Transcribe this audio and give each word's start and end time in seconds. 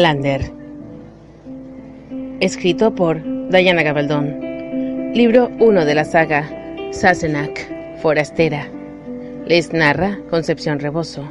Lander. 0.00 0.50
Escrito 2.40 2.94
por 2.94 3.22
Diana 3.50 3.82
Gabaldón. 3.82 5.12
Libro 5.14 5.50
1 5.60 5.84
de 5.84 5.94
la 5.94 6.04
saga 6.04 6.48
Sassenach, 6.90 7.58
Forastera. 8.00 8.66
Les 9.46 9.72
narra 9.74 10.18
Concepción 10.30 10.80
Rebozo. 10.80 11.30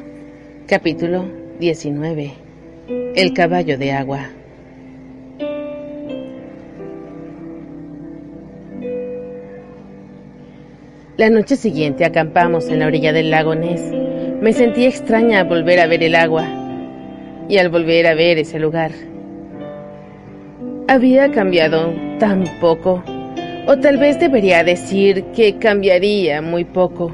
Capítulo 0.68 1.24
19. 1.58 2.32
El 3.16 3.34
caballo 3.34 3.76
de 3.76 3.92
agua. 3.92 4.30
La 11.16 11.28
noche 11.28 11.56
siguiente 11.56 12.04
acampamos 12.04 12.68
en 12.68 12.78
la 12.78 12.86
orilla 12.86 13.12
del 13.12 13.30
lago 13.30 13.56
Ness. 13.56 13.82
Me 14.40 14.52
sentí 14.52 14.84
extraña 14.84 15.40
al 15.40 15.48
volver 15.48 15.80
a 15.80 15.86
ver 15.86 16.04
el 16.04 16.14
agua 16.14 16.59
y 17.50 17.58
al 17.58 17.68
volver 17.68 18.06
a 18.06 18.14
ver 18.14 18.38
ese 18.38 18.60
lugar. 18.60 18.92
Había 20.86 21.30
cambiado 21.32 21.92
tan 22.20 22.44
poco, 22.60 23.02
o 23.66 23.76
tal 23.78 23.96
vez 23.96 24.18
debería 24.20 24.62
decir 24.62 25.24
que 25.34 25.56
cambiaría 25.58 26.40
muy 26.40 26.64
poco. 26.64 27.12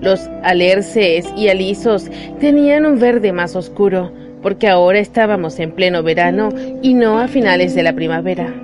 Los 0.00 0.20
alerces 0.42 1.28
y 1.36 1.48
alisos 1.48 2.08
tenían 2.40 2.86
un 2.86 3.00
verde 3.00 3.32
más 3.32 3.56
oscuro, 3.56 4.12
porque 4.40 4.68
ahora 4.68 5.00
estábamos 5.00 5.58
en 5.58 5.72
pleno 5.72 6.02
verano 6.02 6.50
y 6.80 6.94
no 6.94 7.18
a 7.18 7.26
finales 7.26 7.74
de 7.74 7.82
la 7.82 7.92
primavera. 7.92 8.54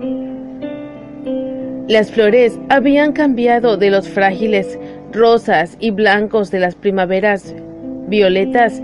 Las 1.88 2.10
flores 2.12 2.58
habían 2.69 3.12
cambiado 3.12 3.77
de 3.77 3.91
los 3.91 4.08
frágiles 4.08 4.78
rosas 5.12 5.77
y 5.80 5.91
blancos 5.91 6.50
de 6.50 6.61
las 6.61 6.74
primaveras 6.74 7.55
violetas 8.08 8.80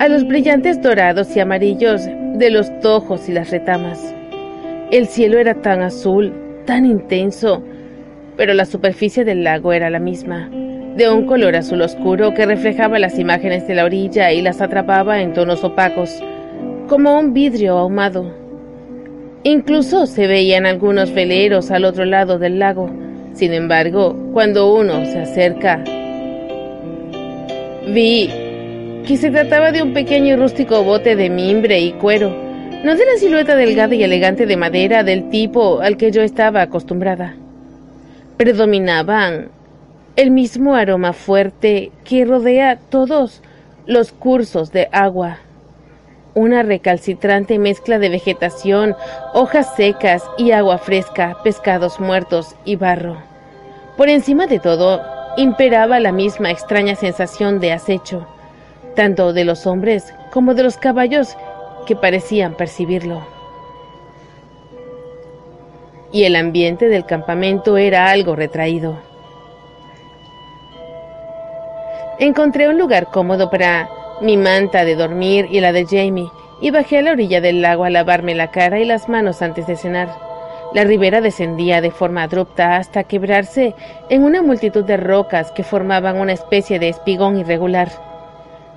a 0.00 0.08
los 0.08 0.26
brillantes 0.26 0.80
dorados 0.80 1.36
y 1.36 1.40
amarillos 1.40 2.00
de 2.06 2.50
los 2.50 2.70
tojos 2.80 3.28
y 3.28 3.32
las 3.32 3.50
retamas. 3.50 4.14
El 4.90 5.06
cielo 5.06 5.38
era 5.38 5.54
tan 5.60 5.82
azul, 5.82 6.32
tan 6.64 6.86
intenso, 6.86 7.62
pero 8.34 8.54
la 8.54 8.64
superficie 8.64 9.26
del 9.26 9.44
lago 9.44 9.74
era 9.74 9.90
la 9.90 9.98
misma, 9.98 10.48
de 10.96 11.10
un 11.10 11.26
color 11.26 11.54
azul 11.54 11.82
oscuro 11.82 12.32
que 12.32 12.46
reflejaba 12.46 12.98
las 12.98 13.18
imágenes 13.18 13.68
de 13.68 13.74
la 13.74 13.84
orilla 13.84 14.32
y 14.32 14.40
las 14.40 14.62
atrapaba 14.62 15.20
en 15.20 15.34
tonos 15.34 15.62
opacos, 15.64 16.18
como 16.88 17.18
un 17.18 17.34
vidrio 17.34 17.76
ahumado. 17.76 18.34
Incluso 19.42 20.06
se 20.06 20.26
veían 20.26 20.64
algunos 20.64 21.12
veleros 21.12 21.70
al 21.70 21.84
otro 21.84 22.06
lado 22.06 22.38
del 22.38 22.58
lago. 22.58 22.88
Sin 23.34 23.52
embargo, 23.52 24.16
cuando 24.32 24.72
uno 24.74 25.04
se 25.04 25.18
acerca, 25.18 25.84
vi 27.86 28.49
que 29.06 29.16
se 29.16 29.30
trataba 29.30 29.72
de 29.72 29.82
un 29.82 29.92
pequeño 29.92 30.34
y 30.34 30.36
rústico 30.36 30.82
bote 30.84 31.16
de 31.16 31.30
mimbre 31.30 31.80
y 31.80 31.92
cuero, 31.92 32.30
no 32.84 32.94
de 32.94 33.04
la 33.04 33.18
silueta 33.18 33.56
delgada 33.56 33.94
y 33.94 34.02
elegante 34.02 34.46
de 34.46 34.56
madera 34.56 35.02
del 35.02 35.28
tipo 35.30 35.80
al 35.80 35.96
que 35.96 36.10
yo 36.10 36.22
estaba 36.22 36.62
acostumbrada. 36.62 37.34
Predominaban 38.36 39.48
el 40.16 40.30
mismo 40.30 40.74
aroma 40.74 41.12
fuerte 41.12 41.92
que 42.04 42.24
rodea 42.24 42.76
todos 42.76 43.42
los 43.86 44.12
cursos 44.12 44.72
de 44.72 44.88
agua, 44.92 45.38
una 46.34 46.62
recalcitrante 46.62 47.58
mezcla 47.58 47.98
de 47.98 48.08
vegetación, 48.08 48.94
hojas 49.34 49.74
secas 49.74 50.22
y 50.38 50.52
agua 50.52 50.78
fresca, 50.78 51.38
pescados 51.42 52.00
muertos 52.00 52.54
y 52.64 52.76
barro. 52.76 53.16
Por 53.96 54.08
encima 54.08 54.46
de 54.46 54.58
todo, 54.58 55.02
imperaba 55.36 56.00
la 56.00 56.12
misma 56.12 56.50
extraña 56.50 56.94
sensación 56.94 57.60
de 57.60 57.72
acecho, 57.72 58.26
tanto 58.94 59.32
de 59.32 59.44
los 59.44 59.66
hombres 59.66 60.12
como 60.32 60.54
de 60.54 60.62
los 60.62 60.76
caballos 60.76 61.36
que 61.86 61.96
parecían 61.96 62.54
percibirlo. 62.54 63.26
Y 66.12 66.24
el 66.24 66.36
ambiente 66.36 66.88
del 66.88 67.06
campamento 67.06 67.76
era 67.76 68.10
algo 68.10 68.34
retraído. 68.36 68.98
Encontré 72.18 72.68
un 72.68 72.78
lugar 72.78 73.06
cómodo 73.06 73.48
para 73.48 73.88
mi 74.20 74.36
manta 74.36 74.84
de 74.84 74.96
dormir 74.96 75.48
y 75.50 75.60
la 75.60 75.72
de 75.72 75.86
Jamie, 75.86 76.28
y 76.60 76.70
bajé 76.70 76.98
a 76.98 77.02
la 77.02 77.12
orilla 77.12 77.40
del 77.40 77.62
lago 77.62 77.84
a 77.84 77.90
lavarme 77.90 78.34
la 78.34 78.50
cara 78.50 78.78
y 78.80 78.84
las 78.84 79.08
manos 79.08 79.40
antes 79.40 79.66
de 79.66 79.76
cenar. 79.76 80.10
La 80.74 80.84
ribera 80.84 81.20
descendía 81.20 81.80
de 81.80 81.90
forma 81.90 82.22
abrupta 82.22 82.76
hasta 82.76 83.04
quebrarse 83.04 83.74
en 84.08 84.22
una 84.22 84.42
multitud 84.42 84.84
de 84.84 84.96
rocas 84.96 85.50
que 85.52 85.64
formaban 85.64 86.20
una 86.20 86.32
especie 86.32 86.78
de 86.78 86.90
espigón 86.90 87.38
irregular. 87.38 88.09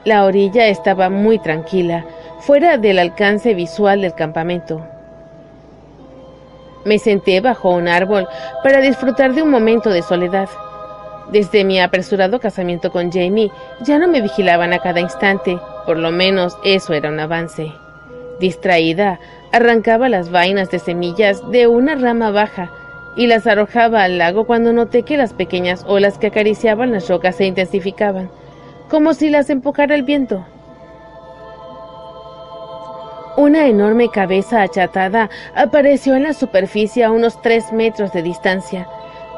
La 0.05 0.25
orilla 0.25 0.67
estaba 0.67 1.09
muy 1.09 1.39
tranquila, 1.39 2.03
fuera 2.39 2.77
del 2.77 2.99
alcance 2.99 3.53
visual 3.53 4.01
del 4.01 4.13
campamento. 4.13 4.85
Me 6.83 6.99
senté 6.99 7.39
bajo 7.39 7.69
un 7.69 7.87
árbol 7.87 8.27
para 8.63 8.81
disfrutar 8.81 9.33
de 9.33 9.41
un 9.41 9.49
momento 9.49 9.89
de 9.91 10.01
soledad. 10.01 10.49
Desde 11.31 11.63
mi 11.63 11.79
apresurado 11.79 12.41
casamiento 12.41 12.91
con 12.91 13.13
Jamie, 13.13 13.49
ya 13.79 13.97
no 13.97 14.09
me 14.09 14.19
vigilaban 14.19 14.73
a 14.73 14.79
cada 14.79 14.99
instante, 14.99 15.57
por 15.85 15.97
lo 15.97 16.11
menos 16.11 16.57
eso 16.65 16.91
era 16.91 17.07
un 17.07 17.21
avance. 17.21 17.71
Distraída, 18.41 19.21
arrancaba 19.53 20.09
las 20.09 20.29
vainas 20.31 20.69
de 20.69 20.79
semillas 20.79 21.49
de 21.49 21.67
una 21.67 21.95
rama 21.95 22.29
baja 22.29 22.69
y 23.15 23.27
las 23.27 23.47
arrojaba 23.47 24.03
al 24.03 24.17
lago 24.17 24.43
cuando 24.45 24.73
noté 24.73 25.03
que 25.03 25.15
las 25.15 25.31
pequeñas 25.33 25.85
olas 25.87 26.17
que 26.17 26.27
acariciaban 26.27 26.91
las 26.91 27.07
rocas 27.07 27.37
se 27.37 27.45
intensificaban 27.45 28.29
como 28.89 29.13
si 29.13 29.29
las 29.29 29.49
empujara 29.49 29.95
el 29.95 30.03
viento. 30.03 30.45
Una 33.35 33.67
enorme 33.67 34.09
cabeza 34.09 34.61
achatada 34.61 35.29
apareció 35.55 36.13
en 36.15 36.23
la 36.23 36.33
superficie 36.33 37.03
a 37.03 37.11
unos 37.11 37.41
tres 37.41 37.73
metros 37.73 38.13
de 38.13 38.21
distancia. 38.21 38.87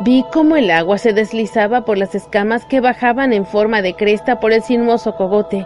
Vi 0.02 0.26
cómo 0.34 0.58
el 0.58 0.70
agua 0.70 0.98
se 0.98 1.14
deslizaba 1.14 1.86
por 1.86 1.98
las 1.98 2.14
escamas 2.14 2.66
que 2.66 2.82
bajaban 2.82 3.32
en 3.32 3.46
forma 3.46 3.82
de 3.82 3.94
cresta 3.94 4.42
por 4.42 4.52
el 4.52 4.62
sinuoso 4.64 5.16
cogote. 5.16 5.66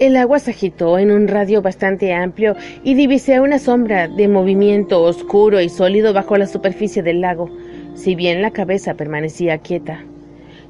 El 0.00 0.16
agua 0.16 0.40
se 0.40 0.50
agitó 0.50 0.98
en 0.98 1.12
un 1.12 1.28
radio 1.28 1.62
bastante 1.62 2.12
amplio 2.12 2.56
y 2.82 2.94
divisé 2.94 3.38
una 3.40 3.60
sombra 3.60 4.08
de 4.08 4.26
movimiento 4.26 5.02
oscuro 5.02 5.60
y 5.60 5.68
sólido 5.68 6.12
bajo 6.12 6.36
la 6.36 6.48
superficie 6.48 7.04
del 7.04 7.20
lago, 7.20 7.48
si 7.94 8.16
bien 8.16 8.42
la 8.42 8.50
cabeza 8.50 8.94
permanecía 8.94 9.58
quieta. 9.58 10.04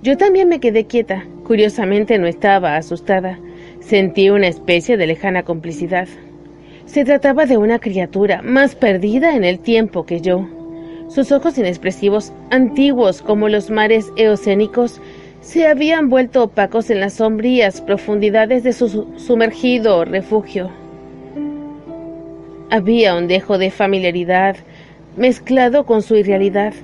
Yo 0.03 0.17
también 0.17 0.49
me 0.49 0.61
quedé 0.61 0.85
quieta. 0.85 1.25
Curiosamente 1.45 2.19
no 2.19 2.27
estaba 2.27 2.77
asustada. 2.77 3.39
Sentí 3.81 4.31
una 4.31 4.49
especie 4.49 4.97
de 4.97 5.07
lejana 5.07 5.43
complicidad. 5.43 6.09
Se 6.87 7.05
trataba 7.05 7.47
de 7.47 7.57
una 7.57 7.79
criatura 7.79 8.43
más 8.43 8.75
perdida 8.75 9.35
en 9.35 9.45
el 9.45 9.59
tiempo 9.59 10.07
que 10.07 10.21
yo. 10.21 10.47
Sus 11.09 11.33
ojos 11.33 11.57
inexpresivos, 11.59 12.33
antiguos 12.51 13.23
como 13.23 13.49
los 13.49 13.71
mares 13.71 14.13
eocénicos, 14.17 15.01
se 15.41 15.67
habían 15.67 16.09
vuelto 16.09 16.43
opacos 16.43 16.91
en 16.91 17.01
las 17.01 17.15
sombrías 17.15 17.81
profundidades 17.81 18.65
de 18.65 18.73
su 18.73 19.07
sumergido 19.17 20.05
refugio. 20.05 20.71
Había 22.71 23.15
un 23.15 23.29
dejo 23.29 23.57
de 23.57 23.71
familiaridad 23.71 24.57
mezclado 25.17 25.87
con 25.87 26.03
su 26.03 26.17
irrealidad. 26.17 26.75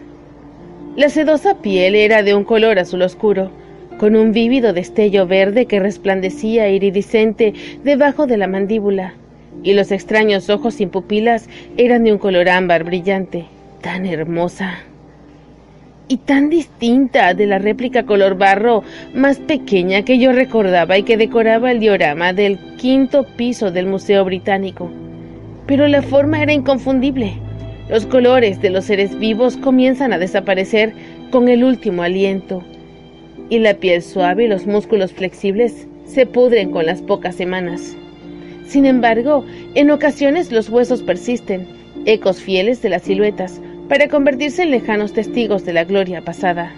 La 0.95 1.09
sedosa 1.09 1.55
piel 1.55 1.95
era 1.95 2.23
de 2.23 2.35
un 2.35 2.45
color 2.45 2.79
azul 2.79 3.01
oscuro, 3.01 3.51
con 3.97 4.15
un 4.15 4.33
vívido 4.33 4.75
destello 4.75 5.27
verde 5.27 5.65
que 5.65 5.81
resplandecía 5.81 6.69
iridiscente 6.69 7.55
debajo 7.83 8.27
de 8.27 8.37
la 8.37 8.47
mandíbula, 8.47 9.15
y 9.63 9.73
los 9.73 9.91
extraños 9.91 10.51
ojos 10.51 10.75
sin 10.75 10.91
pupilas 10.91 11.49
eran 11.79 12.05
de 12.05 12.13
un 12.13 12.19
color 12.19 12.51
ámbar 12.51 12.85
brillante, 12.85 13.47
tan 13.81 14.05
hermosa 14.05 14.81
y 16.09 16.19
tan 16.19 16.51
distinta 16.51 17.33
de 17.33 17.47
la 17.47 17.59
réplica 17.59 18.05
color 18.05 18.37
barro 18.37 18.83
más 19.15 19.39
pequeña 19.39 20.03
que 20.03 20.19
yo 20.19 20.33
recordaba 20.33 20.99
y 20.99 21.05
que 21.05 21.17
decoraba 21.17 21.71
el 21.71 21.81
diorama 21.81 22.35
del 22.35 22.59
quinto 22.77 23.25
piso 23.25 23.71
del 23.71 23.87
Museo 23.87 24.27
Británico. 24.27 24.91
Pero 25.67 25.89
la 25.89 26.03
forma 26.03 26.43
era 26.43 26.53
inconfundible 26.53 27.33
los 27.93 28.07
colores 28.07 28.63
de 28.63 28.71
los 28.71 28.87
seres 28.87 29.19
vivos 29.19 29.59
comienzan 29.59 30.15
a 30.15 30.19
desaparecer 30.19 30.95
con 31.31 31.51
el 31.51 31.63
último 31.63 32.03
aliento 32.03 32.65
y 33.51 33.59
la 33.59 33.75
piel 33.75 34.01
suave 34.01 34.45
y 34.45 34.49
los 34.49 34.67
músculos 34.67 35.13
flexibles 35.13 35.87
se 36.07 36.25
pudren 36.25 36.71
con 36.71 36.87
las 36.87 37.03
pocas 37.03 37.35
semanas. 37.37 37.95
Sin 38.67 38.87
embargo, 38.87 39.45
en 39.75 39.91
ocasiones 39.91 40.51
los 40.51 40.71
huesos 40.71 41.03
persisten, 41.03 41.69
ecos 42.07 42.41
fieles 42.41 42.81
de 42.81 42.89
las 42.89 43.03
siluetas, 43.03 43.61
para 43.91 44.09
convertirse 44.09 44.63
en 44.63 44.71
lejanos 44.71 45.13
testigos 45.13 45.67
de 45.67 45.75
la 45.75 45.85
gloria 45.85 46.23
pasada. 46.23 46.73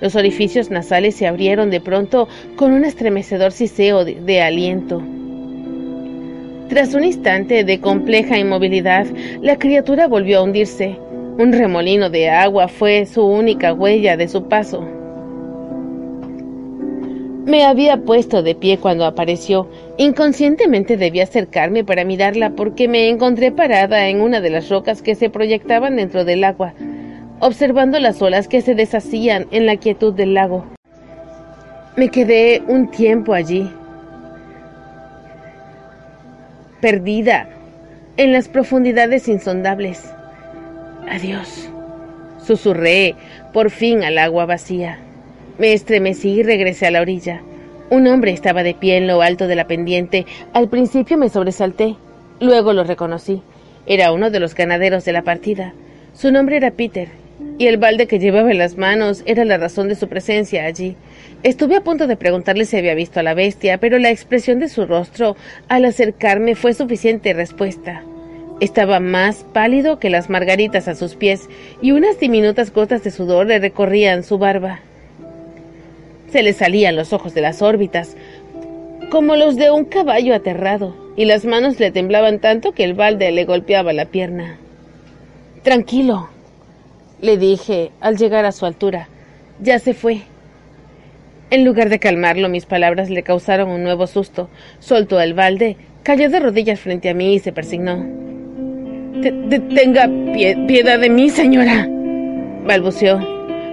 Los 0.00 0.16
orificios 0.16 0.70
nasales 0.70 1.16
se 1.16 1.26
abrieron 1.26 1.68
de 1.68 1.82
pronto 1.82 2.28
con 2.56 2.72
un 2.72 2.86
estremecedor 2.86 3.52
siseo 3.52 4.06
de, 4.06 4.14
de 4.14 4.40
aliento. 4.40 5.02
Tras 6.68 6.94
un 6.94 7.04
instante 7.04 7.62
de 7.62 7.80
compleja 7.80 8.38
inmovilidad, 8.38 9.06
la 9.40 9.56
criatura 9.56 10.08
volvió 10.08 10.38
a 10.38 10.42
hundirse. 10.42 10.98
Un 11.38 11.52
remolino 11.52 12.10
de 12.10 12.28
agua 12.28 12.66
fue 12.66 13.06
su 13.06 13.24
única 13.24 13.72
huella 13.72 14.16
de 14.16 14.26
su 14.26 14.48
paso. 14.48 14.84
Me 17.46 17.64
había 17.64 17.98
puesto 17.98 18.42
de 18.42 18.56
pie 18.56 18.78
cuando 18.78 19.04
apareció. 19.04 19.68
Inconscientemente 19.96 20.96
debí 20.96 21.20
acercarme 21.20 21.84
para 21.84 22.04
mirarla 22.04 22.50
porque 22.50 22.88
me 22.88 23.08
encontré 23.08 23.52
parada 23.52 24.08
en 24.08 24.20
una 24.20 24.40
de 24.40 24.50
las 24.50 24.68
rocas 24.68 25.02
que 25.02 25.14
se 25.14 25.30
proyectaban 25.30 25.94
dentro 25.94 26.24
del 26.24 26.42
agua, 26.42 26.74
observando 27.38 28.00
las 28.00 28.20
olas 28.20 28.48
que 28.48 28.60
se 28.60 28.74
deshacían 28.74 29.46
en 29.52 29.66
la 29.66 29.76
quietud 29.76 30.12
del 30.12 30.34
lago. 30.34 30.66
Me 31.96 32.08
quedé 32.08 32.64
un 32.66 32.90
tiempo 32.90 33.32
allí, 33.32 33.70
perdida 36.86 37.48
en 38.16 38.32
las 38.32 38.46
profundidades 38.46 39.26
insondables. 39.26 40.04
Adiós, 41.10 41.68
susurré 42.46 43.16
por 43.52 43.70
fin 43.70 44.04
al 44.04 44.18
agua 44.18 44.46
vacía. 44.46 45.00
Me 45.58 45.72
estremecí 45.72 46.28
y 46.28 46.42
regresé 46.44 46.86
a 46.86 46.92
la 46.92 47.00
orilla. 47.00 47.40
Un 47.90 48.06
hombre 48.06 48.30
estaba 48.30 48.62
de 48.62 48.74
pie 48.74 48.98
en 48.98 49.08
lo 49.08 49.20
alto 49.20 49.48
de 49.48 49.56
la 49.56 49.66
pendiente. 49.66 50.26
Al 50.52 50.68
principio 50.68 51.16
me 51.16 51.28
sobresalté, 51.28 51.96
luego 52.38 52.72
lo 52.72 52.84
reconocí. 52.84 53.42
Era 53.86 54.12
uno 54.12 54.30
de 54.30 54.38
los 54.38 54.54
ganaderos 54.54 55.04
de 55.04 55.12
la 55.12 55.22
partida. 55.22 55.74
Su 56.14 56.30
nombre 56.30 56.56
era 56.56 56.70
Peter, 56.70 57.08
y 57.58 57.66
el 57.66 57.78
balde 57.78 58.06
que 58.06 58.20
llevaba 58.20 58.52
en 58.52 58.58
las 58.58 58.76
manos 58.76 59.24
era 59.26 59.44
la 59.44 59.58
razón 59.58 59.88
de 59.88 59.96
su 59.96 60.06
presencia 60.06 60.66
allí. 60.66 60.94
Estuve 61.46 61.76
a 61.76 61.80
punto 61.80 62.08
de 62.08 62.16
preguntarle 62.16 62.64
si 62.64 62.76
había 62.76 62.96
visto 62.96 63.20
a 63.20 63.22
la 63.22 63.32
bestia, 63.32 63.78
pero 63.78 64.00
la 64.00 64.10
expresión 64.10 64.58
de 64.58 64.68
su 64.68 64.84
rostro 64.84 65.36
al 65.68 65.84
acercarme 65.84 66.56
fue 66.56 66.74
suficiente 66.74 67.32
respuesta. 67.34 68.02
Estaba 68.58 68.98
más 68.98 69.44
pálido 69.52 70.00
que 70.00 70.10
las 70.10 70.28
margaritas 70.28 70.88
a 70.88 70.96
sus 70.96 71.14
pies, 71.14 71.48
y 71.80 71.92
unas 71.92 72.18
diminutas 72.18 72.72
gotas 72.72 73.04
de 73.04 73.12
sudor 73.12 73.46
le 73.46 73.60
recorrían 73.60 74.24
su 74.24 74.38
barba. 74.38 74.80
Se 76.32 76.42
le 76.42 76.52
salían 76.52 76.96
los 76.96 77.12
ojos 77.12 77.32
de 77.32 77.42
las 77.42 77.62
órbitas, 77.62 78.16
como 79.12 79.36
los 79.36 79.54
de 79.54 79.70
un 79.70 79.84
caballo 79.84 80.34
aterrado, 80.34 80.96
y 81.16 81.26
las 81.26 81.44
manos 81.44 81.78
le 81.78 81.92
temblaban 81.92 82.40
tanto 82.40 82.72
que 82.72 82.82
el 82.82 82.94
balde 82.94 83.30
le 83.30 83.44
golpeaba 83.44 83.92
la 83.92 84.06
pierna. 84.06 84.58
Tranquilo, 85.62 86.28
le 87.20 87.36
dije 87.36 87.92
al 88.00 88.16
llegar 88.16 88.46
a 88.46 88.50
su 88.50 88.66
altura. 88.66 89.08
Ya 89.60 89.78
se 89.78 89.94
fue. 89.94 90.22
En 91.48 91.64
lugar 91.64 91.90
de 91.90 92.00
calmarlo, 92.00 92.48
mis 92.48 92.66
palabras 92.66 93.08
le 93.08 93.22
causaron 93.22 93.70
un 93.70 93.84
nuevo 93.84 94.08
susto. 94.08 94.50
Soltó 94.80 95.20
el 95.20 95.32
balde, 95.32 95.76
cayó 96.02 96.28
de 96.28 96.40
rodillas 96.40 96.80
frente 96.80 97.08
a 97.08 97.14
mí 97.14 97.34
y 97.34 97.38
se 97.38 97.52
persignó. 97.52 98.04
Tenga 99.22 100.10
piedad 100.66 100.98
de 100.98 101.08
mí, 101.08 101.30
señora, 101.30 101.88
balbuceó. 102.66 103.20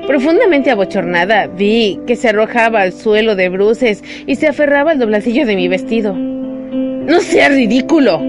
Profundamente 0.06 0.70
abochornada, 0.70 1.48
vi 1.48 2.00
que 2.06 2.16
se 2.16 2.30
arrojaba 2.30 2.82
al 2.82 2.94
suelo 2.94 3.36
de 3.36 3.50
bruces 3.50 4.04
y 4.28 4.36
se 4.36 4.48
aferraba 4.48 4.92
al 4.92 5.00
dobladillo 5.00 5.46
de 5.46 5.56
mi 5.56 5.68
vestido. 5.68 6.14
No 6.14 7.22
sea 7.22 7.50
ridículo, 7.50 8.22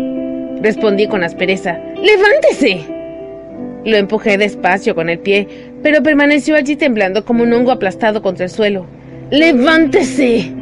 respondí 0.63 1.07
con 1.07 1.23
aspereza. 1.23 1.79
¡Levántese! 2.01 2.81
Lo 3.85 3.97
empujé 3.99 4.39
despacio 4.39 4.95
con 4.95 5.11
el 5.11 5.19
pie, 5.19 5.47
pero 5.83 6.03
permaneció 6.03 6.57
allí 6.57 6.77
temblando 6.77 7.27
como 7.27 7.43
un 7.43 7.53
hongo 7.53 7.73
aplastado 7.73 8.23
contra 8.23 8.45
el 8.45 8.51
suelo. 8.51 8.87
¡Levántese! 9.35 10.53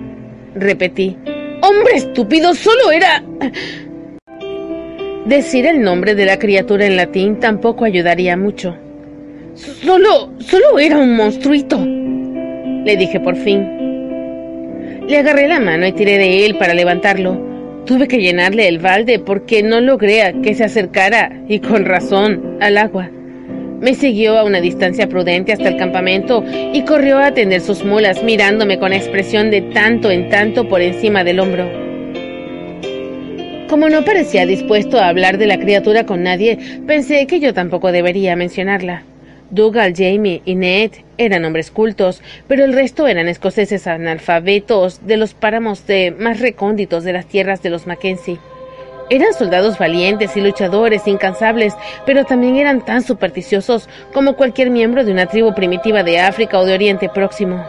repetí. 0.55 1.15
¡Hombre 1.61 1.97
estúpido! 1.97 2.55
Solo 2.55 2.91
era... 2.91 3.23
Decir 5.27 5.67
el 5.67 5.83
nombre 5.83 6.15
de 6.15 6.25
la 6.25 6.39
criatura 6.39 6.87
en 6.87 6.97
latín 6.97 7.39
tampoco 7.39 7.85
ayudaría 7.85 8.35
mucho. 8.35 8.75
Solo, 9.55 10.33
solo 10.39 10.79
era 10.79 10.97
un 10.97 11.15
monstruito, 11.15 11.85
le 11.85 12.97
dije 12.97 13.21
por 13.21 13.37
fin. 13.37 15.05
Le 15.07 15.19
agarré 15.19 15.49
la 15.49 15.61
mano 15.61 15.87
y 15.87 15.93
tiré 15.93 16.17
de 16.17 16.47
él 16.47 16.57
para 16.57 16.73
levantarlo. 16.73 17.39
Tuve 17.85 18.09
que 18.09 18.23
llenarle 18.23 18.69
el 18.69 18.79
balde 18.79 19.19
porque 19.19 19.63
no 19.63 19.83
logré 19.83 20.35
que 20.43 20.55
se 20.55 20.65
acercara, 20.65 21.45
y 21.47 21.61
con 21.61 21.85
razón, 21.85 22.57
al 22.61 22.79
agua. 22.79 23.11
Me 23.83 23.95
siguió 23.95 24.39
a 24.39 24.45
una 24.45 24.61
distancia 24.61 25.09
prudente 25.09 25.53
hasta 25.53 25.69
el 25.69 25.77
campamento 25.77 26.45
y 26.73 26.85
corrió 26.85 27.19
a 27.19 27.27
atender 27.27 27.61
sus 27.61 27.85
mulas, 27.85 28.23
mirándome 28.23 28.79
con 28.79 28.93
expresión 28.93 29.51
de 29.51 29.61
tanto 29.61 30.09
en 30.09 30.29
tanto 30.29 30.69
por 30.69 30.81
encima 30.81 31.25
del 31.25 31.41
hombro. 31.41 31.69
Como 33.69 33.89
no 33.89 34.05
parecía 34.05 34.47
dispuesto 34.47 34.99
a 34.99 35.09
hablar 35.09 35.37
de 35.37 35.47
la 35.47 35.59
criatura 35.59 36.07
con 36.07 36.23
nadie, 36.23 36.61
pensé 36.87 37.27
que 37.27 37.41
yo 37.41 37.55
tampoco 37.55 37.91
debería 37.91 38.37
mencionarla. 38.37 39.03
Dougal, 39.51 39.95
Jamie 39.97 40.43
y 40.45 40.55
Ned 40.55 40.93
eran 41.19 41.45
hombres 41.45 41.73
cultos, 41.73 42.23
pero 42.47 42.65
el 42.65 42.75
resto 42.75 43.09
eran 43.09 43.27
escoceses 43.27 43.89
analfabetos 43.89 45.05
de 45.05 45.17
los 45.17 45.35
páramos 45.35 45.89
de 45.89 46.15
más 46.17 46.39
recónditos 46.39 47.03
de 47.03 47.15
las 47.15 47.27
tierras 47.27 47.63
de 47.63 47.71
los 47.71 47.89
Mackenzie. 47.89 48.39
Eran 49.13 49.35
soldados 49.35 49.77
valientes 49.77 50.39
y 50.39 50.41
luchadores 50.41 51.07
incansables, 51.07 51.75
pero 52.07 52.25
también 52.25 52.57
eran 52.57 52.83
tan 52.83 53.03
supersticiosos 53.03 53.87
como 54.15 54.37
cualquier 54.37 54.71
miembro 54.71 55.05
de 55.05 55.13
una 55.13 55.27
tribu 55.27 55.55
primitiva 55.55 56.03
de 56.03 56.19
África 56.19 56.59
o 56.59 56.65
de 56.65 56.73
Oriente 56.73 57.11
Próximo. 57.11 57.63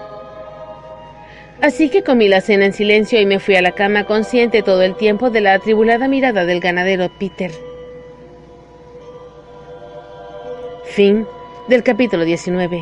Así 1.62 1.90
que 1.90 2.02
comí 2.02 2.30
la 2.30 2.40
cena 2.40 2.66
en 2.66 2.72
silencio 2.72 3.20
y 3.20 3.26
me 3.26 3.42
fui 3.42 3.58
a 3.58 3.62
la 3.62 3.74
cama 3.74 4.06
consciente 4.06 4.64
todo 4.64 4.84
el 4.84 4.96
tiempo 4.96 5.32
de 5.32 5.42
la 5.42 5.56
atribulada 5.56 6.08
mirada 6.08 6.46
del 6.46 6.62
ganadero 6.62 7.12
Peter. 7.20 7.52
Fin 10.86 11.28
del 11.68 11.84
capítulo 11.84 12.24
19. 12.24 12.82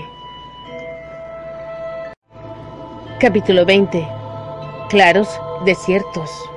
Capítulo 3.20 3.66
20. 3.66 4.08
Claros 4.92 5.28
desiertos. 5.66 6.51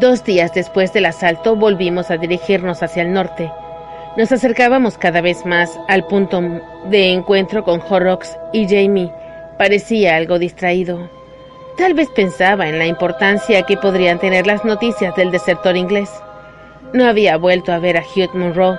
Dos 0.00 0.22
días 0.22 0.54
después 0.54 0.92
del 0.92 1.06
asalto 1.06 1.56
volvimos 1.56 2.12
a 2.12 2.16
dirigirnos 2.16 2.84
hacia 2.84 3.02
el 3.02 3.12
norte. 3.12 3.50
Nos 4.16 4.30
acercábamos 4.30 4.96
cada 4.96 5.20
vez 5.20 5.44
más 5.44 5.76
al 5.88 6.06
punto 6.06 6.40
de 6.84 7.10
encuentro 7.10 7.64
con 7.64 7.80
Horrocks 7.80 8.38
y 8.52 8.68
Jamie. 8.68 9.12
Parecía 9.58 10.14
algo 10.14 10.38
distraído. 10.38 11.10
Tal 11.76 11.94
vez 11.94 12.08
pensaba 12.10 12.68
en 12.68 12.78
la 12.78 12.86
importancia 12.86 13.62
que 13.62 13.76
podrían 13.76 14.20
tener 14.20 14.46
las 14.46 14.64
noticias 14.64 15.16
del 15.16 15.32
desertor 15.32 15.76
inglés. 15.76 16.10
No 16.92 17.04
había 17.04 17.36
vuelto 17.36 17.72
a 17.72 17.80
ver 17.80 17.96
a 17.96 18.02
Hugh 18.02 18.34
Monroe 18.34 18.78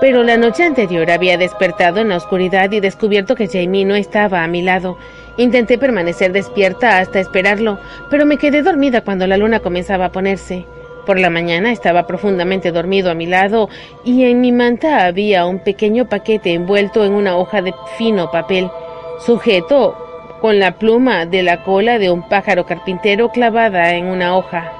pero 0.00 0.22
la 0.22 0.38
noche 0.38 0.64
anterior 0.64 1.10
había 1.10 1.36
despertado 1.36 2.00
en 2.00 2.08
la 2.08 2.16
oscuridad 2.16 2.72
y 2.72 2.80
descubierto 2.80 3.36
que 3.36 3.48
Jamie 3.48 3.84
no 3.84 3.94
estaba 3.94 4.42
a 4.42 4.48
mi 4.48 4.62
lado. 4.62 4.96
Intenté 5.40 5.78
permanecer 5.78 6.32
despierta 6.32 6.98
hasta 6.98 7.18
esperarlo, 7.18 7.78
pero 8.10 8.26
me 8.26 8.36
quedé 8.36 8.60
dormida 8.60 9.00
cuando 9.00 9.26
la 9.26 9.38
luna 9.38 9.60
comenzaba 9.60 10.04
a 10.04 10.12
ponerse. 10.12 10.66
Por 11.06 11.18
la 11.18 11.30
mañana 11.30 11.72
estaba 11.72 12.06
profundamente 12.06 12.72
dormido 12.72 13.10
a 13.10 13.14
mi 13.14 13.24
lado 13.24 13.70
y 14.04 14.24
en 14.24 14.42
mi 14.42 14.52
manta 14.52 15.06
había 15.06 15.46
un 15.46 15.60
pequeño 15.60 16.10
paquete 16.10 16.52
envuelto 16.52 17.06
en 17.06 17.14
una 17.14 17.38
hoja 17.38 17.62
de 17.62 17.72
fino 17.96 18.30
papel, 18.30 18.70
sujeto 19.24 19.96
con 20.42 20.58
la 20.58 20.72
pluma 20.72 21.24
de 21.24 21.42
la 21.42 21.64
cola 21.64 21.98
de 21.98 22.10
un 22.10 22.28
pájaro 22.28 22.66
carpintero 22.66 23.30
clavada 23.30 23.94
en 23.94 24.08
una 24.08 24.36
hoja. 24.36 24.70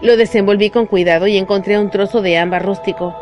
Lo 0.00 0.16
desenvolví 0.16 0.70
con 0.70 0.86
cuidado 0.86 1.26
y 1.26 1.36
encontré 1.36 1.78
un 1.78 1.90
trozo 1.90 2.22
de 2.22 2.38
ámbar 2.38 2.64
rústico. 2.64 3.14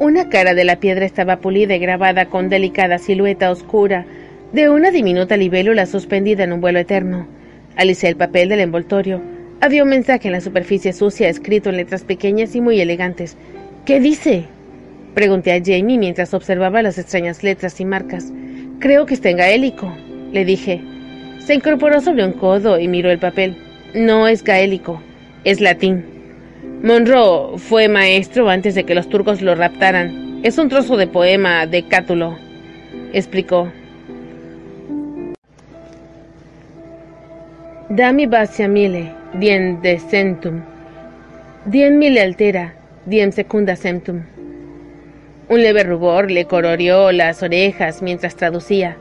Una 0.00 0.30
cara 0.30 0.54
de 0.54 0.64
la 0.64 0.80
piedra 0.80 1.04
estaba 1.04 1.40
pulida 1.40 1.76
y 1.76 1.78
grabada 1.78 2.24
con 2.24 2.48
delicada 2.48 2.96
silueta 2.96 3.50
oscura 3.50 4.06
de 4.50 4.70
una 4.70 4.90
diminuta 4.90 5.36
libélula 5.36 5.84
suspendida 5.84 6.42
en 6.42 6.54
un 6.54 6.62
vuelo 6.62 6.78
eterno. 6.78 7.28
Alicé 7.76 8.08
el 8.08 8.16
papel 8.16 8.48
del 8.48 8.60
envoltorio. 8.60 9.20
Había 9.60 9.82
un 9.82 9.90
mensaje 9.90 10.28
en 10.28 10.32
la 10.32 10.40
superficie 10.40 10.94
sucia 10.94 11.28
escrito 11.28 11.68
en 11.68 11.76
letras 11.76 12.02
pequeñas 12.04 12.56
y 12.56 12.62
muy 12.62 12.80
elegantes. 12.80 13.36
¿Qué 13.84 14.00
dice? 14.00 14.44
Pregunté 15.12 15.52
a 15.52 15.60
Jamie 15.62 15.98
mientras 15.98 16.32
observaba 16.32 16.80
las 16.80 16.96
extrañas 16.96 17.42
letras 17.42 17.78
y 17.78 17.84
marcas. 17.84 18.32
Creo 18.78 19.04
que 19.04 19.12
está 19.12 19.28
en 19.28 19.36
gaélico, 19.36 19.94
le 20.32 20.46
dije. 20.46 20.80
Se 21.40 21.52
incorporó 21.52 22.00
sobre 22.00 22.24
un 22.24 22.32
codo 22.32 22.80
y 22.80 22.88
miró 22.88 23.10
el 23.10 23.18
papel. 23.18 23.54
No 23.94 24.28
es 24.28 24.44
gaélico, 24.44 25.02
es 25.44 25.60
latín. 25.60 26.19
Monroe 26.82 27.58
fue 27.58 27.88
maestro 27.88 28.48
antes 28.48 28.74
de 28.74 28.84
que 28.84 28.94
los 28.94 29.10
turcos 29.10 29.42
lo 29.42 29.54
raptaran. 29.54 30.40
Es 30.42 30.56
un 30.56 30.70
trozo 30.70 30.96
de 30.96 31.06
poema 31.06 31.66
de 31.66 31.86
Cátulo, 31.86 32.38
explicó. 33.12 33.70
Dami 37.90 38.24
basia 38.24 38.66
mile, 38.66 39.12
dien 39.34 39.82
descentum, 39.82 40.62
dien 41.66 41.98
mile 41.98 42.22
altera, 42.22 42.74
diem 43.04 43.30
secunda 43.30 43.76
centum. 43.76 44.22
Un 45.50 45.62
leve 45.62 45.82
rubor 45.82 46.30
le 46.30 46.46
coloreó 46.46 47.12
las 47.12 47.42
orejas 47.42 48.00
mientras 48.00 48.36
traducía. 48.36 48.96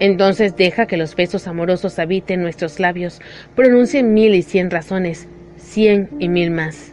Entonces 0.00 0.56
deja 0.56 0.86
que 0.86 0.96
los 0.96 1.14
besos 1.14 1.46
amorosos 1.46 2.00
habiten 2.00 2.42
nuestros 2.42 2.80
labios, 2.80 3.20
pronuncien 3.54 4.12
mil 4.12 4.34
y 4.34 4.42
cien 4.42 4.72
razones, 4.72 5.28
cien 5.56 6.08
y 6.18 6.28
mil 6.28 6.50
más. 6.50 6.91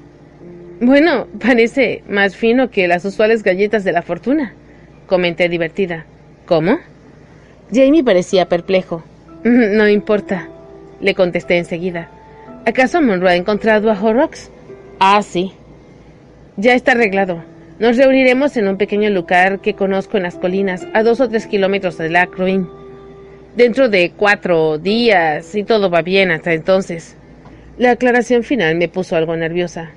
Bueno, 0.82 1.28
parece 1.40 2.04
más 2.08 2.38
fino 2.38 2.72
que 2.72 2.88
las 2.88 3.04
usuales 3.04 3.44
galletas 3.44 3.84
de 3.84 3.92
la 3.92 4.02
fortuna, 4.02 4.54
comenté 5.08 5.50
divertida. 5.50 6.06
¿Cómo? 6.46 6.80
Jamie 7.72 8.04
parecía 8.04 8.48
perplejo. 8.48 9.04
No 9.44 9.90
importa, 9.90 10.48
le 11.02 11.16
contesté 11.16 11.58
enseguida. 11.58 12.10
¿Acaso 12.66 13.02
Monroe 13.02 13.32
ha 13.32 13.36
encontrado 13.36 13.92
a 13.92 14.02
Horrocks? 14.02 14.52
Ah, 15.00 15.22
sí. 15.22 15.54
Ya 16.56 16.74
está 16.74 16.94
arreglado. 16.94 17.44
Nos 17.80 17.98
reuniremos 17.98 18.56
en 18.58 18.68
un 18.68 18.78
pequeño 18.78 19.10
lugar 19.10 19.60
que 19.60 19.74
conozco 19.74 20.18
en 20.18 20.24
las 20.24 20.36
colinas, 20.36 20.88
a 20.94 21.04
dos 21.04 21.20
o 21.20 21.28
tres 21.28 21.48
kilómetros 21.48 21.98
de 21.98 22.10
la 22.10 22.26
Ruin. 22.26 22.68
Dentro 23.56 23.90
de 23.90 24.12
cuatro 24.16 24.78
días, 24.78 25.46
si 25.46 25.64
todo 25.64 25.90
va 25.90 26.02
bien 26.02 26.32
hasta 26.32 26.54
entonces. 26.54 27.18
La 27.78 27.92
aclaración 27.92 28.44
final 28.44 28.76
me 28.76 28.88
puso 28.88 29.16
algo 29.16 29.36
nerviosa. 29.36 29.92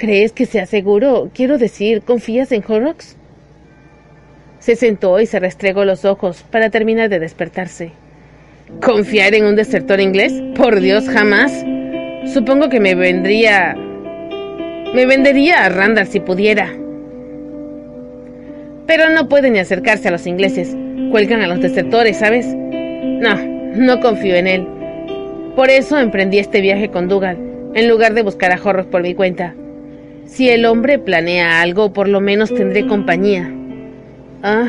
¿Crees 0.00 0.32
que 0.32 0.46
sea 0.46 0.64
seguro? 0.64 1.28
Quiero 1.34 1.58
decir, 1.58 2.00
¿confías 2.00 2.52
en 2.52 2.64
Horrocks? 2.66 3.18
Se 4.58 4.74
sentó 4.74 5.20
y 5.20 5.26
se 5.26 5.38
restregó 5.38 5.84
los 5.84 6.06
ojos 6.06 6.42
para 6.50 6.70
terminar 6.70 7.10
de 7.10 7.18
despertarse. 7.18 7.92
¿Confiar 8.82 9.34
en 9.34 9.44
un 9.44 9.56
desertor 9.56 10.00
inglés? 10.00 10.32
Por 10.56 10.80
Dios, 10.80 11.06
jamás. 11.06 11.52
Supongo 12.32 12.70
que 12.70 12.80
me 12.80 12.94
vendría... 12.94 13.76
Me 14.94 15.04
vendería 15.04 15.66
a 15.66 15.68
Randall 15.68 16.06
si 16.06 16.20
pudiera. 16.20 16.72
Pero 18.86 19.10
no 19.10 19.28
puede 19.28 19.50
ni 19.50 19.58
acercarse 19.58 20.08
a 20.08 20.12
los 20.12 20.26
ingleses. 20.26 20.74
Cuelgan 21.10 21.42
a 21.42 21.46
los 21.46 21.60
desertores, 21.60 22.16
¿sabes? 22.16 22.46
No, 22.46 23.36
no 23.36 24.00
confío 24.00 24.34
en 24.34 24.46
él. 24.46 24.66
Por 25.54 25.68
eso 25.68 25.98
emprendí 25.98 26.38
este 26.38 26.62
viaje 26.62 26.88
con 26.88 27.06
Dougal, 27.06 27.36
en 27.74 27.86
lugar 27.86 28.14
de 28.14 28.22
buscar 28.22 28.50
a 28.50 28.58
Horrocks 28.64 28.88
por 28.88 29.02
mi 29.02 29.14
cuenta. 29.14 29.54
Si 30.30 30.48
el 30.48 30.64
hombre 30.64 31.00
planea 31.00 31.60
algo, 31.60 31.92
por 31.92 32.08
lo 32.08 32.20
menos 32.20 32.54
tendré 32.54 32.86
compañía. 32.86 33.52
Ah. 34.44 34.68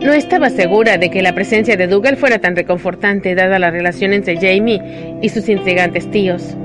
No 0.00 0.12
estaba 0.12 0.50
segura 0.50 0.98
de 0.98 1.08
que 1.08 1.22
la 1.22 1.36
presencia 1.36 1.76
de 1.76 1.86
Dougal 1.86 2.16
fuera 2.16 2.40
tan 2.40 2.56
reconfortante, 2.56 3.36
dada 3.36 3.60
la 3.60 3.70
relación 3.70 4.12
entre 4.12 4.36
Jamie 4.38 4.82
y 5.22 5.28
sus 5.28 5.48
intrigantes 5.48 6.10
tíos. 6.10 6.56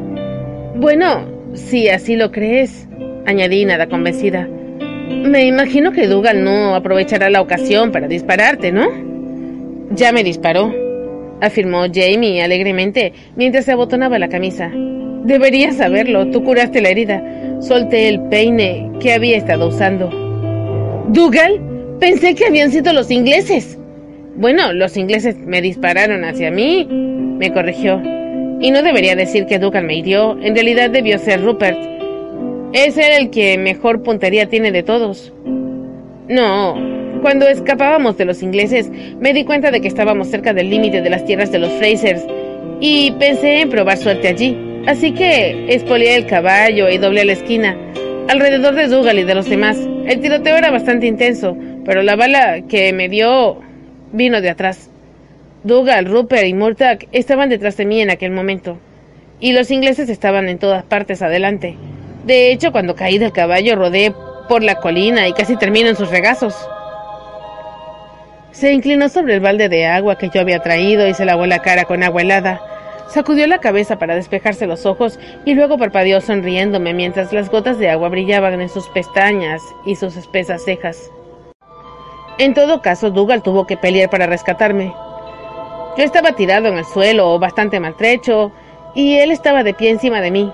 Bueno, 0.75 1.27
si 1.53 1.89
así 1.89 2.15
lo 2.15 2.31
crees, 2.31 2.87
añadí 3.27 3.65
nada 3.65 3.87
convencida. 3.87 4.47
Me 4.47 5.45
imagino 5.45 5.91
que 5.91 6.07
Dougal 6.07 6.43
no 6.43 6.73
aprovechará 6.73 7.29
la 7.29 7.41
ocasión 7.41 7.91
para 7.91 8.07
dispararte, 8.07 8.71
¿no? 8.71 8.87
Ya 9.91 10.11
me 10.11 10.23
disparó, 10.23 10.73
afirmó 11.39 11.83
Jamie 11.93 12.41
alegremente 12.41 13.13
mientras 13.35 13.65
se 13.65 13.73
abotonaba 13.73 14.17
la 14.17 14.27
camisa. 14.27 14.71
Deberías 15.29 15.75
saberlo, 15.75 16.25
tú 16.31 16.43
curaste 16.43 16.81
la 16.81 16.89
herida. 16.89 17.23
Solté 17.61 18.07
el 18.07 18.19
peine 18.29 18.89
que 18.99 19.13
había 19.13 19.37
estado 19.37 19.67
usando. 19.67 20.09
¿Dougal? 21.09 21.61
Pensé 21.99 22.33
que 22.33 22.47
habían 22.47 22.71
sido 22.71 22.93
los 22.93 23.11
ingleses. 23.11 23.77
Bueno, 24.37 24.73
los 24.73 24.97
ingleses 24.97 25.37
me 25.37 25.61
dispararon 25.61 26.25
hacia 26.25 26.49
mí, 26.49 26.87
me 26.89 27.53
corrigió. 27.53 28.01
Y 28.59 28.71
no 28.71 28.81
debería 28.81 29.15
decir 29.15 29.45
que 29.45 29.59
Dougal 29.59 29.85
me 29.85 29.97
hirió, 29.97 30.35
en 30.41 30.55
realidad 30.55 30.89
debió 30.89 31.19
ser 31.19 31.43
Rupert. 31.43 31.77
Es 32.73 32.97
él 32.97 33.11
el 33.19 33.29
que 33.29 33.55
mejor 33.59 34.01
puntería 34.01 34.49
tiene 34.49 34.71
de 34.71 34.81
todos. 34.81 35.31
No, 36.27 36.73
cuando 37.21 37.47
escapábamos 37.47 38.17
de 38.17 38.25
los 38.25 38.41
ingleses, 38.41 38.89
me 39.19 39.33
di 39.33 39.43
cuenta 39.43 39.69
de 39.69 39.79
que 39.79 39.89
estábamos 39.89 40.29
cerca 40.29 40.55
del 40.55 40.71
límite 40.71 41.03
de 41.03 41.09
las 41.11 41.23
tierras 41.23 41.51
de 41.51 41.59
los 41.59 41.71
Frasers 41.73 42.25
y 42.79 43.11
pensé 43.11 43.61
en 43.61 43.69
probar 43.69 43.97
suerte 43.97 44.27
allí. 44.27 44.68
Así 44.87 45.13
que 45.13 45.65
espolié 45.73 46.15
el 46.15 46.25
caballo 46.25 46.89
y 46.89 46.97
doblé 46.97 47.25
la 47.25 47.33
esquina, 47.33 47.77
alrededor 48.27 48.75
de 48.75 48.87
Dougal 48.87 49.19
y 49.19 49.23
de 49.23 49.35
los 49.35 49.49
demás. 49.49 49.77
El 50.05 50.21
tiroteo 50.21 50.57
era 50.57 50.71
bastante 50.71 51.05
intenso, 51.07 51.55
pero 51.85 52.01
la 52.01 52.15
bala 52.15 52.61
que 52.67 52.91
me 52.93 53.09
dio 53.09 53.59
vino 54.11 54.41
de 54.41 54.49
atrás. 54.49 54.89
Dougal, 55.63 56.05
Rupert 56.05 56.47
y 56.47 56.53
Murtagh 56.53 57.07
estaban 57.11 57.49
detrás 57.49 57.77
de 57.77 57.85
mí 57.85 58.01
en 58.01 58.09
aquel 58.09 58.31
momento, 58.31 58.77
y 59.39 59.51
los 59.51 59.69
ingleses 59.71 60.09
estaban 60.09 60.49
en 60.49 60.57
todas 60.57 60.83
partes 60.83 61.21
adelante. 61.21 61.75
De 62.25 62.51
hecho, 62.51 62.71
cuando 62.71 62.95
caí 62.95 63.17
del 63.17 63.31
caballo 63.31 63.75
rodé 63.75 64.13
por 64.47 64.63
la 64.63 64.75
colina 64.75 65.27
y 65.27 65.33
casi 65.33 65.55
termino 65.55 65.89
en 65.89 65.95
sus 65.95 66.09
regazos. 66.09 66.55
Se 68.51 68.73
inclinó 68.73 69.09
sobre 69.09 69.35
el 69.35 69.39
balde 69.39 69.69
de 69.69 69.85
agua 69.85 70.17
que 70.17 70.29
yo 70.33 70.41
había 70.41 70.59
traído 70.59 71.07
y 71.07 71.13
se 71.13 71.25
lavó 71.25 71.45
la 71.45 71.59
cara 71.59 71.85
con 71.85 72.03
agua 72.03 72.21
helada. 72.23 72.61
Sacudió 73.09 73.47
la 73.47 73.57
cabeza 73.57 73.97
para 73.97 74.13
despejarse 74.13 74.67
los 74.67 74.85
ojos 74.85 75.19
y 75.43 75.55
luego 75.55 75.79
parpadeó 75.79 76.21
sonriéndome 76.21 76.93
mientras 76.93 77.33
las 77.33 77.49
gotas 77.49 77.79
de 77.79 77.89
agua 77.89 78.09
brillaban 78.09 78.61
en 78.61 78.69
sus 78.69 78.87
pestañas 78.89 79.63
y 79.83 79.95
sus 79.95 80.15
espesas 80.15 80.63
cejas. 80.63 81.11
En 82.37 82.53
todo 82.53 82.83
caso, 82.83 83.09
Dougal 83.09 83.41
tuvo 83.41 83.65
que 83.65 83.77
pelear 83.77 84.11
para 84.11 84.27
rescatarme. 84.27 84.93
Yo 85.97 86.03
estaba 86.03 86.33
tirado 86.33 86.67
en 86.67 86.77
el 86.77 86.85
suelo, 86.85 87.39
bastante 87.39 87.79
maltrecho, 87.79 88.51
y 88.93 89.15
él 89.17 89.31
estaba 89.31 89.63
de 89.63 89.73
pie 89.73 89.89
encima 89.89 90.21
de 90.21 90.29
mí. 90.29 90.53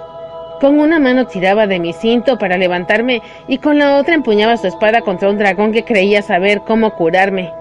Con 0.62 0.80
una 0.80 0.98
mano 1.00 1.28
tiraba 1.28 1.68
de 1.68 1.80
mi 1.80 1.92
cinto 1.92 2.38
para 2.38 2.58
levantarme 2.58 3.22
y 3.50 3.58
con 3.58 3.78
la 3.78 3.98
otra 3.98 4.16
empuñaba 4.16 4.56
su 4.56 4.68
espada 4.68 5.02
contra 5.02 5.30
un 5.30 5.38
dragón 5.38 5.74
que 5.74 5.84
creía 5.84 6.22
saber 6.22 6.62
cómo 6.66 6.96
curarme. 6.96 7.52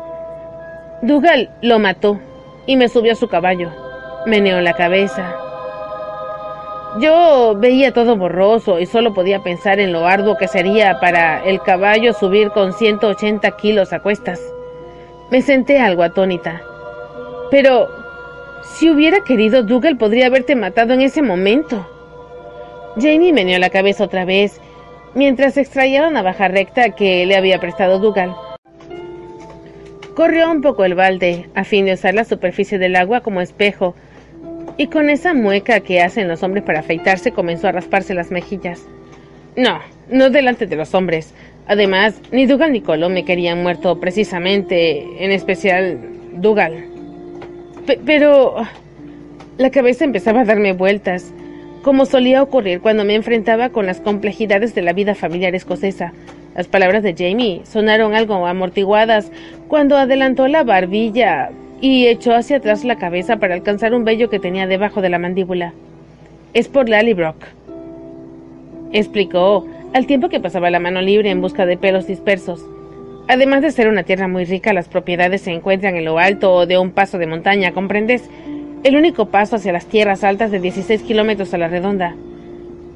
Dougal 1.02 1.50
lo 1.62 1.80
mató 1.80 2.20
y 2.66 2.76
me 2.76 2.88
subió 2.88 3.12
a 3.12 3.16
su 3.16 3.28
caballo. 3.28 3.83
Meneó 4.26 4.60
la 4.60 4.72
cabeza. 4.72 5.36
Yo 6.98 7.54
veía 7.56 7.92
todo 7.92 8.16
borroso 8.16 8.78
y 8.78 8.86
solo 8.86 9.12
podía 9.12 9.40
pensar 9.40 9.80
en 9.80 9.92
lo 9.92 10.06
arduo 10.06 10.36
que 10.36 10.46
sería 10.46 11.00
para 11.00 11.44
el 11.44 11.60
caballo 11.60 12.12
subir 12.12 12.50
con 12.50 12.72
180 12.72 13.50
kilos 13.56 13.92
a 13.92 14.00
cuestas. 14.00 14.40
Me 15.30 15.42
senté 15.42 15.80
algo 15.80 16.04
atónita. 16.04 16.62
Pero, 17.50 17.88
si 18.62 18.88
hubiera 18.88 19.20
querido, 19.24 19.62
Dougal 19.62 19.98
podría 19.98 20.26
haberte 20.26 20.54
matado 20.54 20.94
en 20.94 21.00
ese 21.00 21.20
momento. 21.20 21.86
Jamie 22.96 23.32
meneó 23.32 23.58
la 23.58 23.70
cabeza 23.70 24.04
otra 24.04 24.24
vez 24.24 24.60
mientras 25.14 25.56
extraía 25.56 26.02
la 26.02 26.10
navaja 26.10 26.48
recta 26.48 26.90
que 26.90 27.26
le 27.26 27.36
había 27.36 27.58
prestado 27.58 27.98
Dougal. 27.98 28.34
Corrió 30.14 30.48
un 30.48 30.62
poco 30.62 30.84
el 30.84 30.94
balde 30.94 31.50
a 31.56 31.64
fin 31.64 31.86
de 31.86 31.94
usar 31.94 32.14
la 32.14 32.24
superficie 32.24 32.78
del 32.78 32.94
agua 32.94 33.20
como 33.20 33.40
espejo 33.40 33.96
y 34.76 34.88
con 34.88 35.10
esa 35.10 35.34
mueca 35.34 35.80
que 35.80 36.00
hacen 36.00 36.28
los 36.28 36.42
hombres 36.42 36.64
para 36.64 36.80
afeitarse 36.80 37.32
comenzó 37.32 37.68
a 37.68 37.72
rasparse 37.72 38.14
las 38.14 38.30
mejillas. 38.30 38.86
No, 39.56 39.78
no 40.10 40.30
delante 40.30 40.66
de 40.66 40.76
los 40.76 40.94
hombres. 40.94 41.32
Además, 41.66 42.20
ni 42.32 42.46
Dougal 42.46 42.72
ni 42.72 42.80
Colo 42.80 43.08
me 43.08 43.24
querían 43.24 43.62
muerto 43.62 44.00
precisamente, 44.00 45.24
en 45.24 45.30
especial 45.30 45.98
Dougal. 46.34 46.86
pero 48.04 48.56
la 49.56 49.70
cabeza 49.70 50.04
empezaba 50.04 50.40
a 50.40 50.44
darme 50.44 50.72
vueltas, 50.72 51.32
como 51.82 52.06
solía 52.06 52.42
ocurrir 52.42 52.80
cuando 52.80 53.04
me 53.04 53.14
enfrentaba 53.14 53.68
con 53.68 53.86
las 53.86 54.00
complejidades 54.00 54.74
de 54.74 54.82
la 54.82 54.92
vida 54.92 55.14
familiar 55.14 55.54
escocesa. 55.54 56.12
Las 56.56 56.66
palabras 56.66 57.02
de 57.02 57.14
Jamie 57.16 57.62
sonaron 57.64 58.14
algo 58.14 58.46
amortiguadas 58.46 59.30
cuando 59.68 59.96
adelantó 59.96 60.48
la 60.48 60.64
barbilla 60.64 61.50
y 61.84 62.06
echó 62.06 62.34
hacia 62.34 62.56
atrás 62.56 62.82
la 62.82 62.96
cabeza 62.96 63.36
para 63.36 63.52
alcanzar 63.52 63.92
un 63.92 64.04
vello 64.04 64.30
que 64.30 64.40
tenía 64.40 64.66
debajo 64.66 65.02
de 65.02 65.10
la 65.10 65.18
mandíbula. 65.18 65.74
Es 66.54 66.66
por 66.66 66.88
Lallybrook, 66.88 67.36
explicó, 68.90 69.66
al 69.92 70.06
tiempo 70.06 70.30
que 70.30 70.40
pasaba 70.40 70.70
la 70.70 70.80
mano 70.80 71.02
libre 71.02 71.28
en 71.28 71.42
busca 71.42 71.66
de 71.66 71.76
pelos 71.76 72.06
dispersos. 72.06 72.64
Además 73.28 73.60
de 73.60 73.70
ser 73.70 73.88
una 73.88 74.02
tierra 74.02 74.28
muy 74.28 74.46
rica, 74.46 74.72
las 74.72 74.88
propiedades 74.88 75.42
se 75.42 75.52
encuentran 75.52 75.94
en 75.96 76.06
lo 76.06 76.18
alto 76.18 76.64
de 76.64 76.78
un 76.78 76.90
paso 76.90 77.18
de 77.18 77.26
montaña, 77.26 77.72
¿comprendes? 77.72 78.30
El 78.82 78.96
único 78.96 79.26
paso 79.26 79.56
hacia 79.56 79.74
las 79.74 79.84
tierras 79.84 80.24
altas 80.24 80.50
de 80.50 80.60
16 80.60 81.02
kilómetros 81.02 81.52
a 81.52 81.58
la 81.58 81.68
redonda. 81.68 82.16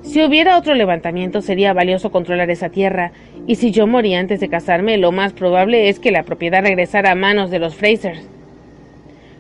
Si 0.00 0.24
hubiera 0.24 0.56
otro 0.56 0.74
levantamiento 0.74 1.42
sería 1.42 1.74
valioso 1.74 2.10
controlar 2.10 2.48
esa 2.48 2.70
tierra, 2.70 3.12
y 3.46 3.56
si 3.56 3.70
yo 3.70 3.86
moría 3.86 4.18
antes 4.18 4.40
de 4.40 4.48
casarme, 4.48 4.96
lo 4.96 5.12
más 5.12 5.34
probable 5.34 5.90
es 5.90 5.98
que 5.98 6.10
la 6.10 6.22
propiedad 6.22 6.62
regresara 6.62 7.10
a 7.10 7.14
manos 7.14 7.50
de 7.50 7.58
los 7.58 7.74
Frasers. 7.74 8.37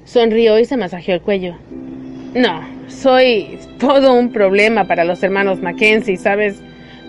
Sonrió 0.08 0.58
y 0.58 0.64
se 0.64 0.78
masajeó 0.78 1.16
el 1.16 1.20
cuello. 1.20 1.54
No, 2.34 2.62
soy 2.86 3.58
todo 3.78 4.14
un 4.14 4.32
problema 4.32 4.84
para 4.86 5.04
los 5.04 5.22
hermanos 5.22 5.60
Mackenzie, 5.60 6.16
¿sabes? 6.16 6.62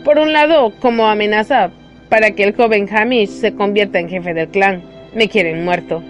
Por 0.04 0.20
un 0.20 0.34
lado, 0.34 0.74
como 0.82 1.08
amenaza 1.08 1.72
para 2.10 2.32
que 2.32 2.44
el 2.44 2.54
joven 2.54 2.90
Hamish 2.94 3.30
se 3.30 3.54
convierta 3.54 4.00
en 4.00 4.10
jefe 4.10 4.34
del 4.34 4.50
clan. 4.50 4.84
Me 5.16 5.30
quieren 5.30 5.64
muerto. 5.64 6.04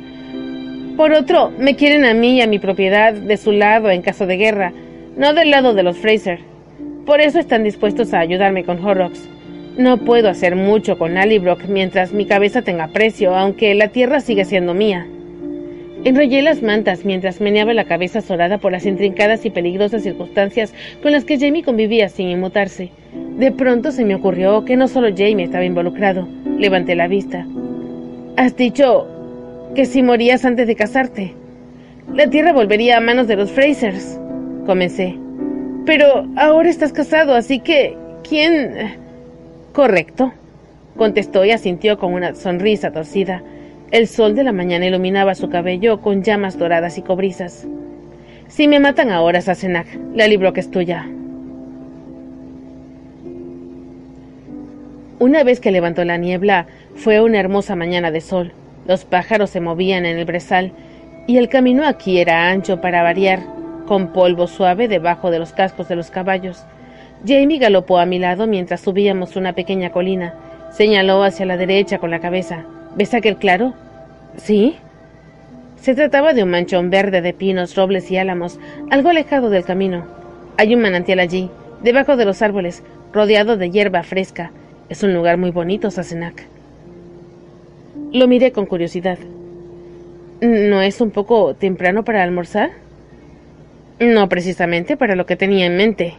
Por 0.98 1.14
otro, 1.14 1.54
me 1.60 1.76
quieren 1.76 2.06
a 2.06 2.16
mí 2.16 2.38
y 2.38 2.42
a 2.42 2.48
mi 2.48 2.58
propiedad 2.58 3.14
de 3.14 3.38
su 3.38 3.52
lado 3.52 3.92
en 3.92 4.02
caso 4.02 4.26
de 4.26 4.38
guerra, 4.38 4.74
no 5.16 5.36
del 5.36 5.52
lado 5.52 5.76
de 5.76 5.84
los 5.84 6.00
Fraser. 6.00 6.40
Por 7.06 7.22
eso 7.22 7.38
están 7.38 7.64
dispuestos 7.64 8.16
a 8.16 8.20
ayudarme 8.20 8.64
con 8.64 8.84
Horrocks. 8.84 9.30
No 9.78 10.00
puedo 10.00 10.28
hacer 10.28 10.56
mucho 10.56 10.98
con 10.98 11.18
Alibrock 11.18 11.66
mientras 11.68 12.14
mi 12.14 12.26
cabeza 12.26 12.64
tenga 12.64 12.88
precio, 12.88 13.36
aunque 13.36 13.76
la 13.76 13.90
tierra 13.90 14.22
sigue 14.22 14.44
siendo 14.44 14.74
mía. 14.74 15.06
Enrollé 16.04 16.42
las 16.42 16.62
mantas 16.62 17.04
mientras 17.04 17.42
meneaba 17.42 17.74
la 17.74 17.84
cabeza 17.84 18.20
azorada 18.20 18.58
por 18.58 18.72
las 18.72 18.86
intrincadas 18.86 19.46
y 19.46 19.50
peligrosas 19.50 20.04
circunstancias 20.04 20.74
con 21.02 21.12
las 21.12 21.26
que 21.26 21.38
Jamie 21.38 21.64
convivía 21.64 22.08
sin 22.08 22.30
inmutarse. 22.30 22.92
De 23.38 23.52
pronto 23.52 23.92
se 23.92 24.06
me 24.06 24.16
ocurrió 24.16 24.64
que 24.64 24.78
no 24.78 24.88
solo 24.88 25.10
Jamie 25.10 25.46
estaba 25.46 25.66
involucrado. 25.66 26.28
Levanté 26.58 26.96
la 26.96 27.08
vista. 27.08 27.46
¿Has 28.38 28.56
dicho 28.56 29.08
que 29.76 29.86
si 29.86 30.02
morías 30.02 30.46
antes 30.46 30.68
de 30.68 30.76
casarte, 30.76 31.34
la 32.14 32.28
tierra 32.28 32.54
volvería 32.54 32.98
a 32.98 33.02
manos 33.02 33.28
de 33.28 33.36
los 33.36 33.52
Frasers, 33.52 34.20
comencé. 34.66 35.16
Pero 35.86 36.28
ahora 36.38 36.70
estás 36.70 36.94
casado, 36.94 37.36
así 37.36 37.60
que... 37.60 37.96
¿Quién? 38.28 38.96
Correcto, 39.74 40.34
contestó 40.98 41.46
y 41.46 41.52
asintió 41.52 41.98
con 41.98 42.14
una 42.14 42.36
sonrisa 42.36 42.92
torcida. 42.92 43.42
El 43.92 44.08
sol 44.08 44.36
de 44.36 44.44
la 44.44 44.52
mañana 44.52 44.86
iluminaba 44.86 45.34
su 45.34 45.50
cabello 45.50 46.00
con 46.00 46.22
llamas 46.22 46.60
doradas 46.60 47.00
y 47.00 47.02
cobrizas. 47.02 47.66
Si 48.48 48.68
me 48.68 48.80
matan 48.80 49.10
ahora, 49.10 49.42
Sassenach, 49.42 49.88
la 50.14 50.28
libro 50.28 50.54
que 50.54 50.60
es 50.60 50.70
tuya. 50.70 51.08
Una 55.18 55.44
vez 55.44 55.60
que 55.60 55.72
levantó 55.72 56.06
la 56.06 56.18
niebla, 56.18 56.68
fue 56.94 57.20
una 57.20 57.40
hermosa 57.40 57.76
mañana 57.76 58.12
de 58.12 58.22
sol. 58.22 58.52
Los 58.86 59.06
pájaros 59.06 59.50
se 59.50 59.60
movían 59.60 60.06
en 60.06 60.20
el 60.20 60.26
brezal 60.26 60.72
y 61.26 61.38
el 61.38 61.50
camino 61.50 61.84
aquí 61.88 62.20
era 62.20 62.52
ancho 62.52 62.82
para 62.82 63.02
variar, 63.02 63.40
con 63.88 64.14
polvo 64.14 64.46
suave 64.46 64.88
debajo 64.88 65.32
de 65.32 65.40
los 65.40 65.52
cascos 65.52 65.88
de 65.88 65.96
los 65.96 66.12
caballos. 66.12 66.64
Jamie 67.26 67.58
galopó 67.58 67.98
a 67.98 68.06
mi 68.06 68.20
lado 68.20 68.46
mientras 68.46 68.82
subíamos 68.82 69.36
una 69.36 69.54
pequeña 69.54 69.92
colina. 69.92 70.36
Señaló 70.70 71.24
hacia 71.24 71.48
la 71.48 71.58
derecha 71.58 71.98
con 71.98 72.12
la 72.12 72.20
cabeza. 72.20 72.66
¿Ves 72.96 73.14
aquel 73.14 73.38
claro? 73.38 73.74
¿Sí? 74.38 74.76
Se 75.82 75.96
trataba 75.96 76.34
de 76.34 76.44
un 76.44 76.50
manchón 76.50 76.90
verde 76.90 77.22
de 77.22 77.34
pinos, 77.34 77.76
robles 77.76 78.12
y 78.12 78.18
álamos, 78.18 78.60
algo 78.90 79.10
alejado 79.10 79.50
del 79.50 79.64
camino. 79.64 80.06
Hay 80.58 80.76
un 80.76 80.82
manantial 80.82 81.20
allí, 81.20 81.50
debajo 81.82 82.18
de 82.18 82.26
los 82.26 82.42
árboles, 82.42 82.84
rodeado 83.14 83.58
de 83.58 83.70
hierba 83.70 84.04
fresca. 84.04 84.52
Es 84.90 85.04
un 85.04 85.14
lugar 85.14 85.38
muy 85.38 85.52
bonito, 85.52 85.90
Sassenach. 85.92 86.42
Lo 88.12 88.28
miré 88.28 88.52
con 88.52 88.66
curiosidad. 88.66 89.20
¿No 90.42 90.82
es 90.82 91.00
un 91.00 91.12
poco 91.12 91.54
temprano 91.54 92.04
para 92.04 92.24
almorzar? 92.24 92.72
No 94.00 94.28
precisamente 94.30 94.98
para 94.98 95.16
lo 95.16 95.26
que 95.26 95.36
tenía 95.36 95.66
en 95.66 95.78
mente. 95.78 96.16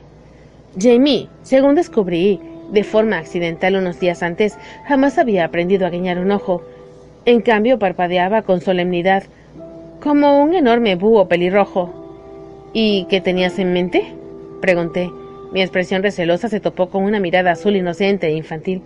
Jamie, 0.79 1.29
según 1.43 1.75
descubrí 1.75 2.41
de 2.71 2.85
forma 2.85 3.19
accidental 3.19 3.77
unos 3.77 4.01
días 4.01 4.23
antes, 4.23 4.57
jamás 4.87 5.19
había 5.19 5.45
aprendido 5.45 5.87
a 5.87 5.91
guiñar 5.91 6.19
un 6.19 6.31
ojo. 6.31 6.63
En 7.25 7.41
cambio, 7.41 7.79
parpadeaba 7.79 8.43
con 8.43 8.61
solemnidad, 8.61 9.25
como 10.01 10.43
un 10.43 10.55
enorme 10.55 10.95
búho 10.95 11.29
pelirrojo. 11.29 11.93
¿Y 12.73 13.07
qué 13.11 13.21
tenías 13.21 13.59
en 13.59 13.73
mente? 13.73 14.15
pregunté. 14.61 15.11
Mi 15.53 15.63
expresión 15.63 16.03
recelosa 16.03 16.49
se 16.49 16.61
topó 16.61 16.91
con 16.91 17.03
una 17.03 17.19
mirada 17.19 17.53
azul 17.53 17.77
inocente 17.77 18.29
e 18.29 18.33
infantil. 18.33 18.83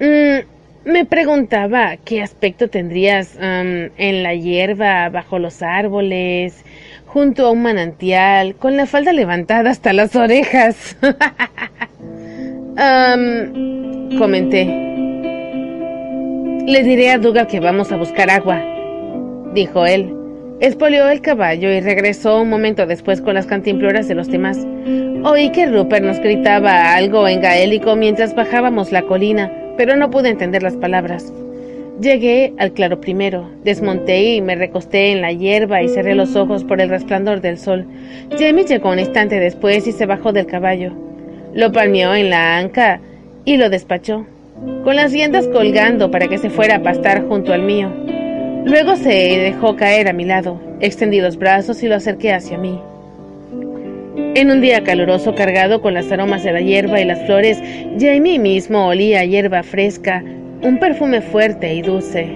Mm, 0.00 0.90
me 0.90 1.04
preguntaba 1.04 1.96
qué 1.96 2.22
aspecto 2.22 2.68
tendrías 2.68 3.36
en 3.40 4.22
la 4.22 4.34
hierba, 4.34 5.08
bajo 5.08 5.38
los 5.38 5.62
árboles, 5.62 6.64
junto 7.06 7.46
a 7.46 7.50
un 7.50 7.62
manantial, 7.62 8.56
con 8.56 8.76
la 8.76 8.86
falda 8.86 9.12
levantada 9.12 9.70
hasta 9.70 9.92
las 9.92 10.14
orejas. 10.16 10.96
comenté. 14.18 14.64
Le 16.66 16.82
diré 16.82 17.10
a 17.10 17.18
Dougal 17.18 17.46
que 17.46 17.60
vamos 17.60 17.92
a 17.92 17.96
buscar 17.96 18.28
agua, 18.28 18.60
dijo 19.54 19.86
él. 19.86 20.12
Espolió 20.58 21.08
el 21.08 21.20
caballo 21.20 21.70
y 21.70 21.80
regresó 21.80 22.40
un 22.40 22.48
momento 22.48 22.86
después 22.86 23.20
con 23.20 23.34
las 23.34 23.46
cantimploras 23.46 24.08
de 24.08 24.14
los 24.14 24.28
demás. 24.28 24.66
Oí 25.22 25.50
que 25.52 25.66
Rupert 25.66 26.04
nos 26.04 26.18
gritaba 26.18 26.94
algo 26.94 27.28
en 27.28 27.40
gaélico 27.40 27.94
mientras 27.94 28.34
bajábamos 28.34 28.90
la 28.90 29.02
colina, 29.02 29.52
pero 29.76 29.96
no 29.96 30.10
pude 30.10 30.30
entender 30.30 30.62
las 30.62 30.76
palabras. 30.76 31.32
Llegué 32.00 32.52
al 32.58 32.72
claro 32.72 33.00
primero, 33.00 33.50
desmonté 33.64 34.34
y 34.34 34.40
me 34.42 34.54
recosté 34.54 35.12
en 35.12 35.20
la 35.22 35.32
hierba 35.32 35.82
y 35.82 35.88
cerré 35.88 36.14
los 36.14 36.36
ojos 36.36 36.64
por 36.64 36.80
el 36.80 36.90
resplandor 36.90 37.40
del 37.40 37.58
sol. 37.58 37.86
Jamie 38.38 38.64
llegó 38.64 38.90
un 38.90 38.98
instante 38.98 39.38
después 39.40 39.86
y 39.86 39.92
se 39.92 40.06
bajó 40.06 40.32
del 40.32 40.46
caballo. 40.46 41.05
Lo 41.56 41.72
palmeó 41.72 42.14
en 42.14 42.28
la 42.28 42.58
anca 42.58 43.00
y 43.46 43.56
lo 43.56 43.70
despachó, 43.70 44.26
con 44.84 44.94
las 44.94 45.10
riendas 45.10 45.48
colgando 45.48 46.10
para 46.10 46.28
que 46.28 46.36
se 46.36 46.50
fuera 46.50 46.76
a 46.76 46.82
pastar 46.82 47.26
junto 47.26 47.54
al 47.54 47.62
mío. 47.62 47.90
Luego 48.66 48.94
se 48.96 49.08
dejó 49.08 49.74
caer 49.74 50.06
a 50.06 50.12
mi 50.12 50.26
lado, 50.26 50.60
extendí 50.80 51.18
los 51.18 51.38
brazos 51.38 51.82
y 51.82 51.88
lo 51.88 51.94
acerqué 51.94 52.34
hacia 52.34 52.58
mí. 52.58 52.78
En 54.34 54.50
un 54.50 54.60
día 54.60 54.84
caluroso 54.84 55.34
cargado 55.34 55.80
con 55.80 55.94
las 55.94 56.12
aromas 56.12 56.44
de 56.44 56.52
la 56.52 56.60
hierba 56.60 57.00
y 57.00 57.06
las 57.06 57.24
flores, 57.24 57.58
Jamie 57.98 58.38
mismo 58.38 58.88
olía 58.88 59.24
hierba 59.24 59.62
fresca, 59.62 60.22
un 60.62 60.78
perfume 60.78 61.22
fuerte 61.22 61.72
y 61.72 61.80
dulce. 61.80 62.28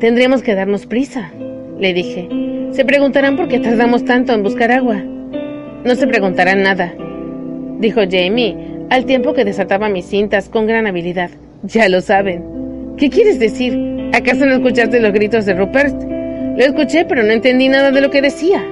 Tendríamos 0.00 0.42
que 0.42 0.54
darnos 0.54 0.86
prisa, 0.86 1.32
le 1.78 1.92
dije. 1.92 2.30
Se 2.72 2.86
preguntarán 2.86 3.36
por 3.36 3.48
qué 3.48 3.60
tardamos 3.60 4.06
tanto 4.06 4.32
en 4.32 4.42
buscar 4.42 4.72
agua. 4.72 5.04
No 5.84 5.94
se 5.94 6.06
preguntarán 6.06 6.62
nada, 6.62 6.94
dijo 7.78 8.00
Jamie, 8.10 8.56
al 8.90 9.04
tiempo 9.04 9.34
que 9.34 9.44
desataba 9.44 9.88
mis 9.88 10.06
cintas 10.06 10.48
con 10.48 10.66
gran 10.66 10.86
habilidad. 10.86 11.30
Ya 11.62 11.88
lo 11.88 12.00
saben. 12.00 12.44
¿Qué 12.96 13.10
quieres 13.10 13.38
decir? 13.38 14.10
¿Acaso 14.12 14.46
no 14.46 14.54
escuchaste 14.54 15.00
los 15.00 15.12
gritos 15.12 15.46
de 15.46 15.54
Rupert? 15.54 15.94
Lo 16.56 16.64
escuché, 16.64 17.04
pero 17.04 17.22
no 17.22 17.32
entendí 17.32 17.68
nada 17.68 17.90
de 17.90 18.00
lo 18.00 18.10
que 18.10 18.22
decía. 18.22 18.64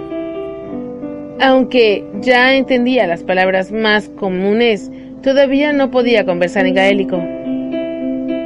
Aunque 1.40 2.04
ya 2.20 2.54
entendía 2.54 3.06
las 3.06 3.24
palabras 3.24 3.72
más 3.72 4.08
comunes, 4.10 4.90
Todavía 5.22 5.72
no 5.72 5.92
podía 5.92 6.24
conversar 6.24 6.66
en 6.66 6.74
gaélico. 6.74 7.16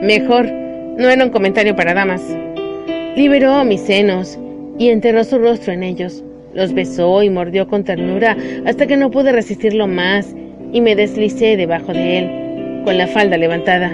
Mejor, 0.02 0.52
no 0.52 1.08
era 1.08 1.24
un 1.24 1.30
comentario 1.30 1.74
para 1.74 1.94
damas. 1.94 2.22
Liberó 3.16 3.64
mis 3.64 3.80
senos 3.80 4.38
y 4.78 4.90
enterró 4.90 5.24
su 5.24 5.38
rostro 5.38 5.72
en 5.72 5.82
ellos. 5.82 6.22
Los 6.56 6.72
besó 6.72 7.22
y 7.22 7.28
mordió 7.28 7.68
con 7.68 7.84
ternura 7.84 8.34
hasta 8.64 8.86
que 8.86 8.96
no 8.96 9.10
pude 9.10 9.30
resistirlo 9.30 9.86
más 9.86 10.34
y 10.72 10.80
me 10.80 10.96
deslicé 10.96 11.58
debajo 11.58 11.92
de 11.92 12.18
él, 12.18 12.82
con 12.84 12.96
la 12.96 13.06
falda 13.06 13.36
levantada. 13.36 13.92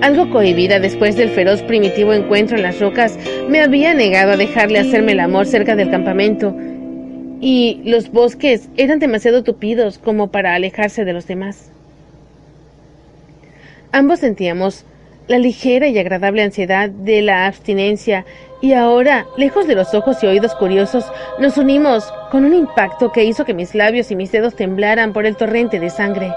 Algo 0.00 0.30
cohibida 0.30 0.80
después 0.80 1.16
del 1.16 1.28
feroz 1.28 1.62
primitivo 1.62 2.14
encuentro 2.14 2.56
en 2.56 2.62
las 2.62 2.80
rocas, 2.80 3.18
me 3.48 3.60
había 3.60 3.92
negado 3.92 4.32
a 4.32 4.36
dejarle 4.38 4.78
hacerme 4.78 5.12
el 5.12 5.20
amor 5.20 5.46
cerca 5.46 5.76
del 5.76 5.90
campamento 5.90 6.56
y 7.42 7.82
los 7.84 8.10
bosques 8.10 8.70
eran 8.78 8.98
demasiado 8.98 9.44
tupidos 9.44 9.98
como 9.98 10.30
para 10.30 10.54
alejarse 10.54 11.04
de 11.04 11.12
los 11.12 11.26
demás. 11.26 11.70
Ambos 13.92 14.20
sentíamos 14.20 14.86
la 15.28 15.38
ligera 15.38 15.88
y 15.88 15.98
agradable 15.98 16.42
ansiedad 16.42 16.88
de 16.88 17.20
la 17.22 17.46
abstinencia 17.46 18.24
y 18.64 18.72
ahora, 18.72 19.26
lejos 19.36 19.66
de 19.66 19.74
los 19.74 19.92
ojos 19.92 20.22
y 20.22 20.26
oídos 20.26 20.54
curiosos, 20.54 21.04
nos 21.38 21.58
unimos 21.58 22.10
con 22.30 22.46
un 22.46 22.54
impacto 22.54 23.12
que 23.12 23.22
hizo 23.22 23.44
que 23.44 23.52
mis 23.52 23.74
labios 23.74 24.10
y 24.10 24.16
mis 24.16 24.32
dedos 24.32 24.56
temblaran 24.56 25.12
por 25.12 25.26
el 25.26 25.36
torrente 25.36 25.78
de 25.78 25.90
sangre. 25.90 26.32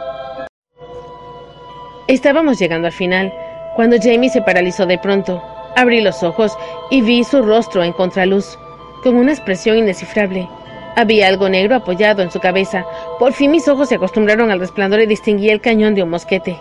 Estábamos 2.10 2.60
llegando 2.60 2.88
al 2.88 2.92
final, 2.92 3.34
cuando 3.78 3.96
Jamie 3.98 4.30
se 4.30 4.42
paralizó 4.42 4.86
de 4.86 4.98
pronto. 4.98 5.42
Abrí 5.78 6.02
los 6.02 6.22
ojos 6.22 6.52
y 6.92 7.02
vi 7.02 7.24
su 7.24 7.42
rostro 7.42 7.82
en 7.82 7.94
contraluz, 7.94 8.60
con 9.04 9.16
una 9.16 9.32
expresión 9.32 9.78
indescifrable. 9.78 10.50
Había 10.98 11.30
algo 11.30 11.48
negro 11.48 11.78
apoyado 11.78 12.24
en 12.24 12.32
su 12.32 12.42
cabeza. 12.42 12.86
Por 13.20 13.32
fin 13.32 13.52
mis 13.52 13.70
ojos 13.70 13.88
se 13.88 13.96
acostumbraron 13.96 14.52
al 14.52 14.60
resplandor 14.60 15.00
y 15.00 15.06
distinguí 15.06 15.50
el 15.50 15.62
cañón 15.62 15.96
de 15.96 16.04
un 16.04 16.10
mosquete. 16.10 16.60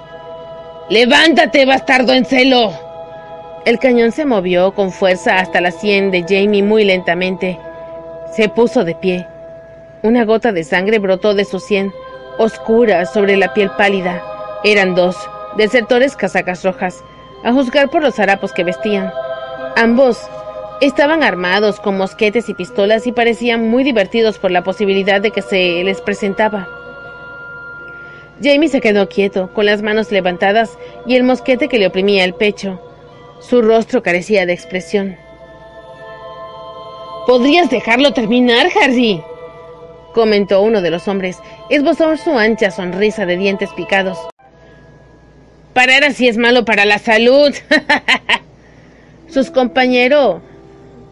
¡Levántate, 0.90 1.66
bastardo 1.66 2.12
en 2.12 2.24
celo! 2.24 2.86
El 3.66 3.80
cañón 3.80 4.12
se 4.12 4.24
movió 4.24 4.72
con 4.74 4.92
fuerza 4.92 5.38
hasta 5.38 5.60
la 5.60 5.72
sien 5.72 6.12
de 6.12 6.22
Jamie 6.22 6.62
muy 6.62 6.84
lentamente. 6.84 7.58
Se 8.32 8.48
puso 8.48 8.84
de 8.84 8.94
pie. 8.94 9.26
Una 10.02 10.24
gota 10.24 10.52
de 10.52 10.62
sangre 10.62 11.00
brotó 11.00 11.34
de 11.34 11.44
su 11.44 11.58
sien, 11.58 11.92
oscura 12.38 13.06
sobre 13.06 13.36
la 13.36 13.52
piel 13.54 13.70
pálida. 13.76 14.22
Eran 14.62 14.94
dos, 14.94 15.16
desertores 15.56 16.14
casacas 16.14 16.62
rojas, 16.62 17.02
a 17.42 17.52
juzgar 17.52 17.90
por 17.90 18.02
los 18.02 18.20
harapos 18.20 18.52
que 18.52 18.62
vestían. 18.62 19.12
Ambos 19.76 20.16
Estaban 20.80 21.22
armados 21.22 21.80
con 21.80 21.96
mosquetes 21.96 22.50
y 22.50 22.54
pistolas 22.54 23.06
y 23.06 23.12
parecían 23.12 23.70
muy 23.70 23.82
divertidos 23.82 24.38
por 24.38 24.50
la 24.50 24.62
posibilidad 24.62 25.22
de 25.22 25.30
que 25.30 25.40
se 25.40 25.82
les 25.82 26.02
presentaba. 26.02 26.68
Jamie 28.42 28.68
se 28.68 28.82
quedó 28.82 29.08
quieto, 29.08 29.48
con 29.54 29.64
las 29.64 29.80
manos 29.80 30.12
levantadas 30.12 30.76
y 31.06 31.16
el 31.16 31.24
mosquete 31.24 31.68
que 31.68 31.78
le 31.78 31.86
oprimía 31.86 32.24
el 32.24 32.34
pecho. 32.34 32.85
Su 33.40 33.62
rostro 33.62 34.02
carecía 34.02 34.46
de 34.46 34.52
expresión. 34.52 35.16
¿Podrías 37.26 37.70
dejarlo 37.70 38.12
terminar, 38.12 38.68
Harry? 38.80 39.22
comentó 40.14 40.62
uno 40.62 40.80
de 40.80 40.90
los 40.90 41.08
hombres, 41.08 41.38
esbozó 41.68 42.16
su 42.16 42.38
ancha 42.38 42.70
sonrisa 42.70 43.26
de 43.26 43.36
dientes 43.36 43.70
picados. 43.76 44.18
Parar 45.74 46.04
así 46.04 46.26
es 46.26 46.38
malo 46.38 46.64
para 46.64 46.86
la 46.86 46.98
salud. 46.98 47.54
Sus 49.28 49.50
compañeros 49.50 50.40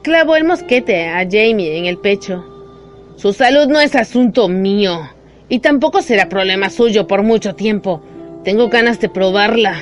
Clavó 0.04 0.36
el 0.36 0.44
mosquete 0.44 1.06
a 1.08 1.24
Jamie 1.24 1.78
en 1.78 1.86
el 1.86 1.96
pecho. 1.96 2.44
Su 3.16 3.32
salud 3.32 3.68
no 3.68 3.80
es 3.80 3.94
asunto 3.94 4.48
mío, 4.48 5.00
y 5.48 5.60
tampoco 5.60 6.02
será 6.02 6.28
problema 6.28 6.68
suyo 6.68 7.06
por 7.06 7.22
mucho 7.22 7.54
tiempo. 7.54 8.02
Tengo 8.44 8.68
ganas 8.68 9.00
de 9.00 9.08
probarla. 9.08 9.80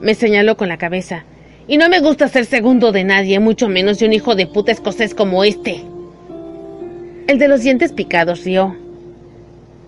Me 0.00 0.16
señaló 0.16 0.56
con 0.56 0.68
la 0.68 0.78
cabeza. 0.78 1.26
Y 1.70 1.76
no 1.78 1.88
me 1.88 2.00
gusta 2.00 2.26
ser 2.26 2.46
segundo 2.46 2.90
de 2.90 3.04
nadie, 3.04 3.38
mucho 3.38 3.68
menos 3.68 4.00
de 4.00 4.06
un 4.06 4.12
hijo 4.12 4.34
de 4.34 4.48
puta 4.48 4.72
escocés 4.72 5.14
como 5.14 5.44
este. 5.44 5.84
El 7.28 7.38
de 7.38 7.46
los 7.46 7.62
dientes 7.62 7.92
picados 7.92 8.42
rió. 8.42 8.74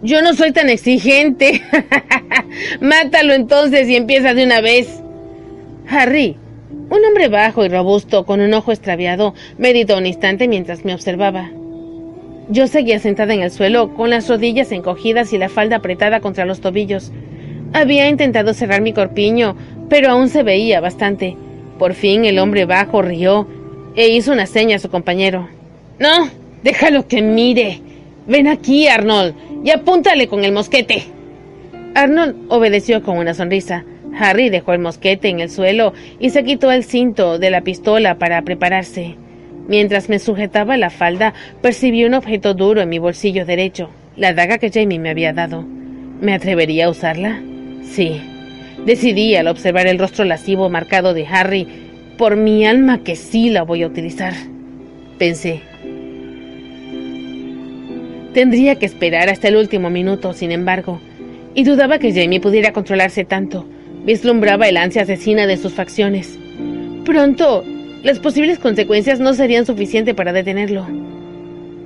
Yo 0.00 0.22
no 0.22 0.32
soy 0.34 0.52
tan 0.52 0.68
exigente. 0.68 1.60
Mátalo 2.80 3.34
entonces 3.34 3.88
y 3.88 3.96
empieza 3.96 4.32
de 4.32 4.44
una 4.44 4.60
vez. 4.60 5.02
Harry, 5.88 6.36
un 6.88 7.04
hombre 7.04 7.26
bajo 7.26 7.64
y 7.64 7.68
robusto, 7.68 8.26
con 8.26 8.40
un 8.40 8.54
ojo 8.54 8.70
extraviado, 8.70 9.34
meditó 9.58 9.98
un 9.98 10.06
instante 10.06 10.46
mientras 10.46 10.84
me 10.84 10.94
observaba. 10.94 11.50
Yo 12.48 12.68
seguía 12.68 13.00
sentada 13.00 13.34
en 13.34 13.42
el 13.42 13.50
suelo, 13.50 13.92
con 13.94 14.08
las 14.08 14.28
rodillas 14.28 14.70
encogidas 14.70 15.32
y 15.32 15.38
la 15.38 15.48
falda 15.48 15.78
apretada 15.78 16.20
contra 16.20 16.44
los 16.44 16.60
tobillos. 16.60 17.10
Había 17.72 18.08
intentado 18.08 18.54
cerrar 18.54 18.82
mi 18.82 18.92
corpiño, 18.92 19.56
pero 19.88 20.10
aún 20.10 20.28
se 20.28 20.44
veía 20.44 20.80
bastante. 20.80 21.36
Por 21.78 21.94
fin 21.94 22.24
el 22.24 22.38
hombre 22.38 22.64
bajo 22.64 23.02
rió 23.02 23.46
e 23.96 24.08
hizo 24.08 24.32
una 24.32 24.46
seña 24.46 24.76
a 24.76 24.78
su 24.78 24.90
compañero. 24.90 25.48
No, 25.98 26.28
déjalo 26.62 27.06
que 27.06 27.22
mire. 27.22 27.80
Ven 28.26 28.46
aquí, 28.46 28.86
Arnold, 28.86 29.34
y 29.64 29.70
apúntale 29.70 30.28
con 30.28 30.44
el 30.44 30.52
mosquete. 30.52 31.04
Arnold 31.94 32.36
obedeció 32.48 33.02
con 33.02 33.18
una 33.18 33.34
sonrisa. 33.34 33.84
Harry 34.18 34.50
dejó 34.50 34.72
el 34.72 34.78
mosquete 34.78 35.28
en 35.28 35.40
el 35.40 35.50
suelo 35.50 35.92
y 36.18 36.30
se 36.30 36.44
quitó 36.44 36.70
el 36.70 36.84
cinto 36.84 37.38
de 37.38 37.50
la 37.50 37.62
pistola 37.62 38.18
para 38.18 38.42
prepararse. 38.42 39.16
Mientras 39.68 40.08
me 40.08 40.18
sujetaba 40.18 40.76
la 40.76 40.90
falda, 40.90 41.34
percibí 41.60 42.04
un 42.04 42.14
objeto 42.14 42.54
duro 42.54 42.80
en 42.80 42.88
mi 42.88 42.98
bolsillo 42.98 43.46
derecho, 43.46 43.90
la 44.16 44.34
daga 44.34 44.58
que 44.58 44.70
Jamie 44.70 44.98
me 44.98 45.10
había 45.10 45.32
dado. 45.32 45.64
¿Me 46.20 46.34
atrevería 46.34 46.86
a 46.86 46.90
usarla? 46.90 47.40
Sí. 47.82 48.20
Decidí 48.86 49.36
al 49.36 49.46
observar 49.46 49.86
el 49.86 49.98
rostro 49.98 50.24
lascivo 50.24 50.68
marcado 50.68 51.14
de 51.14 51.26
Harry, 51.26 51.68
por 52.18 52.36
mi 52.36 52.66
alma 52.66 53.02
que 53.04 53.16
sí 53.16 53.48
la 53.48 53.62
voy 53.62 53.82
a 53.82 53.86
utilizar. 53.86 54.34
Pensé. 55.18 55.60
Tendría 58.34 58.76
que 58.76 58.86
esperar 58.86 59.28
hasta 59.28 59.48
el 59.48 59.56
último 59.56 59.90
minuto, 59.90 60.32
sin 60.32 60.52
embargo, 60.52 61.00
y 61.54 61.64
dudaba 61.64 61.98
que 61.98 62.12
Jamie 62.12 62.40
pudiera 62.40 62.72
controlarse 62.72 63.24
tanto. 63.24 63.66
Vislumbraba 64.04 64.68
el 64.68 64.76
ansia 64.76 65.02
asesina 65.02 65.46
de 65.46 65.58
sus 65.58 65.74
facciones. 65.74 66.38
Pronto, 67.04 67.64
las 68.02 68.18
posibles 68.18 68.58
consecuencias 68.58 69.20
no 69.20 69.34
serían 69.34 69.64
suficientes 69.64 70.14
para 70.14 70.32
detenerlo. 70.32 71.11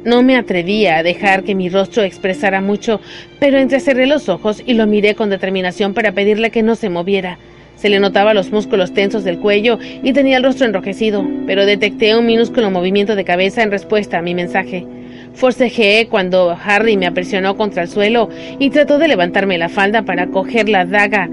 No 0.06 0.22
me 0.22 0.36
atrevía 0.36 0.98
a 0.98 1.02
dejar 1.02 1.42
que 1.42 1.56
mi 1.56 1.68
rostro 1.68 2.04
expresara 2.04 2.60
mucho, 2.60 3.00
pero 3.40 3.58
entrecerré 3.58 4.06
los 4.06 4.28
ojos 4.28 4.62
y 4.64 4.74
lo 4.74 4.86
miré 4.86 5.16
con 5.16 5.30
determinación 5.30 5.94
para 5.94 6.12
pedirle 6.12 6.52
que 6.52 6.62
no 6.62 6.76
se 6.76 6.90
moviera. 6.90 7.40
Se 7.74 7.88
le 7.88 7.98
notaba 7.98 8.32
los 8.32 8.52
músculos 8.52 8.94
tensos 8.94 9.24
del 9.24 9.40
cuello 9.40 9.80
y 10.04 10.12
tenía 10.12 10.36
el 10.36 10.44
rostro 10.44 10.64
enrojecido, 10.64 11.26
pero 11.44 11.66
detecté 11.66 12.16
un 12.16 12.24
minúsculo 12.24 12.70
movimiento 12.70 13.16
de 13.16 13.24
cabeza 13.24 13.64
en 13.64 13.72
respuesta 13.72 14.18
a 14.18 14.22
mi 14.22 14.32
mensaje. 14.32 14.86
Forcejeé 15.34 16.06
cuando 16.06 16.56
Harry 16.64 16.96
me 16.96 17.08
apresionó 17.08 17.56
contra 17.56 17.82
el 17.82 17.88
suelo 17.88 18.28
y 18.60 18.70
trató 18.70 19.00
de 19.00 19.08
levantarme 19.08 19.58
la 19.58 19.68
falda 19.68 20.02
para 20.02 20.28
coger 20.28 20.68
la 20.68 20.84
daga, 20.84 21.28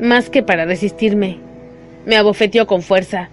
más 0.00 0.30
que 0.30 0.42
para 0.42 0.64
resistirme. 0.64 1.36
Me 2.06 2.16
abofeteó 2.16 2.66
con 2.66 2.82
fuerza 2.82 3.30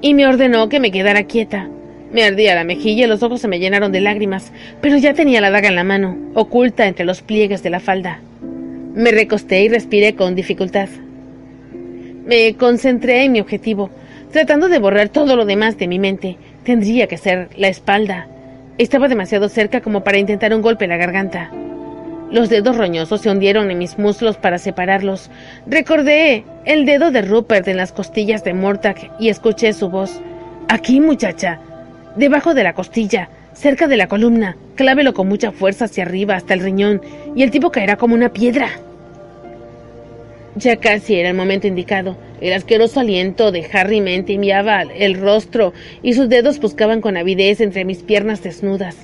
y 0.00 0.14
me 0.14 0.28
ordenó 0.28 0.68
que 0.68 0.78
me 0.78 0.92
quedara 0.92 1.24
quieta. 1.24 1.68
Me 2.12 2.24
ardía 2.24 2.54
la 2.54 2.64
mejilla 2.64 3.06
y 3.06 3.08
los 3.08 3.22
ojos 3.22 3.40
se 3.40 3.48
me 3.48 3.58
llenaron 3.58 3.90
de 3.90 4.00
lágrimas, 4.00 4.52
pero 4.82 4.98
ya 4.98 5.14
tenía 5.14 5.40
la 5.40 5.50
daga 5.50 5.68
en 5.68 5.76
la 5.76 5.84
mano, 5.84 6.18
oculta 6.34 6.86
entre 6.86 7.06
los 7.06 7.22
pliegues 7.22 7.62
de 7.62 7.70
la 7.70 7.80
falda. 7.80 8.20
Me 8.94 9.10
recosté 9.12 9.62
y 9.62 9.68
respiré 9.70 10.14
con 10.14 10.34
dificultad. 10.34 10.90
Me 12.26 12.54
concentré 12.54 13.24
en 13.24 13.32
mi 13.32 13.40
objetivo, 13.40 13.90
tratando 14.30 14.68
de 14.68 14.78
borrar 14.78 15.08
todo 15.08 15.36
lo 15.36 15.46
demás 15.46 15.78
de 15.78 15.88
mi 15.88 15.98
mente. 15.98 16.36
Tendría 16.64 17.06
que 17.06 17.16
ser 17.16 17.48
la 17.56 17.68
espalda. 17.68 18.28
Estaba 18.76 19.08
demasiado 19.08 19.48
cerca 19.48 19.80
como 19.80 20.04
para 20.04 20.18
intentar 20.18 20.54
un 20.54 20.60
golpe 20.60 20.84
en 20.84 20.90
la 20.90 20.98
garganta. 20.98 21.50
Los 22.30 22.50
dedos 22.50 22.76
roñosos 22.76 23.22
se 23.22 23.30
hundieron 23.30 23.70
en 23.70 23.78
mis 23.78 23.98
muslos 23.98 24.36
para 24.36 24.58
separarlos. 24.58 25.30
Recordé 25.66 26.44
el 26.66 26.84
dedo 26.84 27.10
de 27.10 27.22
Rupert 27.22 27.66
en 27.68 27.78
las 27.78 27.92
costillas 27.92 28.44
de 28.44 28.52
Mortag 28.52 29.10
y 29.18 29.30
escuché 29.30 29.72
su 29.72 29.88
voz. 29.88 30.20
Aquí, 30.68 31.00
muchacha. 31.00 31.58
Debajo 32.16 32.52
de 32.52 32.62
la 32.62 32.74
costilla, 32.74 33.30
cerca 33.54 33.86
de 33.88 33.96
la 33.96 34.06
columna. 34.06 34.56
Clávelo 34.74 35.14
con 35.14 35.28
mucha 35.28 35.50
fuerza 35.50 35.86
hacia 35.86 36.04
arriba 36.04 36.36
hasta 36.36 36.54
el 36.54 36.60
riñón 36.60 37.00
y 37.34 37.42
el 37.42 37.50
tipo 37.50 37.70
caerá 37.70 37.96
como 37.96 38.14
una 38.14 38.32
piedra. 38.32 38.68
Ya 40.54 40.76
casi 40.76 41.14
era 41.14 41.30
el 41.30 41.36
momento 41.36 41.66
indicado. 41.66 42.16
El 42.40 42.52
asqueroso 42.52 43.00
aliento 43.00 43.50
de 43.50 43.66
Harry 43.72 44.00
me 44.02 44.14
enviaba 44.16 44.82
el 44.82 45.18
rostro 45.18 45.72
y 46.02 46.12
sus 46.12 46.28
dedos 46.28 46.60
buscaban 46.60 47.00
con 47.00 47.16
avidez 47.16 47.60
entre 47.60 47.84
mis 47.84 48.02
piernas 48.02 48.42
desnudas. 48.42 48.96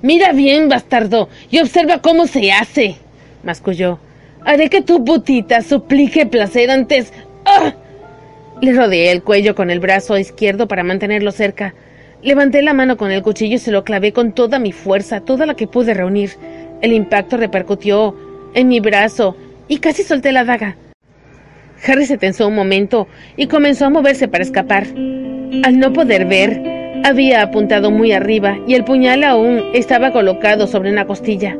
Mira 0.00 0.32
bien, 0.32 0.68
bastardo, 0.68 1.28
y 1.50 1.58
observa 1.58 2.00
cómo 2.00 2.26
se 2.26 2.52
hace, 2.52 2.96
masculló. 3.42 3.98
Haré 4.44 4.70
que 4.70 4.80
tu 4.80 5.04
putita 5.04 5.62
suplique 5.62 6.26
placer 6.26 6.70
antes. 6.70 7.12
¡Ah! 7.44 7.74
Le 8.62 8.72
rodeé 8.72 9.12
el 9.12 9.22
cuello 9.22 9.54
con 9.54 9.70
el 9.70 9.80
brazo 9.80 10.16
izquierdo 10.16 10.66
para 10.66 10.82
mantenerlo 10.82 11.30
cerca. 11.30 11.74
Levanté 12.22 12.62
la 12.62 12.72
mano 12.72 12.96
con 12.96 13.10
el 13.10 13.22
cuchillo 13.22 13.56
y 13.56 13.58
se 13.58 13.70
lo 13.70 13.84
clavé 13.84 14.12
con 14.12 14.32
toda 14.32 14.58
mi 14.58 14.72
fuerza, 14.72 15.20
toda 15.20 15.44
la 15.44 15.54
que 15.54 15.66
pude 15.66 15.92
reunir. 15.92 16.30
El 16.80 16.92
impacto 16.92 17.36
repercutió 17.36 18.16
en 18.54 18.68
mi 18.68 18.80
brazo 18.80 19.36
y 19.68 19.78
casi 19.78 20.02
solté 20.02 20.32
la 20.32 20.44
daga. 20.44 20.76
Harry 21.86 22.06
se 22.06 22.16
tensó 22.16 22.48
un 22.48 22.54
momento 22.54 23.06
y 23.36 23.46
comenzó 23.46 23.84
a 23.84 23.90
moverse 23.90 24.26
para 24.26 24.44
escapar. 24.44 24.84
Al 24.84 25.78
no 25.78 25.92
poder 25.92 26.24
ver, 26.24 26.62
había 27.04 27.42
apuntado 27.42 27.90
muy 27.90 28.12
arriba 28.12 28.58
y 28.66 28.74
el 28.74 28.84
puñal 28.84 29.22
aún 29.22 29.62
estaba 29.74 30.12
colocado 30.12 30.66
sobre 30.66 30.90
una 30.90 31.06
costilla. 31.06 31.58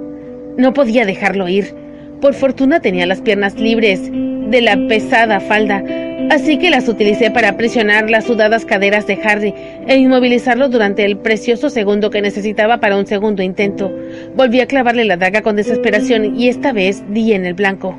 No 0.57 0.73
podía 0.73 1.05
dejarlo 1.05 1.47
ir. 1.47 1.75
Por 2.23 2.33
fortuna 2.33 2.81
tenía 2.81 3.05
las 3.05 3.21
piernas 3.21 3.57
libres 3.57 4.11
de 4.11 4.63
la 4.63 4.79
pesada 4.89 5.39
falda, 5.41 5.85
así 6.31 6.59
que 6.59 6.71
las 6.71 6.89
utilicé 6.89 7.31
para 7.31 7.57
presionar 7.57 8.11
las 8.11 8.25
sudadas 8.25 8.65
caderas 8.65 9.07
de 9.07 9.19
Harry 9.23 9.55
e 9.87 9.97
inmovilizarlo 9.97 10.69
durante 10.69 11.05
el 11.05 11.19
precioso 11.19 11.71
segundo 11.71 12.11
que 12.11 12.23
necesitaba 12.23 12.79
para 12.79 12.97
un 12.97 13.07
segundo 13.07 13.43
intento. 13.43 13.93
Volví 14.35 14.61
a 14.61 14.67
clavarle 14.67 15.05
la 15.05 15.17
daga 15.17 15.43
con 15.43 15.57
desesperación 15.57 16.39
y 16.39 16.49
esta 16.49 16.73
vez 16.73 17.03
di 17.09 17.33
en 17.33 17.47
el 17.47 17.55
blanco. 17.55 17.99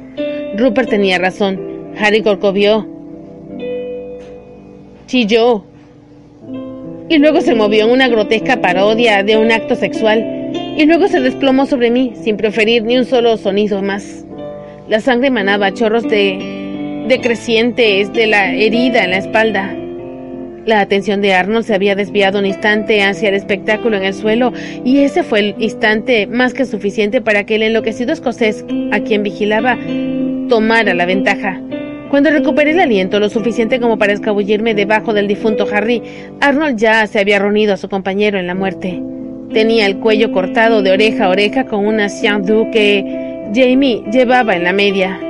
Rupert 0.56 0.90
tenía 0.90 1.18
razón. 1.18 1.94
Harry 2.00 2.22
corcovió. 2.22 2.88
Chilló. 5.08 5.64
Y 7.10 7.18
luego 7.20 7.42
se 7.42 7.56
movió 7.56 7.86
en 7.86 7.92
una 7.92 8.08
grotesca 8.08 8.60
parodia 8.62 9.24
de 9.24 9.38
un 9.38 9.52
acto 9.52 9.76
sexual. 9.76 10.52
Y 10.78 10.86
luego 10.86 11.08
se 11.08 11.22
desplomó 11.22 11.66
sobre 11.66 11.90
mí 11.90 12.14
sin 12.22 12.38
proferir 12.38 12.84
ni 12.84 12.98
un 12.98 13.06
solo 13.06 13.38
sonido 13.38 13.82
más. 13.82 14.26
La 14.90 15.00
sangre 15.00 15.30
manaba 15.30 15.74
chorros 15.74 16.04
de 16.04 16.67
decrecientes 17.08 18.12
de 18.14 18.28
la 18.28 18.54
herida 18.54 19.04
en 19.04 19.12
la 19.12 19.18
espalda. 19.18 19.74
La 20.66 20.82
atención 20.82 21.22
de 21.22 21.34
Arnold 21.34 21.66
se 21.66 21.74
había 21.74 21.96
desviado 21.96 22.40
un 22.40 22.46
instante 22.46 23.02
hacia 23.02 23.30
el 23.30 23.36
espectáculo 23.36 23.96
en 23.96 24.04
el 24.04 24.14
suelo, 24.14 24.52
y 24.84 25.00
ese 25.00 25.24
fue 25.24 25.40
el 25.40 25.56
instante 25.60 26.28
más 26.28 26.54
que 26.54 26.66
suficiente 26.66 27.22
para 27.22 27.46
que 27.46 27.56
el 27.56 27.64
enloquecido 27.64 28.12
escocés, 28.12 28.66
a 28.92 29.00
quien 29.00 29.24
vigilaba, 29.24 29.78
tomara 30.50 30.94
la 30.94 31.06
ventaja. 31.06 31.62
Cuando 32.10 32.30
recuperé 32.32 32.72
el 32.72 32.82
aliento 32.82 33.20
lo 33.20 33.30
suficiente 33.30 33.80
como 33.80 33.98
para 33.98 34.14
escabullirme 34.14 34.74
debajo 34.74 35.14
del 35.14 35.28
difunto 35.28 35.66
Harry, 35.72 36.02
Arnold 36.42 36.78
ya 36.78 37.08
se 37.08 37.20
había 37.20 37.40
reunido 37.40 37.74
a 37.74 37.78
su 37.78 37.88
compañero 37.88 38.38
en 38.38 38.48
la 38.48 38.56
muerte. 38.56 39.02
Tenía 39.54 39.86
el 39.86 40.00
cuello 40.00 40.34
cortado 40.34 40.82
de 40.82 40.92
oreja 40.92 41.26
a 41.26 41.30
oreja 41.30 41.66
con 41.66 41.86
una 41.86 42.10
Xiang 42.10 42.44
que 42.72 43.50
Jamie 43.54 44.04
llevaba 44.12 44.56
en 44.56 44.64
la 44.64 44.74
media. 44.74 45.22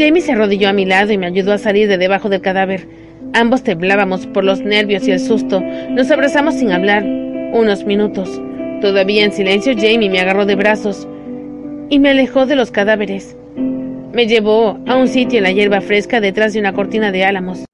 Jamie 0.00 0.22
se 0.22 0.32
arrodilló 0.32 0.70
a 0.70 0.72
mi 0.72 0.86
lado 0.86 1.12
y 1.12 1.18
me 1.18 1.26
ayudó 1.26 1.52
a 1.52 1.58
salir 1.58 1.86
de 1.86 1.98
debajo 1.98 2.30
del 2.30 2.40
cadáver. 2.40 2.88
Ambos 3.34 3.62
temblábamos 3.62 4.26
por 4.26 4.44
los 4.44 4.62
nervios 4.62 5.06
y 5.06 5.12
el 5.12 5.20
susto. 5.20 5.60
Nos 5.90 6.10
abrazamos 6.10 6.54
sin 6.54 6.72
hablar 6.72 7.04
unos 7.04 7.84
minutos. 7.84 8.40
Todavía 8.80 9.26
en 9.26 9.32
silencio, 9.32 9.74
Jamie 9.76 10.08
me 10.08 10.20
agarró 10.20 10.46
de 10.46 10.54
brazos 10.54 11.06
y 11.90 11.98
me 11.98 12.08
alejó 12.08 12.46
de 12.46 12.56
los 12.56 12.70
cadáveres. 12.70 13.36
Me 14.14 14.26
llevó 14.26 14.78
a 14.86 14.96
un 14.96 15.06
sitio 15.06 15.36
en 15.36 15.42
la 15.42 15.52
hierba 15.52 15.82
fresca 15.82 16.22
detrás 16.22 16.54
de 16.54 16.60
una 16.60 16.72
cortina 16.72 17.12
de 17.12 17.26
álamos. 17.26 17.66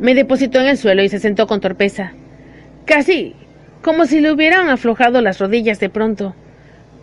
Me 0.00 0.14
depositó 0.14 0.60
en 0.60 0.66
el 0.66 0.76
suelo 0.76 1.02
y 1.02 1.08
se 1.08 1.18
sentó 1.18 1.46
con 1.46 1.62
torpeza. 1.62 2.12
Casi 2.84 3.36
como 3.80 4.04
si 4.04 4.20
le 4.20 4.30
hubieran 4.30 4.68
aflojado 4.68 5.22
las 5.22 5.38
rodillas 5.38 5.80
de 5.80 5.88
pronto. 5.88 6.34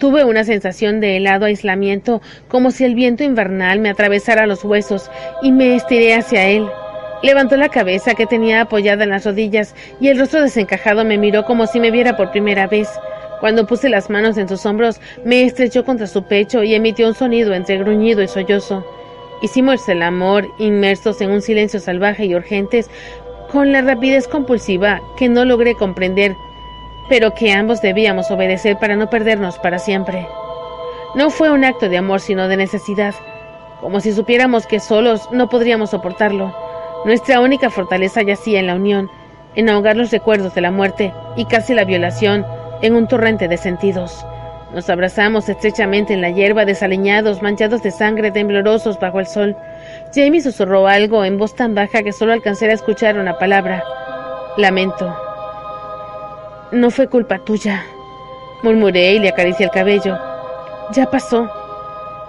Tuve 0.01 0.23
una 0.23 0.43
sensación 0.43 0.99
de 0.99 1.17
helado 1.17 1.45
aislamiento, 1.45 2.23
como 2.47 2.71
si 2.71 2.85
el 2.85 2.95
viento 2.95 3.23
invernal 3.23 3.79
me 3.79 3.91
atravesara 3.91 4.47
los 4.47 4.63
huesos, 4.63 5.11
y 5.43 5.51
me 5.51 5.75
estiré 5.75 6.15
hacia 6.15 6.47
él. 6.47 6.67
Levantó 7.21 7.55
la 7.55 7.69
cabeza 7.69 8.15
que 8.15 8.25
tenía 8.25 8.61
apoyada 8.61 9.03
en 9.03 9.11
las 9.11 9.25
rodillas, 9.25 9.75
y 9.99 10.07
el 10.07 10.17
rostro 10.17 10.41
desencajado 10.41 11.05
me 11.05 11.19
miró 11.19 11.45
como 11.45 11.67
si 11.67 11.79
me 11.79 11.91
viera 11.91 12.17
por 12.17 12.31
primera 12.31 12.65
vez. 12.65 12.89
Cuando 13.41 13.67
puse 13.67 13.89
las 13.89 14.09
manos 14.09 14.39
en 14.39 14.49
sus 14.49 14.65
hombros, 14.65 14.99
me 15.23 15.43
estrechó 15.43 15.85
contra 15.85 16.07
su 16.07 16.23
pecho 16.23 16.63
y 16.63 16.73
emitió 16.73 17.07
un 17.07 17.13
sonido 17.13 17.53
entre 17.53 17.77
gruñido 17.77 18.23
y 18.23 18.27
sollozo. 18.27 18.83
Hicimos 19.43 19.87
el 19.87 20.01
amor 20.01 20.47
inmersos 20.57 21.21
en 21.21 21.29
un 21.29 21.43
silencio 21.43 21.79
salvaje 21.79 22.25
y 22.25 22.33
urgentes 22.33 22.89
con 23.51 23.71
la 23.71 23.83
rapidez 23.83 24.27
compulsiva 24.27 24.99
que 25.15 25.29
no 25.29 25.45
logré 25.45 25.75
comprender, 25.75 26.33
pero 27.11 27.33
que 27.33 27.51
ambos 27.51 27.81
debíamos 27.81 28.31
obedecer 28.31 28.77
para 28.77 28.95
no 28.95 29.09
perdernos 29.09 29.59
para 29.59 29.79
siempre. 29.79 30.25
No 31.13 31.29
fue 31.29 31.51
un 31.51 31.65
acto 31.65 31.89
de 31.89 31.97
amor 31.97 32.21
sino 32.21 32.47
de 32.47 32.55
necesidad, 32.55 33.13
como 33.81 33.99
si 33.99 34.13
supiéramos 34.13 34.65
que 34.65 34.79
solos 34.79 35.27
no 35.29 35.49
podríamos 35.49 35.89
soportarlo. 35.89 36.55
Nuestra 37.03 37.41
única 37.41 37.69
fortaleza 37.69 38.21
yacía 38.21 38.61
en 38.61 38.67
la 38.67 38.75
unión, 38.75 39.11
en 39.55 39.67
ahogar 39.67 39.97
los 39.97 40.09
recuerdos 40.09 40.55
de 40.55 40.61
la 40.61 40.71
muerte 40.71 41.11
y 41.35 41.43
casi 41.43 41.73
la 41.73 41.83
violación 41.83 42.45
en 42.81 42.95
un 42.95 43.09
torrente 43.09 43.49
de 43.49 43.57
sentidos. 43.57 44.25
Nos 44.73 44.89
abrazamos 44.89 45.49
estrechamente 45.49 46.13
en 46.13 46.21
la 46.21 46.29
hierba, 46.29 46.63
desaliñados, 46.63 47.41
manchados 47.41 47.83
de 47.83 47.91
sangre, 47.91 48.31
temblorosos 48.31 48.97
bajo 49.01 49.19
el 49.19 49.27
sol. 49.27 49.57
Jamie 50.15 50.39
susurró 50.39 50.87
algo 50.87 51.25
en 51.25 51.37
voz 51.37 51.57
tan 51.57 51.75
baja 51.75 52.03
que 52.03 52.13
solo 52.13 52.31
alcancé 52.31 52.69
a 52.69 52.73
escuchar 52.73 53.19
una 53.19 53.37
palabra. 53.37 53.83
Lamento. 54.55 55.13
No 56.71 56.89
fue 56.89 57.07
culpa 57.07 57.39
tuya, 57.39 57.83
murmuré 58.63 59.13
y 59.13 59.19
le 59.19 59.29
acaricié 59.29 59.65
el 59.65 59.71
cabello. 59.71 60.17
Ya 60.93 61.09
pasó. 61.11 61.49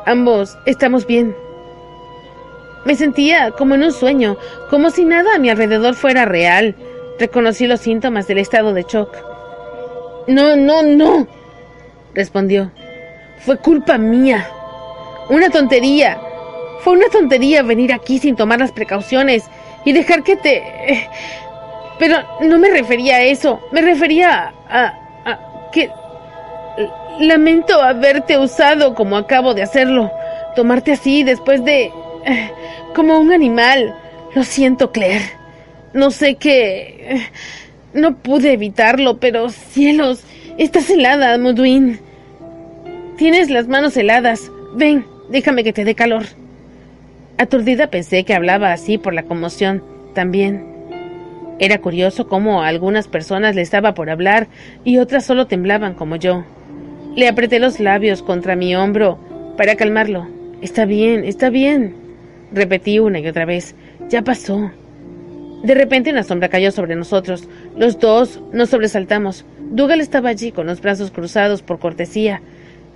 Ambos 0.04 0.58
estamos 0.66 1.06
bien. 1.06 1.36
Me 2.84 2.96
sentía 2.96 3.52
como 3.52 3.76
en 3.76 3.84
un 3.84 3.92
sueño, 3.92 4.36
como 4.68 4.90
si 4.90 5.04
nada 5.04 5.36
a 5.36 5.38
mi 5.38 5.48
alrededor 5.48 5.94
fuera 5.94 6.24
real. 6.24 6.74
Reconocí 7.20 7.68
los 7.68 7.80
síntomas 7.80 8.26
del 8.26 8.38
estado 8.38 8.74
de 8.74 8.82
shock. 8.82 9.16
No, 10.26 10.56
no, 10.56 10.82
no, 10.82 11.28
respondió. 12.14 12.72
Fue 13.44 13.58
culpa 13.58 13.96
mía. 13.96 14.48
Una 15.28 15.50
tontería. 15.50 16.20
Fue 16.80 16.94
una 16.94 17.08
tontería 17.08 17.62
venir 17.62 17.92
aquí 17.92 18.18
sin 18.18 18.34
tomar 18.34 18.58
las 18.58 18.72
precauciones 18.72 19.44
y 19.84 19.92
dejar 19.92 20.24
que 20.24 20.34
te... 20.34 21.08
Pero 22.02 22.16
no 22.40 22.58
me 22.58 22.68
refería 22.68 23.18
a 23.18 23.22
eso. 23.22 23.60
Me 23.70 23.80
refería 23.80 24.52
a... 24.68 24.86
a, 25.24 25.70
que... 25.70 25.88
Lamento 27.20 27.80
haberte 27.80 28.36
usado 28.38 28.96
como 28.96 29.16
acabo 29.16 29.54
de 29.54 29.62
hacerlo. 29.62 30.10
Tomarte 30.56 30.90
así 30.90 31.22
después 31.22 31.64
de... 31.64 31.92
como 32.96 33.20
un 33.20 33.30
animal. 33.32 33.94
Lo 34.34 34.42
siento, 34.42 34.90
Claire. 34.90 35.30
No 35.94 36.10
sé 36.10 36.34
qué... 36.34 37.28
No 37.94 38.16
pude 38.16 38.54
evitarlo, 38.54 39.18
pero 39.18 39.50
cielos, 39.50 40.24
estás 40.58 40.90
helada, 40.90 41.38
Mudwin. 41.38 42.00
Tienes 43.16 43.48
las 43.48 43.68
manos 43.68 43.96
heladas. 43.96 44.50
Ven, 44.74 45.06
déjame 45.28 45.62
que 45.62 45.72
te 45.72 45.84
dé 45.84 45.94
calor. 45.94 46.24
Aturdida 47.38 47.90
pensé 47.90 48.24
que 48.24 48.34
hablaba 48.34 48.72
así 48.72 48.98
por 48.98 49.14
la 49.14 49.22
conmoción 49.22 49.84
también. 50.14 50.71
Era 51.62 51.78
curioso 51.78 52.26
cómo 52.26 52.60
a 52.60 52.66
algunas 52.66 53.06
personas 53.06 53.54
le 53.54 53.62
estaba 53.62 53.94
por 53.94 54.10
hablar 54.10 54.48
y 54.82 54.98
otras 54.98 55.24
solo 55.24 55.46
temblaban 55.46 55.94
como 55.94 56.16
yo. 56.16 56.44
Le 57.14 57.28
apreté 57.28 57.60
los 57.60 57.78
labios 57.78 58.20
contra 58.24 58.56
mi 58.56 58.74
hombro 58.74 59.16
para 59.56 59.76
calmarlo. 59.76 60.26
Está 60.60 60.86
bien, 60.86 61.24
está 61.24 61.50
bien. 61.50 61.94
Repetí 62.52 62.98
una 62.98 63.20
y 63.20 63.28
otra 63.28 63.44
vez. 63.44 63.76
Ya 64.08 64.22
pasó. 64.22 64.72
De 65.62 65.74
repente 65.74 66.10
una 66.10 66.24
sombra 66.24 66.48
cayó 66.48 66.72
sobre 66.72 66.96
nosotros. 66.96 67.48
Los 67.76 68.00
dos 68.00 68.40
nos 68.52 68.70
sobresaltamos. 68.70 69.44
Dougal 69.60 70.00
estaba 70.00 70.30
allí 70.30 70.50
con 70.50 70.66
los 70.66 70.80
brazos 70.80 71.12
cruzados 71.12 71.62
por 71.62 71.78
cortesía. 71.78 72.42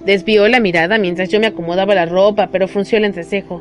Desvió 0.05 0.49
la 0.49 0.59
mirada 0.59 0.99
mientras 0.99 1.29
yo 1.29 1.39
me 1.39 1.47
acomodaba 1.47 1.95
la 1.95 2.07
ropa, 2.07 2.49
pero 2.51 2.67
frunció 2.67 2.99
el 2.99 3.05
entrecejo. 3.05 3.61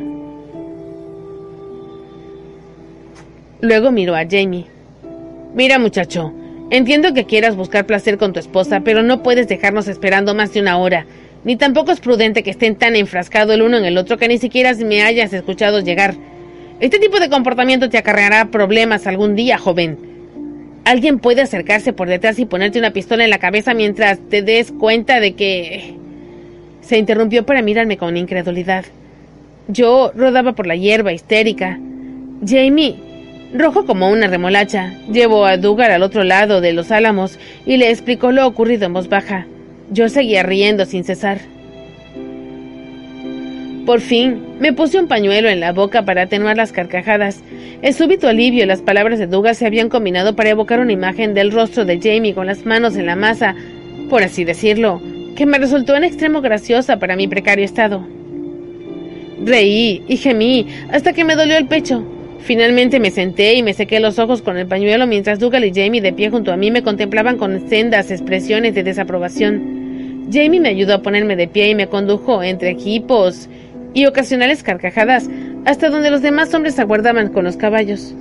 Luego 3.62 3.92
miró 3.92 4.16
a 4.16 4.26
Jamie. 4.28 4.75
Mira, 5.56 5.80
muchacho, 5.80 6.34
entiendo 6.70 7.14
que 7.14 7.24
quieras 7.24 7.56
buscar 7.56 7.86
placer 7.86 8.18
con 8.18 8.34
tu 8.34 8.42
esposa, 8.42 8.82
pero 8.82 9.04
no 9.04 9.24
puedes 9.24 9.48
dejarnos 9.48 9.88
esperando 9.88 10.36
más 10.36 10.54
de 10.54 10.60
una 10.60 10.78
hora. 10.78 11.06
Ni 11.46 11.56
tampoco 11.56 11.92
es 11.92 12.02
prudente 12.02 12.44
que 12.44 12.52
estén 12.52 12.76
tan 12.76 12.98
enfrascados 12.98 13.56
el 13.56 13.62
uno 13.62 13.78
en 13.78 13.86
el 13.86 13.98
otro 13.98 14.18
que 14.18 14.28
ni 14.28 14.38
siquiera 14.38 14.74
me 14.74 15.02
hayas 15.02 15.32
escuchado 15.32 15.80
llegar. 15.80 16.14
Este 16.82 17.00
tipo 17.00 17.22
de 17.22 17.30
comportamiento 17.30 17.90
te 17.90 17.98
acarreará 17.98 18.52
problemas 18.52 19.08
algún 19.08 19.38
día, 19.38 19.58
joven. 19.58 19.98
Alguien 20.84 21.20
puede 21.20 21.42
acercarse 21.42 21.94
por 21.94 22.10
detrás 22.10 22.38
y 22.38 22.46
ponerte 22.46 22.78
una 22.78 22.92
pistola 22.92 23.24
en 23.24 23.30
la 23.30 23.40
cabeza 23.40 23.74
mientras 23.74 24.20
te 24.30 24.42
des 24.42 24.74
cuenta 24.74 25.22
de 25.22 25.36
que... 25.36 25.96
Se 26.82 26.98
interrumpió 26.98 27.46
para 27.46 27.62
mirarme 27.62 27.98
con 27.98 28.18
incredulidad. 28.18 28.86
Yo 29.70 30.12
rodaba 30.16 30.52
por 30.52 30.68
la 30.68 30.76
hierba 30.76 31.14
histérica. 31.14 31.80
Jamie, 32.46 32.98
rojo 33.60 33.86
como 33.86 34.10
una 34.10 34.28
remolacha, 34.28 34.94
llevó 35.12 35.46
a 35.46 35.58
Dugar 35.58 35.92
al 35.92 36.04
otro 36.04 36.24
lado 36.24 36.62
de 36.62 36.74
los 36.74 36.92
álamos 36.92 37.40
y 37.66 37.78
le 37.78 37.90
explicó 37.90 38.32
lo 38.32 38.48
ocurrido 38.48 38.86
en 38.86 38.94
voz 38.94 39.08
baja. 39.10 39.48
Yo 39.92 40.10
seguía 40.10 40.44
riendo 40.44 40.86
sin 40.86 41.04
cesar. 41.04 41.40
Por 43.86 44.02
fin, 44.02 44.42
me 44.60 44.74
puse 44.74 45.00
un 45.00 45.08
pañuelo 45.08 45.48
en 45.48 45.60
la 45.60 45.72
boca 45.72 46.04
para 46.04 46.24
atenuar 46.24 46.58
las 46.58 46.72
carcajadas. 46.72 47.44
El 47.84 47.94
súbito 47.94 48.28
alivio 48.28 48.64
y 48.64 48.68
las 48.68 48.82
palabras 48.82 49.20
de 49.20 49.28
Dougal 49.28 49.56
se 49.56 49.68
habían 49.68 49.90
combinado 49.90 50.36
para 50.36 50.50
evocar 50.50 50.80
una 50.80 50.92
imagen 50.92 51.36
del 51.36 51.52
rostro 51.52 51.86
de 51.86 52.00
Jamie 52.02 52.34
con 52.34 52.48
las 52.48 52.66
manos 52.66 52.96
en 52.96 53.06
la 53.06 53.16
masa, 53.16 53.54
por 54.10 54.24
así 54.24 54.44
decirlo, 54.44 55.02
que 55.36 55.46
me 55.46 55.60
resultó 55.60 55.96
en 55.96 56.04
extremo 56.04 56.42
graciosa 56.42 56.98
para 56.98 57.16
mi 57.16 57.28
precario 57.28 57.64
estado. 57.64 58.08
Reí 59.44 60.02
y 60.08 60.18
gemí 60.18 60.66
hasta 60.92 61.14
que 61.14 61.24
me 61.24 61.36
dolió 61.36 61.58
el 61.58 61.68
pecho. 61.68 62.04
Finalmente 62.46 63.00
me 63.00 63.10
senté 63.10 63.56
y 63.56 63.64
me 63.64 63.74
sequé 63.74 64.00
los 64.00 64.20
ojos 64.20 64.44
con 64.44 64.56
el 64.56 64.68
pañuelo 64.68 65.08
mientras 65.08 65.40
Dougal 65.40 65.66
y 65.66 65.74
Jamie 65.74 66.00
de 66.00 66.14
pie 66.14 66.30
junto 66.30 66.54
a 66.54 66.58
mí 66.58 66.70
me 66.70 66.84
contemplaban 66.84 67.38
con 67.38 67.68
sendas 67.70 68.12
expresiones 68.12 68.76
de 68.76 68.84
desaprobación. 68.84 70.28
Jamie 70.32 70.60
me 70.60 70.70
ayudó 70.70 70.94
a 70.94 71.02
ponerme 71.02 71.36
de 71.36 71.48
pie 71.48 71.70
y 71.70 71.76
me 71.76 71.88
condujo 71.88 72.44
entre 72.44 72.70
equipos 72.70 73.50
y 73.96 74.06
ocasionales 74.06 74.62
carcajadas 74.62 75.28
hasta 75.66 75.90
donde 75.90 76.12
los 76.12 76.22
demás 76.22 76.54
hombres 76.54 76.78
aguardaban 76.78 77.30
con 77.30 77.46
los 77.46 77.58
caballos. 77.58 78.14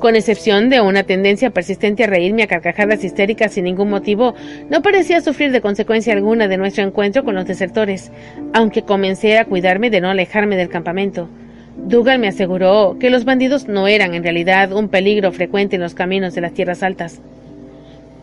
Con 0.00 0.14
excepción 0.14 0.68
de 0.68 0.80
una 0.80 1.02
tendencia 1.02 1.50
persistente 1.50 2.04
a 2.04 2.06
reírme 2.06 2.44
a 2.44 2.46
carcajadas 2.46 3.02
histéricas 3.02 3.52
sin 3.52 3.64
ningún 3.64 3.90
motivo, 3.90 4.34
no 4.70 4.80
parecía 4.80 5.20
sufrir 5.20 5.50
de 5.50 5.60
consecuencia 5.60 6.12
alguna 6.12 6.46
de 6.46 6.56
nuestro 6.56 6.84
encuentro 6.84 7.24
con 7.24 7.34
los 7.34 7.46
desertores, 7.46 8.12
aunque 8.52 8.82
comencé 8.82 9.38
a 9.38 9.44
cuidarme 9.44 9.90
de 9.90 10.00
no 10.00 10.08
alejarme 10.08 10.56
del 10.56 10.68
campamento. 10.68 11.28
Dougal 11.76 12.20
me 12.20 12.28
aseguró 12.28 12.96
que 13.00 13.10
los 13.10 13.24
bandidos 13.24 13.66
no 13.66 13.88
eran 13.88 14.14
en 14.14 14.22
realidad 14.22 14.72
un 14.72 14.88
peligro 14.88 15.32
frecuente 15.32 15.76
en 15.76 15.82
los 15.82 15.94
caminos 15.94 16.32
de 16.32 16.42
las 16.42 16.52
tierras 16.52 16.84
altas, 16.84 17.20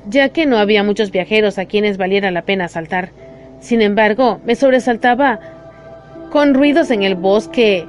ya 0.09 0.29
que 0.29 0.45
no 0.45 0.57
había 0.57 0.83
muchos 0.83 1.11
viajeros 1.11 1.57
a 1.57 1.65
quienes 1.65 1.97
valiera 1.97 2.31
la 2.31 2.43
pena 2.43 2.65
asaltar. 2.65 3.09
Sin 3.59 3.81
embargo, 3.81 4.39
me 4.45 4.55
sobresaltaba 4.55 5.39
con 6.31 6.53
ruidos 6.53 6.89
en 6.91 7.03
el 7.03 7.15
bosque 7.15 7.85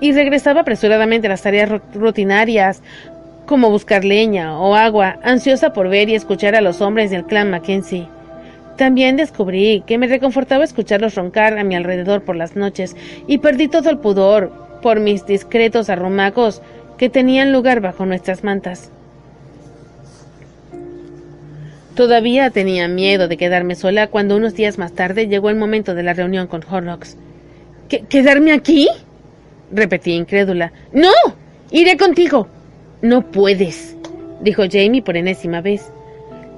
y 0.00 0.10
regresaba 0.10 0.62
apresuradamente 0.62 1.28
a 1.28 1.30
las 1.30 1.42
tareas 1.42 1.70
rutinarias 1.94 2.82
como 3.46 3.70
buscar 3.70 4.04
leña 4.04 4.58
o 4.58 4.74
agua, 4.74 5.18
ansiosa 5.22 5.72
por 5.72 5.88
ver 5.88 6.08
y 6.08 6.14
escuchar 6.14 6.54
a 6.54 6.60
los 6.60 6.80
hombres 6.80 7.10
del 7.10 7.24
clan 7.24 7.50
Mackenzie. 7.50 8.08
También 8.76 9.16
descubrí 9.16 9.82
que 9.86 9.98
me 9.98 10.06
reconfortaba 10.06 10.64
escucharlos 10.64 11.14
roncar 11.14 11.58
a 11.58 11.64
mi 11.64 11.74
alrededor 11.74 12.22
por 12.22 12.36
las 12.36 12.56
noches 12.56 12.96
y 13.26 13.38
perdí 13.38 13.68
todo 13.68 13.90
el 13.90 13.98
pudor 13.98 14.52
por 14.80 15.00
mis 15.00 15.26
discretos 15.26 15.90
arrumacos 15.90 16.62
que 16.96 17.10
tenían 17.10 17.52
lugar 17.52 17.80
bajo 17.80 18.06
nuestras 18.06 18.44
mantas. 18.44 18.90
Todavía 21.94 22.50
tenía 22.50 22.88
miedo 22.88 23.28
de 23.28 23.36
quedarme 23.36 23.74
sola 23.74 24.06
cuando 24.06 24.36
unos 24.36 24.54
días 24.54 24.78
más 24.78 24.92
tarde 24.92 25.28
llegó 25.28 25.50
el 25.50 25.56
momento 25.56 25.94
de 25.94 26.02
la 26.02 26.14
reunión 26.14 26.46
con 26.46 26.64
Horrocks. 26.64 27.16
¿Quedarme 28.08 28.52
aquí? 28.52 28.88
repetí 29.70 30.12
incrédula. 30.12 30.72
¡No! 30.92 31.12
Iré 31.70 31.96
contigo. 31.96 32.48
No 33.02 33.22
puedes, 33.32 33.96
dijo 34.42 34.62
Jamie 34.70 35.02
por 35.02 35.16
enésima 35.16 35.60
vez. 35.60 35.90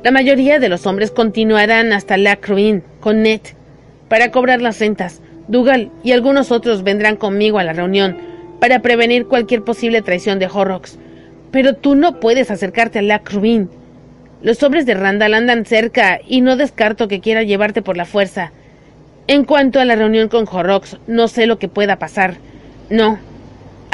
La 0.03 0.11
mayoría 0.11 0.59
de 0.59 0.69
los 0.69 0.87
hombres 0.87 1.11
continuarán 1.11 1.95
hasta 1.95 2.19
la 2.19 2.37
Ruin 2.37 2.83
con 3.01 3.23
Ned 3.23 3.41
para 4.09 4.31
cobrar 4.31 4.61
las 4.61 4.79
rentas. 4.79 5.23
Dougal 5.49 5.91
y 6.03 6.13
algunos 6.13 6.53
otros 6.53 6.83
vendrán 6.83 7.17
conmigo 7.17 7.59
a 7.59 7.65
la 7.65 7.73
reunión 7.73 8.19
para 8.61 8.81
prevenir 8.81 9.27
cualquier 9.27 9.63
posible 9.63 10.03
traición 10.03 10.39
de 10.39 10.51
Horrocks. 10.53 10.99
Pero 11.51 11.77
tú 11.77 11.95
no 11.95 12.21
puedes 12.21 12.51
acercarte 12.51 12.99
a 12.99 13.03
la 13.03 13.23
Ruin. 13.25 13.71
Los 14.43 14.63
hombres 14.63 14.85
de 14.85 14.93
Randall 14.93 15.33
andan 15.33 15.65
cerca 15.65 16.21
y 16.27 16.43
no 16.43 16.57
descarto 16.57 17.09
que 17.09 17.21
quiera 17.21 17.43
llevarte 17.43 17.81
por 17.81 17.97
la 17.97 18.05
fuerza. 18.05 18.53
En 19.29 19.45
cuanto 19.45 19.81
a 19.81 19.87
la 19.87 19.97
reunión 19.97 20.29
con 20.29 20.47
Horrocks, 20.47 20.99
no 21.07 21.27
sé 21.27 21.47
lo 21.47 21.59
que 21.59 21.69
pueda 21.69 21.99
pasar. 21.99 22.35
No. 22.91 23.19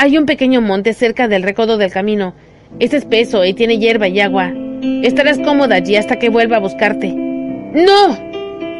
Hay 0.03 0.17
un 0.17 0.25
pequeño 0.25 0.63
monte 0.63 0.95
cerca 0.95 1.29
del 1.29 1.43
recodo 1.43 1.77
del 1.77 1.93
camino. 1.93 2.33
Es 2.79 2.95
espeso 2.95 3.45
y 3.45 3.53
tiene 3.53 3.77
hierba 3.77 4.09
y 4.09 4.19
agua. 4.21 4.51
Estarás 5.03 5.39
cómoda 5.39 5.75
allí 5.75 5.95
hasta 5.97 6.19
que 6.19 6.31
vuelva 6.31 6.57
a 6.57 6.61
buscarte. 6.61 7.13
¡No! 7.13 8.17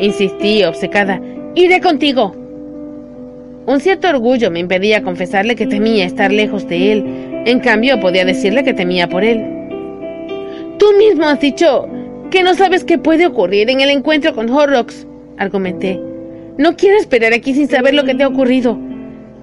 insistí, 0.01 0.65
obcecada. 0.65 1.21
Iré 1.55 1.83
contigo. 1.83 2.35
Un 3.67 3.81
cierto 3.81 4.09
orgullo 4.09 4.51
me 4.51 4.61
impedía 4.61 5.03
confesarle 5.03 5.57
que 5.57 5.67
temía 5.67 6.07
estar 6.07 6.33
lejos 6.33 6.67
de 6.67 6.91
él. 6.91 7.05
En 7.45 7.61
cambio, 7.61 8.01
podía 8.01 8.25
decirle 8.25 8.65
que 8.65 8.73
temía 8.73 9.07
por 9.07 9.23
él. 9.23 9.45
Tú 10.79 10.87
mismo 10.97 11.27
has 11.27 11.39
dicho 11.39 11.87
que 12.31 12.43
no 12.43 12.55
sabes 12.55 12.83
qué 12.83 12.97
puede 12.97 13.27
ocurrir 13.27 13.69
en 13.69 13.81
el 13.81 13.91
encuentro 13.91 14.35
con 14.35 14.49
Horrocks, 14.49 15.07
argumenté. 15.37 16.01
No 16.57 16.77
quiero 16.77 16.97
esperar 16.97 17.35
aquí 17.35 17.53
sin 17.53 17.69
saber 17.69 17.93
lo 17.93 18.05
que 18.05 18.15
te 18.15 18.23
ha 18.23 18.29
ocurrido. 18.29 18.79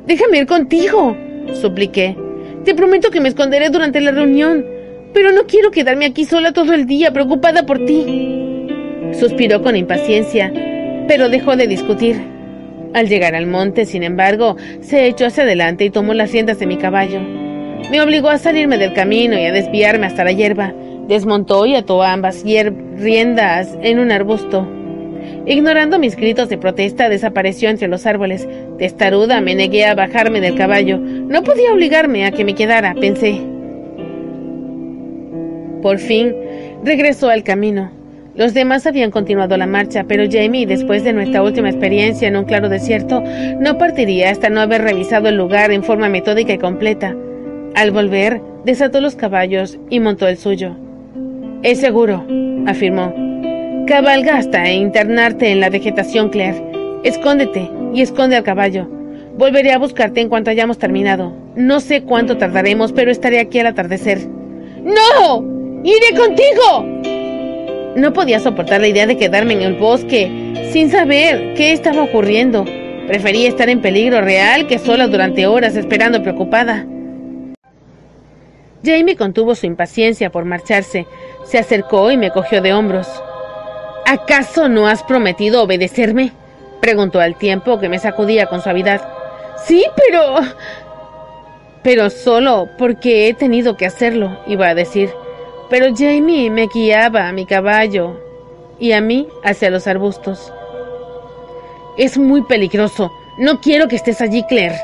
Déjame 0.07 0.39
ir 0.39 0.47
contigo, 0.47 1.15
supliqué. 1.53 2.15
Te 2.63 2.75
prometo 2.75 3.11
que 3.11 3.21
me 3.21 3.29
esconderé 3.29 3.69
durante 3.69 4.01
la 4.01 4.11
reunión, 4.11 4.65
pero 5.13 5.31
no 5.31 5.43
quiero 5.47 5.71
quedarme 5.71 6.05
aquí 6.05 6.25
sola 6.25 6.51
todo 6.51 6.73
el 6.73 6.85
día, 6.85 7.11
preocupada 7.11 7.65
por 7.65 7.85
ti. 7.85 8.67
Suspiró 9.13 9.61
con 9.61 9.75
impaciencia, 9.75 10.51
pero 11.07 11.29
dejó 11.29 11.55
de 11.55 11.67
discutir. 11.67 12.21
Al 12.93 13.07
llegar 13.07 13.35
al 13.35 13.47
monte, 13.47 13.85
sin 13.85 14.03
embargo, 14.03 14.57
se 14.81 15.07
echó 15.07 15.25
hacia 15.25 15.43
adelante 15.43 15.85
y 15.85 15.89
tomó 15.89 16.13
las 16.13 16.31
riendas 16.31 16.59
de 16.59 16.67
mi 16.67 16.77
caballo. 16.77 17.19
Me 17.91 18.01
obligó 18.01 18.29
a 18.29 18.37
salirme 18.37 18.77
del 18.77 18.93
camino 18.93 19.37
y 19.37 19.45
a 19.45 19.51
desviarme 19.51 20.07
hasta 20.07 20.23
la 20.23 20.31
hierba. 20.31 20.73
Desmontó 21.07 21.65
y 21.65 21.75
ató 21.75 22.03
ambas 22.03 22.43
riendas 22.43 23.77
en 23.81 23.99
un 23.99 24.11
arbusto. 24.11 24.67
Ignorando 25.47 25.97
mis 25.97 26.17
gritos 26.17 26.49
de 26.49 26.57
protesta, 26.57 27.07
desapareció 27.07 27.69
entre 27.69 27.87
los 27.87 28.05
árboles. 28.05 28.45
Testaruda, 28.77 29.39
me 29.39 29.55
negué 29.55 29.85
a 29.85 29.95
bajarme 29.95 30.41
del 30.41 30.55
caballo. 30.55 30.97
No 30.97 31.41
podía 31.43 31.71
obligarme 31.71 32.25
a 32.25 32.31
que 32.31 32.43
me 32.43 32.53
quedara, 32.53 32.93
pensé. 32.93 33.39
Por 35.81 35.99
fin, 35.99 36.35
regresó 36.83 37.29
al 37.29 37.43
camino. 37.43 37.91
Los 38.35 38.53
demás 38.53 38.85
habían 38.85 39.09
continuado 39.09 39.55
la 39.55 39.67
marcha, 39.67 40.03
pero 40.05 40.25
Jamie, 40.29 40.67
después 40.67 41.05
de 41.05 41.13
nuestra 41.13 41.41
última 41.41 41.69
experiencia 41.69 42.27
en 42.27 42.35
un 42.35 42.43
claro 42.43 42.67
desierto, 42.67 43.23
no 43.59 43.77
partiría 43.77 44.31
hasta 44.31 44.49
no 44.49 44.59
haber 44.59 44.81
revisado 44.81 45.29
el 45.29 45.37
lugar 45.37 45.71
en 45.71 45.81
forma 45.81 46.09
metódica 46.09 46.53
y 46.53 46.57
completa. 46.57 47.15
Al 47.73 47.91
volver, 47.91 48.41
desató 48.65 48.99
los 48.99 49.15
caballos 49.15 49.79
y 49.89 50.01
montó 50.01 50.27
el 50.27 50.37
suyo. 50.37 50.75
Es 51.63 51.79
seguro, 51.79 52.25
afirmó. 52.67 53.26
Cabalga 53.87 54.35
hasta 54.35 54.69
internarte 54.69 55.49
en 55.49 55.61
la 55.61 55.69
vegetación, 55.69 56.27
Claire. 56.27 56.61
Escóndete 57.05 57.71
y 57.93 58.01
esconde 58.01 58.35
al 58.35 58.43
caballo. 58.43 58.85
Volveré 59.37 59.71
a 59.71 59.77
buscarte 59.77 60.19
en 60.19 60.27
cuanto 60.27 60.49
hayamos 60.49 60.77
terminado. 60.77 61.33
No 61.55 61.79
sé 61.79 62.03
cuánto 62.03 62.37
tardaremos, 62.37 62.91
pero 62.91 63.11
estaré 63.11 63.39
aquí 63.39 63.59
al 63.59 63.67
atardecer. 63.67 64.27
¡No! 64.83 65.41
¡Iré 65.85 66.17
contigo! 66.17 66.83
No 67.95 68.11
podía 68.11 68.41
soportar 68.41 68.81
la 68.81 68.89
idea 68.89 69.07
de 69.07 69.15
quedarme 69.15 69.53
en 69.53 69.61
el 69.61 69.75
bosque 69.75 70.29
sin 70.73 70.91
saber 70.91 71.53
qué 71.53 71.71
estaba 71.71 72.03
ocurriendo. 72.03 72.65
Prefería 73.07 73.47
estar 73.47 73.69
en 73.69 73.81
peligro 73.81 74.19
real 74.19 74.67
que 74.67 74.79
sola 74.79 75.07
durante 75.07 75.47
horas 75.47 75.77
esperando 75.77 76.21
preocupada. 76.21 76.85
Jamie 78.83 79.15
contuvo 79.15 79.55
su 79.55 79.65
impaciencia 79.65 80.29
por 80.29 80.43
marcharse. 80.43 81.07
Se 81.45 81.57
acercó 81.57 82.11
y 82.11 82.17
me 82.17 82.31
cogió 82.31 82.61
de 82.61 82.73
hombros. 82.73 83.07
¿Acaso 84.09 84.69
no 84.69 84.87
has 84.87 85.03
prometido 85.03 85.61
obedecerme? 85.61 86.31
preguntó 86.79 87.19
al 87.19 87.37
tiempo 87.37 87.77
que 87.77 87.89
me 87.89 87.99
sacudía 87.99 88.45
con 88.45 88.61
suavidad. 88.61 89.01
Sí, 89.65 89.83
pero... 89.97 90.35
Pero 91.83 92.09
solo 92.09 92.69
porque 92.77 93.27
he 93.27 93.33
tenido 93.33 93.75
que 93.75 93.85
hacerlo, 93.85 94.39
iba 94.47 94.69
a 94.69 94.75
decir. 94.75 95.09
Pero 95.69 95.87
Jamie 95.93 96.49
me 96.49 96.67
guiaba 96.67 97.27
a 97.27 97.33
mi 97.33 97.45
caballo 97.45 98.17
y 98.79 98.93
a 98.93 99.01
mí 99.01 99.27
hacia 99.43 99.69
los 99.69 99.87
arbustos. 99.87 100.53
Es 101.97 102.17
muy 102.17 102.43
peligroso. 102.43 103.11
No 103.37 103.59
quiero 103.59 103.89
que 103.89 103.97
estés 103.97 104.21
allí, 104.21 104.41
Claire. 104.43 104.79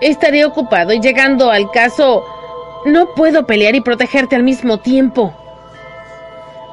Estaré 0.00 0.46
ocupado 0.46 0.94
y 0.94 1.00
llegando 1.00 1.50
al 1.50 1.70
caso... 1.72 2.24
No 2.86 3.12
puedo 3.14 3.46
pelear 3.46 3.74
y 3.74 3.82
protegerte 3.82 4.34
al 4.34 4.44
mismo 4.44 4.78
tiempo. 4.78 5.34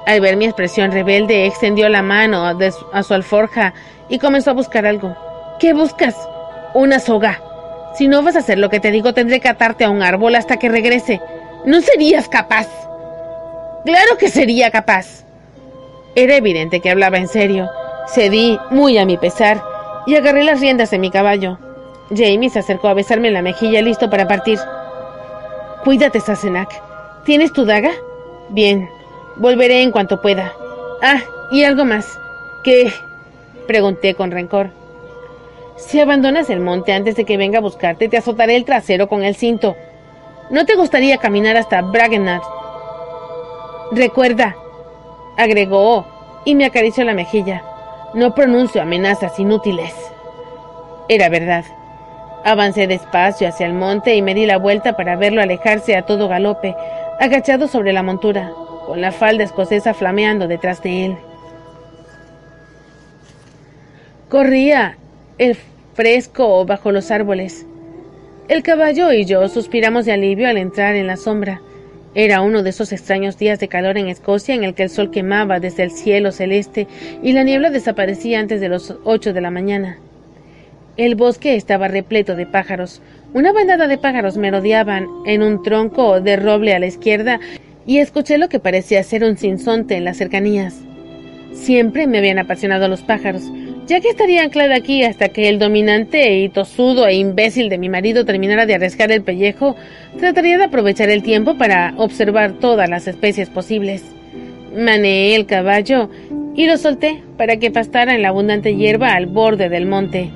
Al 0.06 0.20
ver 0.20 0.36
mi 0.36 0.46
expresión 0.46 0.92
rebelde, 0.92 1.46
extendió 1.46 1.88
la 1.90 2.02
mano 2.02 2.46
a 2.46 3.04
su 3.04 3.14
alforja 3.14 3.74
y 4.10 4.20
comenzó 4.20 4.52
a 4.52 4.54
buscar 4.54 4.86
algo. 4.86 5.16
¿Qué 5.60 5.74
buscas? 5.74 6.16
Una 6.74 7.00
soga. 7.00 7.42
Si 7.96 8.08
no 8.08 8.22
vas 8.22 8.36
a 8.36 8.40
hacer 8.40 8.58
lo 8.58 8.70
que 8.70 8.80
te 8.80 8.92
digo, 8.92 9.14
tendré 9.14 9.40
que 9.40 9.50
atarte 9.50 9.84
a 9.86 9.90
un 9.90 10.02
árbol 10.02 10.36
hasta 10.36 10.58
que 10.58 10.68
regrese. 10.68 11.22
No 11.66 11.80
serías 11.82 12.28
capaz. 12.28 12.68
Claro 13.86 14.18
que 14.18 14.30
sería 14.30 14.72
capaz. 14.72 15.24
Era 16.16 16.36
evidente 16.36 16.80
que 16.80 16.90
hablaba 16.90 17.18
en 17.18 17.28
serio. 17.28 17.70
Cedí, 18.08 18.60
muy 18.72 18.98
a 18.98 19.06
mi 19.06 19.18
pesar, 19.18 19.64
y 20.06 20.16
agarré 20.16 20.44
las 20.44 20.60
riendas 20.60 20.92
de 20.92 21.00
mi 21.00 21.12
caballo. 21.12 21.58
Jamie 22.10 22.50
se 22.50 22.60
acercó 22.60 22.90
a 22.90 22.94
besarme 22.94 23.30
en 23.30 23.36
la 23.36 23.42
mejilla, 23.42 23.82
listo 23.82 24.10
para 24.10 24.28
partir. 24.28 24.60
Cuídate, 25.84 26.20
Sassenach. 26.20 26.74
¿Tienes 27.26 27.54
tu 27.54 27.66
daga? 27.66 27.92
Bien, 28.50 28.90
Volveré 29.36 29.82
en 29.82 29.92
cuanto 29.92 30.22
pueda. 30.22 30.54
Ah, 31.02 31.22
y 31.50 31.64
algo 31.64 31.86
más. 31.86 32.20
¿Qué? 32.64 32.94
Pregunté 33.68 34.14
con 34.14 34.30
rencor. 34.30 34.70
Si 35.76 36.00
abandonas 36.00 36.50
el 36.52 36.60
monte 36.60 36.94
antes 36.94 37.16
de 37.16 37.26
que 37.26 37.38
venga 37.38 37.58
a 37.58 37.62
buscarte, 37.62 38.08
te 38.10 38.18
azotaré 38.18 38.56
el 38.56 38.66
trasero 38.66 39.08
con 39.08 39.24
el 39.24 39.36
cinto. 39.36 39.76
¿No 40.52 40.66
te 40.66 40.76
gustaría 40.76 41.18
caminar 41.18 41.58
hasta 41.58 41.82
Bragenard? 41.82 42.44
Recuerda, 43.92 44.56
agregó, 45.38 46.06
y 46.46 46.54
me 46.54 46.66
acarició 46.66 47.04
la 47.04 47.14
mejilla. 47.14 47.64
No 48.14 48.36
pronuncio 48.36 48.82
amenazas 48.82 49.40
inútiles. 49.40 49.94
Era 51.10 51.30
verdad. 51.30 51.66
Avancé 52.46 52.86
despacio 52.86 53.48
hacia 53.48 53.66
el 53.66 53.74
monte 53.74 54.16
y 54.16 54.22
me 54.22 54.36
di 54.36 54.46
la 54.46 54.58
vuelta 54.58 54.96
para 54.96 55.16
verlo 55.16 55.42
alejarse 55.42 55.96
a 55.96 56.06
todo 56.06 56.28
galope, 56.28 56.76
agachado 57.20 57.68
sobre 57.68 57.94
la 57.94 58.04
montura 58.04 58.52
con 58.86 59.02
la 59.02 59.12
falda 59.12 59.44
escocesa 59.44 59.94
flameando 59.94 60.48
detrás 60.48 60.82
de 60.84 61.06
él. 61.06 61.18
Corría 64.30 64.98
el 65.38 65.56
fresco 65.94 66.66
bajo 66.66 66.92
los 66.92 67.12
árboles. 67.12 67.66
El 68.48 68.64
caballo 68.64 69.12
y 69.12 69.26
yo 69.26 69.48
suspiramos 69.48 70.06
de 70.06 70.12
alivio 70.12 70.48
al 70.48 70.58
entrar 70.58 70.96
en 70.96 71.08
la 71.08 71.18
sombra. 71.18 71.62
Era 72.16 72.42
uno 72.42 72.62
de 72.62 72.70
esos 72.70 72.92
extraños 72.92 73.38
días 73.38 73.60
de 73.60 73.68
calor 73.68 73.98
en 73.98 74.08
Escocia 74.08 74.54
en 74.54 74.64
el 74.64 74.76
que 74.76 74.84
el 74.84 74.90
sol 74.90 75.12
quemaba 75.12 75.60
desde 75.60 75.84
el 75.84 75.92
cielo 75.92 76.32
celeste 76.32 76.88
y 77.24 77.32
la 77.32 77.44
niebla 77.44 77.70
desaparecía 77.70 78.40
antes 78.40 78.62
de 78.62 78.70
los 78.70 78.96
ocho 79.04 79.34
de 79.34 79.42
la 79.42 79.50
mañana. 79.50 79.98
El 80.96 81.16
bosque 81.16 81.56
estaba 81.56 81.88
repleto 81.88 82.36
de 82.36 82.46
pájaros. 82.46 83.02
Una 83.34 83.52
bandada 83.52 83.88
de 83.88 83.98
pájaros 83.98 84.38
merodeaban 84.38 85.08
en 85.26 85.42
un 85.42 85.64
tronco 85.64 86.22
de 86.22 86.36
roble 86.36 86.76
a 86.76 86.80
la 86.80 86.86
izquierda 86.86 87.40
y 87.86 88.00
escuché 88.00 88.38
lo 88.38 88.50
que 88.50 88.60
parecía 88.60 89.04
ser 89.04 89.24
un 89.24 89.38
sinsonte 89.38 89.96
en 89.96 90.06
las 90.06 90.18
cercanías. 90.18 90.76
Siempre 91.54 92.08
me 92.08 92.18
habían 92.18 92.40
apasionado 92.40 92.88
los 92.88 93.02
pájaros, 93.02 93.44
ya 93.86 94.00
que 94.00 94.10
estaría 94.10 94.44
anclada 94.44 94.76
aquí 94.76 95.04
hasta 95.04 95.30
que 95.30 95.50
el 95.50 95.60
dominante 95.60 96.38
y 96.38 96.50
tosudo 96.50 97.08
e 97.08 97.16
imbécil 97.16 97.70
de 97.70 97.78
mi 97.78 97.90
marido 97.90 98.26
terminara 98.26 98.66
de 98.66 98.76
arriesgar 98.76 99.12
el 99.12 99.24
pellejo, 99.24 99.76
trataría 100.18 100.58
de 100.58 100.66
aprovechar 100.66 101.10
el 101.10 101.22
tiempo 101.22 101.58
para 101.58 101.94
observar 101.98 102.54
todas 102.54 102.90
las 102.90 103.08
especies 103.08 103.50
posibles. 103.50 104.04
Maneé 104.76 105.36
el 105.36 105.46
caballo 105.46 106.10
y 106.56 106.66
lo 106.66 106.78
solté 106.78 107.22
para 107.38 107.58
que 107.58 107.72
pastara 107.72 108.16
en 108.16 108.22
la 108.22 108.30
abundante 108.30 108.76
hierba 108.76 109.14
al 109.14 109.26
borde 109.26 109.70
del 109.70 109.86
monte. 109.86 110.32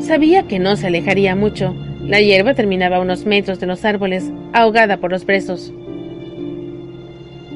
Sabía 0.00 0.44
que 0.44 0.58
no 0.58 0.76
se 0.76 0.88
alejaría 0.88 1.34
mucho. 1.34 1.74
La 2.02 2.20
hierba 2.20 2.54
terminaba 2.54 2.96
a 2.96 3.00
unos 3.00 3.24
metros 3.24 3.60
de 3.60 3.66
los 3.66 3.84
árboles, 3.84 4.30
ahogada 4.52 4.98
por 4.98 5.10
los 5.10 5.24
presos. 5.24 5.72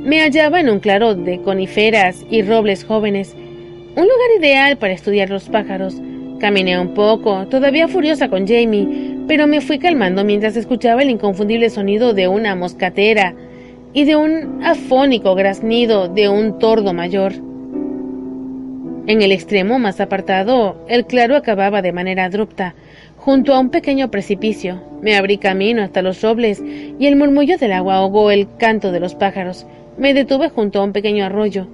Me 0.04 0.20
hallaba 0.20 0.60
en 0.60 0.70
un 0.70 0.80
claro 0.80 1.14
de 1.14 1.40
coníferas 1.42 2.24
y 2.30 2.42
robles 2.42 2.84
jóvenes, 2.84 3.34
un 3.34 4.04
lugar 4.04 4.30
ideal 4.38 4.78
para 4.78 4.92
estudiar 4.92 5.28
los 5.28 5.48
pájaros. 5.48 6.00
Caminé 6.38 6.78
un 6.78 6.94
poco, 6.94 7.46
todavía 7.48 7.88
furiosa 7.88 8.28
con 8.28 8.46
Jamie, 8.46 9.18
pero 9.26 9.46
me 9.46 9.60
fui 9.60 9.78
calmando 9.78 10.24
mientras 10.24 10.56
escuchaba 10.56 11.02
el 11.02 11.10
inconfundible 11.10 11.68
sonido 11.68 12.14
de 12.14 12.28
una 12.28 12.54
moscatera 12.54 13.34
y 13.92 14.04
de 14.04 14.16
un 14.16 14.60
afónico 14.62 15.34
graznido 15.34 16.08
de 16.08 16.28
un 16.28 16.58
tordo 16.58 16.94
mayor. 16.94 17.32
En 19.08 19.22
el 19.22 19.32
extremo 19.32 19.78
más 19.78 20.00
apartado, 20.00 20.84
el 20.88 21.06
claro 21.06 21.34
acababa 21.34 21.82
de 21.82 21.92
manera 21.92 22.26
abrupta, 22.26 22.74
junto 23.16 23.52
a 23.52 23.58
un 23.58 23.70
pequeño 23.70 24.10
precipicio. 24.10 24.80
Me 25.02 25.16
abrí 25.16 25.38
camino 25.38 25.82
hasta 25.82 26.02
los 26.02 26.22
robles 26.22 26.62
y 26.98 27.06
el 27.06 27.16
murmullo 27.16 27.58
del 27.58 27.72
agua 27.72 27.96
ahogó 27.96 28.30
el 28.30 28.46
canto 28.58 28.92
de 28.92 29.00
los 29.00 29.14
pájaros. 29.14 29.66
Me 29.98 30.14
detuve 30.14 30.48
junto 30.48 30.80
a 30.80 30.84
un 30.84 30.92
pequeño 30.92 31.24
arroyo, 31.24 31.66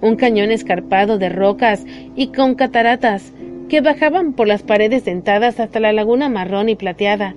un 0.00 0.16
cañón 0.16 0.50
escarpado 0.50 1.18
de 1.18 1.30
rocas 1.30 1.84
y 2.14 2.28
con 2.28 2.54
cataratas 2.54 3.32
que 3.68 3.80
bajaban 3.80 4.34
por 4.34 4.48
las 4.48 4.62
paredes 4.62 5.04
dentadas 5.04 5.60
hasta 5.60 5.80
la 5.80 5.92
laguna 5.92 6.28
marrón 6.28 6.68
y 6.68 6.76
plateada 6.76 7.34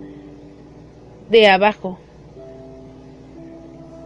de 1.30 1.48
abajo. 1.48 1.98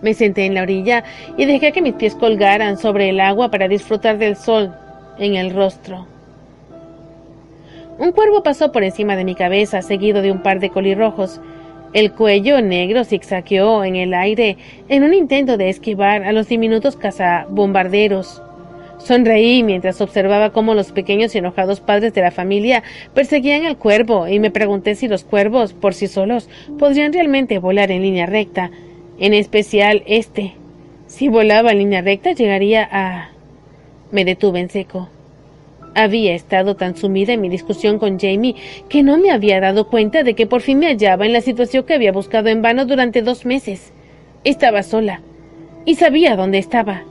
Me 0.01 0.13
senté 0.13 0.45
en 0.45 0.53
la 0.53 0.61
orilla 0.61 1.03
y 1.37 1.45
dejé 1.45 1.71
que 1.71 1.81
mis 1.81 1.95
pies 1.95 2.13
colgaran 2.13 2.77
sobre 2.77 3.09
el 3.09 3.19
agua 3.19 3.49
para 3.49 3.67
disfrutar 3.67 4.19
del 4.19 4.35
sol 4.35 4.75
en 5.17 5.35
el 5.35 5.51
rostro. 5.51 6.05
Un 7.97 8.11
cuervo 8.11 8.43
pasó 8.43 8.71
por 8.71 8.83
encima 8.83 9.15
de 9.15 9.23
mi 9.23 9.33
cabeza, 9.33 9.81
seguido 9.81 10.21
de 10.21 10.31
un 10.31 10.43
par 10.43 10.59
de 10.59 10.69
colirrojos. 10.69 11.41
El 11.93 12.11
cuello 12.11 12.61
negro 12.61 13.05
zigzagueó 13.05 13.83
en 13.83 13.95
el 13.95 14.13
aire 14.13 14.57
en 14.89 15.03
un 15.03 15.13
intento 15.13 15.57
de 15.57 15.69
esquivar 15.69 16.23
a 16.23 16.33
los 16.33 16.47
diminutos 16.47 16.97
cazabombarderos. 16.97 18.41
Sonreí 18.97 19.63
mientras 19.63 20.01
observaba 20.01 20.51
cómo 20.51 20.73
los 20.73 20.91
pequeños 20.91 21.33
y 21.33 21.37
enojados 21.37 21.79
padres 21.79 22.13
de 22.13 22.21
la 22.21 22.31
familia 22.31 22.83
perseguían 23.13 23.65
al 23.65 23.77
cuervo 23.77 24.27
y 24.27 24.39
me 24.39 24.51
pregunté 24.51 24.95
si 24.95 25.07
los 25.07 25.23
cuervos, 25.23 25.73
por 25.73 25.93
sí 25.93 26.07
solos, 26.07 26.49
podrían 26.77 27.13
realmente 27.13 27.59
volar 27.59 27.91
en 27.91 28.01
línea 28.01 28.25
recta, 28.25 28.71
en 29.19 29.33
especial 29.33 30.03
este. 30.07 30.55
Si 31.05 31.29
volaba 31.29 31.71
en 31.71 31.79
línea 31.79 32.01
recta 32.01 32.33
llegaría 32.33 32.87
a... 32.91 33.29
Me 34.11 34.25
detuve 34.25 34.59
en 34.59 34.69
seco. 34.69 35.09
Había 35.97 36.35
estado 36.35 36.75
tan 36.75 36.95
sumida 36.95 37.33
en 37.33 37.41
mi 37.41 37.49
discusión 37.49 37.97
con 37.97 38.19
Jamie 38.19 38.53
que 38.87 39.01
no 39.01 39.17
me 39.17 39.31
había 39.31 39.59
dado 39.59 39.87
cuenta 39.87 40.21
de 40.21 40.35
que 40.35 40.45
por 40.45 40.61
fin 40.61 40.77
me 40.77 40.85
hallaba 40.85 41.25
en 41.25 41.33
la 41.33 41.41
situación 41.41 41.85
que 41.85 41.95
había 41.95 42.11
buscado 42.11 42.49
en 42.49 42.61
vano 42.61 42.85
durante 42.85 43.23
dos 43.23 43.47
meses. 43.47 43.93
Estaba 44.43 44.83
sola 44.83 45.21
y 45.85 45.95
sabía 45.95 46.35
dónde 46.35 46.59
estaba. 46.59 47.01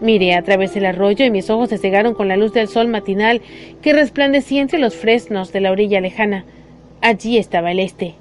Miré 0.00 0.34
a 0.34 0.40
través 0.40 0.72
del 0.72 0.86
arroyo 0.86 1.26
y 1.26 1.30
mis 1.30 1.50
ojos 1.50 1.68
se 1.68 1.76
cegaron 1.76 2.14
con 2.14 2.26
la 2.26 2.38
luz 2.38 2.54
del 2.54 2.68
sol 2.68 2.88
matinal 2.88 3.42
que 3.82 3.92
resplandecía 3.92 4.62
entre 4.62 4.78
los 4.78 4.96
fresnos 4.96 5.52
de 5.52 5.60
la 5.60 5.70
orilla 5.70 6.00
lejana. 6.00 6.46
Allí 7.02 7.36
estaba 7.36 7.70
el 7.70 7.80
este. 7.80 8.14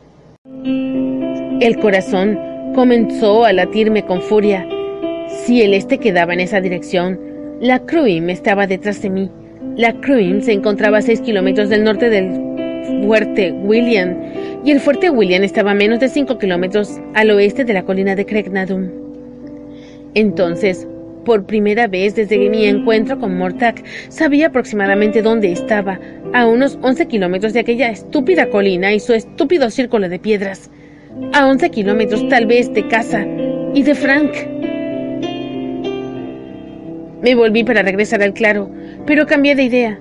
El 1.62 1.80
corazón 1.80 2.38
comenzó 2.76 3.46
a 3.46 3.54
latirme 3.54 4.04
con 4.04 4.22
furia. 4.22 4.68
Si 5.30 5.62
el 5.62 5.74
este 5.74 6.00
quedaba 6.00 6.34
en 6.34 6.42
esa 6.42 6.60
dirección, 6.60 7.18
la 7.62 7.80
Cruim 7.86 8.30
estaba 8.30 8.68
detrás 8.68 9.02
de 9.02 9.10
mí. 9.10 9.32
La 9.82 10.00
Cruim 10.00 10.42
se 10.42 10.52
encontraba 10.52 11.00
a 11.00 11.02
seis 11.02 11.22
kilómetros 11.22 11.70
del 11.70 11.84
norte 11.84 12.12
del 12.12 13.02
fuerte 13.04 13.52
William 13.52 14.16
y 14.64 14.70
el 14.70 14.80
fuerte 14.80 15.10
William 15.10 15.44
estaba 15.44 15.72
a 15.72 15.74
menos 15.74 16.00
de 16.00 16.08
cinco 16.08 16.38
kilómetros 16.38 17.02
al 17.16 17.32
oeste 17.32 17.66
de 17.66 17.74
la 17.74 17.82
colina 17.82 18.16
de 18.16 18.28
Cregnadum. 18.28 18.92
Entonces, 20.14 20.88
por 21.26 21.48
primera 21.48 21.88
vez 21.88 22.14
desde 22.14 22.38
mi 22.48 22.66
encuentro 22.66 23.18
con 23.18 23.36
Mortak, 23.36 23.84
sabía 24.10 24.50
aproximadamente 24.50 25.24
dónde 25.24 25.52
estaba, 25.52 26.00
a 26.32 26.46
unos 26.46 26.78
once 26.84 27.08
kilómetros 27.08 27.54
de 27.54 27.62
aquella 27.62 27.90
estúpida 27.90 28.52
colina 28.52 28.94
y 28.94 29.00
su 29.00 29.14
estúpido 29.14 29.72
círculo 29.72 30.10
de 30.10 30.20
piedras. 30.20 30.70
A 31.34 31.48
once 31.48 31.72
kilómetros 31.72 32.30
tal 32.30 32.46
vez 32.46 32.72
de 32.72 32.88
casa 32.88 33.26
y 33.74 33.82
de 33.82 33.96
Frank. 33.96 34.32
Me 37.24 37.36
volví 37.36 37.64
para 37.64 37.84
regresar 37.84 38.24
al 38.24 38.34
claro, 38.34 38.72
pero 39.06 39.26
cambié 39.26 39.56
de 39.56 39.64
idea. 39.64 40.00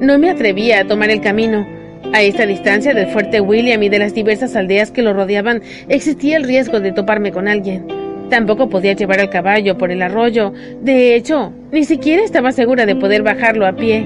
No 0.00 0.18
me 0.18 0.30
atrevía 0.30 0.80
a 0.80 0.86
tomar 0.86 1.10
el 1.10 1.20
camino. 1.20 1.66
A 2.12 2.22
esta 2.22 2.44
distancia 2.44 2.92
del 2.92 3.06
fuerte 3.06 3.40
William 3.40 3.82
y 3.82 3.88
de 3.88 3.98
las 3.98 4.14
diversas 4.14 4.56
aldeas 4.56 4.90
que 4.90 5.02
lo 5.02 5.12
rodeaban, 5.14 5.62
existía 5.88 6.36
el 6.36 6.44
riesgo 6.44 6.80
de 6.80 6.92
toparme 6.92 7.32
con 7.32 7.48
alguien. 7.48 7.86
Tampoco 8.28 8.68
podía 8.68 8.94
llevar 8.94 9.20
al 9.20 9.30
caballo 9.30 9.78
por 9.78 9.90
el 9.90 10.02
arroyo. 10.02 10.52
De 10.82 11.14
hecho, 11.14 11.52
ni 11.70 11.84
siquiera 11.84 12.22
estaba 12.22 12.52
segura 12.52 12.86
de 12.86 12.96
poder 12.96 13.22
bajarlo 13.22 13.66
a 13.66 13.76
pie. 13.76 14.04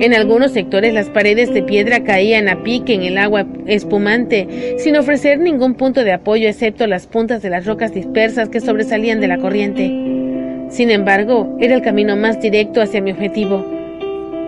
En 0.00 0.12
algunos 0.12 0.52
sectores 0.52 0.92
las 0.92 1.08
paredes 1.08 1.54
de 1.54 1.62
piedra 1.62 2.02
caían 2.04 2.48
a 2.48 2.62
pique 2.62 2.94
en 2.94 3.02
el 3.02 3.16
agua 3.16 3.46
espumante, 3.66 4.76
sin 4.78 4.96
ofrecer 4.96 5.38
ningún 5.38 5.74
punto 5.74 6.04
de 6.04 6.12
apoyo 6.12 6.48
excepto 6.48 6.86
las 6.86 7.06
puntas 7.06 7.42
de 7.42 7.50
las 7.50 7.64
rocas 7.64 7.94
dispersas 7.94 8.48
que 8.48 8.60
sobresalían 8.60 9.20
de 9.20 9.28
la 9.28 9.38
corriente. 9.38 10.13
Sin 10.68 10.90
embargo, 10.90 11.56
era 11.60 11.74
el 11.74 11.82
camino 11.82 12.16
más 12.16 12.40
directo 12.40 12.80
hacia 12.80 13.00
mi 13.00 13.12
objetivo. 13.12 13.64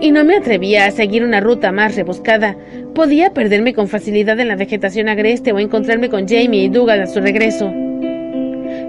Y 0.01 0.11
no 0.11 0.25
me 0.25 0.37
atrevía 0.37 0.87
a 0.87 0.91
seguir 0.91 1.25
una 1.25 1.41
ruta 1.41 1.73
más 1.73 1.97
rebuscada. 1.97 2.57
Podía 2.95 3.33
perderme 3.33 3.73
con 3.73 3.89
facilidad 3.89 4.39
en 4.41 4.49
la 4.49 4.57
vegetación 4.57 5.09
agreste 5.09 5.53
o 5.53 5.59
encontrarme 5.59 6.11
con 6.11 6.29
Jamie 6.29 6.65
y 6.65 6.69
Dougal 6.69 7.01
a 7.01 7.07
su 7.07 7.21
regreso. 7.21 7.73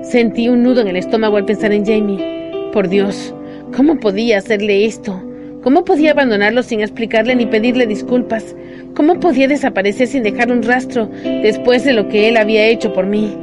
Sentí 0.02 0.50
un 0.50 0.64
nudo 0.64 0.82
en 0.82 0.88
el 0.88 0.98
estómago 0.98 1.38
al 1.38 1.46
pensar 1.46 1.72
en 1.72 1.86
Jamie. 1.86 2.72
Por 2.74 2.90
Dios, 2.90 3.34
¿cómo 3.76 4.00
podía 4.00 4.38
hacerle 4.38 4.86
esto? 4.86 5.22
¿Cómo 5.64 5.84
podía 5.84 6.12
abandonarlo 6.12 6.64
sin 6.64 6.82
explicarle 6.82 7.36
ni 7.36 7.46
pedirle 7.46 7.88
disculpas? 7.88 8.56
¿Cómo 8.96 9.20
podía 9.20 9.48
desaparecer 9.48 10.08
sin 10.08 10.24
dejar 10.24 10.52
un 10.52 10.64
rastro 10.64 11.10
después 11.42 11.84
de 11.84 11.94
lo 11.94 12.08
que 12.08 12.30
él 12.30 12.38
había 12.38 12.68
hecho 12.68 12.94
por 12.94 13.06
mí? 13.06 13.38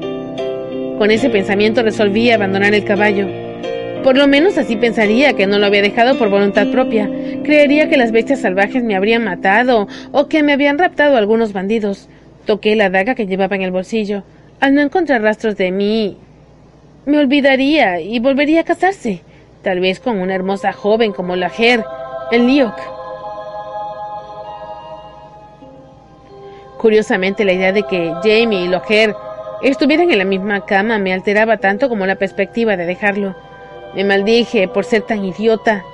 Con 0.99 1.11
ese 1.11 1.29
pensamiento 1.29 1.83
resolví 1.83 2.31
abandonar 2.31 2.73
el 2.73 2.85
caballo. 2.85 3.44
Por 4.05 4.19
lo 4.19 4.29
menos 4.29 4.59
así 4.59 4.77
pensaría 4.77 5.33
que 5.33 5.47
no 5.47 5.59
lo 5.59 5.65
había 5.65 5.81
dejado 5.81 6.19
por 6.19 6.29
voluntad 6.29 6.67
propia. 6.71 7.11
Creería 7.43 7.89
que 7.89 7.97
las 7.97 8.13
bestias 8.13 8.43
salvajes 8.43 8.85
me 8.85 8.95
habrían 8.95 9.25
matado 9.25 9.89
o 10.13 10.29
que 10.29 10.43
me 10.43 10.53
habían 10.53 10.79
raptado 10.79 11.17
algunos 11.17 11.55
bandidos. 11.55 12.11
Toqué 12.45 12.77
la 12.77 12.91
daga 12.91 13.15
que 13.15 13.27
llevaba 13.27 13.57
en 13.57 13.63
el 13.63 13.71
bolsillo. 13.71 14.23
Al 14.61 14.75
no 14.75 14.83
encontrar 14.83 15.23
rastros 15.23 15.57
de 15.57 15.71
mí, 15.73 16.19
me 17.07 17.19
olvidaría 17.19 17.99
y 18.01 18.19
volvería 18.19 18.61
a 18.61 18.65
casarse, 18.65 19.23
tal 19.63 19.81
vez 19.81 20.01
con 20.01 20.19
una 20.19 20.35
hermosa 20.35 20.75
joven 20.75 21.13
como 21.13 21.35
la 21.35 21.49
Ger, 21.49 21.83
el 22.31 22.47
Liok. 22.47 22.79
Curiosamente, 26.77 27.47
la 27.47 27.55
idea 27.55 27.73
de 27.73 27.85
que 27.85 28.13
Jamie 28.23 28.67
y 28.67 28.69
Loher 28.69 29.15
estuvieran 29.63 30.11
en 30.11 30.19
la 30.19 30.27
misma 30.27 30.67
cama 30.67 30.99
me 30.99 31.15
alteraba 31.15 31.57
tanto 31.57 31.89
como 31.89 32.05
la 32.05 32.17
perspectiva 32.17 32.77
de 32.77 32.85
dejarlo. 32.85 33.35
Me 33.95 34.05
maldije 34.05 34.69
por 34.69 34.85
ser 34.85 35.03
tan 35.03 35.25
idiota. 35.25 35.85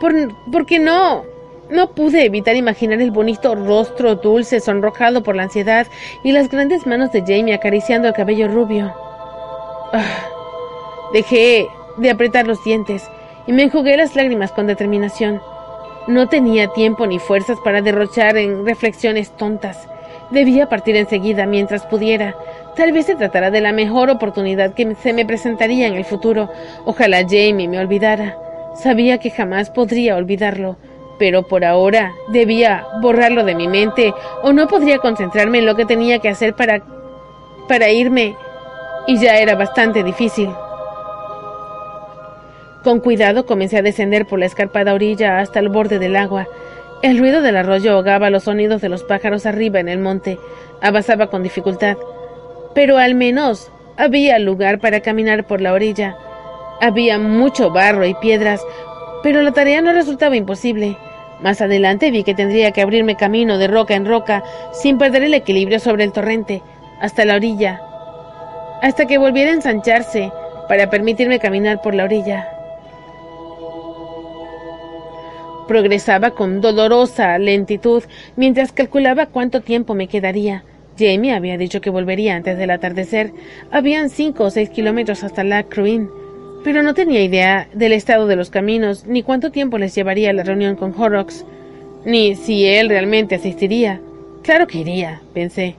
Por, 0.00 0.12
porque 0.50 0.78
no, 0.78 1.24
no 1.70 1.90
pude 1.90 2.24
evitar 2.24 2.56
imaginar 2.56 3.00
el 3.00 3.10
bonito 3.10 3.54
rostro 3.54 4.16
dulce, 4.16 4.60
sonrojado 4.60 5.22
por 5.22 5.36
la 5.36 5.44
ansiedad, 5.44 5.86
y 6.22 6.32
las 6.32 6.48
grandes 6.48 6.86
manos 6.86 7.12
de 7.12 7.22
Jamie 7.22 7.54
acariciando 7.54 8.08
el 8.08 8.14
cabello 8.14 8.48
rubio. 8.48 8.92
Ah, 9.92 10.28
dejé 11.12 11.68
de 11.96 12.10
apretar 12.10 12.46
los 12.46 12.62
dientes 12.64 13.08
y 13.46 13.52
me 13.52 13.62
enjugué 13.64 13.96
las 13.96 14.16
lágrimas 14.16 14.52
con 14.52 14.66
determinación. 14.66 15.40
No 16.06 16.28
tenía 16.28 16.68
tiempo 16.68 17.06
ni 17.06 17.18
fuerzas 17.18 17.58
para 17.64 17.80
derrochar 17.80 18.36
en 18.36 18.64
reflexiones 18.64 19.30
tontas. 19.36 19.88
Debía 20.30 20.68
partir 20.68 20.96
enseguida 20.96 21.46
mientras 21.46 21.84
pudiera. 21.86 22.36
Tal 22.76 22.92
vez 22.92 23.06
se 23.06 23.16
tratara 23.16 23.50
de 23.50 23.62
la 23.62 23.72
mejor 23.72 24.10
oportunidad 24.10 24.74
que 24.74 24.94
se 24.96 25.14
me 25.14 25.24
presentaría 25.24 25.86
en 25.86 25.94
el 25.94 26.04
futuro. 26.04 26.50
Ojalá 26.84 27.22
Jamie 27.22 27.68
me 27.68 27.78
olvidara. 27.78 28.36
Sabía 28.74 29.16
que 29.16 29.30
jamás 29.30 29.70
podría 29.70 30.16
olvidarlo, 30.16 30.76
pero 31.18 31.44
por 31.44 31.64
ahora 31.64 32.12
debía 32.28 32.86
borrarlo 33.00 33.44
de 33.44 33.54
mi 33.54 33.66
mente 33.66 34.12
o 34.42 34.52
no 34.52 34.68
podría 34.68 34.98
concentrarme 34.98 35.58
en 35.58 35.66
lo 35.66 35.74
que 35.74 35.86
tenía 35.86 36.18
que 36.18 36.28
hacer 36.28 36.54
para 36.54 36.82
para 37.66 37.90
irme 37.90 38.36
y 39.06 39.18
ya 39.18 39.38
era 39.38 39.54
bastante 39.54 40.02
difícil. 40.02 40.50
Con 42.84 43.00
cuidado 43.00 43.46
comencé 43.46 43.78
a 43.78 43.82
descender 43.82 44.26
por 44.26 44.38
la 44.38 44.46
escarpada 44.46 44.94
orilla 44.94 45.38
hasta 45.38 45.58
el 45.58 45.68
borde 45.68 45.98
del 45.98 46.14
agua. 46.14 46.46
El 47.02 47.18
ruido 47.18 47.42
del 47.42 47.56
arroyo 47.56 47.92
ahogaba 47.92 48.30
los 48.30 48.44
sonidos 48.44 48.80
de 48.80 48.88
los 48.88 49.02
pájaros 49.02 49.46
arriba 49.46 49.80
en 49.80 49.88
el 49.88 49.98
monte. 49.98 50.38
Avanzaba 50.80 51.26
con 51.28 51.42
dificultad, 51.42 51.96
pero 52.76 52.98
al 52.98 53.14
menos 53.14 53.72
había 53.96 54.38
lugar 54.38 54.80
para 54.80 55.00
caminar 55.00 55.46
por 55.46 55.62
la 55.62 55.72
orilla. 55.72 56.14
Había 56.82 57.18
mucho 57.18 57.70
barro 57.70 58.04
y 58.04 58.12
piedras, 58.12 58.60
pero 59.22 59.40
la 59.40 59.52
tarea 59.52 59.80
no 59.80 59.94
resultaba 59.94 60.36
imposible. 60.36 60.98
Más 61.40 61.62
adelante 61.62 62.10
vi 62.10 62.22
que 62.22 62.34
tendría 62.34 62.72
que 62.72 62.82
abrirme 62.82 63.16
camino 63.16 63.56
de 63.56 63.66
roca 63.66 63.94
en 63.94 64.04
roca, 64.04 64.44
sin 64.74 64.98
perder 64.98 65.22
el 65.22 65.32
equilibrio 65.32 65.80
sobre 65.80 66.04
el 66.04 66.12
torrente, 66.12 66.62
hasta 67.00 67.24
la 67.24 67.36
orilla, 67.36 67.80
hasta 68.82 69.06
que 69.06 69.16
volviera 69.16 69.52
a 69.52 69.54
ensancharse 69.54 70.30
para 70.68 70.90
permitirme 70.90 71.38
caminar 71.38 71.80
por 71.80 71.94
la 71.94 72.04
orilla. 72.04 72.46
Progresaba 75.66 76.32
con 76.32 76.60
dolorosa 76.60 77.38
lentitud 77.38 78.04
mientras 78.36 78.72
calculaba 78.72 79.24
cuánto 79.24 79.62
tiempo 79.62 79.94
me 79.94 80.08
quedaría. 80.08 80.62
Jamie 80.98 81.32
había 81.32 81.58
dicho 81.58 81.80
que 81.80 81.90
volvería 81.90 82.36
antes 82.36 82.56
del 82.58 82.70
atardecer. 82.70 83.32
Habían 83.70 84.10
cinco 84.10 84.44
o 84.44 84.50
seis 84.50 84.70
kilómetros 84.70 85.24
hasta 85.24 85.44
la 85.44 85.62
Cruin, 85.64 86.08
pero 86.64 86.82
no 86.82 86.94
tenía 86.94 87.22
idea 87.22 87.68
del 87.74 87.92
estado 87.92 88.26
de 88.26 88.36
los 88.36 88.50
caminos, 88.50 89.06
ni 89.06 89.22
cuánto 89.22 89.50
tiempo 89.50 89.78
les 89.78 89.94
llevaría 89.94 90.32
la 90.32 90.42
reunión 90.42 90.76
con 90.76 90.94
Horrocks, 90.96 91.44
ni 92.04 92.34
si 92.34 92.66
él 92.66 92.88
realmente 92.88 93.34
asistiría. 93.34 94.00
Claro 94.42 94.66
que 94.66 94.78
iría, 94.78 95.20
pensé. 95.34 95.76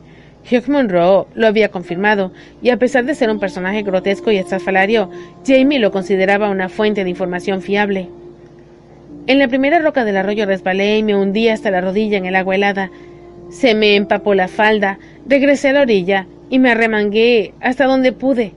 Hugh 0.49 0.69
Monroe 0.69 1.25
lo 1.35 1.47
había 1.47 1.71
confirmado, 1.71 2.31
y 2.61 2.69
a 2.69 2.77
pesar 2.77 3.03
de 3.05 3.15
ser 3.15 3.29
un 3.29 3.39
personaje 3.39 3.81
grotesco 3.83 4.31
y 4.31 4.37
estrafalario, 4.37 5.09
Jamie 5.45 5.79
lo 5.79 5.91
consideraba 5.91 6.49
una 6.49 6.69
fuente 6.69 7.03
de 7.03 7.09
información 7.09 7.61
fiable. 7.61 8.09
En 9.27 9.39
la 9.39 9.49
primera 9.49 9.79
roca 9.79 10.05
del 10.05 10.15
arroyo 10.15 10.45
resbalé 10.45 10.99
y 10.99 11.03
me 11.03 11.15
hundí 11.15 11.49
hasta 11.49 11.69
la 11.69 11.81
rodilla 11.81 12.17
en 12.17 12.25
el 12.25 12.35
agua 12.37 12.55
helada. 12.55 12.91
Se 13.49 13.73
me 13.75 13.95
empapó 13.95 14.33
la 14.33 14.47
falda, 14.47 14.99
regresé 15.27 15.69
a 15.69 15.73
la 15.73 15.81
orilla 15.81 16.27
y 16.49 16.59
me 16.59 16.71
arremangué 16.71 17.53
hasta 17.61 17.85
donde 17.85 18.11
pude. 18.11 18.53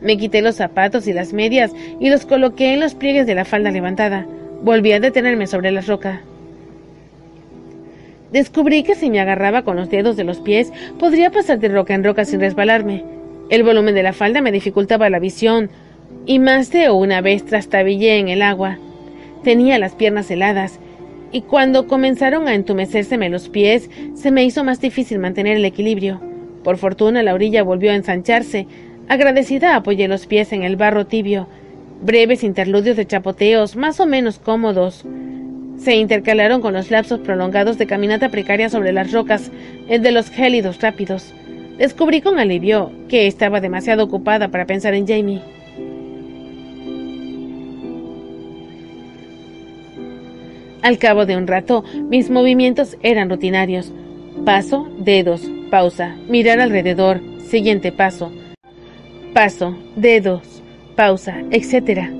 Me 0.00 0.18
quité 0.18 0.42
los 0.42 0.56
zapatos 0.56 1.06
y 1.06 1.12
las 1.12 1.32
medias 1.32 1.72
y 2.00 2.10
los 2.10 2.26
coloqué 2.26 2.74
en 2.74 2.80
los 2.80 2.94
pliegues 2.94 3.26
de 3.26 3.34
la 3.34 3.44
falda 3.44 3.70
levantada. 3.70 4.26
Volví 4.62 4.92
a 4.92 5.00
detenerme 5.00 5.46
sobre 5.46 5.70
la 5.70 5.80
roca. 5.80 6.22
Descubrí 8.32 8.82
que 8.82 8.96
si 8.96 9.10
me 9.10 9.20
agarraba 9.20 9.62
con 9.62 9.76
los 9.76 9.90
dedos 9.90 10.16
de 10.16 10.24
los 10.24 10.40
pies, 10.40 10.72
podría 10.98 11.30
pasar 11.30 11.60
de 11.60 11.68
roca 11.68 11.94
en 11.94 12.02
roca 12.02 12.24
sin 12.24 12.40
resbalarme. 12.40 13.04
El 13.48 13.62
volumen 13.62 13.94
de 13.94 14.02
la 14.02 14.12
falda 14.12 14.40
me 14.40 14.50
dificultaba 14.50 15.08
la 15.08 15.20
visión, 15.20 15.70
y 16.26 16.38
más 16.38 16.72
de 16.72 16.90
una 16.90 17.20
vez 17.20 17.44
trastabillé 17.44 18.18
en 18.18 18.28
el 18.28 18.42
agua. 18.42 18.78
Tenía 19.44 19.78
las 19.78 19.94
piernas 19.94 20.30
heladas, 20.30 20.80
y 21.34 21.42
cuando 21.42 21.88
comenzaron 21.88 22.46
a 22.46 22.54
entumecérseme 22.54 23.28
los 23.28 23.48
pies, 23.48 23.90
se 24.14 24.30
me 24.30 24.44
hizo 24.44 24.62
más 24.62 24.80
difícil 24.80 25.18
mantener 25.18 25.56
el 25.56 25.64
equilibrio. 25.64 26.20
Por 26.62 26.76
fortuna 26.76 27.24
la 27.24 27.34
orilla 27.34 27.64
volvió 27.64 27.90
a 27.90 27.96
ensancharse. 27.96 28.68
Agradecida 29.08 29.74
apoyé 29.74 30.06
los 30.06 30.28
pies 30.28 30.52
en 30.52 30.62
el 30.62 30.76
barro 30.76 31.06
tibio. 31.06 31.48
Breves 32.02 32.44
interludios 32.44 32.96
de 32.96 33.08
chapoteos, 33.08 33.74
más 33.74 33.98
o 33.98 34.06
menos 34.06 34.38
cómodos, 34.38 35.04
se 35.76 35.96
intercalaron 35.96 36.60
con 36.60 36.72
los 36.72 36.92
lapsos 36.92 37.18
prolongados 37.18 37.78
de 37.78 37.88
caminata 37.88 38.28
precaria 38.28 38.68
sobre 38.68 38.92
las 38.92 39.10
rocas, 39.10 39.50
el 39.88 40.02
de 40.02 40.12
los 40.12 40.30
gélidos 40.30 40.80
rápidos. 40.80 41.34
Descubrí 41.78 42.20
con 42.20 42.38
alivio 42.38 42.92
que 43.08 43.26
estaba 43.26 43.60
demasiado 43.60 44.04
ocupada 44.04 44.52
para 44.52 44.66
pensar 44.66 44.94
en 44.94 45.08
Jamie. 45.08 45.53
Al 50.84 50.98
cabo 50.98 51.24
de 51.24 51.34
un 51.34 51.46
rato, 51.46 51.82
mis 52.10 52.28
movimientos 52.28 52.98
eran 53.02 53.30
rutinarios. 53.30 53.90
Paso, 54.44 54.86
dedos, 54.98 55.50
pausa, 55.70 56.14
mirar 56.28 56.60
alrededor, 56.60 57.22
siguiente 57.38 57.90
paso. 57.90 58.30
Paso, 59.32 59.74
dedos, 59.96 60.62
pausa, 60.94 61.38
etc. 61.50 62.10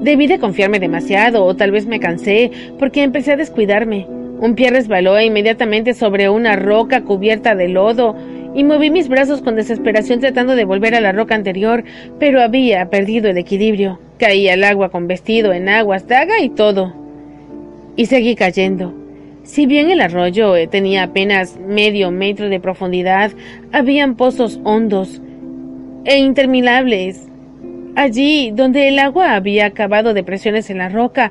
Debí 0.00 0.28
de 0.28 0.38
confiarme 0.38 0.78
demasiado, 0.78 1.44
o 1.44 1.56
tal 1.56 1.72
vez 1.72 1.86
me 1.86 1.98
cansé, 1.98 2.52
porque 2.78 3.02
empecé 3.02 3.32
a 3.32 3.36
descuidarme. 3.36 4.06
Un 4.38 4.54
pie 4.54 4.70
resbaló 4.70 5.20
inmediatamente 5.20 5.94
sobre 5.94 6.28
una 6.28 6.54
roca 6.54 7.02
cubierta 7.02 7.56
de 7.56 7.66
lodo, 7.66 8.14
y 8.54 8.64
moví 8.64 8.90
mis 8.90 9.08
brazos 9.08 9.42
con 9.42 9.56
desesperación 9.56 10.20
tratando 10.20 10.54
de 10.54 10.64
volver 10.64 10.94
a 10.94 11.00
la 11.00 11.12
roca 11.12 11.34
anterior, 11.34 11.84
pero 12.18 12.42
había 12.42 12.88
perdido 12.90 13.30
el 13.30 13.38
equilibrio. 13.38 13.98
Caí 14.18 14.48
al 14.48 14.64
agua 14.64 14.90
con 14.90 15.08
vestido 15.08 15.52
en 15.52 15.68
aguas, 15.68 16.06
daga 16.06 16.40
y 16.40 16.50
todo. 16.50 16.94
Y 17.96 18.06
seguí 18.06 18.34
cayendo. 18.34 18.94
Si 19.42 19.66
bien 19.66 19.90
el 19.90 20.00
arroyo 20.00 20.56
eh, 20.56 20.66
tenía 20.66 21.04
apenas 21.04 21.58
medio 21.58 22.10
metro 22.10 22.48
de 22.48 22.60
profundidad, 22.60 23.32
habían 23.72 24.16
pozos 24.16 24.60
hondos 24.64 25.20
e 26.04 26.18
interminables 26.18 27.28
allí 27.94 28.50
donde 28.52 28.88
el 28.88 28.98
agua 28.98 29.34
había 29.34 29.66
acabado 29.66 30.14
depresiones 30.14 30.70
en 30.70 30.78
la 30.78 30.88
roca, 30.88 31.30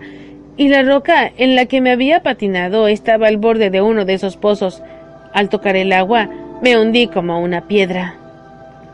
y 0.57 0.67
la 0.67 0.83
roca 0.83 1.31
en 1.37 1.55
la 1.55 1.65
que 1.65 1.81
me 1.81 1.91
había 1.91 2.21
patinado 2.23 2.87
estaba 2.87 3.27
al 3.27 3.37
borde 3.37 3.69
de 3.69 3.81
uno 3.81 4.05
de 4.05 4.13
esos 4.13 4.37
pozos. 4.37 4.83
Al 5.33 5.49
tocar 5.49 5.77
el 5.77 5.93
agua, 5.93 6.29
me 6.61 6.77
hundí 6.77 7.07
como 7.07 7.41
una 7.41 7.67
piedra. 7.67 8.15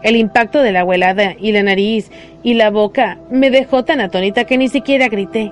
El 0.02 0.16
impacto 0.16 0.62
de 0.62 0.72
la 0.72 0.82
agua 0.82 0.96
helada 0.96 1.36
y 1.38 1.52
la 1.52 1.64
nariz 1.64 2.10
y 2.42 2.54
la 2.54 2.70
boca 2.70 3.18
me 3.30 3.52
dejó 3.52 3.84
tan 3.84 4.00
atónita 4.00 4.46
que 4.46 4.58
ni 4.58 4.70
siquiera 4.70 5.10
grité. 5.10 5.52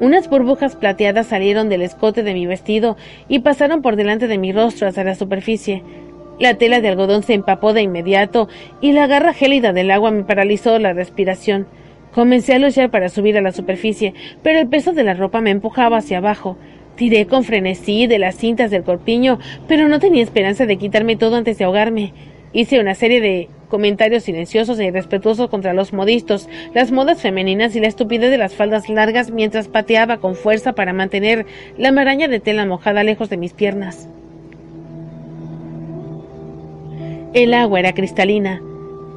Unas 0.00 0.28
burbujas 0.28 0.74
plateadas 0.74 1.26
salieron 1.26 1.68
del 1.68 1.82
escote 1.82 2.22
de 2.22 2.32
mi 2.32 2.46
vestido 2.46 2.96
y 3.28 3.40
pasaron 3.40 3.82
por 3.82 3.96
delante 3.96 4.26
de 4.26 4.38
mi 4.38 4.52
rostro 4.52 4.88
hasta 4.88 5.04
la 5.04 5.14
superficie. 5.14 5.82
La 6.40 6.54
tela 6.54 6.80
de 6.80 6.88
algodón 6.88 7.22
se 7.22 7.34
empapó 7.34 7.74
de 7.74 7.82
inmediato 7.82 8.48
y 8.80 8.92
la 8.92 9.06
garra 9.06 9.34
gélida 9.34 9.72
del 9.72 9.90
agua 9.90 10.10
me 10.10 10.24
paralizó 10.24 10.78
la 10.78 10.94
respiración. 10.94 11.66
Comencé 12.12 12.54
a 12.54 12.58
luchar 12.58 12.90
para 12.90 13.08
subir 13.08 13.36
a 13.36 13.42
la 13.42 13.52
superficie, 13.52 14.14
pero 14.42 14.58
el 14.58 14.68
peso 14.68 14.92
de 14.92 15.04
la 15.04 15.14
ropa 15.14 15.40
me 15.40 15.50
empujaba 15.50 15.98
hacia 15.98 16.18
abajo. 16.18 16.56
Tiré 16.96 17.26
con 17.26 17.44
frenesí 17.44 18.06
de 18.06 18.18
las 18.18 18.36
cintas 18.36 18.70
del 18.70 18.84
corpiño, 18.84 19.38
pero 19.66 19.88
no 19.88 19.98
tenía 19.98 20.22
esperanza 20.22 20.66
de 20.66 20.76
quitarme 20.76 21.16
todo 21.16 21.36
antes 21.36 21.58
de 21.58 21.64
ahogarme. 21.64 22.12
Hice 22.52 22.78
una 22.78 22.94
serie 22.94 23.20
de 23.20 23.48
comentarios 23.68 24.22
silenciosos 24.22 24.78
e 24.78 24.84
irrespetuosos 24.84 25.50
contra 25.50 25.72
los 25.74 25.92
modistos, 25.92 26.48
las 26.72 26.92
modas 26.92 27.20
femeninas 27.20 27.74
y 27.74 27.80
la 27.80 27.88
estupidez 27.88 28.30
de 28.30 28.38
las 28.38 28.54
faldas 28.54 28.88
largas 28.88 29.32
mientras 29.32 29.66
pateaba 29.66 30.18
con 30.18 30.36
fuerza 30.36 30.74
para 30.74 30.92
mantener 30.92 31.46
la 31.76 31.90
maraña 31.90 32.28
de 32.28 32.38
tela 32.38 32.64
mojada 32.66 33.02
lejos 33.02 33.28
de 33.30 33.36
mis 33.36 33.52
piernas. 33.52 34.08
El 37.32 37.52
agua 37.52 37.80
era 37.80 37.94
cristalina. 37.94 38.62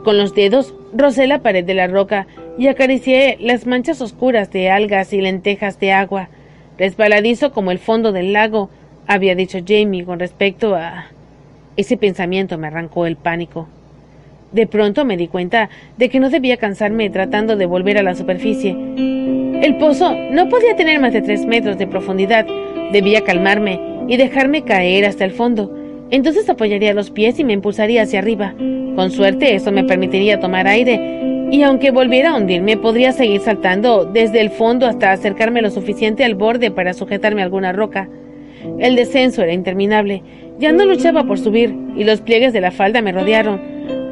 Con 0.04 0.18
los 0.18 0.34
dedos 0.34 0.74
rocé 0.92 1.28
la 1.28 1.44
pared 1.44 1.64
de 1.64 1.76
la 1.76 1.86
roca 1.86 2.26
y 2.58 2.66
acaricié 2.66 3.38
las 3.40 3.68
manchas 3.68 4.02
oscuras 4.02 4.50
de 4.50 4.72
algas 4.72 5.14
y 5.14 5.22
lentejas 5.22 5.80
de 5.80 5.92
agua, 5.92 6.30
resbaladizo 6.78 7.52
como 7.52 7.72
el 7.72 7.80
fondo 7.80 8.12
del 8.12 8.34
lago, 8.34 8.70
había 9.08 9.36
dicho 9.36 9.60
Jamie 9.66 10.06
con 10.06 10.20
respecto 10.20 10.76
a... 10.76 11.08
Ese 11.76 11.96
pensamiento 11.96 12.58
me 12.58 12.68
arrancó 12.68 13.06
el 13.06 13.16
pánico. 13.16 13.68
De 14.52 14.66
pronto 14.66 15.06
me 15.06 15.18
di 15.18 15.28
cuenta 15.28 15.70
de 15.98 16.10
que 16.10 16.20
no 16.20 16.30
debía 16.30 16.58
cansarme 16.58 17.10
tratando 17.10 17.56
de 17.56 17.66
volver 17.66 17.98
a 17.98 18.04
la 18.04 18.16
superficie. 18.16 18.72
El 18.72 19.78
pozo 19.78 20.16
no 20.32 20.50
podía 20.50 20.76
tener 20.76 21.00
más 21.00 21.14
de 21.14 21.22
tres 21.22 21.46
metros 21.46 21.78
de 21.78 21.86
profundidad. 21.86 22.48
Debía 22.92 23.24
calmarme 23.24 23.80
y 24.08 24.18
dejarme 24.18 24.64
caer 24.64 25.06
hasta 25.06 25.26
el 25.26 25.32
fondo. 25.32 25.76
Entonces 26.10 26.50
apoyaría 26.50 26.94
los 26.94 27.12
pies 27.12 27.38
y 27.40 27.44
me 27.44 27.54
impulsaría 27.54 28.04
hacia 28.04 28.20
arriba. 28.20 28.54
Con 28.96 29.12
suerte 29.12 29.54
eso 29.54 29.72
me 29.72 29.84
permitiría 29.84 30.40
tomar 30.40 30.68
aire, 30.68 31.37
y 31.52 31.64
aunque 31.64 31.92
volviera 31.92 32.32
a 32.32 32.36
hundirme, 32.36 32.78
podría 32.78 33.12
seguir 33.12 33.42
saltando 33.42 34.06
desde 34.06 34.42
el 34.42 34.50
fondo 34.50 34.86
hasta 34.86 35.12
acercarme 35.12 35.62
lo 35.62 35.70
suficiente 35.70 36.26
al 36.26 36.36
borde 36.36 36.72
para 36.72 36.94
sujetarme 36.94 37.42
a 37.42 37.46
alguna 37.46 37.72
roca. 37.72 38.10
El 38.80 38.96
descenso 38.96 39.44
era 39.44 39.54
interminable. 39.54 40.24
Ya 40.60 40.72
no 40.72 40.86
luchaba 40.86 41.24
por 41.24 41.40
subir, 41.40 41.74
y 41.96 42.04
los 42.04 42.22
pliegues 42.22 42.52
de 42.52 42.62
la 42.62 42.72
falda 42.72 43.02
me 43.02 43.12
rodearon, 43.12 43.62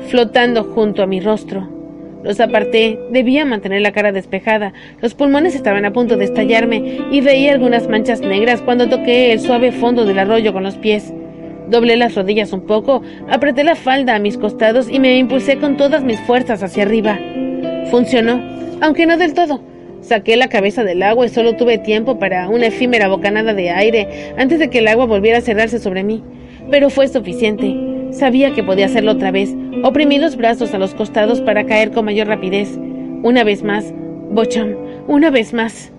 flotando 0.08 0.64
junto 0.64 1.04
a 1.04 1.08
mi 1.08 1.20
rostro. 1.20 1.68
Los 2.24 2.40
aparté, 2.40 3.00
debía 3.12 3.46
mantener 3.46 3.82
la 3.82 3.92
cara 3.92 4.12
despejada, 4.12 4.74
los 5.02 5.14
pulmones 5.14 5.54
estaban 5.56 5.86
a 5.86 5.94
punto 5.94 6.18
de 6.18 6.26
estallarme 6.26 7.00
y 7.12 7.22
veía 7.22 7.54
algunas 7.54 7.88
manchas 7.88 8.22
negras 8.22 8.62
cuando 8.62 8.90
toqué 8.90 9.32
el 9.32 9.40
suave 9.40 9.72
fondo 9.72 10.06
del 10.06 10.18
arroyo 10.18 10.52
con 10.52 10.64
los 10.64 10.76
pies. 10.76 11.14
Doblé 11.70 11.98
las 11.98 12.16
rodillas 12.16 12.54
un 12.54 12.62
poco, 12.62 13.02
apreté 13.30 13.64
la 13.64 13.76
falda 13.76 14.16
a 14.16 14.20
mis 14.20 14.38
costados 14.38 14.90
y 14.90 15.00
me 15.00 15.18
impulsé 15.18 15.58
con 15.58 15.78
todas 15.78 16.04
mis 16.04 16.20
fuerzas 16.22 16.62
hacia 16.62 16.84
arriba. 16.84 17.20
Funcionó, 17.90 18.42
aunque 18.82 19.06
no 19.06 19.18
del 19.18 19.34
todo. 19.34 19.62
Saqué 20.02 20.36
la 20.36 20.50
cabeza 20.50 20.84
del 20.84 21.02
agua 21.02 21.26
y 21.26 21.30
solo 21.30 21.56
tuve 21.56 21.80
tiempo 21.80 22.20
para 22.20 22.48
una 22.48 22.68
efímera 22.68 23.08
bocanada 23.08 23.56
de 23.56 23.72
aire 23.72 24.34
antes 24.38 24.60
de 24.60 24.70
que 24.70 24.78
el 24.78 24.88
agua 24.88 25.06
volviera 25.06 25.40
a 25.40 25.42
cerrarse 25.42 25.80
sobre 25.80 26.04
mí. 26.04 26.24
Pero 26.70 26.92
fue 26.92 27.08
suficiente. 27.08 27.76
Sabía 28.12 28.54
que 28.54 28.64
podía 28.64 28.86
hacerlo 28.86 29.14
otra 29.14 29.32
vez. 29.32 29.56
Oprimí 29.84 30.20
los 30.20 30.38
brazos 30.38 30.76
a 30.76 30.78
los 30.78 30.94
costados 30.94 31.42
para 31.42 31.66
caer 31.66 31.92
con 31.92 32.06
mayor 32.06 32.28
rapidez. 32.28 32.78
Una 33.24 33.44
vez 33.44 33.64
más. 33.64 33.92
Bocham, 34.30 34.76
una 35.08 35.32
vez 35.32 35.54
más. 35.54 35.92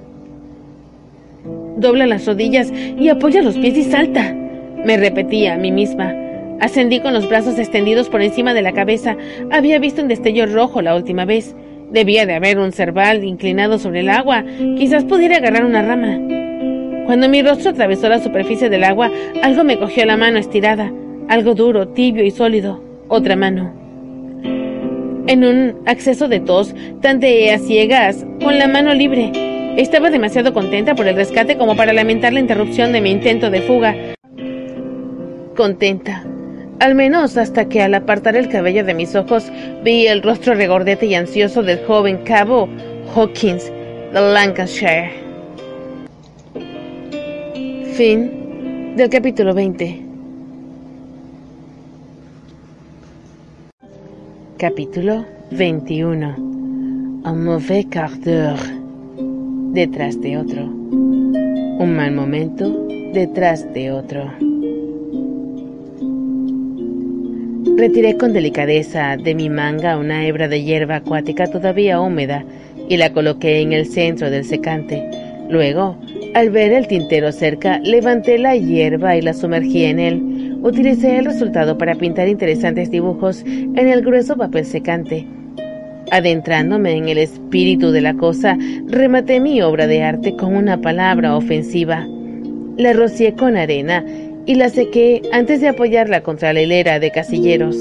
Dobla 1.77 2.07
las 2.07 2.27
rodillas 2.27 2.73
y 2.73 3.09
apoya 3.09 3.43
los 3.43 3.57
pies 3.57 3.77
y 3.77 3.83
salta. 3.83 4.37
Me 4.87 4.97
repetía 4.97 5.55
a 5.55 5.59
mí 5.59 5.72
misma. 5.72 6.14
Ascendí 6.61 7.01
con 7.01 7.12
los 7.12 7.28
brazos 7.28 7.59
extendidos 7.59 8.09
por 8.09 8.22
encima 8.22 8.55
de 8.55 8.62
la 8.62 8.70
cabeza. 8.70 9.16
Había 9.51 9.80
visto 9.80 10.01
un 10.01 10.07
destello 10.07 10.47
rojo 10.47 10.80
la 10.80 10.95
última 10.95 11.24
vez. 11.24 11.57
Debía 11.91 12.24
de 12.24 12.34
haber 12.34 12.61
un 12.61 12.70
cerval 12.70 13.24
inclinado 13.24 13.80
sobre 13.80 14.01
el 14.01 14.09
agua. 14.09 14.45
Quizás 14.78 15.03
pudiera 15.03 15.39
agarrar 15.39 15.64
una 15.64 15.82
rama. 15.82 16.20
Cuando 17.05 17.28
mi 17.28 17.43
rostro 17.43 17.72
atravesó 17.72 18.09
la 18.09 18.20
superficie 18.20 18.70
del 18.70 18.84
agua, 18.84 19.11
algo 19.43 19.64
me 19.64 19.76
cogió 19.76 20.07
la 20.07 20.16
mano 20.16 20.39
estirada. 20.39 20.93
Algo 21.26 21.57
duro, 21.57 21.89
tibio 21.89 22.24
y 22.24 22.30
sólido. 22.30 22.80
Otra 23.09 23.34
mano. 23.34 23.74
En 25.26 25.43
un 25.43 25.82
acceso 25.87 26.28
de 26.28 26.39
tos, 26.39 26.76
tanteé 27.01 27.53
a 27.53 27.59
ciegas, 27.59 28.24
con 28.41 28.57
la 28.57 28.68
mano 28.68 28.95
libre. 28.95 29.32
Estaba 29.76 30.11
demasiado 30.11 30.55
contenta 30.55 30.95
por 30.95 31.09
el 31.09 31.16
rescate 31.16 31.59
como 31.59 31.74
para 31.74 31.93
lamentar 31.93 32.32
la 32.32 32.41
interrupción 32.41 32.93
de 32.93 33.01
mi 33.01 33.11
intento 33.11 33.51
de 33.51 33.62
fuga, 33.62 33.97
contenta. 35.57 36.22
Al 36.78 36.94
menos 36.94 37.36
hasta 37.36 37.68
que 37.68 37.82
al 37.82 37.94
apartar 37.94 38.36
el 38.36 38.48
cabello 38.48 38.84
de 38.84 38.94
mis 38.94 39.16
ojos 39.16 39.50
vi 39.82 40.07
el 40.07 40.22
rostro 40.22 40.54
regordete 40.54 41.07
y 41.07 41.14
ansioso 41.14 41.62
del 41.62 41.84
joven 41.86 42.18
cabo 42.18 42.68
Hawkins 43.14 43.72
de 44.12 44.20
Lancashire. 44.20 45.11
Fin 47.94 48.94
del 48.96 49.09
capítulo 49.09 49.54
20. 49.54 50.02
Capítulo 54.59 55.24
21. 55.50 56.36
Un 56.36 57.44
mauvais 57.44 57.86
quart 57.86 58.14
d'heure. 58.22 58.61
Detrás 59.72 60.20
de 60.20 60.38
otro. 60.38 60.64
Un 60.64 61.94
mal 61.96 62.12
momento 62.12 62.86
detrás 63.12 63.66
de 63.74 63.92
otro. 63.92 64.45
Retiré 67.77 68.16
con 68.16 68.33
delicadeza 68.33 69.18
de 69.18 69.35
mi 69.35 69.51
manga 69.51 69.99
una 69.99 70.27
hebra 70.27 70.49
de 70.49 70.62
hierba 70.62 70.97
acuática 70.97 71.47
todavía 71.47 72.01
húmeda 72.01 72.43
y 72.89 72.97
la 72.97 73.12
coloqué 73.12 73.61
en 73.61 73.74
el 73.74 73.85
centro 73.85 74.31
del 74.31 74.45
secante. 74.45 75.05
Luego, 75.51 75.99
Al 76.35 76.51
ver 76.51 76.72
el 76.72 76.87
tintero 76.87 77.33
cerca, 77.33 77.79
levanté 77.79 78.39
la 78.39 78.57
hierba 78.57 79.16
y 79.16 79.22
la 79.22 79.33
sumergí 79.33 79.85
en 79.85 79.99
él. 79.99 80.59
Utilicé 80.62 81.18
el 81.18 81.24
resultado 81.24 81.79
para 81.79 81.95
pintar 81.95 82.29
interesantes 82.29 82.91
dibujos 82.91 83.43
en 83.45 83.89
el 83.89 84.03
grueso 84.03 84.37
papel 84.37 84.66
secante. 84.66 85.27
Adentrándome 86.11 86.93
en 86.93 87.09
el 87.09 87.18
espíritu 87.18 87.91
de 87.91 88.01
la 88.01 88.14
cosa, 88.14 88.59
rematé 88.87 89.41
mi 89.41 89.62
obra 89.62 89.87
de 89.87 90.03
arte 90.03 90.37
con 90.37 90.55
una 90.55 90.81
palabra 90.81 91.37
ofensiva. 91.37 92.07
La 92.77 92.93
rocié 92.93 93.33
con 93.35 93.57
arena 93.57 94.05
y 94.47 94.55
la 94.55 94.68
sequé 94.68 95.22
antes 95.32 95.61
de 95.61 95.68
apoyarla 95.68 96.22
contra 96.22 96.53
la 96.53 96.62
hilera 96.62 96.99
de 96.99 97.11
casilleros. 97.11 97.76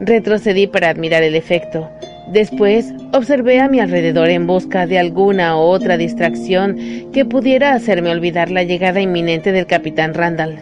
Retrocedí 0.00 0.66
para 0.66 0.88
admirar 0.88 1.22
el 1.22 1.34
efecto. 1.34 1.88
Después 2.32 2.92
observé 3.12 3.60
a 3.60 3.68
mi 3.68 3.80
alrededor 3.80 4.28
en 4.28 4.46
busca 4.46 4.86
de 4.86 4.98
alguna 4.98 5.56
otra 5.56 5.96
distracción 5.96 6.76
que 7.12 7.24
pudiera 7.24 7.72
hacerme 7.72 8.10
olvidar 8.10 8.50
la 8.50 8.64
llegada 8.64 9.00
inminente 9.00 9.52
del 9.52 9.66
capitán 9.66 10.14
Randall. 10.14 10.58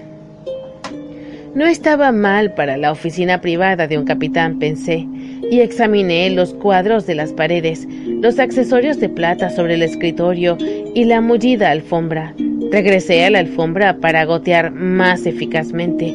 No 1.54 1.66
estaba 1.66 2.12
mal 2.12 2.52
para 2.52 2.76
la 2.76 2.92
oficina 2.92 3.40
privada 3.40 3.86
de 3.86 3.96
un 3.96 4.04
capitán, 4.04 4.58
pensé, 4.58 5.06
y 5.50 5.60
examiné 5.60 6.28
los 6.30 6.52
cuadros 6.52 7.06
de 7.06 7.14
las 7.14 7.32
paredes, 7.32 7.88
los 8.06 8.38
accesorios 8.38 9.00
de 9.00 9.08
plata 9.08 9.48
sobre 9.50 9.74
el 9.74 9.82
escritorio 9.82 10.58
y 10.94 11.04
la 11.04 11.20
mullida 11.20 11.70
alfombra. 11.70 12.34
Regresé 12.70 13.24
a 13.24 13.30
la 13.30 13.38
alfombra 13.38 13.98
para 13.98 14.24
gotear 14.24 14.72
más 14.72 15.24
eficazmente. 15.24 16.14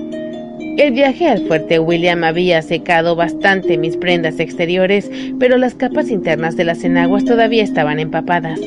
El 0.77 0.93
viaje 0.93 1.27
al 1.27 1.45
fuerte 1.47 1.79
William 1.79 2.23
había 2.23 2.61
secado 2.61 3.15
bastante 3.15 3.77
mis 3.77 3.97
prendas 3.97 4.39
exteriores, 4.39 5.09
pero 5.39 5.57
las 5.57 5.75
capas 5.75 6.09
internas 6.09 6.57
de 6.57 6.65
las 6.65 6.83
enaguas 6.83 7.25
todavía 7.25 7.63
estaban 7.63 7.99
empapadas. 7.99 8.59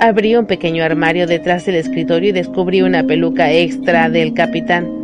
Abrí 0.00 0.36
un 0.36 0.46
pequeño 0.46 0.84
armario 0.84 1.26
detrás 1.26 1.64
del 1.66 1.76
escritorio 1.76 2.30
y 2.30 2.32
descubrí 2.32 2.82
una 2.82 3.04
peluca 3.04 3.52
extra 3.52 4.08
del 4.08 4.34
capitán. 4.34 5.02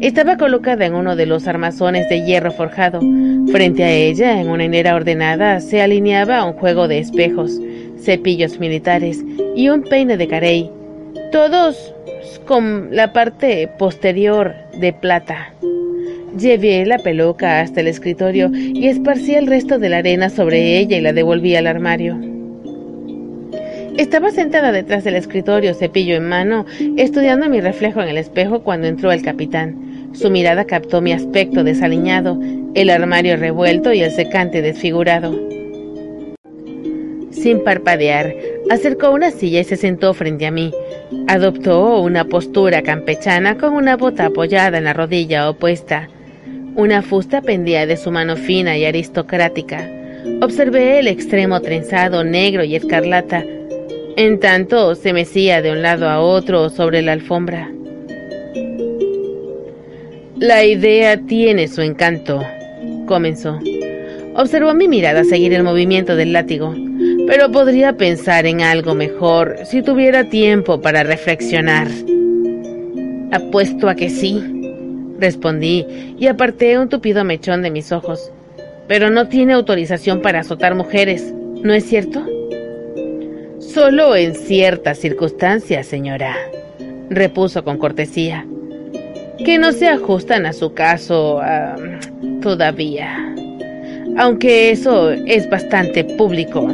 Estaba 0.00 0.36
colocada 0.36 0.84
en 0.84 0.94
uno 0.94 1.16
de 1.16 1.26
los 1.26 1.48
armazones 1.48 2.08
de 2.08 2.22
hierro 2.22 2.52
forjado. 2.52 3.00
Frente 3.50 3.82
a 3.82 3.90
ella, 3.90 4.40
en 4.40 4.48
una 4.48 4.64
hilera 4.64 4.94
ordenada, 4.94 5.60
se 5.60 5.80
alineaba 5.80 6.44
un 6.44 6.52
juego 6.52 6.86
de 6.86 6.98
espejos, 6.98 7.58
cepillos 7.98 8.58
militares 8.58 9.24
y 9.54 9.70
un 9.70 9.82
peine 9.82 10.18
de 10.18 10.28
carey, 10.28 10.70
todos 11.30 11.94
con 12.46 12.94
la 12.94 13.12
parte 13.12 13.68
posterior 13.78 14.54
de 14.78 14.92
plata. 14.92 15.52
Llevé 16.38 16.84
la 16.84 16.98
peluca 16.98 17.60
hasta 17.60 17.80
el 17.80 17.88
escritorio 17.88 18.50
y 18.52 18.88
esparcí 18.88 19.34
el 19.34 19.46
resto 19.46 19.78
de 19.78 19.88
la 19.88 19.98
arena 19.98 20.28
sobre 20.28 20.78
ella 20.78 20.98
y 20.98 21.00
la 21.00 21.12
devolví 21.12 21.56
al 21.56 21.66
armario. 21.66 22.16
Estaba 23.96 24.30
sentada 24.30 24.72
detrás 24.72 25.04
del 25.04 25.16
escritorio, 25.16 25.72
cepillo 25.72 26.16
en 26.16 26.28
mano, 26.28 26.66
estudiando 26.98 27.48
mi 27.48 27.60
reflejo 27.60 28.02
en 28.02 28.08
el 28.08 28.18
espejo 28.18 28.62
cuando 28.62 28.86
entró 28.86 29.10
el 29.10 29.22
capitán. 29.22 30.10
Su 30.12 30.30
mirada 30.30 30.66
captó 30.66 31.00
mi 31.00 31.12
aspecto 31.12 31.64
desaliñado, 31.64 32.38
el 32.74 32.90
armario 32.90 33.36
revuelto 33.36 33.94
y 33.94 34.02
el 34.02 34.10
secante 34.10 34.60
desfigurado. 34.60 35.34
Sin 37.30 37.64
parpadear, 37.64 38.34
acercó 38.70 39.10
una 39.10 39.30
silla 39.30 39.60
y 39.60 39.64
se 39.64 39.76
sentó 39.76 40.12
frente 40.12 40.46
a 40.46 40.50
mí. 40.50 40.72
Adoptó 41.28 42.00
una 42.00 42.24
postura 42.24 42.82
campechana 42.82 43.56
con 43.56 43.74
una 43.74 43.96
bota 43.96 44.26
apoyada 44.26 44.78
en 44.78 44.84
la 44.84 44.92
rodilla 44.92 45.48
opuesta. 45.48 46.08
Una 46.74 47.02
fusta 47.02 47.42
pendía 47.42 47.86
de 47.86 47.96
su 47.96 48.10
mano 48.10 48.36
fina 48.36 48.76
y 48.76 48.84
aristocrática. 48.84 49.88
Observé 50.42 50.98
el 50.98 51.06
extremo 51.06 51.60
trenzado 51.60 52.24
negro 52.24 52.64
y 52.64 52.74
escarlata. 52.74 53.44
En 54.16 54.40
tanto 54.40 54.94
se 54.94 55.12
mecía 55.12 55.62
de 55.62 55.72
un 55.72 55.82
lado 55.82 56.08
a 56.08 56.20
otro 56.20 56.70
sobre 56.70 57.02
la 57.02 57.12
alfombra. 57.12 57.70
La 60.38 60.64
idea 60.64 61.18
tiene 61.18 61.68
su 61.68 61.82
encanto, 61.82 62.42
comenzó. 63.06 63.58
Observó 64.34 64.74
mi 64.74 64.86
mirada 64.86 65.24
seguir 65.24 65.54
el 65.54 65.62
movimiento 65.62 66.14
del 66.14 66.32
látigo, 66.32 66.74
pero 67.26 67.50
podría 67.50 67.96
pensar 67.96 68.46
en 68.46 68.60
algo 68.60 68.94
mejor 68.94 69.58
si 69.64 69.82
tuviera 69.82 70.24
tiempo 70.24 70.80
para 70.80 71.02
reflexionar. 71.02 71.88
Apuesto 73.32 73.88
a 73.88 73.94
que 73.94 74.08
sí, 74.08 74.40
respondí 75.18 75.84
y 76.18 76.26
aparté 76.28 76.78
un 76.78 76.88
tupido 76.88 77.24
mechón 77.24 77.62
de 77.62 77.70
mis 77.70 77.92
ojos. 77.92 78.30
Pero 78.88 79.10
no 79.10 79.28
tiene 79.28 79.54
autorización 79.54 80.22
para 80.22 80.40
azotar 80.40 80.74
mujeres, 80.76 81.34
¿no 81.62 81.74
es 81.74 81.84
cierto? 81.84 82.24
Solo 83.58 84.14
en 84.14 84.34
ciertas 84.34 84.98
circunstancias, 84.98 85.86
señora, 85.86 86.36
repuso 87.10 87.64
con 87.64 87.78
cortesía, 87.78 88.46
que 89.44 89.58
no 89.58 89.72
se 89.72 89.88
ajustan 89.88 90.46
a 90.46 90.52
su 90.52 90.72
caso 90.72 91.40
todavía. 92.40 93.34
Aunque 94.18 94.70
eso 94.70 95.10
es 95.10 95.50
bastante 95.50 96.04
público, 96.04 96.66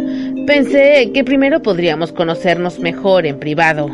pensé 0.46 1.10
que 1.12 1.24
primero 1.24 1.62
podríamos 1.62 2.12
conocernos 2.12 2.78
mejor 2.78 3.26
en 3.26 3.38
privado. 3.38 3.90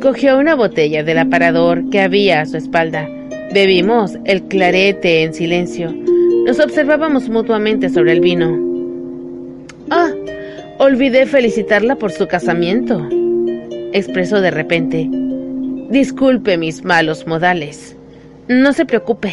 Cogió 0.00 0.38
una 0.38 0.54
botella 0.54 1.02
del 1.02 1.18
aparador 1.18 1.88
que 1.90 2.00
había 2.00 2.42
a 2.42 2.46
su 2.46 2.56
espalda. 2.56 3.08
Bebimos 3.52 4.18
el 4.24 4.42
clarete 4.44 5.22
en 5.22 5.32
silencio. 5.32 5.94
Nos 6.46 6.60
observábamos 6.60 7.28
mutuamente 7.28 7.88
sobre 7.88 8.12
el 8.12 8.20
vino. 8.20 8.58
Ah, 9.90 10.10
olvidé 10.78 11.26
felicitarla 11.26 11.96
por 11.96 12.12
su 12.12 12.26
casamiento, 12.26 13.08
expresó 13.92 14.40
de 14.40 14.50
repente. 14.50 15.08
Disculpe 15.90 16.58
mis 16.58 16.84
malos 16.84 17.26
modales. 17.26 17.96
No 18.48 18.72
se 18.72 18.84
preocupe, 18.84 19.32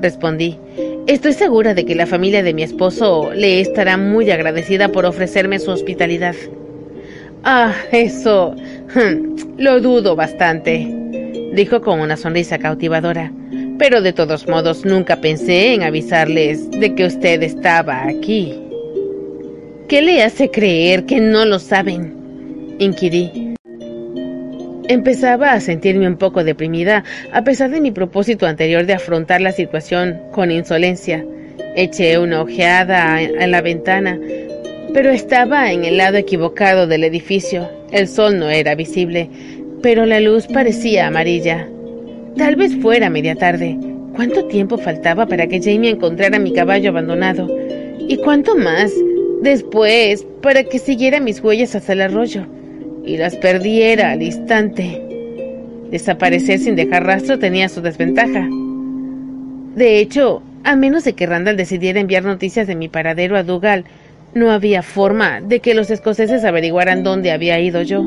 respondí. 0.00 0.58
Estoy 1.06 1.32
segura 1.32 1.74
de 1.74 1.84
que 1.84 1.96
la 1.96 2.06
familia 2.06 2.44
de 2.44 2.54
mi 2.54 2.62
esposo 2.62 3.32
le 3.34 3.60
estará 3.60 3.96
muy 3.96 4.30
agradecida 4.30 4.88
por 4.88 5.04
ofrecerme 5.04 5.58
su 5.58 5.72
hospitalidad. 5.72 6.36
Ah, 7.42 7.74
eso. 7.90 8.54
Hmm, 8.94 9.36
lo 9.58 9.80
dudo 9.80 10.14
bastante, 10.14 10.86
dijo 11.54 11.80
con 11.80 11.98
una 12.00 12.16
sonrisa 12.16 12.58
cautivadora. 12.58 13.32
Pero 13.78 14.00
de 14.00 14.12
todos 14.12 14.46
modos 14.46 14.84
nunca 14.84 15.20
pensé 15.20 15.74
en 15.74 15.82
avisarles 15.82 16.70
de 16.70 16.94
que 16.94 17.06
usted 17.06 17.42
estaba 17.42 18.04
aquí. 18.06 18.54
¿Qué 19.88 20.02
le 20.02 20.22
hace 20.22 20.50
creer 20.50 21.04
que 21.04 21.20
no 21.20 21.44
lo 21.44 21.58
saben? 21.58 22.76
inquirí. 22.78 23.51
Empezaba 24.92 25.54
a 25.54 25.60
sentirme 25.60 26.06
un 26.06 26.18
poco 26.18 26.44
deprimida 26.44 27.02
a 27.32 27.44
pesar 27.44 27.70
de 27.70 27.80
mi 27.80 27.92
propósito 27.92 28.46
anterior 28.46 28.84
de 28.84 28.92
afrontar 28.92 29.40
la 29.40 29.52
situación 29.52 30.20
con 30.32 30.50
insolencia. 30.50 31.24
Eché 31.74 32.18
una 32.18 32.42
ojeada 32.42 33.22
en 33.22 33.50
la 33.50 33.62
ventana 33.62 34.20
pero 34.92 35.08
estaba 35.08 35.72
en 35.72 35.86
el 35.86 35.96
lado 35.96 36.18
equivocado 36.18 36.86
del 36.86 37.04
edificio. 37.04 37.70
El 37.90 38.06
sol 38.06 38.38
no 38.38 38.50
era 38.50 38.74
visible, 38.74 39.30
pero 39.80 40.04
la 40.04 40.20
luz 40.20 40.46
parecía 40.46 41.06
amarilla. 41.06 41.66
Tal 42.36 42.56
vez 42.56 42.76
fuera 42.76 43.08
media 43.08 43.34
tarde. 43.34 43.78
¿Cuánto 44.14 44.44
tiempo 44.44 44.76
faltaba 44.76 45.24
para 45.24 45.46
que 45.46 45.62
Jamie 45.62 45.88
encontrara 45.88 46.38
mi 46.38 46.52
caballo 46.52 46.90
abandonado? 46.90 47.48
¿Y 47.98 48.18
cuánto 48.18 48.56
más 48.56 48.92
después 49.40 50.26
para 50.42 50.64
que 50.64 50.78
siguiera 50.78 51.18
mis 51.18 51.42
huellas 51.42 51.74
hasta 51.74 51.94
el 51.94 52.02
arroyo 52.02 52.46
y 53.04 53.16
las 53.16 53.36
perdiera 53.36 54.12
al 54.12 54.22
instante? 54.22 55.02
Desaparecer 55.90 56.58
sin 56.58 56.76
dejar 56.76 57.04
rastro 57.04 57.38
tenía 57.38 57.68
su 57.68 57.82
desventaja. 57.82 58.48
De 59.74 59.98
hecho, 59.98 60.42
a 60.64 60.76
menos 60.76 61.04
de 61.04 61.14
que 61.14 61.26
Randall 61.26 61.56
decidiera 61.56 62.00
enviar 62.00 62.24
noticias 62.24 62.66
de 62.66 62.76
mi 62.76 62.88
paradero 62.88 63.36
a 63.36 63.42
Dougal, 63.42 63.84
no 64.34 64.50
había 64.50 64.82
forma 64.82 65.40
de 65.40 65.60
que 65.60 65.74
los 65.74 65.90
escoceses 65.90 66.44
averiguaran 66.44 67.02
dónde 67.02 67.32
había 67.32 67.60
ido 67.60 67.82
yo. 67.82 68.04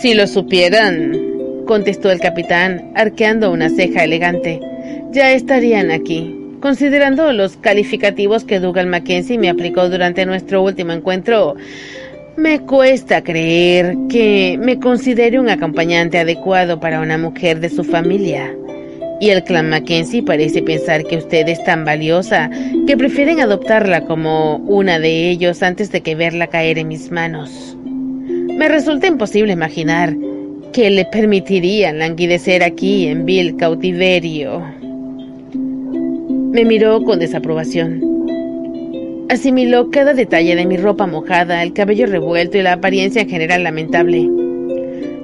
Si 0.00 0.14
lo 0.14 0.26
supieran, 0.26 1.64
contestó 1.66 2.10
el 2.10 2.20
capitán, 2.20 2.92
arqueando 2.94 3.50
una 3.50 3.70
ceja 3.70 4.04
elegante, 4.04 4.60
ya 5.10 5.32
estarían 5.32 5.90
aquí. 5.90 6.38
Considerando 6.60 7.32
los 7.32 7.56
calificativos 7.56 8.44
que 8.44 8.60
Dougal 8.60 8.86
Mackenzie 8.86 9.38
me 9.38 9.48
aplicó 9.50 9.88
durante 9.88 10.26
nuestro 10.26 10.62
último 10.62 10.92
encuentro, 10.92 11.56
me 12.36 12.60
cuesta 12.60 13.22
creer 13.22 13.96
que 14.08 14.58
me 14.60 14.78
considere 14.78 15.38
un 15.38 15.48
acompañante 15.48 16.18
adecuado 16.18 16.80
para 16.80 17.00
una 17.00 17.18
mujer 17.18 17.60
de 17.60 17.68
su 17.68 17.84
familia. 17.84 18.54
Y 19.20 19.30
el 19.30 19.44
clan 19.44 19.70
Mackenzie 19.70 20.22
parece 20.22 20.62
pensar 20.62 21.04
que 21.04 21.18
usted 21.18 21.48
es 21.48 21.62
tan 21.64 21.84
valiosa 21.84 22.50
que 22.86 22.96
prefieren 22.96 23.40
adoptarla 23.40 24.04
como 24.06 24.56
una 24.56 24.98
de 24.98 25.30
ellos 25.30 25.62
antes 25.62 25.92
de 25.92 26.00
que 26.00 26.14
verla 26.14 26.48
caer 26.48 26.78
en 26.78 26.88
mis 26.88 27.10
manos. 27.10 27.76
Me 28.56 28.68
resulta 28.68 29.06
imposible 29.06 29.52
imaginar 29.52 30.16
que 30.72 30.90
le 30.90 31.04
permitirían 31.04 31.98
languidecer 31.98 32.64
aquí 32.64 33.06
en 33.06 33.24
vil 33.26 33.56
cautiverio. 33.56 34.62
Me 36.52 36.64
miró 36.64 37.02
con 37.04 37.18
desaprobación. 37.18 38.11
Asimiló 39.32 39.88
cada 39.88 40.12
detalle 40.12 40.54
de 40.54 40.66
mi 40.66 40.76
ropa 40.76 41.06
mojada, 41.06 41.62
el 41.62 41.72
cabello 41.72 42.04
revuelto 42.04 42.58
y 42.58 42.62
la 42.62 42.74
apariencia 42.74 43.22
en 43.22 43.30
general 43.30 43.64
lamentable. 43.64 44.28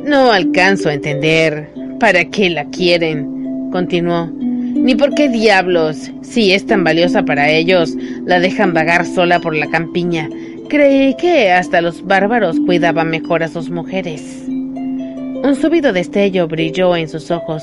No 0.02 0.32
alcanzo 0.32 0.88
a 0.88 0.94
entender 0.94 1.68
para 2.00 2.24
qué 2.24 2.48
la 2.48 2.64
quieren, 2.70 3.68
continuó. 3.70 4.30
Ni 4.32 4.94
por 4.94 5.12
qué 5.12 5.28
diablos, 5.28 6.11
si 6.22 6.54
es 6.54 6.64
tan 6.64 6.84
valiosa 6.84 7.26
para 7.26 7.50
ellos, 7.50 7.94
la 8.24 8.40
dejan 8.40 8.72
vagar 8.72 9.04
sola 9.04 9.40
por 9.40 9.54
la 9.54 9.66
campiña. 9.66 10.30
Creí 10.70 11.14
que 11.16 11.50
hasta 11.50 11.82
los 11.82 12.02
bárbaros 12.02 12.59
cuidaban 12.61 13.11
mejor 13.11 13.42
a 13.42 13.48
sus 13.48 13.68
mujeres. 13.68 14.22
Un 14.48 15.54
súbito 15.54 15.92
destello 15.92 16.48
brilló 16.48 16.96
en 16.96 17.11
sus 17.11 17.30
ojos. 17.30 17.62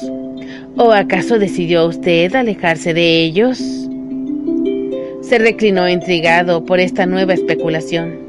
¿O 0.78 0.92
acaso 0.92 1.40
decidió 1.40 1.88
usted 1.88 2.36
alejarse 2.36 2.94
de 2.94 3.24
ellos? 3.24 3.60
Se 5.28 5.40
reclinó 5.40 5.90
intrigado 5.90 6.64
por 6.66 6.80
esta 6.80 7.08
nueva 7.08 7.34
especulación. 7.34 8.28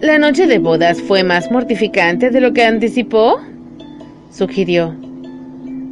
¿La 0.00 0.18
noche 0.18 0.48
de 0.48 0.58
bodas 0.58 1.00
fue 1.00 1.22
más 1.22 1.48
mortificante 1.52 2.30
de 2.30 2.40
lo 2.40 2.52
que 2.52 2.64
anticipó? 2.64 3.40
sugirió. 4.32 4.96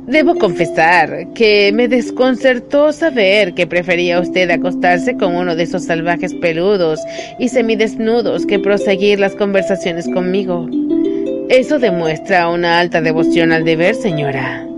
Debo 0.08 0.34
confesar 0.34 1.32
que 1.34 1.70
me 1.72 1.86
desconcertó 1.86 2.92
saber 2.92 3.54
que 3.54 3.68
prefería 3.68 4.18
usted 4.18 4.50
acostarse 4.50 5.16
con 5.16 5.36
uno 5.36 5.54
de 5.54 5.62
esos 5.62 5.84
salvajes 5.84 6.34
peludos 6.34 6.98
y 7.38 7.48
semidesnudos 7.48 8.46
que 8.46 8.58
proseguir 8.58 9.20
las 9.20 9.36
conversaciones 9.36 10.08
conmigo. 10.08 10.68
Eso 11.48 11.78
demuestra 11.78 12.48
una 12.48 12.80
alta 12.80 13.00
devoción 13.00 13.52
al 13.52 13.64
deber, 13.64 13.94
señora. 13.94 14.69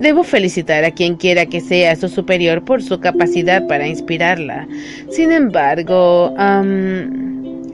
Debo 0.00 0.22
felicitar 0.22 0.84
a 0.84 0.92
quien 0.92 1.16
quiera 1.16 1.46
que 1.46 1.60
sea 1.60 1.96
su 1.96 2.08
superior 2.08 2.64
por 2.64 2.82
su 2.82 3.00
capacidad 3.00 3.66
para 3.66 3.88
inspirarla. 3.88 4.68
Sin 5.10 5.32
embargo, 5.32 6.32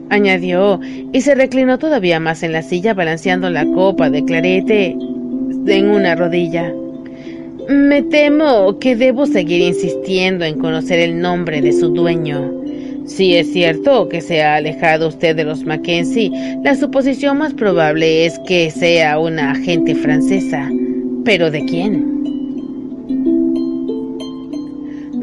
añadió, 0.09 0.79
y 1.13 1.21
se 1.21 1.35
reclinó 1.35 1.77
todavía 1.77 2.19
más 2.19 2.41
en 2.41 2.53
la 2.53 2.63
silla 2.63 2.95
balanceando 2.95 3.49
la 3.49 3.65
copa 3.65 4.09
de 4.09 4.25
clarete 4.25 4.95
en 5.67 5.89
una 5.89 6.15
rodilla. 6.15 6.73
Me 7.69 8.01
temo 8.01 8.79
que 8.79 8.95
debo 8.95 9.25
seguir 9.27 9.61
insistiendo 9.61 10.45
en 10.45 10.59
conocer 10.59 10.99
el 10.99 11.19
nombre 11.19 11.61
de 11.61 11.73
su 11.73 11.89
dueño. 11.89 12.51
Si 13.05 13.35
es 13.35 13.53
cierto 13.53 14.09
que 14.09 14.21
se 14.21 14.41
ha 14.41 14.55
alejado 14.55 15.09
usted 15.09 15.35
de 15.35 15.43
los 15.43 15.63
Mackenzie, 15.63 16.31
la 16.63 16.73
suposición 16.73 17.37
más 17.37 17.53
probable 17.53 18.25
es 18.25 18.39
que 18.47 18.71
sea 18.71 19.19
una 19.19 19.51
agente 19.51 19.93
francesa. 19.93 20.71
¿Pero 21.23 21.49
de 21.51 21.65
quién? 21.65 22.14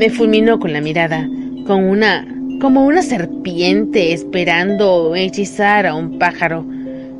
Me 0.02 0.10
fulminó 0.10 0.58
con 0.58 0.72
la 0.72 0.80
mirada, 0.80 1.28
con 1.64 1.84
una 1.84 2.26
como 2.60 2.84
una 2.84 3.02
serpiente 3.02 4.12
esperando 4.12 5.14
hechizar 5.14 5.86
a 5.86 5.94
un 5.94 6.18
pájaro 6.18 6.66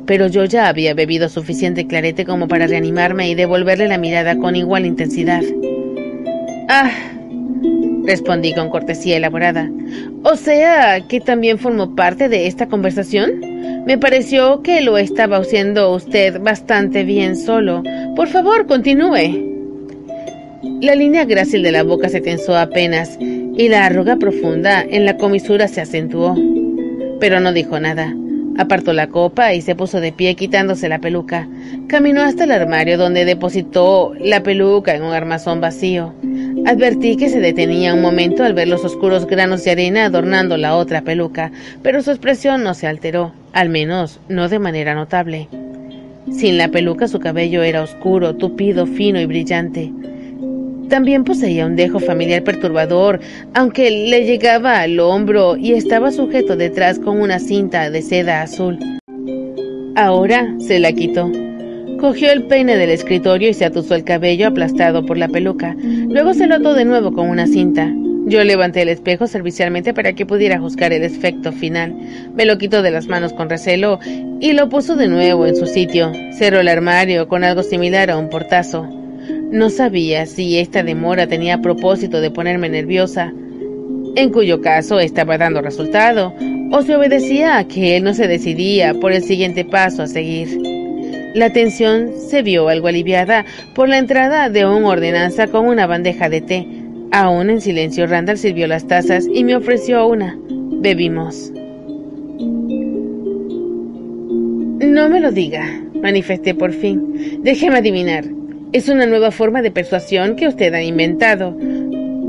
pero 0.05 0.27
yo 0.27 0.43
ya 0.43 0.67
había 0.67 0.93
bebido 0.93 1.29
suficiente 1.29 1.87
clarete 1.87 2.25
como 2.25 2.49
para 2.49 2.67
reanimarme 2.67 3.29
y 3.29 3.35
devolverle 3.35 3.87
la 3.87 3.97
mirada 3.97 4.35
con 4.35 4.57
igual 4.57 4.85
intensidad. 4.85 5.43
Ah, 6.67 6.91
respondí 8.05 8.53
con 8.53 8.69
cortesía 8.69 9.15
elaborada. 9.15 9.71
O 10.23 10.35
sea, 10.35 11.07
que 11.07 11.21
también 11.21 11.59
formó 11.59 11.95
parte 11.95 12.27
de 12.27 12.47
esta 12.47 12.67
conversación. 12.67 13.39
Me 13.85 13.97
pareció 13.97 14.61
que 14.61 14.81
lo 14.81 14.97
estaba 14.97 15.37
haciendo 15.37 15.93
usted 15.93 16.41
bastante 16.41 17.05
bien 17.05 17.37
solo. 17.37 17.81
Por 18.17 18.27
favor, 18.27 18.67
continúe. 18.67 19.52
La 20.83 20.95
línea 20.95 21.23
grácil 21.23 21.63
de 21.63 21.71
la 21.71 21.83
boca 21.83 22.09
se 22.09 22.19
tensó 22.19 22.57
apenas 22.57 23.17
y 23.21 23.69
la 23.69 23.85
arruga 23.85 24.17
profunda 24.17 24.81
en 24.81 25.05
la 25.05 25.15
comisura 25.15 25.69
se 25.69 25.79
acentuó. 25.79 26.35
Pero 27.21 27.39
no 27.39 27.53
dijo 27.53 27.79
nada. 27.79 28.13
Apartó 28.57 28.91
la 28.91 29.07
copa 29.07 29.53
y 29.53 29.61
se 29.61 29.75
puso 29.75 30.01
de 30.01 30.11
pie 30.11 30.35
quitándose 30.35 30.89
la 30.89 30.99
peluca. 30.99 31.47
Caminó 31.87 32.21
hasta 32.21 32.43
el 32.43 32.51
armario 32.51 32.97
donde 32.97 33.23
depositó 33.23 34.11
la 34.19 34.43
peluca 34.43 34.93
en 34.93 35.03
un 35.03 35.13
armazón 35.13 35.61
vacío. 35.61 36.13
Advertí 36.65 37.15
que 37.15 37.29
se 37.29 37.39
detenía 37.39 37.93
un 37.93 38.01
momento 38.01 38.43
al 38.43 38.53
ver 38.53 38.67
los 38.67 38.83
oscuros 38.83 39.25
granos 39.25 39.63
de 39.63 39.71
arena 39.71 40.03
adornando 40.03 40.57
la 40.57 40.75
otra 40.75 41.03
peluca, 41.03 41.53
pero 41.81 42.01
su 42.01 42.11
expresión 42.11 42.61
no 42.61 42.73
se 42.73 42.87
alteró, 42.87 43.31
al 43.53 43.69
menos 43.69 44.19
no 44.27 44.49
de 44.49 44.59
manera 44.59 44.95
notable. 44.95 45.47
Sin 46.29 46.57
la 46.57 46.67
peluca 46.67 47.07
su 47.07 47.21
cabello 47.21 47.63
era 47.63 47.83
oscuro, 47.83 48.35
tupido, 48.35 48.85
fino 48.85 49.21
y 49.21 49.25
brillante. 49.25 49.93
También 50.93 51.23
poseía 51.23 51.65
un 51.65 51.75
dejo 51.75 51.99
familiar 51.99 52.43
perturbador, 52.43 53.19
aunque 53.55 53.89
le 53.89 54.25
llegaba 54.27 54.79
al 54.79 54.99
hombro 54.99 55.57
y 55.57 55.73
estaba 55.73 56.11
sujeto 56.11 56.55
detrás 56.55 56.99
con 56.99 57.19
una 57.19 57.39
cinta 57.39 57.89
de 57.89 58.03
seda 58.03 58.43
azul. 58.43 58.77
Ahora 59.95 60.53
se 60.59 60.77
la 60.77 60.93
quitó. 60.93 61.31
Cogió 61.99 62.31
el 62.31 62.43
peine 62.43 62.77
del 62.77 62.91
escritorio 62.91 63.49
y 63.49 63.55
se 63.55 63.65
atusó 63.65 63.95
el 63.95 64.03
cabello 64.03 64.49
aplastado 64.49 65.03
por 65.03 65.17
la 65.17 65.29
peluca. 65.29 65.75
Luego 65.79 66.35
se 66.35 66.45
lo 66.45 66.57
ató 66.57 66.75
de 66.75 66.85
nuevo 66.85 67.11
con 67.11 67.27
una 67.27 67.47
cinta. 67.47 67.91
Yo 68.27 68.43
levanté 68.43 68.83
el 68.83 68.89
espejo 68.89 69.25
servicialmente 69.25 69.95
para 69.95 70.13
que 70.13 70.27
pudiera 70.27 70.59
juzgar 70.59 70.93
el 70.93 71.01
efecto 71.01 71.51
final. 71.51 71.95
Me 72.35 72.45
lo 72.45 72.59
quitó 72.59 72.83
de 72.83 72.91
las 72.91 73.07
manos 73.07 73.33
con 73.33 73.49
recelo 73.49 73.97
y 74.39 74.53
lo 74.53 74.69
puso 74.69 74.95
de 74.95 75.07
nuevo 75.07 75.47
en 75.47 75.55
su 75.55 75.65
sitio. 75.65 76.11
Cerró 76.37 76.59
el 76.59 76.67
armario 76.67 77.27
con 77.27 77.43
algo 77.43 77.63
similar 77.63 78.11
a 78.11 78.17
un 78.19 78.29
portazo. 78.29 79.02
No 79.53 79.69
sabía 79.69 80.25
si 80.25 80.57
esta 80.57 80.81
demora 80.81 81.27
tenía 81.27 81.61
propósito 81.61 82.21
de 82.21 82.31
ponerme 82.31 82.69
nerviosa, 82.69 83.31
en 84.15 84.31
cuyo 84.31 84.61
caso 84.61 84.99
estaba 84.99 85.37
dando 85.37 85.61
resultado, 85.61 86.33
o 86.71 86.81
se 86.81 86.95
obedecía 86.95 87.59
a 87.59 87.67
que 87.67 87.95
él 87.95 88.03
no 88.03 88.15
se 88.15 88.27
decidía 88.27 88.95
por 88.95 89.11
el 89.11 89.21
siguiente 89.21 89.63
paso 89.63 90.01
a 90.01 90.07
seguir. 90.07 90.59
La 91.35 91.53
tensión 91.53 92.13
se 92.17 92.41
vio 92.41 92.67
algo 92.67 92.87
aliviada 92.87 93.45
por 93.75 93.89
la 93.89 93.99
entrada 93.99 94.49
de 94.49 94.65
un 94.65 94.85
ordenanza 94.85 95.45
con 95.45 95.67
una 95.67 95.85
bandeja 95.85 96.29
de 96.29 96.41
té. 96.41 96.67
Aún 97.11 97.51
en 97.51 97.61
silencio, 97.61 98.07
Randall 98.07 98.39
sirvió 98.39 98.65
las 98.65 98.87
tazas 98.87 99.27
y 99.31 99.43
me 99.43 99.55
ofreció 99.55 100.07
una. 100.07 100.35
Bebimos. 100.49 101.51
No 104.79 105.09
me 105.09 105.19
lo 105.19 105.31
diga, 105.31 105.63
manifesté 106.01 106.55
por 106.55 106.73
fin. 106.73 107.39
Déjeme 107.43 107.77
adivinar. 107.77 108.25
Es 108.73 108.89
una 108.89 109.05
nueva 109.05 109.29
forma 109.29 109.61
de 109.61 109.69
persuasión 109.69 110.35
que 110.35 110.47
usted 110.47 110.73
ha 110.73 110.81
inventado. 110.81 111.55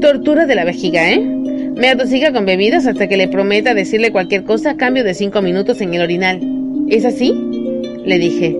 Tortura 0.02 0.44
de 0.44 0.54
la 0.54 0.66
vejiga, 0.66 1.10
¿eh? 1.10 1.18
Me 1.18 1.88
atosiga 1.88 2.34
con 2.34 2.44
bebidas 2.44 2.86
hasta 2.86 3.08
que 3.08 3.16
le 3.16 3.28
prometa 3.28 3.72
decirle 3.72 4.12
cualquier 4.12 4.44
cosa 4.44 4.72
a 4.72 4.76
cambio 4.76 5.04
de 5.04 5.14
cinco 5.14 5.40
minutos 5.40 5.80
en 5.80 5.94
el 5.94 6.02
orinal. 6.02 6.40
¿Es 6.90 7.06
así? 7.06 7.32
Le 8.04 8.18
dije. 8.18 8.58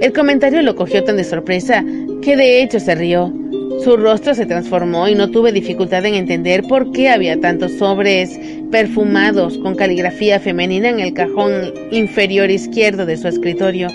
El 0.00 0.12
comentario 0.12 0.60
lo 0.60 0.76
cogió 0.76 1.02
tan 1.02 1.16
de 1.16 1.24
sorpresa 1.24 1.82
que 2.20 2.36
de 2.36 2.62
hecho 2.62 2.78
se 2.78 2.94
rió. 2.94 3.32
Su 3.82 3.96
rostro 3.96 4.34
se 4.34 4.44
transformó 4.44 5.08
y 5.08 5.14
no 5.14 5.30
tuve 5.30 5.52
dificultad 5.52 6.04
en 6.04 6.14
entender 6.14 6.62
por 6.62 6.92
qué 6.92 7.08
había 7.08 7.40
tantos 7.40 7.72
sobres 7.72 8.38
perfumados 8.70 9.56
con 9.56 9.76
caligrafía 9.76 10.40
femenina 10.40 10.90
en 10.90 11.00
el 11.00 11.14
cajón 11.14 11.72
inferior 11.90 12.50
izquierdo 12.50 13.06
de 13.06 13.16
su 13.16 13.28
escritorio. 13.28 13.88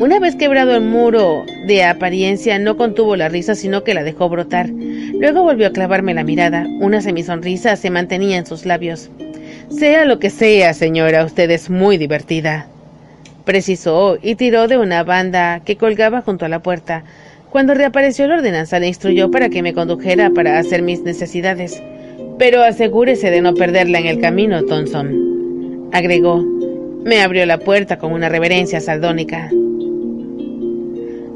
Una 0.00 0.18
vez 0.18 0.34
quebrado 0.34 0.74
el 0.74 0.82
muro 0.82 1.44
de 1.66 1.84
apariencia, 1.84 2.58
no 2.58 2.76
contuvo 2.76 3.14
la 3.14 3.28
risa, 3.28 3.54
sino 3.54 3.84
que 3.84 3.94
la 3.94 4.02
dejó 4.02 4.28
brotar. 4.28 4.68
Luego 4.68 5.44
volvió 5.44 5.68
a 5.68 5.72
clavarme 5.72 6.14
la 6.14 6.24
mirada. 6.24 6.66
Una 6.80 7.00
semisonrisa 7.00 7.76
se 7.76 7.90
mantenía 7.90 8.36
en 8.36 8.44
sus 8.44 8.66
labios. 8.66 9.10
Sea 9.70 10.04
lo 10.04 10.18
que 10.18 10.30
sea, 10.30 10.74
señora, 10.74 11.24
usted 11.24 11.48
es 11.50 11.70
muy 11.70 11.96
divertida. 11.96 12.66
Precisó 13.44 14.18
y 14.20 14.34
tiró 14.34 14.66
de 14.66 14.78
una 14.78 15.04
banda 15.04 15.60
que 15.64 15.76
colgaba 15.76 16.22
junto 16.22 16.44
a 16.44 16.48
la 16.48 16.60
puerta. 16.60 17.04
Cuando 17.50 17.72
reapareció 17.74 18.26
la 18.26 18.34
ordenanza 18.34 18.80
le 18.80 18.88
instruyó 18.88 19.30
para 19.30 19.48
que 19.48 19.62
me 19.62 19.74
condujera 19.74 20.30
para 20.30 20.58
hacer 20.58 20.82
mis 20.82 21.02
necesidades. 21.02 21.80
Pero 22.36 22.64
asegúrese 22.64 23.30
de 23.30 23.40
no 23.40 23.54
perderla 23.54 24.00
en 24.00 24.06
el 24.06 24.20
camino, 24.20 24.64
Thompson. 24.64 25.88
Agregó. 25.92 26.42
Me 27.04 27.20
abrió 27.20 27.46
la 27.46 27.58
puerta 27.58 27.98
con 27.98 28.12
una 28.12 28.28
reverencia 28.28 28.80
saldónica. 28.80 29.50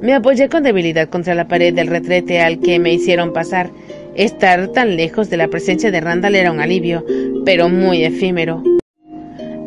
Me 0.01 0.14
apoyé 0.14 0.49
con 0.49 0.62
debilidad 0.62 1.09
contra 1.09 1.34
la 1.34 1.49
pared 1.49 1.74
del 1.74 1.88
retrete 1.88 2.40
al 2.40 2.61
que 2.61 2.78
me 2.78 2.92
hicieron 2.92 3.32
pasar. 3.32 3.70
Estar 4.14 4.68
tan 4.68 4.96
lejos 4.96 5.28
de 5.28 5.36
la 5.36 5.49
presencia 5.49 5.90
de 5.90 6.01
Randall 6.01 6.36
era 6.36 6.53
un 6.53 6.61
alivio, 6.61 7.05
pero 7.44 7.68
muy 7.68 8.05
efímero. 8.05 8.62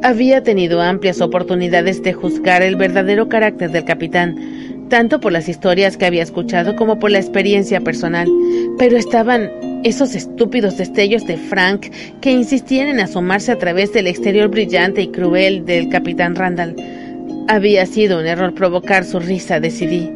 Había 0.03 0.41
tenido 0.41 0.81
amplias 0.81 1.21
oportunidades 1.21 2.01
de 2.01 2.13
juzgar 2.13 2.61
el 2.61 2.75
verdadero 2.75 3.27
carácter 3.29 3.71
del 3.71 3.83
capitán, 3.83 4.87
tanto 4.89 5.19
por 5.19 5.31
las 5.31 5.47
historias 5.47 5.95
que 5.97 6.05
había 6.05 6.23
escuchado 6.23 6.75
como 6.75 6.97
por 6.97 7.11
la 7.11 7.19
experiencia 7.19 7.81
personal, 7.81 8.27
pero 8.77 8.97
estaban 8.97 9.51
esos 9.83 10.15
estúpidos 10.15 10.77
destellos 10.77 11.25
de 11.27 11.37
Frank 11.37 11.87
que 12.21 12.31
insistían 12.31 12.87
en 12.87 12.99
asomarse 12.99 13.51
a 13.51 13.57
través 13.57 13.93
del 13.93 14.07
exterior 14.07 14.49
brillante 14.49 15.01
y 15.01 15.07
cruel 15.09 15.65
del 15.65 15.89
capitán 15.89 16.35
Randall. 16.35 16.75
Había 17.51 17.85
sido 17.85 18.17
un 18.17 18.25
error 18.27 18.53
provocar 18.53 19.03
su 19.03 19.19
risa, 19.19 19.59
decidí. 19.59 20.09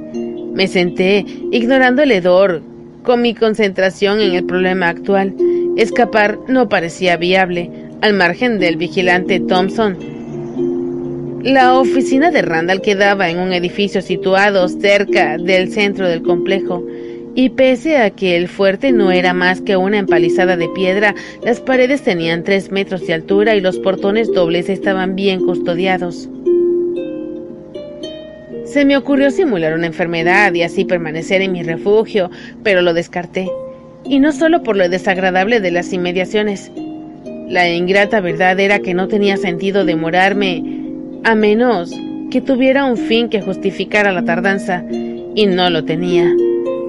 Me 0.54 0.68
senté, 0.68 1.26
ignorando 1.52 2.02
el 2.02 2.14
hedor, 2.14 2.62
con 3.04 3.22
mi 3.22 3.34
concentración 3.36 4.22
en 4.22 4.36
el 4.36 4.46
problema 4.46 4.88
actual. 4.88 5.36
Escapar 5.76 6.40
no 6.48 6.70
parecía 6.70 7.18
viable, 7.18 7.70
al 8.02 8.14
margen 8.14 8.58
del 8.58 8.78
vigilante 8.78 9.42
Thompson. 9.42 9.98
La 11.44 11.78
oficina 11.78 12.32
de 12.32 12.42
Randall 12.42 12.82
quedaba 12.82 13.30
en 13.30 13.40
un 13.40 13.52
edificio 13.52 14.02
situado 14.02 14.70
cerca 14.70 15.38
del 15.38 15.74
centro 15.74 16.08
del 16.08 16.22
complejo, 16.22 16.88
y 17.36 17.50
pese 17.50 17.98
a 17.98 18.12
que 18.12 18.38
el 18.38 18.48
fuerte 18.48 18.94
no 18.94 19.12
era 19.12 19.34
más 19.34 19.60
que 19.60 19.76
una 19.76 19.98
empalizada 19.98 20.56
de 20.56 20.70
piedra, 20.70 21.14
las 21.44 21.60
paredes 21.60 22.02
tenían 22.02 22.46
tres 22.46 22.72
metros 22.72 23.06
de 23.06 23.14
altura 23.14 23.58
y 23.58 23.60
los 23.60 23.78
portones 23.80 24.32
dobles 24.32 24.70
estaban 24.70 25.18
bien 25.18 25.46
custodiados. 25.46 26.30
Se 28.76 28.84
me 28.84 28.98
ocurrió 28.98 29.32
simular 29.32 29.74
una 29.74 29.88
enfermedad 29.88 30.54
y 30.54 30.62
así 30.62 30.84
permanecer 30.84 31.42
en 31.42 31.54
mi 31.54 31.64
refugio, 31.64 32.30
pero 32.62 32.82
lo 32.82 32.94
descarté. 32.94 33.50
Y 34.04 34.20
no 34.20 34.34
solo 34.34 34.64
por 34.64 34.76
lo 34.76 34.90
desagradable 34.90 35.62
de 35.62 35.72
las 35.72 35.94
inmediaciones. 35.94 36.74
La 37.48 37.70
ingrata 37.70 38.20
verdad 38.20 38.60
era 38.60 38.80
que 38.80 38.94
no 38.94 39.08
tenía 39.08 39.38
sentido 39.38 39.86
demorarme, 39.86 40.62
a 41.24 41.36
menos 41.36 41.90
que 42.30 42.42
tuviera 42.42 42.84
un 42.84 42.98
fin 42.98 43.30
que 43.30 43.42
justificara 43.42 44.12
la 44.12 44.26
tardanza, 44.26 44.84
y 44.90 45.46
no 45.46 45.70
lo 45.70 45.86
tenía. 45.86 46.30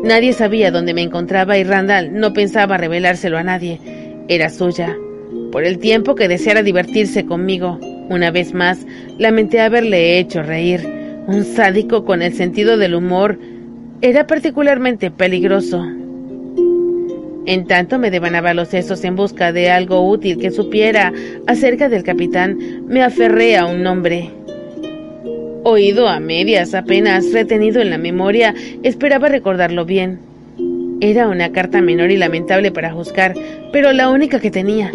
Nadie 0.02 0.32
sabía 0.32 0.72
dónde 0.72 0.92
me 0.92 1.02
encontraba 1.02 1.56
y 1.56 1.62
Randall 1.62 2.12
no 2.12 2.32
pensaba 2.32 2.78
revelárselo 2.78 3.38
a 3.38 3.44
nadie. 3.44 3.78
Era 4.26 4.50
suya. 4.50 4.92
Por 5.52 5.62
el 5.62 5.78
tiempo 5.78 6.16
que 6.16 6.26
deseara 6.26 6.64
divertirse 6.64 7.24
conmigo, 7.26 7.78
una 8.08 8.32
vez 8.32 8.54
más, 8.54 8.84
lamenté 9.18 9.60
haberle 9.60 10.18
hecho 10.18 10.42
reír. 10.42 10.95
Un 11.26 11.44
sádico 11.44 12.04
con 12.04 12.22
el 12.22 12.32
sentido 12.34 12.76
del 12.76 12.94
humor 12.94 13.38
era 14.00 14.28
particularmente 14.28 15.10
peligroso. 15.10 15.84
En 17.46 17.66
tanto 17.66 17.98
me 17.98 18.12
devanaba 18.12 18.54
los 18.54 18.68
sesos 18.68 19.02
en 19.02 19.16
busca 19.16 19.52
de 19.52 19.70
algo 19.70 20.08
útil 20.08 20.38
que 20.38 20.52
supiera 20.52 21.12
acerca 21.48 21.88
del 21.88 22.04
capitán, 22.04 22.86
me 22.86 23.02
aferré 23.02 23.56
a 23.56 23.66
un 23.66 23.82
nombre 23.82 24.30
oído 25.64 26.08
a 26.08 26.20
medias, 26.20 26.74
apenas 26.74 27.32
retenido 27.32 27.82
en 27.82 27.90
la 27.90 27.98
memoria, 27.98 28.54
esperaba 28.84 29.28
recordarlo 29.28 29.84
bien. 29.84 30.20
Era 31.00 31.26
una 31.26 31.50
carta 31.50 31.82
menor 31.82 32.12
y 32.12 32.16
lamentable 32.16 32.70
para 32.70 32.92
juzgar, 32.92 33.34
pero 33.72 33.92
la 33.92 34.08
única 34.10 34.38
que 34.38 34.52
tenía. 34.52 34.92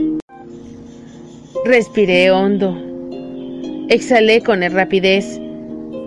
Respiré 1.66 2.32
hondo. 2.32 2.78
Exhalé 3.90 4.42
con 4.42 4.62
rapidez 4.72 5.42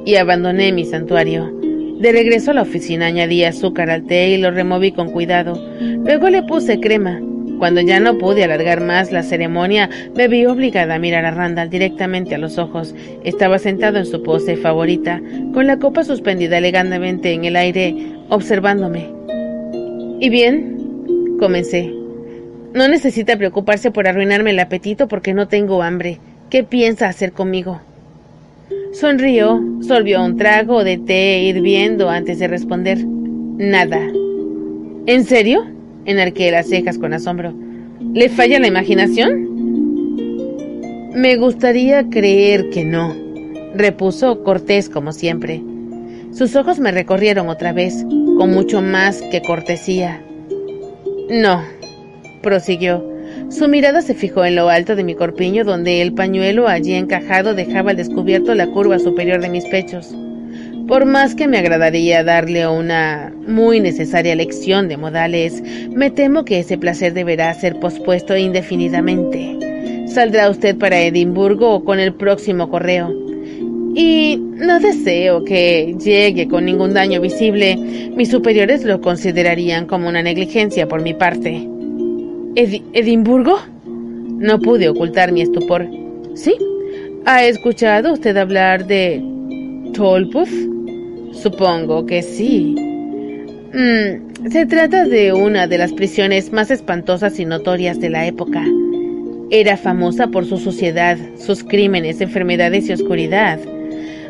y 0.05 0.17
abandoné 0.17 0.73
mi 0.73 0.85
santuario. 0.85 1.51
De 1.99 2.13
regreso 2.13 2.51
a 2.51 2.55
la 2.55 2.63
oficina 2.63 3.07
añadí 3.07 3.45
azúcar 3.45 3.91
al 3.91 4.05
té 4.05 4.29
y 4.31 4.37
lo 4.37 4.51
removí 4.51 4.93
con 4.93 5.11
cuidado. 5.11 5.55
Luego 5.81 6.29
le 6.29 6.43
puse 6.43 6.81
crema. 6.81 7.21
Cuando 7.59 7.81
ya 7.81 8.01
no 8.01 8.19
pude 8.19 8.45
alargar 8.45 8.81
más 8.81 9.13
la 9.13 9.23
ceremonia, 9.23 9.89
me 10.15 10.29
vi 10.29 10.45
obligada 10.45 10.97
a 10.97 10.99
mirar 10.99 11.25
a 11.25 11.31
Randall 11.31 11.71
directamente 11.71 12.35
a 12.35 12.39
los 12.39 12.59
ojos. 12.59 12.95
Estaba 13.23 13.59
sentado 13.59 13.99
en 13.99 14.07
su 14.07 14.23
pose 14.23 14.57
favorita, 14.57 15.23
con 15.55 15.67
la 15.67 15.79
copa 15.79 16.05
suspendida 16.05 16.59
elegantemente 16.59 17.33
en 17.33 17.45
el 17.45 17.57
aire, 17.57 17.95
observándome. 18.29 19.09
¿Y 20.21 20.29
bien? 20.31 21.37
comencé. 21.39 21.93
No 22.75 22.89
necesita 22.89 23.37
preocuparse 23.37 23.91
por 23.91 24.09
arruinarme 24.09 24.51
el 24.51 24.59
apetito 24.59 25.09
porque 25.09 25.33
no 25.33 25.47
tengo 25.47 25.83
hambre. 25.83 26.19
¿Qué 26.51 26.65
piensa 26.65 27.09
hacer 27.09 27.33
conmigo? 27.33 27.81
Sonrió, 28.93 29.61
sorbió 29.81 30.25
un 30.25 30.37
trago 30.37 30.85
de 30.85 30.99
té 30.99 31.43
hirviendo 31.43 32.09
antes 32.09 32.39
de 32.39 32.49
responder. 32.49 33.05
Nada. 33.07 34.01
¿En 35.07 35.25
serio? 35.25 35.67
Enarqué 36.05 36.51
las 36.51 36.69
cejas 36.69 36.99
con 36.99 37.13
asombro. 37.13 37.53
¿Le 38.13 38.29
falla 38.29 38.59
la 38.59 38.69
imaginación? 38.69 39.55
Me 41.15 41.37
gustaría 41.37 42.09
creer 42.09 42.71
que 42.71 42.85
no, 42.85 43.15
repuso 43.75 44.43
Cortés 44.43 44.89
como 44.89 45.13
siempre. 45.13 45.63
Sus 46.33 46.57
ojos 46.57 46.81
me 46.81 46.91
recorrieron 46.91 47.49
otra 47.49 47.73
vez, 47.73 48.05
con 48.39 48.51
mucho 48.51 48.83
más 48.83 49.23
que 49.31 49.41
cortesía. 49.43 50.21
No, 51.31 51.63
prosiguió. 52.43 53.14
Su 53.57 53.69
mirada 53.69 54.03
se 54.03 54.15
fijó 54.15 54.45
en 54.45 54.57
lo 54.57 54.69
alto 54.69 54.97
de 54.97 55.05
mi 55.05 55.15
corpiño, 55.15 55.63
donde 55.63 56.03
el 56.03 56.13
pañuelo 56.13 56.67
allí 56.67 56.95
encajado 56.95 57.55
dejaba 57.55 57.95
descubierto 57.95 58.53
la 58.53 58.67
curva 58.67 58.99
superior 58.99 59.41
de 59.41 59.49
mis 59.49 59.65
pechos. 59.67 60.13
Por 60.89 61.05
más 61.05 61.37
que 61.37 61.47
me 61.47 61.59
agradaría 61.59 62.25
darle 62.25 62.67
una 62.67 63.33
muy 63.47 63.79
necesaria 63.79 64.35
lección 64.35 64.89
de 64.89 64.97
modales, 64.97 65.63
me 65.89 66.11
temo 66.11 66.45
que 66.45 66.59
ese 66.59 66.79
placer 66.79 67.15
deberá 67.15 67.55
ser 67.55 67.79
pospuesto 67.79 68.37
indefinidamente. 68.37 70.09
Saldrá 70.09 70.51
usted 70.51 70.77
para 70.77 71.01
Edimburgo 71.01 71.85
con 71.85 72.01
el 72.01 72.13
próximo 72.13 72.69
correo. 72.69 73.15
Y 73.95 74.37
no 74.37 74.81
deseo 74.81 75.45
que 75.45 75.95
llegue 76.05 76.49
con 76.49 76.65
ningún 76.65 76.93
daño 76.93 77.21
visible. 77.21 77.77
Mis 78.17 78.31
superiores 78.31 78.83
lo 78.83 79.01
considerarían 79.01 79.87
como 79.87 80.09
una 80.09 80.23
negligencia 80.23 80.89
por 80.89 81.03
mi 81.03 81.15
parte. 81.15 81.69
¿Edimburgo? 82.57 83.59
No 83.85 84.61
pude 84.61 84.89
ocultar 84.89 85.33
mi 85.33 85.43
estupor. 85.43 85.89
¿Sí? 86.35 86.55
¿Ha 87.25 87.45
escuchado 87.45 88.13
usted 88.13 88.37
hablar 88.37 88.87
de 88.87 89.23
Tolputh? 89.93 90.49
Supongo 91.33 92.07
que 92.07 92.23
sí. 92.23 92.77
Mm, 93.73 94.51
se 94.51 94.67
trata 94.67 95.05
de 95.05 95.33
una 95.33 95.67
de 95.67 95.79
las 95.79 95.93
prisiones 95.93 96.53
más 96.53 96.71
espantosas 96.71 97.41
y 97.41 97.45
notorias 97.45 97.99
de 97.99 98.11
la 98.11 98.27
época. 98.27 98.65
Era 99.51 99.77
famosa 99.77 100.29
por 100.29 100.47
su 100.47 100.59
suciedad, 100.59 101.19
sus 101.37 101.65
crímenes, 101.65 102.21
enfermedades 102.21 102.89
y 102.89 102.93
oscuridad. 102.93 103.59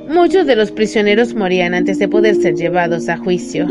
Muchos 0.09 0.47
de 0.47 0.57
los 0.57 0.71
prisioneros 0.71 1.35
morían 1.35 1.75
antes 1.75 1.99
de 1.99 2.09
poder 2.09 2.37
ser 2.37 2.55
llevados 2.55 3.09
a 3.09 3.19
juicio. 3.19 3.67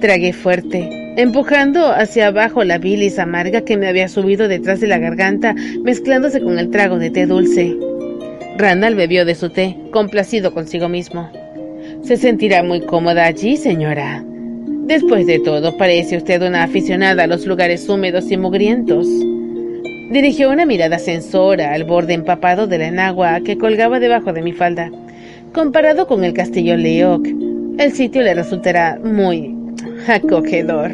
Tragué 0.00 0.32
fuerte, 0.32 1.05
empujando 1.16 1.88
hacia 1.88 2.28
abajo 2.28 2.62
la 2.62 2.78
bilis 2.78 3.18
amarga 3.18 3.62
que 3.62 3.76
me 3.76 3.88
había 3.88 4.08
subido 4.08 4.48
detrás 4.48 4.80
de 4.80 4.86
la 4.86 4.98
garganta, 4.98 5.54
mezclándose 5.82 6.40
con 6.40 6.58
el 6.58 6.70
trago 6.70 6.98
de 6.98 7.10
té 7.10 7.26
dulce. 7.26 7.76
Randall 8.58 8.94
bebió 8.94 9.24
de 9.24 9.34
su 9.34 9.50
té, 9.50 9.76
complacido 9.90 10.52
consigo 10.52 10.88
mismo. 10.88 11.30
Se 12.02 12.16
sentirá 12.16 12.62
muy 12.62 12.82
cómoda 12.82 13.24
allí, 13.24 13.56
señora. 13.56 14.22
Después 14.84 15.26
de 15.26 15.40
todo, 15.40 15.76
parece 15.76 16.16
usted 16.16 16.42
una 16.42 16.62
aficionada 16.62 17.24
a 17.24 17.26
los 17.26 17.46
lugares 17.46 17.88
húmedos 17.88 18.30
y 18.30 18.36
mugrientos. 18.36 19.08
Dirigió 20.12 20.50
una 20.50 20.66
mirada 20.66 20.98
censora 20.98 21.72
al 21.72 21.84
borde 21.84 22.14
empapado 22.14 22.66
de 22.66 22.78
la 22.78 22.86
enagua 22.86 23.40
que 23.40 23.58
colgaba 23.58 23.98
debajo 23.98 24.32
de 24.32 24.42
mi 24.42 24.52
falda. 24.52 24.90
Comparado 25.52 26.06
con 26.06 26.22
el 26.24 26.34
castillo 26.34 26.76
Leoc, 26.76 27.26
el 27.78 27.92
sitio 27.92 28.22
le 28.22 28.34
resultará 28.34 29.00
muy 29.02 29.55
acogedor. 30.12 30.92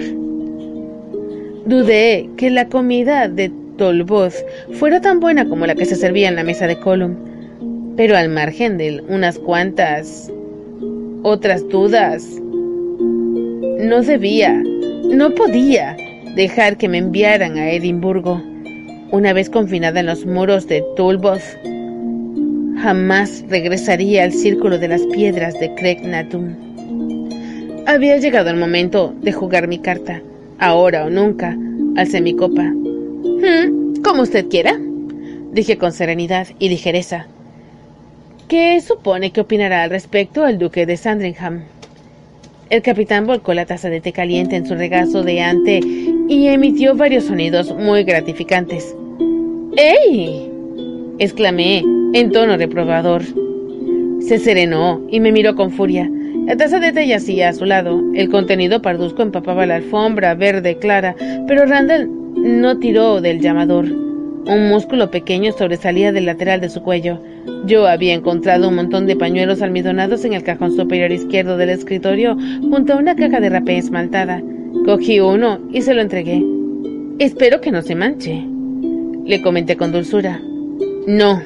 Dudé 1.67 2.29
que 2.37 2.51
la 2.51 2.69
comida 2.69 3.29
de 3.29 3.51
Tolboth 3.79 4.35
fuera 4.73 5.01
tan 5.01 5.21
buena 5.21 5.49
como 5.49 5.67
la 5.67 5.75
que 5.75 5.85
se 5.85 5.97
servía 5.97 6.29
en 6.29 6.37
la 6.37 6.45
mesa 6.45 6.67
de 6.67 6.79
Column 6.79 7.33
pero 7.97 8.17
al 8.17 8.29
margen 8.29 8.79
de 8.79 9.03
unas 9.09 9.39
cuantas 9.39 10.31
otras 11.23 11.69
dudas, 11.69 12.27
no 13.79 14.03
debía, 14.03 14.63
no 15.05 15.35
podía 15.35 15.97
dejar 16.35 16.77
que 16.77 16.89
me 16.89 16.99
enviaran 16.99 17.59
a 17.59 17.71
Edimburgo. 17.71 18.43
Una 19.11 19.33
vez 19.33 19.51
confinada 19.51 20.01
en 20.01 20.07
los 20.07 20.25
muros 20.25 20.67
de 20.67 20.83
Tulboth, 20.97 21.43
jamás 22.81 23.45
regresaría 23.49 24.25
al 24.25 24.33
círculo 24.33 24.79
de 24.79 24.89
las 24.89 25.03
piedras 25.09 25.53
de 25.61 25.75
Craignatum. 25.75 26.72
Había 27.87 28.17
llegado 28.17 28.49
el 28.49 28.57
momento 28.57 29.13
de 29.23 29.33
jugar 29.33 29.67
mi 29.67 29.79
carta, 29.79 30.23
ahora 30.59 31.05
o 31.05 31.11
nunca, 31.11 31.57
alcé 31.97 32.21
mi 32.21 32.35
copa. 32.35 32.63
Hmm, 32.63 33.95
como 34.05 34.23
usted 34.23 34.49
quiera, 34.49 34.79
dije 35.53 35.77
con 35.79 35.93
serenidad 35.93 36.47
y 36.61 36.69
ligereza. 36.69 37.27
¿Qué 38.47 38.81
supone 38.81 39.33
que 39.33 39.41
opinará 39.41 39.83
al 39.83 39.91
respecto 39.91 40.47
el 40.47 40.59
duque 40.59 40.87
de 40.87 40.97
Sandringham? 40.97 41.63
El 42.71 42.83
capitán 42.83 43.27
volcó 43.27 43.53
la 43.53 43.67
taza 43.67 43.91
de 43.91 44.01
té 44.01 44.13
caliente 44.13 44.57
en 44.57 44.67
su 44.67 44.75
regazo 44.75 45.25
de 45.25 45.41
ante 45.41 45.81
y 46.29 46.47
emitió 46.47 46.95
varios 46.95 47.25
sonidos 47.25 47.75
muy 47.75 48.05
gratificantes. 48.05 48.95
¡Ey! 49.77 50.51
exclamé 51.19 51.83
en 52.15 52.31
tono 52.31 52.57
reprobador. 52.57 53.23
Se 54.21 54.39
serenó 54.39 55.01
y 55.11 55.19
me 55.19 55.33
miró 55.33 55.57
con 55.57 55.73
furia. 55.73 56.11
La 56.47 56.57
taza 56.57 56.81
de 56.81 56.93
té 56.93 57.07
yacía 57.07 57.51
a 57.51 57.53
su 57.53 57.65
lado. 57.65 58.03
El 58.15 58.29
contenido 58.29 58.83
parduzco 58.83 59.23
empapaba 59.23 59.65
la 59.65 59.77
alfombra 59.77 60.35
verde 60.35 60.77
clara, 60.77 61.15
pero 61.47 61.65
Randall 61.67 62.11
no 62.35 62.79
tiró 62.79 63.21
del 63.21 63.41
llamador. 63.41 63.85
Un 63.85 64.69
músculo 64.69 65.11
pequeño 65.11 65.53
sobresalía 65.53 66.11
del 66.11 66.27
lateral 66.27 66.61
de 66.61 66.69
su 66.69 66.83
cuello. 66.83 67.21
Yo 67.65 67.87
había 67.87 68.13
encontrado 68.13 68.69
un 68.69 68.75
montón 68.75 69.07
de 69.07 69.15
pañuelos 69.15 69.63
almidonados 69.63 70.25
en 70.25 70.33
el 70.33 70.43
cajón 70.43 70.75
superior 70.75 71.13
izquierdo 71.13 71.57
del 71.57 71.71
escritorio 71.71 72.37
junto 72.61 72.95
a 72.95 72.97
una 72.97 73.15
caja 73.15 73.39
de 73.39 73.49
rapé 73.49 73.79
esmaltada. 73.79 74.43
Cogí 74.85 75.21
uno 75.21 75.61
y 75.73 75.83
se 75.83 75.95
lo 75.95 76.01
entregué. 76.01 76.45
Espero 77.21 77.61
que 77.61 77.71
no 77.71 77.83
se 77.83 77.95
manche. 77.95 78.45
Le 79.25 79.41
comenté 79.43 79.77
con 79.77 79.93
dulzura. 79.93 80.41
No, 81.07 81.41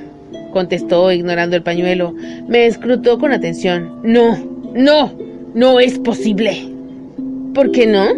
contestó 0.53 1.12
ignorando 1.12 1.55
el 1.55 1.62
pañuelo. 1.62 2.14
Me 2.49 2.64
escrutó 2.64 3.18
con 3.18 3.32
atención. 3.32 4.01
No, 4.03 4.55
no, 4.77 5.12
no 5.55 5.81
es 5.81 5.99
posible. 5.99 6.68
¿Por 7.55 7.72
qué 7.72 7.87
no? 7.87 8.09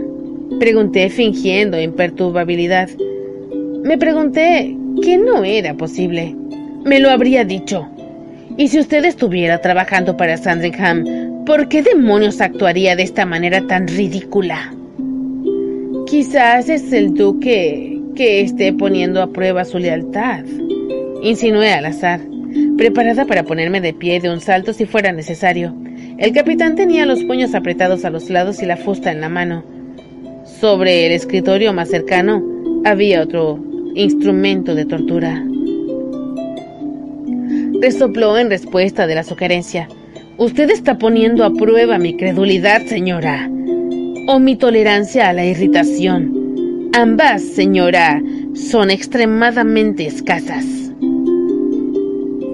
Pregunté 0.58 1.08
fingiendo 1.08 1.80
imperturbabilidad. 1.80 2.88
Me 3.84 3.96
pregunté 3.96 4.76
qué 5.02 5.18
no 5.18 5.44
era 5.44 5.74
posible. 5.74 6.34
Me 6.84 6.98
lo 6.98 7.10
habría 7.10 7.44
dicho. 7.44 7.86
Y 8.56 8.68
si 8.68 8.80
usted 8.80 9.04
estuviera 9.04 9.60
trabajando 9.60 10.16
para 10.16 10.36
Sandringham, 10.36 11.44
¿por 11.46 11.68
qué 11.68 11.82
demonios 11.82 12.40
actuaría 12.40 12.96
de 12.96 13.04
esta 13.04 13.24
manera 13.24 13.64
tan 13.68 13.86
ridícula? 13.86 14.74
Quizás 16.06 16.68
es 16.68 16.92
el 16.92 17.14
duque 17.14 18.00
que 18.16 18.40
esté 18.40 18.72
poniendo 18.72 19.22
a 19.22 19.32
prueba 19.32 19.64
su 19.64 19.78
lealtad. 19.78 20.44
Insinué 21.22 21.72
al 21.72 21.86
azar, 21.86 22.20
preparada 22.76 23.26
para 23.26 23.44
ponerme 23.44 23.80
de 23.80 23.92
pie 23.92 24.18
de 24.18 24.30
un 24.30 24.40
salto 24.40 24.72
si 24.72 24.86
fuera 24.86 25.12
necesario. 25.12 25.72
El 26.18 26.32
capitán 26.32 26.74
tenía 26.74 27.06
los 27.06 27.22
puños 27.22 27.54
apretados 27.54 28.04
a 28.04 28.10
los 28.10 28.28
lados 28.28 28.60
y 28.60 28.66
la 28.66 28.76
fusta 28.76 29.12
en 29.12 29.20
la 29.20 29.28
mano. 29.28 29.64
Sobre 30.60 31.06
el 31.06 31.12
escritorio 31.12 31.72
más 31.72 31.90
cercano 31.90 32.42
había 32.84 33.22
otro 33.22 33.62
instrumento 33.94 34.74
de 34.74 34.84
tortura. 34.84 35.44
Resopló 37.80 38.36
en 38.36 38.50
respuesta 38.50 39.06
de 39.06 39.14
la 39.14 39.22
sugerencia. 39.22 39.88
Usted 40.38 40.70
está 40.70 40.98
poniendo 40.98 41.44
a 41.44 41.52
prueba 41.52 41.98
mi 41.98 42.16
credulidad, 42.16 42.82
señora, 42.86 43.48
o 44.26 44.40
mi 44.40 44.56
tolerancia 44.56 45.28
a 45.28 45.32
la 45.32 45.46
irritación. 45.46 46.90
Ambas, 46.94 47.42
señora, 47.42 48.20
son 48.54 48.90
extremadamente 48.90 50.06
escasas. 50.06 50.87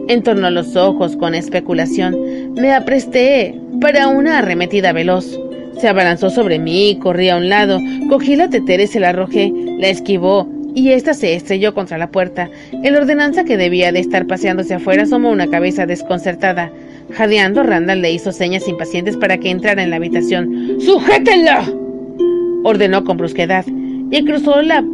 Entornó 0.08 0.50
los 0.50 0.76
ojos 0.76 1.16
con 1.16 1.34
especulación. 1.34 2.54
Me 2.54 2.72
apresté 2.72 3.58
para 3.80 4.08
una 4.08 4.38
arremetida 4.38 4.92
veloz. 4.92 5.38
Se 5.80 5.88
abalanzó 5.88 6.30
sobre 6.30 6.58
mí, 6.58 6.98
corrí 7.02 7.28
a 7.28 7.36
un 7.36 7.48
lado, 7.48 7.80
cogí 8.08 8.36
la 8.36 8.48
tetera 8.48 8.82
y 8.82 8.86
se 8.86 9.00
la 9.00 9.10
arrojé, 9.10 9.52
la 9.78 9.88
esquivó, 9.88 10.48
y 10.74 10.90
ésta 10.90 11.14
se 11.14 11.34
estrelló 11.34 11.74
contra 11.74 11.98
la 11.98 12.10
puerta. 12.10 12.50
El 12.82 12.96
ordenanza 12.96 13.44
que 13.44 13.56
debía 13.56 13.92
de 13.92 14.00
estar 14.00 14.26
paseándose 14.26 14.74
afuera 14.74 15.04
asomó 15.04 15.30
una 15.30 15.48
cabeza 15.48 15.86
desconcertada. 15.86 16.70
Jadeando, 17.12 17.62
Randall 17.62 18.02
le 18.02 18.12
hizo 18.12 18.32
señas 18.32 18.68
impacientes 18.68 19.16
para 19.16 19.38
que 19.38 19.50
entrara 19.50 19.82
en 19.82 19.90
la 19.90 19.96
habitación. 19.96 20.80
¡Sujétenla! 20.80 21.64
ordenó 22.62 23.04
con 23.04 23.16
brusquedad, 23.16 23.64
y 24.10 24.24
cruzó 24.24 24.62
la 24.62 24.84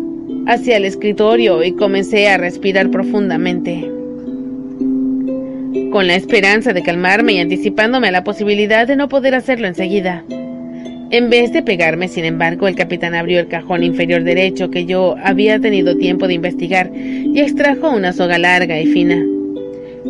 hacia 0.47 0.77
el 0.77 0.85
escritorio 0.85 1.63
y 1.63 1.73
comencé 1.73 2.29
a 2.29 2.39
respirar 2.39 2.91
profundamente. 2.91 3.99
Con 5.93 6.07
la 6.07 6.16
esperanza 6.16 6.73
de 6.73 6.83
calmarme 6.83 7.35
y 7.35 7.39
anticipándome 7.39 8.09
a 8.09 8.12
la 8.12 8.25
posibilidad 8.25 8.87
de 8.87 8.97
no 8.97 9.09
poder 9.09 9.35
hacerlo 9.35 9.68
enseguida. 9.68 10.25
En 11.11 11.31
vez 11.31 11.53
de 11.53 11.62
pegarme, 11.62 12.09
sin 12.09 12.25
embargo, 12.25 12.68
el 12.68 12.77
capitán 12.77 13.14
abrió 13.14 13.41
el 13.41 13.49
cajón 13.49 13.83
inferior 13.83 14.23
derecho 14.25 14.71
que 14.71 14.87
yo 14.87 15.16
había 15.23 15.59
tenido 15.61 15.97
tiempo 15.97 16.29
de 16.29 16.35
investigar 16.35 16.91
y 16.95 17.41
extrajo 17.41 17.91
una 17.91 18.12
soga 18.12 18.39
larga 18.39 18.81
y 18.81 18.87
fina. 18.87 19.25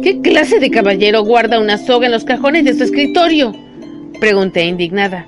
¿Qué 0.02 0.20
clase 0.20 0.60
de 0.60 0.70
caballero 0.70 1.24
guarda 1.24 1.60
una 1.60 1.78
soga 1.78 2.06
en 2.06 2.12
los 2.12 2.24
cajones 2.24 2.64
de 2.64 2.74
su 2.74 2.84
escritorio? 2.84 3.54
Pregunté 4.18 4.64
indignada. 4.64 5.26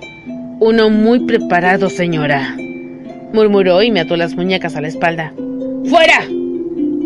Uno 0.61 0.91
muy 0.91 1.21
preparado, 1.21 1.91
señora, 1.91 2.57
murmuró 3.33 3.83
y 3.83 3.91
me 3.91 4.01
ató 4.01 4.17
las 4.17 4.35
muñecas 4.35 4.77
a 4.77 4.81
la 4.81 4.89
espalda. 4.89 5.33
¡Fuera! 5.87 6.23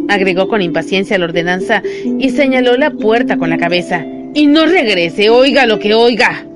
Agregó 0.08 0.48
con 0.48 0.62
impaciencia 0.62 1.18
la 1.18 1.26
ordenanza 1.26 1.82
y 2.04 2.30
señaló 2.30 2.76
la 2.76 2.90
puerta 2.90 3.36
con 3.36 3.50
la 3.50 3.58
cabeza. 3.58 4.04
Y 4.34 4.46
no 4.46 4.66
regrese, 4.66 5.30
oiga 5.30 5.66
lo 5.66 5.78
que 5.78 5.94
oiga. 5.94 6.46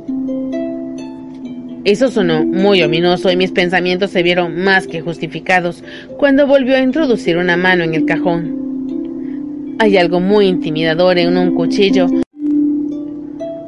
Eso 1.84 2.08
sonó 2.08 2.44
muy 2.44 2.82
ominoso 2.82 3.30
y 3.30 3.36
mis 3.36 3.52
pensamientos 3.52 4.10
se 4.10 4.22
vieron 4.22 4.62
más 4.62 4.86
que 4.86 5.00
justificados 5.00 5.82
cuando 6.18 6.46
volvió 6.46 6.76
a 6.76 6.80
introducir 6.80 7.38
una 7.38 7.56
mano 7.56 7.84
en 7.84 7.94
el 7.94 8.04
cajón. 8.04 9.76
Hay 9.78 9.96
algo 9.96 10.20
muy 10.20 10.46
intimidador 10.46 11.16
en 11.16 11.38
un 11.38 11.54
cuchillo. 11.54 12.06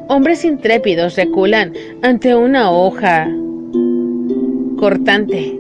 Hombres 0.09 0.45
intrépidos 0.45 1.17
reculan 1.17 1.73
ante 2.03 2.35
una 2.35 2.71
hoja 2.71 3.31
cortante. 4.77 5.59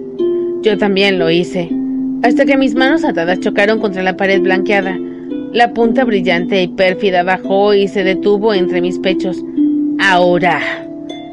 Yo 0.60 0.76
también 0.76 1.18
lo 1.18 1.30
hice, 1.30 1.70
hasta 2.22 2.44
que 2.44 2.56
mis 2.56 2.74
manos 2.74 3.04
atadas 3.04 3.40
chocaron 3.40 3.80
contra 3.80 4.02
la 4.02 4.16
pared 4.16 4.40
blanqueada. 4.40 4.98
La 5.52 5.72
punta 5.72 6.04
brillante 6.04 6.62
y 6.62 6.68
pérfida 6.68 7.22
bajó 7.22 7.74
y 7.74 7.88
se 7.88 8.04
detuvo 8.04 8.54
entre 8.54 8.80
mis 8.80 8.98
pechos. 8.98 9.42
Ahora 9.98 10.60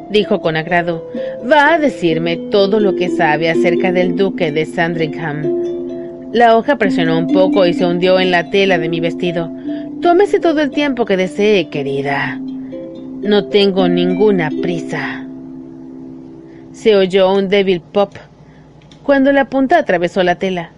dijo 0.09 0.41
con 0.41 0.55
agrado, 0.55 1.07
va 1.49 1.73
a 1.73 1.79
decirme 1.79 2.37
todo 2.51 2.79
lo 2.79 2.95
que 2.95 3.09
sabe 3.09 3.49
acerca 3.49 3.91
del 3.91 4.15
duque 4.15 4.51
de 4.51 4.65
Sandringham. 4.65 5.59
La 6.33 6.57
hoja 6.57 6.77
presionó 6.77 7.17
un 7.17 7.27
poco 7.27 7.65
y 7.65 7.73
se 7.73 7.85
hundió 7.85 8.19
en 8.19 8.31
la 8.31 8.49
tela 8.49 8.77
de 8.77 8.89
mi 8.89 8.99
vestido. 8.99 9.51
Tómese 10.01 10.39
todo 10.39 10.61
el 10.61 10.69
tiempo 10.71 11.05
que 11.05 11.17
desee, 11.17 11.69
querida. 11.69 12.39
No 13.21 13.45
tengo 13.45 13.87
ninguna 13.87 14.49
prisa. 14.61 15.25
Se 16.71 16.95
oyó 16.95 17.33
un 17.33 17.49
débil 17.49 17.81
pop 17.81 18.13
cuando 19.03 19.31
la 19.31 19.45
punta 19.45 19.77
atravesó 19.77 20.23
la 20.23 20.35
tela. 20.35 20.71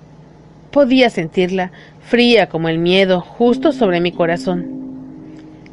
Podía 0.72 1.10
sentirla, 1.10 1.72
fría 2.02 2.48
como 2.48 2.70
el 2.70 2.78
miedo, 2.78 3.20
justo 3.20 3.74
sobre 3.74 4.00
mi 4.00 4.14
corazón. 4.14 4.82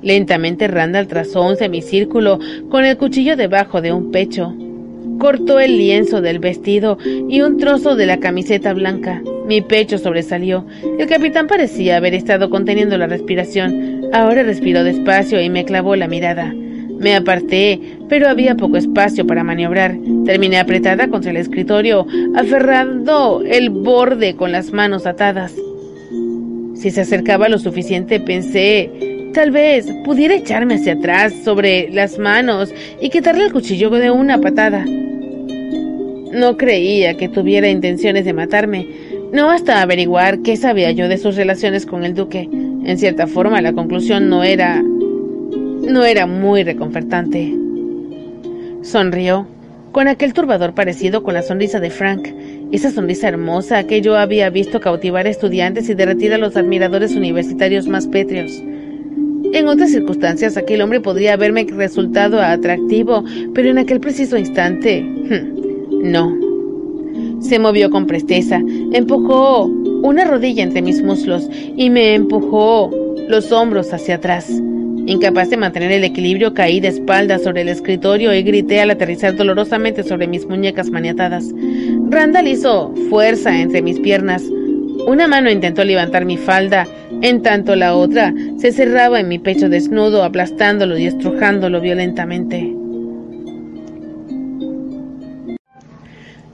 Lentamente 0.03 0.69
Randall 0.69 1.07
trazó 1.07 1.43
un 1.43 1.57
semicírculo 1.57 2.39
con 2.69 2.85
el 2.85 2.97
cuchillo 2.97 3.37
debajo 3.37 3.81
de 3.81 3.93
un 3.93 4.11
pecho. 4.11 4.55
Cortó 5.19 5.61
el 5.61 5.77
lienzo 5.77 6.21
del 6.21 6.39
vestido 6.39 6.99
y 7.05 7.41
un 7.41 7.59
trozo 7.59 7.97
de 7.97 8.07
la 8.07 8.19
camiseta 8.19 8.73
blanca. 8.73 9.23
Mi 9.47 9.61
pecho 9.61 9.99
sobresalió. 9.99 10.67
El 10.99 11.09
capitán 11.09 11.47
parecía 11.47 11.97
haber 11.97 12.15
estado 12.15 12.51
conteniendo 12.51 12.99
la 12.99 13.07
respiración. 13.07 14.03
Ahora 14.13 14.43
respiró 14.43 14.85
despacio 14.85 15.41
y 15.41 15.49
me 15.49 15.65
clavó 15.65 15.97
la 15.97 16.09
mirada. 16.09 16.55
Me 16.99 17.15
aparté, 17.15 17.81
pero 18.09 18.29
había 18.29 18.57
poco 18.57 18.77
espacio 18.77 19.27
para 19.27 19.45
maniobrar. 19.45 19.97
Terminé 20.25 20.59
apretada 20.59 21.09
contra 21.09 21.31
el 21.31 21.37
escritorio, 21.37 22.07
aferrando 22.35 23.43
el 23.47 23.71
borde 23.71 24.35
con 24.35 24.53
las 24.53 24.73
manos 24.73 25.07
atadas. 25.07 25.55
Si 26.75 26.91
se 26.91 27.01
acercaba 27.01 27.49
lo 27.49 27.59
suficiente, 27.59 28.21
pensé 28.21 29.09
Tal 29.39 29.51
vez 29.51 29.87
pudiera 30.05 30.35
echarme 30.35 30.75
hacia 30.75 30.95
atrás 30.95 31.33
sobre 31.45 31.91
las 31.93 32.19
manos 32.19 32.75
y 33.01 33.11
quitarle 33.11 33.45
el 33.45 33.53
cuchillo 33.53 33.91
de 33.91 34.11
una 34.11 34.41
patada. 34.41 34.85
No 36.33 36.57
creía 36.57 37.17
que 37.17 37.29
tuviera 37.29 37.69
intenciones 37.69 38.25
de 38.25 38.33
matarme, 38.33 38.89
no 39.33 39.51
hasta 39.51 39.83
averiguar 39.83 40.41
qué 40.41 40.57
sabía 40.57 40.91
yo 40.93 41.09
de 41.09 41.19
sus 41.19 41.37
relaciones 41.37 41.87
con 41.87 42.05
el 42.05 42.15
duque. 42.15 42.49
En 42.51 42.99
cierta 42.99 43.27
forma, 43.27 43.61
la 43.61 43.73
conclusión 43.73 44.29
no 44.29 44.43
era... 44.43 44.83
no 45.89 46.05
era 46.05 46.27
muy 46.27 46.63
reconfortante. 46.65 47.55
Sonrió, 48.83 49.47
con 49.93 50.07
aquel 50.07 50.35
turbador 50.35 50.75
parecido 50.75 51.23
con 51.23 51.35
la 51.35 51.43
sonrisa 51.43 51.81
de 51.81 51.91
Frank, 51.91 52.29
esa 52.71 52.91
sonrisa 52.91 53.29
hermosa 53.29 53.85
que 53.85 54.03
yo 54.03 54.17
había 54.17 54.51
visto 54.51 54.81
cautivar 54.81 55.27
a 55.27 55.31
estudiantes 55.31 55.89
y 55.89 55.95
derretir 55.95 56.35
a 56.35 56.39
los 56.39 56.57
admiradores 56.57 57.17
universitarios 57.17 57.89
más 57.89 58.07
pétreos. 58.07 58.53
En 59.53 59.67
otras 59.67 59.91
circunstancias 59.91 60.59
aquel 60.59 60.83
hombre 60.83 61.01
podría 61.01 61.33
haberme 61.33 61.65
resultado 61.65 62.41
atractivo, 62.41 63.25
pero 63.55 63.71
en 63.71 63.79
aquel 63.79 63.99
preciso 63.99 64.37
instante, 64.37 65.03
hmm, 65.03 66.11
no. 66.13 66.37
Se 67.41 67.59
movió 67.59 67.89
con 67.89 68.07
presteza, 68.07 68.61
empujó 68.93 69.65
una 69.65 70.25
rodilla 70.25 70.63
entre 70.63 70.83
mis 70.83 71.03
muslos 71.03 71.49
y 71.77 71.89
me 71.89 72.15
empujó 72.15 72.91
los 73.29 73.53
hombros 73.53 73.95
hacia 73.95 74.17
atrás. 74.17 74.61
Incapaz 75.09 75.49
de 75.49 75.57
mantener 75.57 75.91
el 75.91 76.05
equilibrio, 76.05 76.53
caí 76.53 76.81
de 76.81 76.89
espaldas 76.89 77.43
sobre 77.43 77.63
el 77.63 77.71
escritorio 77.71 78.35
y 78.35 78.43
grité 78.43 78.83
al 78.83 78.91
aterrizar 78.91 79.35
dolorosamente 79.35 80.03
sobre 80.03 80.27
mis 80.27 80.47
muñecas 80.47 80.91
maniatadas. 80.91 81.47
Randall 82.11 82.47
hizo 82.47 82.95
fuerza 83.09 83.59
entre 83.59 83.81
mis 83.81 83.99
piernas. 84.01 84.43
Una 85.07 85.27
mano 85.27 85.51
intentó 85.51 85.83
levantar 85.83 86.27
mi 86.27 86.37
falda 86.37 86.87
en 87.23 87.41
tanto 87.41 87.75
la 87.75 87.95
otra 87.95 88.35
se 88.59 88.71
cerraba 88.71 89.19
en 89.19 89.29
mi 89.29 89.39
pecho 89.39 89.71
desnudo, 89.71 90.25
aplastándolo 90.25 90.99
y 90.99 91.07
estrujándolo 91.07 91.81
violentamente. 91.81 92.75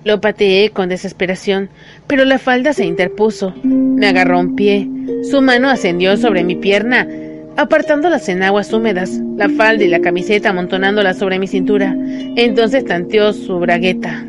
Lo 0.05 0.21
pateé 0.21 0.71
con 0.71 0.89
desesperación, 0.89 1.71
pero 2.07 2.25
la 2.25 2.39
falda 2.39 2.73
se 2.73 2.85
interpuso. 2.85 3.53
Me 3.65 4.07
agarró 4.07 4.39
un 4.39 4.55
pie. 4.55 4.89
Su 5.29 5.43
mano 5.43 5.69
ascendió 5.69 6.17
sobre 6.17 6.45
mi 6.45 6.55
pierna, 6.55 7.09
apartando 7.57 8.09
las 8.09 8.29
enaguas 8.29 8.73
húmedas, 8.73 9.21
la 9.37 9.49
falda 9.49 9.85
y 9.85 9.89
la 9.89 10.01
camiseta 10.01 10.51
amontonándolas 10.51 11.19
sobre 11.19 11.39
mi 11.39 11.47
cintura. 11.47 11.97
Entonces 12.37 12.85
tanteó 12.85 13.33
su 13.33 13.59
bragueta. 13.59 14.27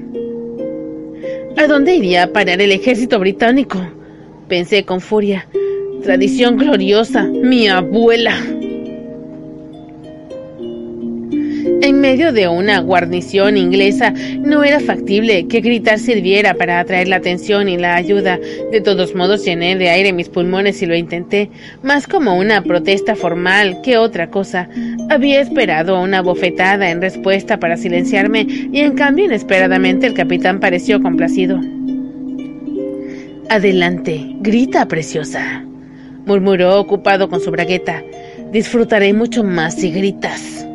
¿A 1.58 1.68
dónde 1.68 1.96
iría 1.96 2.24
a 2.24 2.28
parar 2.28 2.62
el 2.62 2.72
ejército 2.72 3.20
británico? 3.20 3.80
Pensé 4.48 4.84
con 4.84 5.02
furia. 5.02 5.48
Tradición 6.04 6.58
gloriosa, 6.58 7.24
mi 7.24 7.68
abuela. 7.68 8.36
En 11.82 12.00
medio 12.00 12.32
de 12.32 12.48
una 12.48 12.80
guarnición 12.80 13.58
inglesa 13.58 14.14
no 14.40 14.64
era 14.64 14.80
factible 14.80 15.48
que 15.48 15.62
gritar 15.62 16.00
sirviera 16.00 16.54
para 16.54 16.80
atraer 16.80 17.08
la 17.08 17.18
atención 17.18 17.68
y 17.70 17.78
la 17.78 17.96
ayuda. 17.96 18.40
De 18.72 18.82
todos 18.82 19.14
modos 19.14 19.44
llené 19.44 19.76
de 19.76 19.90
aire 19.90 20.14
mis 20.14 20.30
pulmones 20.30 20.82
y 20.82 20.86
lo 20.86 20.96
intenté, 20.96 21.50
más 21.84 22.08
como 22.08 22.38
una 22.38 22.62
protesta 22.62 23.16
formal 23.16 23.82
que 23.84 23.98
otra 23.98 24.30
cosa. 24.30 24.70
Había 25.10 25.42
esperado 25.42 26.02
una 26.02 26.22
bofetada 26.22 26.90
en 26.90 27.02
respuesta 27.02 27.60
para 27.60 27.78
silenciarme 27.78 28.48
y 28.72 28.80
en 28.80 28.94
cambio 28.94 29.26
inesperadamente 29.26 30.08
el 30.08 30.14
capitán 30.14 30.60
pareció 30.60 31.02
complacido. 31.02 31.60
Adelante, 33.50 34.26
grita, 34.40 34.88
preciosa, 34.88 35.64
murmuró 36.26 36.80
ocupado 36.80 37.30
con 37.30 37.42
su 37.42 37.52
bragueta. 37.52 38.04
Disfrutaré 38.52 39.14
mucho 39.14 39.44
más 39.44 39.76
si 39.76 39.92
gritas. 39.92 40.66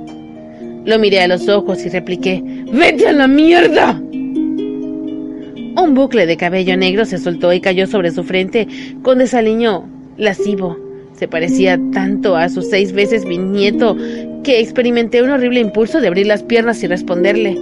Lo 0.91 0.99
miré 0.99 1.21
a 1.21 1.29
los 1.29 1.49
ojos 1.49 1.87
y 1.87 1.89
repliqué, 1.89 2.43
¡Vete 2.73 3.07
a 3.07 3.13
la 3.13 3.29
mierda! 3.29 3.93
Un 3.93 5.93
bucle 5.95 6.27
de 6.27 6.37
cabello 6.37 6.77
negro 6.77 7.05
se 7.05 7.19
soltó 7.19 7.53
y 7.53 7.61
cayó 7.61 7.87
sobre 7.87 8.11
su 8.11 8.25
frente 8.25 8.67
con 9.03 9.19
desaliño 9.19 9.89
lascivo. 10.17 10.77
Se 11.13 11.29
parecía 11.29 11.79
tanto 11.93 12.35
a 12.35 12.49
sus 12.49 12.69
seis 12.69 12.91
veces 12.91 13.25
nieto 13.25 13.97
que 14.43 14.59
experimenté 14.59 15.23
un 15.23 15.31
horrible 15.31 15.61
impulso 15.61 16.01
de 16.01 16.09
abrir 16.09 16.27
las 16.27 16.43
piernas 16.43 16.83
y 16.83 16.89
responderle. 16.89 17.57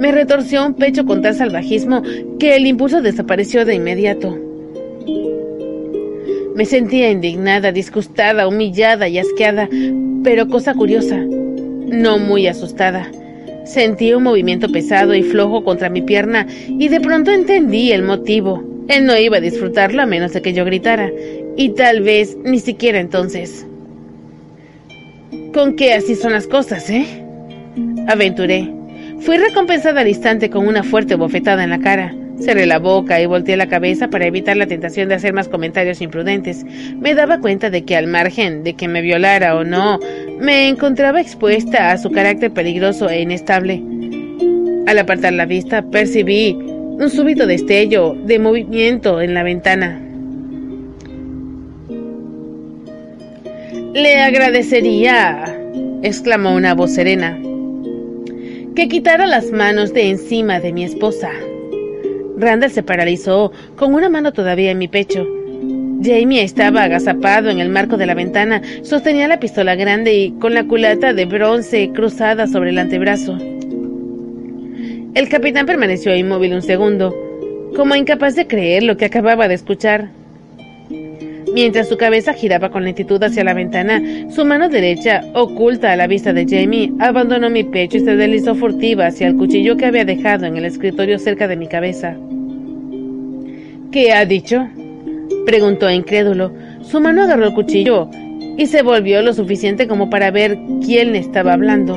Me 0.00 0.10
retorció 0.10 0.66
un 0.66 0.74
pecho 0.74 1.06
con 1.06 1.22
tal 1.22 1.36
salvajismo 1.36 2.02
que 2.40 2.56
el 2.56 2.66
impulso 2.66 3.00
desapareció 3.00 3.64
de 3.64 3.76
inmediato. 3.76 4.36
Me 6.56 6.64
sentía 6.64 7.12
indignada, 7.12 7.70
disgustada, 7.70 8.48
humillada 8.48 9.06
y 9.06 9.18
asqueada, 9.18 9.68
pero 10.24 10.48
cosa 10.48 10.74
curiosa, 10.74 11.24
no 11.92 12.18
muy 12.18 12.48
asustada. 12.48 13.08
Sentí 13.64 14.12
un 14.12 14.24
movimiento 14.24 14.72
pesado 14.72 15.14
y 15.14 15.22
flojo 15.22 15.62
contra 15.62 15.88
mi 15.88 16.02
pierna 16.02 16.46
y 16.68 16.88
de 16.88 17.00
pronto 17.00 17.30
entendí 17.30 17.92
el 17.92 18.02
motivo. 18.02 18.64
Él 18.88 19.06
no 19.06 19.16
iba 19.16 19.36
a 19.36 19.40
disfrutarlo 19.40 20.02
a 20.02 20.06
menos 20.06 20.32
de 20.32 20.42
que 20.42 20.52
yo 20.52 20.64
gritara, 20.64 21.12
y 21.56 21.70
tal 21.70 22.00
vez 22.00 22.36
ni 22.42 22.58
siquiera 22.58 22.98
entonces. 22.98 23.64
¿Con 25.54 25.76
qué 25.76 25.94
así 25.94 26.14
son 26.14 26.32
las 26.32 26.46
cosas, 26.46 26.90
eh? 26.90 27.06
Aventuré. 28.08 28.68
Fui 29.20 29.36
recompensada 29.36 30.00
al 30.00 30.08
instante 30.08 30.50
con 30.50 30.66
una 30.66 30.82
fuerte 30.82 31.14
bofetada 31.14 31.62
en 31.62 31.70
la 31.70 31.78
cara. 31.78 32.14
Cerré 32.44 32.66
la 32.66 32.80
boca 32.80 33.20
y 33.20 33.26
volteé 33.26 33.56
la 33.56 33.68
cabeza 33.68 34.08
para 34.08 34.26
evitar 34.26 34.56
la 34.56 34.66
tentación 34.66 35.08
de 35.08 35.14
hacer 35.14 35.32
más 35.32 35.48
comentarios 35.48 36.00
imprudentes. 36.00 36.64
Me 36.96 37.14
daba 37.14 37.38
cuenta 37.38 37.70
de 37.70 37.84
que 37.84 37.96
al 37.96 38.08
margen 38.08 38.64
de 38.64 38.74
que 38.74 38.88
me 38.88 39.00
violara 39.00 39.56
o 39.56 39.62
no, 39.62 40.00
me 40.40 40.68
encontraba 40.68 41.20
expuesta 41.20 41.92
a 41.92 41.98
su 41.98 42.10
carácter 42.10 42.50
peligroso 42.50 43.08
e 43.08 43.20
inestable. 43.20 43.80
Al 44.88 44.98
apartar 44.98 45.34
la 45.34 45.46
vista, 45.46 45.82
percibí 45.82 46.54
un 46.54 47.08
súbito 47.10 47.46
destello 47.46 48.16
de 48.24 48.40
movimiento 48.40 49.20
en 49.20 49.34
la 49.34 49.44
ventana. 49.44 50.00
Le 53.94 54.16
agradecería, 54.16 55.56
exclamó 56.02 56.54
una 56.56 56.74
voz 56.74 56.92
serena, 56.92 57.38
que 58.74 58.88
quitara 58.88 59.26
las 59.26 59.52
manos 59.52 59.92
de 59.92 60.10
encima 60.10 60.58
de 60.58 60.72
mi 60.72 60.82
esposa. 60.82 61.30
Randall 62.42 62.70
se 62.70 62.82
paralizó, 62.82 63.52
con 63.76 63.94
una 63.94 64.08
mano 64.08 64.32
todavía 64.32 64.70
en 64.72 64.78
mi 64.78 64.88
pecho. 64.88 65.26
Jamie 66.02 66.42
estaba 66.42 66.82
agazapado 66.82 67.48
en 67.48 67.60
el 67.60 67.68
marco 67.68 67.96
de 67.96 68.06
la 68.06 68.14
ventana, 68.14 68.60
sostenía 68.82 69.28
la 69.28 69.38
pistola 69.38 69.76
grande 69.76 70.12
y 70.14 70.32
con 70.32 70.52
la 70.52 70.64
culata 70.64 71.14
de 71.14 71.24
bronce 71.26 71.90
cruzada 71.94 72.48
sobre 72.48 72.70
el 72.70 72.78
antebrazo. 72.78 73.38
El 75.14 75.28
capitán 75.28 75.66
permaneció 75.66 76.16
inmóvil 76.16 76.54
un 76.54 76.62
segundo, 76.62 77.14
como 77.76 77.94
incapaz 77.94 78.34
de 78.34 78.46
creer 78.46 78.82
lo 78.82 78.96
que 78.96 79.04
acababa 79.04 79.46
de 79.46 79.54
escuchar. 79.54 80.10
Mientras 81.52 81.88
su 81.88 81.98
cabeza 81.98 82.32
giraba 82.32 82.70
con 82.70 82.84
lentitud 82.84 83.22
hacia 83.22 83.44
la 83.44 83.52
ventana, 83.52 84.00
su 84.30 84.44
mano 84.44 84.70
derecha, 84.70 85.20
oculta 85.34 85.92
a 85.92 85.96
la 85.96 86.06
vista 86.06 86.32
de 86.32 86.46
Jamie, 86.48 86.92
abandonó 86.98 87.50
mi 87.50 87.62
pecho 87.62 87.98
y 87.98 88.00
se 88.00 88.16
deslizó 88.16 88.54
furtiva 88.54 89.06
hacia 89.06 89.26
el 89.26 89.36
cuchillo 89.36 89.76
que 89.76 89.84
había 89.84 90.06
dejado 90.06 90.46
en 90.46 90.56
el 90.56 90.64
escritorio 90.64 91.18
cerca 91.18 91.46
de 91.48 91.56
mi 91.56 91.66
cabeza. 91.66 92.16
¿Qué 93.90 94.12
ha 94.12 94.24
dicho? 94.24 94.66
preguntó 95.44 95.90
incrédulo. 95.90 96.52
Su 96.80 97.00
mano 97.00 97.22
agarró 97.22 97.48
el 97.48 97.54
cuchillo 97.54 98.08
y 98.56 98.66
se 98.66 98.82
volvió 98.82 99.20
lo 99.20 99.34
suficiente 99.34 99.86
como 99.86 100.08
para 100.08 100.30
ver 100.30 100.58
quién 100.82 101.14
estaba 101.14 101.52
hablando. 101.52 101.96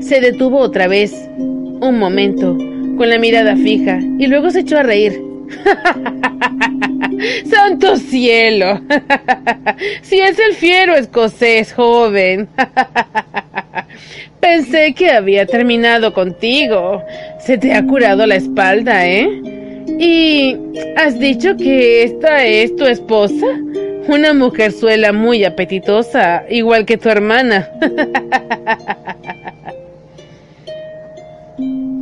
Se 0.00 0.22
detuvo 0.22 0.58
otra 0.58 0.88
vez, 0.88 1.28
un 1.36 1.98
momento, 1.98 2.56
con 2.96 3.10
la 3.10 3.18
mirada 3.18 3.56
fija, 3.56 4.00
y 4.18 4.26
luego 4.26 4.50
se 4.50 4.60
echó 4.60 4.78
a 4.78 4.82
reír. 4.82 5.22
¡Santo 7.50 7.96
cielo! 7.96 8.80
si 10.02 10.20
es 10.20 10.38
el 10.38 10.54
fiero 10.54 10.94
escocés 10.94 11.72
joven. 11.72 12.48
Pensé 14.40 14.92
que 14.94 15.10
había 15.10 15.46
terminado 15.46 16.12
contigo. 16.12 17.02
Se 17.38 17.56
te 17.56 17.72
ha 17.72 17.84
curado 17.84 18.26
la 18.26 18.36
espalda, 18.36 19.06
¿eh? 19.06 19.40
¿Y 19.98 20.56
has 20.96 21.18
dicho 21.18 21.56
que 21.56 22.02
esta 22.02 22.44
es 22.44 22.74
tu 22.76 22.84
esposa? 22.84 23.46
Una 24.06 24.34
mujerzuela 24.34 25.12
muy 25.12 25.44
apetitosa, 25.44 26.44
igual 26.50 26.84
que 26.84 26.98
tu 26.98 27.08
hermana. 27.08 27.70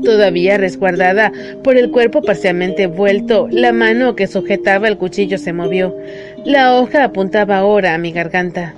Todavía 0.02 0.58
resguardada 0.58 1.32
por 1.62 1.76
el 1.76 1.90
cuerpo 1.90 2.22
parcialmente 2.22 2.86
vuelto, 2.86 3.48
la 3.50 3.72
mano 3.72 4.16
que 4.16 4.26
sujetaba 4.26 4.88
el 4.88 4.98
cuchillo 4.98 5.38
se 5.38 5.52
movió. 5.52 5.96
La 6.44 6.74
hoja 6.74 7.04
apuntaba 7.04 7.58
ahora 7.58 7.94
a 7.94 7.98
mi 7.98 8.12
garganta. 8.12 8.74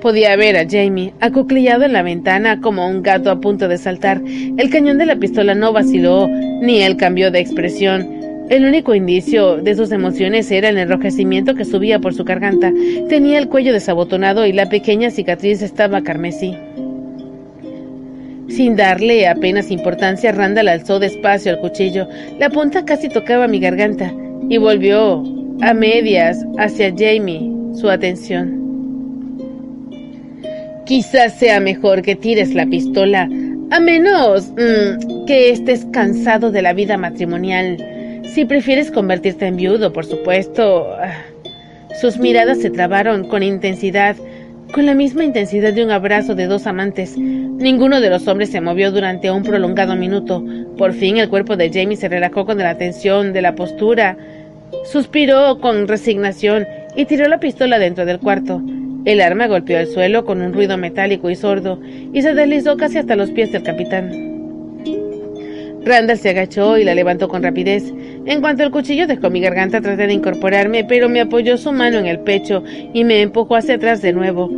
Podía 0.00 0.36
ver 0.36 0.56
a 0.56 0.66
Jamie, 0.68 1.12
acuclillado 1.20 1.84
en 1.84 1.92
la 1.92 2.02
ventana 2.02 2.60
como 2.60 2.86
un 2.88 3.02
gato 3.02 3.30
a 3.30 3.40
punto 3.40 3.68
de 3.68 3.76
saltar. 3.76 4.22
El 4.56 4.70
cañón 4.70 4.98
de 4.98 5.06
la 5.06 5.16
pistola 5.16 5.54
no 5.54 5.72
vaciló, 5.72 6.28
ni 6.28 6.82
él 6.82 6.96
cambió 6.96 7.30
de 7.30 7.40
expresión. 7.40 8.16
El 8.48 8.64
único 8.64 8.94
indicio 8.94 9.56
de 9.56 9.74
sus 9.74 9.90
emociones 9.90 10.50
era 10.52 10.68
el 10.68 10.78
enrojecimiento 10.78 11.54
que 11.54 11.64
subía 11.64 11.98
por 11.98 12.14
su 12.14 12.24
garganta. 12.24 12.72
Tenía 13.08 13.38
el 13.38 13.48
cuello 13.48 13.72
desabotonado 13.72 14.46
y 14.46 14.52
la 14.52 14.68
pequeña 14.68 15.10
cicatriz 15.10 15.62
estaba 15.62 16.02
carmesí. 16.02 16.54
Sin 18.48 18.76
darle 18.76 19.26
apenas 19.26 19.70
importancia, 19.70 20.32
Randall 20.32 20.68
alzó 20.68 20.98
despacio 20.98 21.52
el 21.52 21.58
cuchillo. 21.58 22.08
La 22.38 22.48
punta 22.50 22.84
casi 22.84 23.08
tocaba 23.08 23.48
mi 23.48 23.58
garganta 23.58 24.12
y 24.48 24.58
volvió 24.58 25.24
a 25.62 25.74
medias 25.74 26.44
hacia 26.58 26.94
Jamie 26.96 27.50
su 27.74 27.90
atención. 27.90 28.64
Quizás 30.86 31.34
sea 31.34 31.58
mejor 31.58 32.02
que 32.02 32.14
tires 32.14 32.54
la 32.54 32.66
pistola, 32.66 33.28
a 33.70 33.80
menos 33.80 34.52
mm, 34.52 35.24
que 35.26 35.50
estés 35.50 35.84
cansado 35.92 36.52
de 36.52 36.62
la 36.62 36.72
vida 36.72 36.96
matrimonial. 36.96 37.76
Si 38.32 38.44
prefieres 38.44 38.92
convertirte 38.92 39.46
en 39.46 39.56
viudo, 39.56 39.92
por 39.92 40.06
supuesto. 40.06 40.86
Sus 42.00 42.18
miradas 42.18 42.58
se 42.58 42.70
trabaron 42.70 43.26
con 43.26 43.42
intensidad 43.42 44.16
con 44.76 44.84
la 44.84 44.94
misma 44.94 45.24
intensidad 45.24 45.72
de 45.72 45.82
un 45.82 45.90
abrazo 45.90 46.34
de 46.34 46.46
dos 46.46 46.66
amantes. 46.66 47.16
Ninguno 47.16 47.98
de 48.02 48.10
los 48.10 48.28
hombres 48.28 48.50
se 48.50 48.60
movió 48.60 48.92
durante 48.92 49.30
un 49.30 49.42
prolongado 49.42 49.96
minuto. 49.96 50.44
Por 50.76 50.92
fin 50.92 51.16
el 51.16 51.30
cuerpo 51.30 51.56
de 51.56 51.70
Jamie 51.72 51.96
se 51.96 52.10
relajó 52.10 52.44
con 52.44 52.58
la 52.58 52.76
tensión 52.76 53.32
de 53.32 53.40
la 53.40 53.54
postura. 53.54 54.18
Suspiró 54.84 55.60
con 55.60 55.88
resignación 55.88 56.66
y 56.94 57.06
tiró 57.06 57.26
la 57.26 57.40
pistola 57.40 57.78
dentro 57.78 58.04
del 58.04 58.18
cuarto. 58.18 58.60
El 59.06 59.22
arma 59.22 59.46
golpeó 59.46 59.78
el 59.78 59.86
suelo 59.86 60.26
con 60.26 60.42
un 60.42 60.52
ruido 60.52 60.76
metálico 60.76 61.30
y 61.30 61.36
sordo 61.36 61.80
y 62.12 62.20
se 62.20 62.34
deslizó 62.34 62.76
casi 62.76 62.98
hasta 62.98 63.16
los 63.16 63.30
pies 63.30 63.52
del 63.52 63.62
capitán. 63.62 64.35
Randall 65.86 66.18
se 66.18 66.30
agachó 66.30 66.76
y 66.78 66.84
la 66.84 66.96
levantó 66.96 67.28
con 67.28 67.44
rapidez. 67.44 67.94
En 68.26 68.40
cuanto 68.40 68.64
el 68.64 68.72
cuchillo 68.72 69.06
dejó 69.06 69.30
mi 69.30 69.40
garganta, 69.40 69.80
traté 69.80 70.08
de 70.08 70.14
incorporarme, 70.14 70.82
pero 70.82 71.08
me 71.08 71.20
apoyó 71.20 71.56
su 71.56 71.70
mano 71.70 71.98
en 71.98 72.06
el 72.06 72.18
pecho 72.18 72.64
y 72.92 73.04
me 73.04 73.22
empujó 73.22 73.54
hacia 73.54 73.76
atrás 73.76 74.02
de 74.02 74.12
nuevo. 74.12 74.50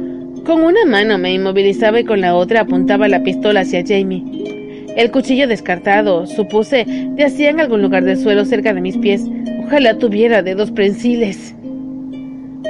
Con 0.46 0.62
una 0.62 0.86
mano 0.86 1.18
me 1.18 1.34
inmovilizaba 1.34 2.00
y 2.00 2.04
con 2.04 2.22
la 2.22 2.34
otra 2.34 2.62
apuntaba 2.62 3.08
la 3.08 3.22
pistola 3.22 3.60
hacia 3.60 3.84
Jamie. 3.86 4.86
El 4.96 5.10
cuchillo 5.10 5.46
descartado, 5.46 6.26
supuse, 6.26 6.86
yacía 7.16 7.50
en 7.50 7.60
algún 7.60 7.82
lugar 7.82 8.04
del 8.04 8.16
suelo 8.16 8.46
cerca 8.46 8.72
de 8.72 8.80
mis 8.80 8.96
pies. 8.96 9.26
Ojalá 9.66 9.98
tuviera 9.98 10.42
dedos 10.42 10.70
prensiles. 10.70 11.54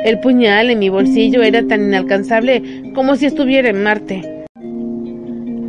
El 0.05 0.19
puñal 0.19 0.71
en 0.71 0.81
mi 0.81 0.89
bolsillo 0.89 1.45
era 1.45 1.63
tan 1.63 1.85
inalcanzable 1.85 2.91
como 2.93 3.15
si 3.15 3.27
estuviera 3.27 3.69
en 3.69 3.85
Marte. 3.85 4.38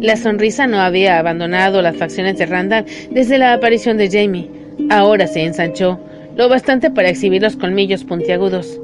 La 0.02 0.16
sonrisa 0.16 0.66
no 0.66 0.80
había 0.80 1.20
abandonado 1.20 1.82
las 1.82 1.98
facciones 1.98 2.38
de 2.38 2.46
Randall 2.46 2.86
desde 3.12 3.38
la 3.38 3.52
aparición 3.52 3.98
de 3.98 4.10
Jamie. 4.10 4.50
Ahora 4.90 5.28
se 5.28 5.44
ensanchó, 5.44 6.00
lo 6.38 6.48
bastante 6.48 6.90
para 6.90 7.10
exhibir 7.10 7.42
los 7.42 7.58
colmillos 7.58 8.06
puntiagudos. 8.06 8.80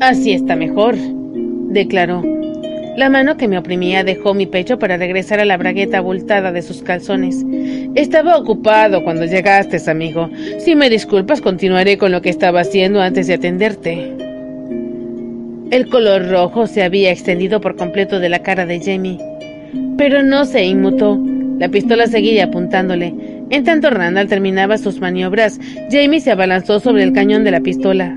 Así 0.00 0.32
está 0.32 0.56
mejor, 0.56 0.96
declaró. 0.96 2.24
La 2.96 3.08
mano 3.08 3.36
que 3.36 3.46
me 3.46 3.56
oprimía 3.56 4.02
dejó 4.02 4.34
mi 4.34 4.46
pecho 4.46 4.80
para 4.80 4.96
regresar 4.96 5.38
a 5.38 5.44
la 5.44 5.56
bragueta 5.56 5.98
abultada 5.98 6.50
de 6.50 6.62
sus 6.62 6.82
calzones. 6.82 7.46
Estaba 7.94 8.36
ocupado 8.36 9.04
cuando 9.04 9.26
llegaste, 9.26 9.78
amigo. 9.88 10.28
Si 10.58 10.74
me 10.74 10.90
disculpas, 10.90 11.40
continuaré 11.40 11.98
con 11.98 12.10
lo 12.10 12.20
que 12.20 12.30
estaba 12.30 12.62
haciendo 12.62 13.00
antes 13.00 13.28
de 13.28 13.34
atenderte. 13.34 14.12
El 15.70 15.88
color 15.88 16.28
rojo 16.28 16.66
se 16.66 16.82
había 16.82 17.12
extendido 17.12 17.60
por 17.60 17.76
completo 17.76 18.18
de 18.18 18.28
la 18.28 18.40
cara 18.40 18.66
de 18.66 18.80
Jamie 18.80 19.18
pero 19.98 20.22
no 20.22 20.46
se 20.46 20.64
inmutó. 20.64 21.20
La 21.58 21.68
pistola 21.68 22.06
seguía 22.06 22.44
apuntándole. 22.44 23.12
En 23.50 23.64
tanto 23.64 23.90
Randall 23.90 24.28
terminaba 24.28 24.78
sus 24.78 25.00
maniobras, 25.00 25.58
Jamie 25.90 26.20
se 26.20 26.30
abalanzó 26.30 26.80
sobre 26.80 27.02
el 27.02 27.12
cañón 27.12 27.44
de 27.44 27.50
la 27.50 27.60
pistola. 27.60 28.16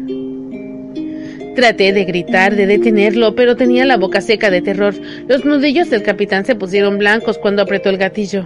Traté 1.56 1.91
de 1.91 2.06
gritar, 2.06 2.56
de 2.56 2.68
detenerlo, 2.68 3.36
pero 3.36 3.58
tenía 3.58 3.86
la 3.86 3.98
boca 3.98 4.22
seca 4.22 4.49
de 4.49 4.62
terror. 4.62 4.94
Los 5.28 5.44
nudillos 5.44 5.90
del 5.90 6.03
capitán 6.03 6.45
se 6.45 6.56
pusieron 6.56 6.98
blancos 6.98 7.38
cuando 7.38 7.64
apretó 7.64 7.90
el 7.90 7.98
gatillo. 7.98 8.45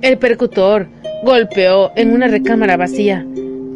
El 0.00 0.18
percutor 0.18 0.88
golpeó 1.24 1.92
en 1.94 2.12
una 2.12 2.26
recámara 2.26 2.76
vacía. 2.76 3.24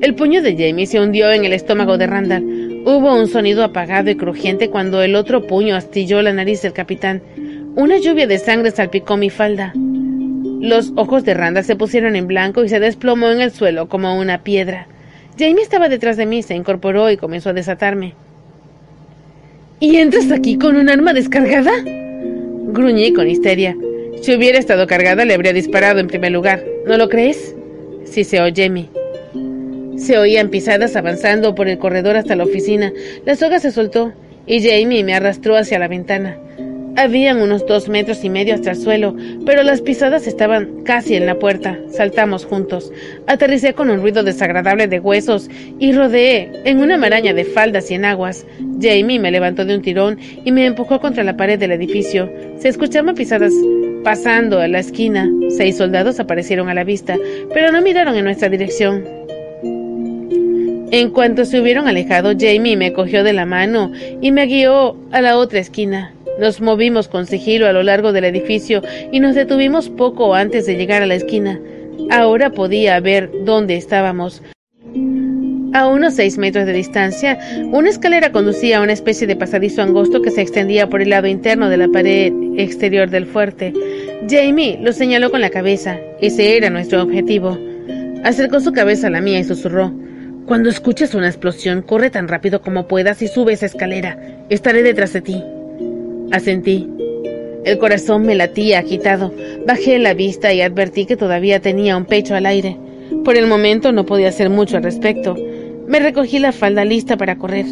El 0.00 0.14
puño 0.14 0.42
de 0.42 0.56
Jamie 0.56 0.86
se 0.86 1.00
hundió 1.00 1.30
en 1.30 1.44
el 1.44 1.52
estómago 1.52 1.98
de 1.98 2.06
Randall. 2.06 2.44
Hubo 2.84 3.14
un 3.14 3.28
sonido 3.28 3.62
apagado 3.62 4.10
y 4.10 4.16
crujiente 4.16 4.68
cuando 4.68 5.02
el 5.02 5.14
otro 5.14 5.46
puño 5.46 5.76
astilló 5.76 6.20
la 6.20 6.32
nariz 6.32 6.62
del 6.62 6.72
capitán. 6.72 7.22
Una 7.76 7.98
lluvia 7.98 8.26
de 8.26 8.38
sangre 8.38 8.72
salpicó 8.72 9.16
mi 9.16 9.30
falda. 9.30 9.72
Los 10.60 10.92
ojos 10.96 11.24
de 11.24 11.34
Randall 11.34 11.62
se 11.62 11.76
pusieron 11.76 12.16
en 12.16 12.26
blanco 12.26 12.64
y 12.64 12.68
se 12.68 12.80
desplomó 12.80 13.30
en 13.30 13.40
el 13.40 13.52
suelo 13.52 13.88
como 13.88 14.18
una 14.18 14.42
piedra. 14.42 14.88
Jamie 15.38 15.62
estaba 15.62 15.88
detrás 15.88 16.16
de 16.16 16.26
mí, 16.26 16.42
se 16.42 16.56
incorporó 16.56 17.08
y 17.08 17.16
comenzó 17.16 17.50
a 17.50 17.54
desatarme. 17.54 18.14
¿Y 19.78 19.96
entras 19.96 20.32
aquí 20.32 20.58
con 20.58 20.76
un 20.76 20.88
arma 20.88 21.12
descargada? 21.12 21.72
Gruñí 21.84 23.12
con 23.12 23.28
histeria. 23.28 23.76
Si 24.22 24.34
hubiera 24.34 24.58
estado 24.58 24.88
cargada, 24.88 25.24
le 25.24 25.34
habría 25.34 25.52
disparado 25.52 26.00
en 26.00 26.08
primer 26.08 26.32
lugar. 26.32 26.64
¿No 26.86 26.96
lo 26.96 27.08
crees? 27.08 27.54
Sí, 28.04 28.24
se 28.24 28.40
oyó 28.40 28.52
Jamie. 28.56 29.01
Se 29.96 30.18
oían 30.18 30.48
pisadas 30.48 30.96
avanzando 30.96 31.54
por 31.54 31.68
el 31.68 31.78
corredor 31.78 32.16
hasta 32.16 32.36
la 32.36 32.44
oficina. 32.44 32.92
La 33.24 33.36
soga 33.36 33.60
se 33.60 33.70
soltó 33.70 34.12
y 34.46 34.60
Jamie 34.60 35.04
me 35.04 35.14
arrastró 35.14 35.56
hacia 35.56 35.78
la 35.78 35.88
ventana. 35.88 36.38
Habían 36.94 37.40
unos 37.40 37.64
dos 37.66 37.88
metros 37.88 38.22
y 38.22 38.28
medio 38.28 38.54
hasta 38.54 38.72
el 38.72 38.76
suelo, 38.76 39.16
pero 39.46 39.62
las 39.62 39.80
pisadas 39.80 40.26
estaban 40.26 40.82
casi 40.84 41.14
en 41.14 41.24
la 41.24 41.38
puerta. 41.38 41.78
Saltamos 41.90 42.44
juntos. 42.44 42.92
Aterricé 43.26 43.72
con 43.72 43.88
un 43.88 44.02
ruido 44.02 44.22
desagradable 44.22 44.88
de 44.88 45.00
huesos 45.00 45.48
y 45.78 45.92
rodeé 45.92 46.50
en 46.64 46.80
una 46.80 46.98
maraña 46.98 47.32
de 47.32 47.44
faldas 47.44 47.90
y 47.90 47.94
enaguas. 47.94 48.46
Jamie 48.78 49.18
me 49.18 49.30
levantó 49.30 49.64
de 49.64 49.74
un 49.74 49.82
tirón 49.82 50.18
y 50.44 50.52
me 50.52 50.66
empujó 50.66 51.00
contra 51.00 51.24
la 51.24 51.36
pared 51.36 51.58
del 51.58 51.72
edificio. 51.72 52.30
Se 52.58 52.68
escuchaban 52.68 53.14
pisadas 53.14 53.54
pasando 54.04 54.58
a 54.58 54.68
la 54.68 54.80
esquina. 54.80 55.30
Seis 55.56 55.78
soldados 55.78 56.20
aparecieron 56.20 56.68
a 56.68 56.74
la 56.74 56.84
vista, 56.84 57.16
pero 57.54 57.72
no 57.72 57.80
miraron 57.80 58.16
en 58.16 58.24
nuestra 58.24 58.50
dirección. 58.50 59.21
En 60.92 61.08
cuanto 61.08 61.46
se 61.46 61.58
hubieron 61.58 61.88
alejado, 61.88 62.34
Jamie 62.38 62.76
me 62.76 62.92
cogió 62.92 63.24
de 63.24 63.32
la 63.32 63.46
mano 63.46 63.92
y 64.20 64.30
me 64.30 64.44
guió 64.44 64.94
a 65.10 65.22
la 65.22 65.38
otra 65.38 65.58
esquina. 65.58 66.12
Nos 66.38 66.60
movimos 66.60 67.08
con 67.08 67.24
sigilo 67.24 67.66
a 67.66 67.72
lo 67.72 67.82
largo 67.82 68.12
del 68.12 68.24
edificio 68.24 68.82
y 69.10 69.18
nos 69.18 69.34
detuvimos 69.34 69.88
poco 69.88 70.34
antes 70.34 70.66
de 70.66 70.76
llegar 70.76 71.02
a 71.02 71.06
la 71.06 71.14
esquina. 71.14 71.58
Ahora 72.10 72.50
podía 72.50 73.00
ver 73.00 73.30
dónde 73.46 73.76
estábamos. 73.76 74.42
A 75.72 75.88
unos 75.88 76.12
seis 76.12 76.36
metros 76.36 76.66
de 76.66 76.74
distancia, 76.74 77.38
una 77.70 77.88
escalera 77.88 78.30
conducía 78.30 78.76
a 78.76 78.82
una 78.82 78.92
especie 78.92 79.26
de 79.26 79.36
pasadizo 79.36 79.80
angosto 79.80 80.20
que 80.20 80.30
se 80.30 80.42
extendía 80.42 80.90
por 80.90 81.00
el 81.00 81.08
lado 81.08 81.26
interno 81.26 81.70
de 81.70 81.78
la 81.78 81.88
pared 81.88 82.34
exterior 82.58 83.08
del 83.08 83.24
fuerte. 83.24 83.72
Jamie 84.28 84.78
lo 84.82 84.92
señaló 84.92 85.30
con 85.30 85.40
la 85.40 85.48
cabeza. 85.48 85.98
Ese 86.20 86.54
era 86.54 86.68
nuestro 86.68 87.02
objetivo. 87.02 87.58
Acercó 88.24 88.60
su 88.60 88.74
cabeza 88.74 89.06
a 89.06 89.10
la 89.10 89.22
mía 89.22 89.38
y 89.38 89.44
susurró. 89.44 89.90
Cuando 90.46 90.68
escuches 90.68 91.14
una 91.14 91.28
explosión, 91.28 91.82
corre 91.82 92.10
tan 92.10 92.26
rápido 92.26 92.62
como 92.62 92.88
puedas 92.88 93.22
y 93.22 93.28
sube 93.28 93.52
esa 93.52 93.66
escalera. 93.66 94.18
Estaré 94.48 94.82
detrás 94.82 95.12
de 95.12 95.20
ti. 95.20 95.42
Asentí. 96.32 96.88
El 97.64 97.78
corazón 97.78 98.26
me 98.26 98.34
latía 98.34 98.80
agitado. 98.80 99.32
Bajé 99.66 100.00
la 100.00 100.14
vista 100.14 100.52
y 100.52 100.60
advertí 100.60 101.06
que 101.06 101.16
todavía 101.16 101.60
tenía 101.60 101.96
un 101.96 102.06
pecho 102.06 102.34
al 102.34 102.46
aire. 102.46 102.76
Por 103.24 103.36
el 103.36 103.46
momento 103.46 103.92
no 103.92 104.04
podía 104.04 104.30
hacer 104.30 104.50
mucho 104.50 104.76
al 104.76 104.82
respecto. 104.82 105.36
Me 105.86 106.00
recogí 106.00 106.40
la 106.40 106.50
falda 106.50 106.84
lista 106.84 107.16
para 107.16 107.38
correr. 107.38 107.66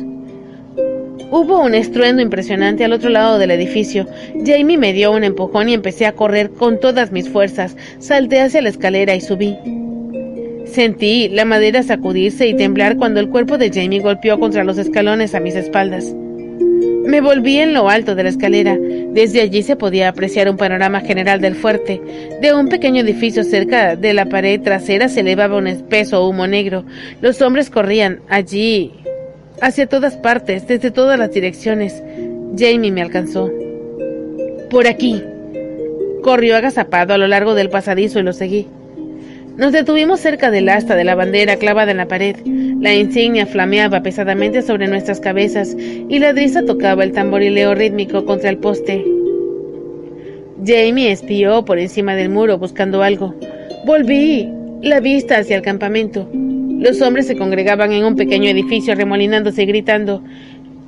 Hubo 1.32 1.60
un 1.60 1.74
estruendo 1.74 2.22
impresionante 2.22 2.84
al 2.84 2.92
otro 2.92 3.10
lado 3.10 3.38
del 3.38 3.50
edificio. 3.50 4.06
Jamie 4.44 4.78
me 4.78 4.92
dio 4.92 5.10
un 5.10 5.24
empujón 5.24 5.68
y 5.68 5.74
empecé 5.74 6.06
a 6.06 6.12
correr 6.12 6.50
con 6.50 6.78
todas 6.78 7.10
mis 7.10 7.28
fuerzas. 7.28 7.76
Salté 7.98 8.40
hacia 8.40 8.62
la 8.62 8.68
escalera 8.68 9.14
y 9.16 9.20
subí. 9.20 9.56
Sentí 10.72 11.28
la 11.28 11.44
madera 11.44 11.82
sacudirse 11.82 12.46
y 12.46 12.54
temblar 12.54 12.96
cuando 12.96 13.18
el 13.18 13.28
cuerpo 13.28 13.58
de 13.58 13.70
Jamie 13.70 14.00
golpeó 14.00 14.38
contra 14.38 14.62
los 14.62 14.78
escalones 14.78 15.34
a 15.34 15.40
mis 15.40 15.56
espaldas. 15.56 16.14
Me 17.04 17.20
volví 17.20 17.56
en 17.56 17.74
lo 17.74 17.88
alto 17.88 18.14
de 18.14 18.22
la 18.22 18.28
escalera. 18.28 18.78
Desde 18.78 19.40
allí 19.40 19.64
se 19.64 19.74
podía 19.74 20.08
apreciar 20.08 20.48
un 20.48 20.56
panorama 20.56 21.00
general 21.00 21.40
del 21.40 21.56
fuerte. 21.56 22.00
De 22.40 22.54
un 22.54 22.68
pequeño 22.68 23.02
edificio 23.02 23.42
cerca 23.42 23.96
de 23.96 24.14
la 24.14 24.26
pared 24.26 24.60
trasera 24.60 25.08
se 25.08 25.20
elevaba 25.20 25.56
un 25.56 25.66
espeso 25.66 26.28
humo 26.28 26.46
negro. 26.46 26.84
Los 27.20 27.42
hombres 27.42 27.68
corrían 27.68 28.20
allí, 28.28 28.92
hacia 29.60 29.88
todas 29.88 30.16
partes, 30.18 30.68
desde 30.68 30.92
todas 30.92 31.18
las 31.18 31.32
direcciones. 31.32 32.00
Jamie 32.56 32.92
me 32.92 33.02
alcanzó. 33.02 33.50
Por 34.70 34.86
aquí. 34.86 35.20
Corrió 36.22 36.54
agazapado 36.54 37.12
a 37.14 37.18
lo 37.18 37.26
largo 37.26 37.54
del 37.54 37.70
pasadizo 37.70 38.20
y 38.20 38.22
lo 38.22 38.32
seguí. 38.32 38.68
Nos 39.60 39.72
detuvimos 39.72 40.20
cerca 40.20 40.50
del 40.50 40.70
asta 40.70 40.96
de 40.96 41.04
la 41.04 41.14
bandera 41.14 41.56
clavada 41.56 41.90
en 41.90 41.98
la 41.98 42.08
pared. 42.08 42.34
La 42.80 42.94
insignia 42.94 43.44
flameaba 43.44 44.02
pesadamente 44.02 44.62
sobre 44.62 44.88
nuestras 44.88 45.20
cabezas 45.20 45.76
y 45.78 46.18
la 46.18 46.32
brisa 46.32 46.64
tocaba 46.64 47.04
el 47.04 47.12
tamborileo 47.12 47.74
rítmico 47.74 48.24
contra 48.24 48.48
el 48.48 48.56
poste. 48.56 49.04
Jamie 50.64 51.12
espió 51.12 51.62
por 51.66 51.78
encima 51.78 52.16
del 52.16 52.30
muro 52.30 52.56
buscando 52.56 53.02
algo. 53.02 53.34
Volví 53.84 54.48
la 54.80 55.00
vista 55.00 55.36
hacia 55.36 55.56
el 55.56 55.62
campamento. 55.62 56.26
Los 56.32 57.02
hombres 57.02 57.26
se 57.26 57.36
congregaban 57.36 57.92
en 57.92 58.06
un 58.06 58.16
pequeño 58.16 58.48
edificio 58.48 58.94
remolinándose 58.94 59.64
y 59.64 59.66
gritando. 59.66 60.22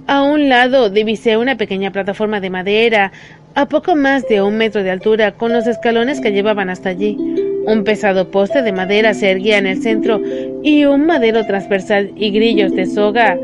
A 0.06 0.22
un 0.22 0.48
lado 0.48 0.88
divisé 0.88 1.36
una 1.36 1.58
pequeña 1.58 1.90
plataforma 1.90 2.40
de 2.40 2.48
madera, 2.48 3.12
a 3.54 3.68
poco 3.68 3.96
más 3.96 4.26
de 4.28 4.40
un 4.40 4.56
metro 4.56 4.82
de 4.82 4.92
altura, 4.92 5.32
con 5.32 5.52
los 5.52 5.66
escalones 5.66 6.22
que 6.22 6.32
llevaban 6.32 6.70
hasta 6.70 6.88
allí. 6.88 7.18
Un 7.66 7.84
pesado 7.84 8.30
poste 8.30 8.62
de 8.62 8.72
madera 8.72 9.14
se 9.14 9.30
erguía 9.30 9.58
en 9.58 9.66
el 9.66 9.82
centro 9.82 10.20
y 10.62 10.84
un 10.84 11.06
madero 11.06 11.44
transversal 11.46 12.12
y 12.16 12.30
grillos 12.30 12.74
de 12.74 12.86
soga 12.86 13.38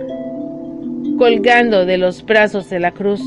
colgando 1.18 1.84
de 1.84 1.98
los 1.98 2.24
brazos 2.24 2.70
de 2.70 2.80
la 2.80 2.92
cruz. 2.92 3.20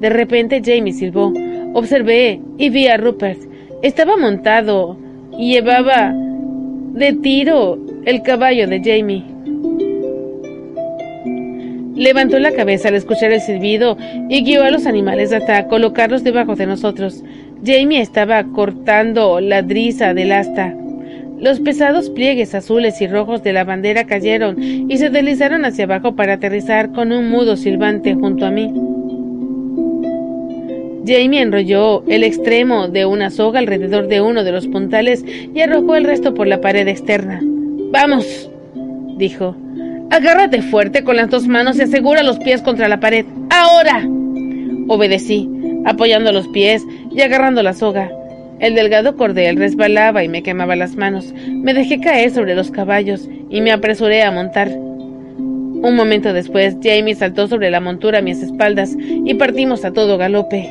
De 0.00 0.10
repente 0.10 0.62
Jamie 0.64 0.92
silbó. 0.92 1.32
Observé 1.74 2.40
y 2.58 2.68
vi 2.68 2.88
a 2.88 2.96
Rupert. 2.96 3.40
Estaba 3.82 4.16
montado 4.16 4.98
y 5.38 5.52
llevaba 5.52 6.12
de 6.14 7.12
tiro 7.14 7.78
el 8.04 8.22
caballo 8.22 8.66
de 8.66 8.80
Jamie. 8.84 9.24
Levantó 11.94 12.38
la 12.38 12.52
cabeza 12.52 12.88
al 12.88 12.94
escuchar 12.94 13.32
el 13.32 13.40
silbido 13.40 13.96
y 14.28 14.44
guió 14.44 14.62
a 14.62 14.70
los 14.70 14.86
animales 14.86 15.32
hasta 15.32 15.66
colocarlos 15.66 16.24
debajo 16.24 16.54
de 16.54 16.66
nosotros. 16.66 17.24
Jamie 17.64 18.00
estaba 18.00 18.44
cortando 18.44 19.40
la 19.40 19.62
driza 19.62 20.14
del 20.14 20.32
asta. 20.32 20.74
Los 21.38 21.60
pesados 21.60 22.10
pliegues 22.10 22.54
azules 22.54 23.00
y 23.00 23.06
rojos 23.06 23.42
de 23.42 23.52
la 23.52 23.64
bandera 23.64 24.04
cayeron 24.04 24.60
y 24.62 24.96
se 24.96 25.10
deslizaron 25.10 25.64
hacia 25.64 25.84
abajo 25.84 26.16
para 26.16 26.34
aterrizar 26.34 26.92
con 26.92 27.12
un 27.12 27.28
mudo 27.28 27.56
silbante 27.56 28.14
junto 28.14 28.46
a 28.46 28.50
mí. 28.50 28.72
Jamie 31.06 31.40
enrolló 31.40 32.02
el 32.08 32.24
extremo 32.24 32.88
de 32.88 33.06
una 33.06 33.30
soga 33.30 33.60
alrededor 33.60 34.08
de 34.08 34.20
uno 34.20 34.42
de 34.44 34.52
los 34.52 34.66
puntales 34.66 35.24
y 35.26 35.60
arrojó 35.60 35.94
el 35.94 36.04
resto 36.04 36.34
por 36.34 36.46
la 36.46 36.60
pared 36.60 36.88
externa. 36.88 37.40
Vamos, 37.90 38.50
dijo. 39.16 39.54
Agárrate 40.10 40.62
fuerte 40.62 41.04
con 41.04 41.16
las 41.16 41.30
dos 41.30 41.46
manos 41.46 41.78
y 41.78 41.82
asegura 41.82 42.22
los 42.22 42.38
pies 42.38 42.62
contra 42.62 42.88
la 42.88 43.00
pared. 43.00 43.24
Ahora. 43.50 44.08
Obedecí 44.88 45.48
apoyando 45.86 46.32
los 46.32 46.48
pies 46.48 46.84
y 47.16 47.22
agarrando 47.22 47.62
la 47.62 47.72
soga. 47.72 48.12
El 48.60 48.74
delgado 48.74 49.16
cordel 49.16 49.56
resbalaba 49.56 50.22
y 50.22 50.28
me 50.28 50.42
quemaba 50.42 50.76
las 50.76 50.96
manos. 50.96 51.32
Me 51.48 51.74
dejé 51.74 51.98
caer 52.00 52.30
sobre 52.30 52.54
los 52.54 52.70
caballos 52.70 53.28
y 53.50 53.60
me 53.62 53.72
apresuré 53.72 54.22
a 54.22 54.30
montar. 54.30 54.68
Un 54.68 55.94
momento 55.96 56.32
después, 56.32 56.76
Jamie 56.82 57.14
saltó 57.14 57.48
sobre 57.48 57.70
la 57.70 57.80
montura 57.80 58.18
a 58.18 58.22
mis 58.22 58.42
espaldas 58.42 58.96
y 58.98 59.34
partimos 59.34 59.84
a 59.84 59.92
todo 59.92 60.18
galope. 60.18 60.68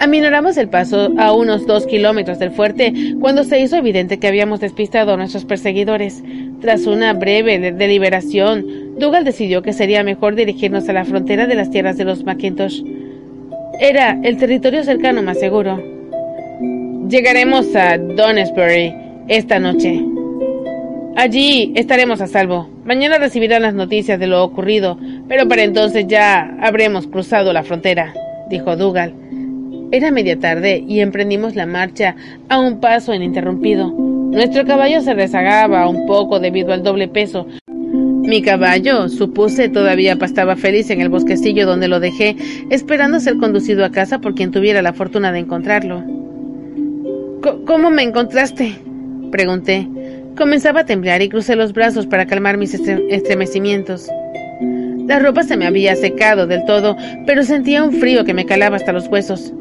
Aminoramos 0.00 0.56
el 0.56 0.68
paso 0.68 1.12
a 1.16 1.32
unos 1.32 1.66
dos 1.66 1.86
kilómetros 1.86 2.38
del 2.38 2.50
fuerte 2.50 2.92
cuando 3.20 3.44
se 3.44 3.60
hizo 3.60 3.76
evidente 3.76 4.18
que 4.18 4.26
habíamos 4.26 4.60
despistado 4.60 5.14
a 5.14 5.16
nuestros 5.16 5.44
perseguidores. 5.44 6.22
Tras 6.60 6.86
una 6.86 7.12
breve 7.12 7.72
deliberación, 7.72 8.98
Dougal 8.98 9.24
decidió 9.24 9.62
que 9.62 9.72
sería 9.72 10.02
mejor 10.02 10.34
dirigirnos 10.34 10.88
a 10.88 10.92
la 10.92 11.04
frontera 11.04 11.46
de 11.46 11.54
las 11.54 11.70
tierras 11.70 11.96
de 11.96 12.04
los 12.04 12.24
Macintosh. 12.24 12.82
Era 13.80 14.18
el 14.22 14.36
territorio 14.36 14.84
cercano 14.84 15.22
más 15.22 15.38
seguro. 15.38 15.82
Llegaremos 17.08 17.74
a 17.74 17.98
Donesbury 17.98 18.94
esta 19.28 19.58
noche. 19.58 20.00
Allí 21.16 21.72
estaremos 21.74 22.20
a 22.20 22.26
salvo. 22.26 22.68
Mañana 22.84 23.18
recibirán 23.18 23.62
las 23.62 23.74
noticias 23.74 24.18
de 24.18 24.26
lo 24.26 24.42
ocurrido, 24.42 24.98
pero 25.28 25.48
para 25.48 25.64
entonces 25.64 26.06
ya 26.06 26.56
habremos 26.60 27.06
cruzado 27.06 27.52
la 27.52 27.62
frontera, 27.62 28.14
dijo 28.48 28.76
Dougal. 28.76 29.14
Era 29.90 30.10
media 30.10 30.38
tarde 30.38 30.82
y 30.86 31.00
emprendimos 31.00 31.54
la 31.54 31.66
marcha 31.66 32.16
a 32.48 32.58
un 32.58 32.80
paso 32.80 33.14
ininterrumpido. 33.14 33.90
Nuestro 33.90 34.64
caballo 34.64 35.00
se 35.00 35.14
rezagaba 35.14 35.88
un 35.88 36.06
poco 36.06 36.40
debido 36.40 36.72
al 36.72 36.82
doble 36.82 37.08
peso. 37.08 37.46
Mi 38.26 38.40
caballo, 38.40 39.10
supuse, 39.10 39.68
todavía 39.68 40.16
pastaba 40.16 40.56
feliz 40.56 40.88
en 40.88 41.02
el 41.02 41.10
bosquecillo 41.10 41.66
donde 41.66 41.88
lo 41.88 42.00
dejé, 42.00 42.36
esperando 42.70 43.20
ser 43.20 43.36
conducido 43.36 43.84
a 43.84 43.90
casa 43.90 44.18
por 44.18 44.34
quien 44.34 44.50
tuviera 44.50 44.80
la 44.80 44.94
fortuna 44.94 45.30
de 45.30 45.40
encontrarlo. 45.40 46.02
¿Cómo 47.66 47.90
me 47.90 48.02
encontraste? 48.02 48.76
pregunté. 49.30 49.86
Comenzaba 50.38 50.80
a 50.80 50.86
temblar 50.86 51.20
y 51.20 51.28
crucé 51.28 51.54
los 51.54 51.74
brazos 51.74 52.06
para 52.06 52.26
calmar 52.26 52.56
mis 52.56 52.72
estremecimientos. 52.72 54.08
La 55.06 55.18
ropa 55.18 55.42
se 55.42 55.58
me 55.58 55.66
había 55.66 55.94
secado 55.94 56.46
del 56.46 56.64
todo, 56.64 56.96
pero 57.26 57.42
sentía 57.42 57.84
un 57.84 57.92
frío 57.92 58.24
que 58.24 58.32
me 58.32 58.46
calaba 58.46 58.76
hasta 58.76 58.92
los 58.92 59.06
huesos. 59.08 59.52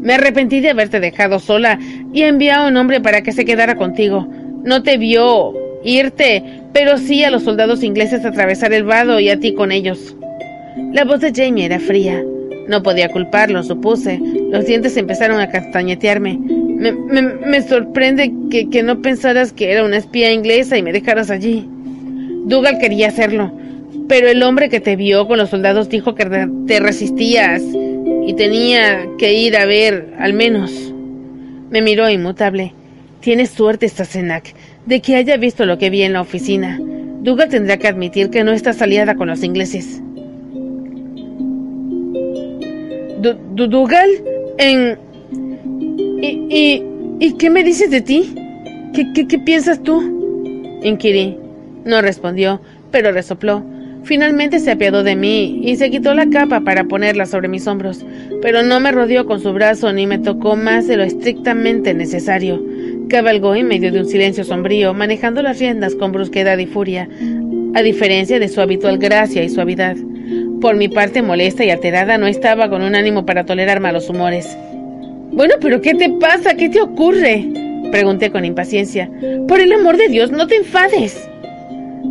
Me 0.00 0.14
arrepentí 0.14 0.60
de 0.60 0.70
haberte 0.70 0.98
dejado 0.98 1.40
sola 1.40 1.78
y 2.14 2.22
envié 2.22 2.52
a 2.52 2.66
un 2.66 2.76
hombre 2.78 3.02
para 3.02 3.22
que 3.22 3.32
se 3.32 3.44
quedara 3.44 3.74
contigo. 3.74 4.26
No 4.64 4.82
te 4.82 4.96
vio 4.96 5.52
irte, 5.84 6.42
pero 6.72 6.98
sí 6.98 7.24
a 7.24 7.30
los 7.30 7.44
soldados 7.44 7.82
ingleses 7.82 8.24
atravesar 8.24 8.72
el 8.72 8.84
vado 8.84 9.20
y 9.20 9.28
a 9.28 9.38
ti 9.38 9.54
con 9.54 9.72
ellos. 9.72 10.14
La 10.92 11.04
voz 11.04 11.20
de 11.20 11.32
Jamie 11.34 11.66
era 11.66 11.80
fría. 11.80 12.24
No 12.68 12.82
podía 12.82 13.08
culparlo, 13.08 13.62
supuse. 13.62 14.20
Los 14.50 14.66
dientes 14.66 14.96
empezaron 14.96 15.40
a 15.40 15.50
castañetearme. 15.50 16.38
Me, 16.38 17.62
sorprende 17.62 18.32
que, 18.50 18.68
que, 18.68 18.82
no 18.82 19.00
pensaras 19.00 19.52
que 19.52 19.72
era 19.72 19.84
una 19.84 19.96
espía 19.96 20.32
inglesa 20.32 20.76
y 20.76 20.82
me 20.82 20.92
dejaras 20.92 21.30
allí. 21.30 21.66
Dougal 22.44 22.78
quería 22.78 23.08
hacerlo, 23.08 23.52
pero 24.08 24.28
el 24.28 24.42
hombre 24.42 24.68
que 24.68 24.80
te 24.80 24.96
vio 24.96 25.26
con 25.26 25.38
los 25.38 25.50
soldados 25.50 25.88
dijo 25.88 26.14
que 26.14 26.26
te 26.66 26.80
resistías 26.80 27.62
y 27.62 28.34
tenía 28.34 29.06
que 29.18 29.34
ir 29.34 29.56
a 29.56 29.66
ver, 29.66 30.14
al 30.18 30.34
menos. 30.34 30.94
Me 31.70 31.82
miró 31.82 32.08
inmutable. 32.08 32.74
Tienes 33.20 33.50
suerte, 33.50 33.86
de 34.88 35.02
que 35.02 35.16
haya 35.16 35.36
visto 35.36 35.66
lo 35.66 35.76
que 35.76 35.90
vi 35.90 36.02
en 36.02 36.14
la 36.14 36.22
oficina. 36.22 36.80
Dougal 37.20 37.50
tendrá 37.50 37.76
que 37.76 37.88
admitir 37.88 38.30
que 38.30 38.42
no 38.42 38.52
estás 38.52 38.80
aliada 38.80 39.14
con 39.14 39.28
los 39.28 39.44
ingleses. 39.44 40.02
¿Dougal? 43.54 44.08
En... 44.56 44.98
¿Y, 46.22 46.82
y, 47.20 47.32
qué 47.34 47.50
me 47.50 47.62
dices 47.62 47.90
de 47.90 48.00
ti? 48.00 48.34
¿Qué, 48.94 49.12
qué, 49.14 49.28
qué 49.28 49.38
piensas 49.38 49.82
tú? 49.82 50.80
Inquirí. 50.82 51.36
No 51.84 52.00
respondió, 52.00 52.60
pero 52.90 53.12
resopló. 53.12 53.62
Finalmente 54.04 54.58
se 54.58 54.70
apiadó 54.70 55.02
de 55.02 55.16
mí 55.16 55.60
y 55.64 55.76
se 55.76 55.90
quitó 55.90 56.14
la 56.14 56.30
capa 56.30 56.60
para 56.60 56.84
ponerla 56.84 57.26
sobre 57.26 57.48
mis 57.48 57.66
hombros, 57.66 58.06
pero 58.40 58.62
no 58.62 58.80
me 58.80 58.90
rodeó 58.90 59.26
con 59.26 59.40
su 59.40 59.52
brazo 59.52 59.92
ni 59.92 60.06
me 60.06 60.18
tocó 60.18 60.56
más 60.56 60.86
de 60.86 60.96
lo 60.96 61.02
estrictamente 61.02 61.92
necesario. 61.92 62.62
Cabalgó 63.08 63.54
en 63.54 63.68
medio 63.68 63.90
de 63.90 64.00
un 64.00 64.06
silencio 64.06 64.44
sombrío, 64.44 64.92
manejando 64.92 65.40
las 65.40 65.58
riendas 65.58 65.94
con 65.94 66.12
brusquedad 66.12 66.58
y 66.58 66.66
furia, 66.66 67.08
a 67.74 67.80
diferencia 67.80 68.38
de 68.38 68.48
su 68.48 68.60
habitual 68.60 68.98
gracia 68.98 69.42
y 69.42 69.48
suavidad. 69.48 69.96
Por 70.60 70.76
mi 70.76 70.88
parte 70.88 71.22
molesta 71.22 71.64
y 71.64 71.70
alterada, 71.70 72.18
no 72.18 72.26
estaba 72.26 72.68
con 72.68 72.82
un 72.82 72.94
ánimo 72.94 73.24
para 73.24 73.46
tolerar 73.46 73.80
malos 73.80 74.10
humores. 74.10 74.58
Bueno, 75.32 75.54
pero 75.58 75.80
¿qué 75.80 75.94
te 75.94 76.10
pasa? 76.10 76.54
¿Qué 76.54 76.68
te 76.68 76.82
ocurre? 76.82 77.46
Pregunté 77.90 78.30
con 78.30 78.44
impaciencia. 78.44 79.10
Por 79.46 79.60
el 79.60 79.72
amor 79.72 79.96
de 79.96 80.08
Dios, 80.08 80.30
no 80.30 80.46
te 80.46 80.56
enfades. 80.56 81.26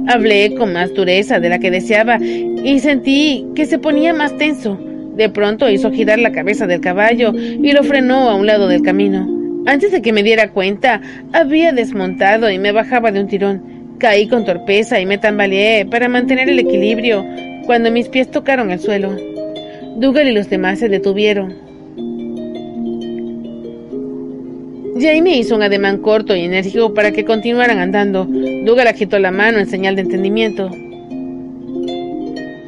Hablé 0.08 0.56
con 0.56 0.74
más 0.74 0.94
dureza 0.96 1.40
de 1.40 1.50
la 1.50 1.60
que 1.60 1.70
deseaba 1.70 2.18
y 2.20 2.80
sentí 2.80 3.46
que 3.56 3.68
se 3.68 3.78
ponía 3.78 4.16
más 4.16 4.36
tenso. 4.38 4.80
De 5.16 5.30
pronto 5.30 5.70
hizo 5.70 5.92
girar 5.92 6.18
la 6.18 6.32
cabeza 6.32 6.66
del 6.66 6.82
caballo 6.82 7.34
y 7.36 7.72
lo 7.72 7.84
frenó 7.84 8.30
a 8.30 8.36
un 8.36 8.48
lado 8.48 8.68
del 8.68 8.82
camino. 8.82 9.37
Antes 9.66 9.92
de 9.92 10.02
que 10.02 10.14
me 10.14 10.24
diera 10.24 10.52
cuenta, 10.52 11.02
había 11.34 11.72
desmontado 11.72 12.50
y 12.50 12.60
me 12.60 12.72
bajaba 12.72 13.12
de 13.12 13.20
un 13.20 13.28
tirón. 13.28 13.96
Caí 13.98 14.28
con 14.28 14.46
torpeza 14.46 15.00
y 15.00 15.06
me 15.06 15.18
tambaleé 15.18 15.86
para 15.86 16.08
mantener 16.08 16.50
el 16.50 16.60
equilibrio 16.60 17.26
cuando 17.66 17.92
mis 17.92 18.10
pies 18.10 18.30
tocaron 18.30 18.72
el 18.72 18.80
suelo. 18.80 19.16
Dougal 19.98 20.28
y 20.28 20.32
los 20.32 20.50
demás 20.50 20.80
se 20.80 20.90
detuvieron. 20.90 21.56
Jamie 25.00 25.38
hizo 25.38 25.56
un 25.56 25.64
ademán 25.64 26.00
corto 26.00 26.36
y 26.36 26.42
enérgico 26.42 26.94
para 26.94 27.12
que 27.12 27.26
continuaran 27.26 27.80
andando. 27.80 28.26
Dougal 28.26 28.88
agitó 28.88 29.20
la 29.20 29.32
mano 29.32 29.60
en 29.60 29.68
señal 29.68 29.96
de 29.96 30.04
entendimiento. 30.04 30.70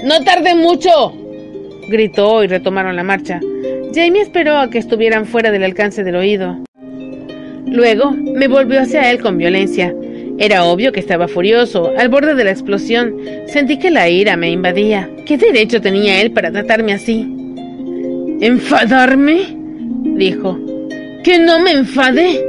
¡No 0.03 0.23
tarde 0.23 0.55
mucho! 0.55 1.13
gritó 1.89 2.43
y 2.43 2.47
retomaron 2.47 2.95
la 2.95 3.03
marcha. 3.03 3.39
Jamie 3.93 4.21
esperó 4.21 4.57
a 4.57 4.69
que 4.69 4.77
estuvieran 4.77 5.25
fuera 5.25 5.51
del 5.51 5.63
alcance 5.63 6.03
del 6.03 6.15
oído. 6.15 6.68
Luego 7.65 8.11
me 8.11 8.47
volvió 8.47 8.81
hacia 8.81 9.09
él 9.11 9.19
con 9.21 9.37
violencia. 9.37 9.93
Era 10.37 10.63
obvio 10.63 10.91
que 10.91 10.99
estaba 10.99 11.27
furioso, 11.27 11.91
al 11.97 12.09
borde 12.09 12.33
de 12.33 12.45
la 12.45 12.51
explosión. 12.51 13.15
Sentí 13.47 13.77
que 13.77 13.91
la 13.91 14.09
ira 14.09 14.37
me 14.37 14.49
invadía. 14.49 15.09
¿Qué 15.25 15.37
derecho 15.37 15.81
tenía 15.81 16.21
él 16.21 16.31
para 16.31 16.51
tratarme 16.51 16.93
así? 16.93 17.27
¿Enfadarme? 18.39 19.57
dijo. 20.15 20.57
¿Que 21.23 21.39
no 21.39 21.59
me 21.59 21.71
enfade? 21.71 22.41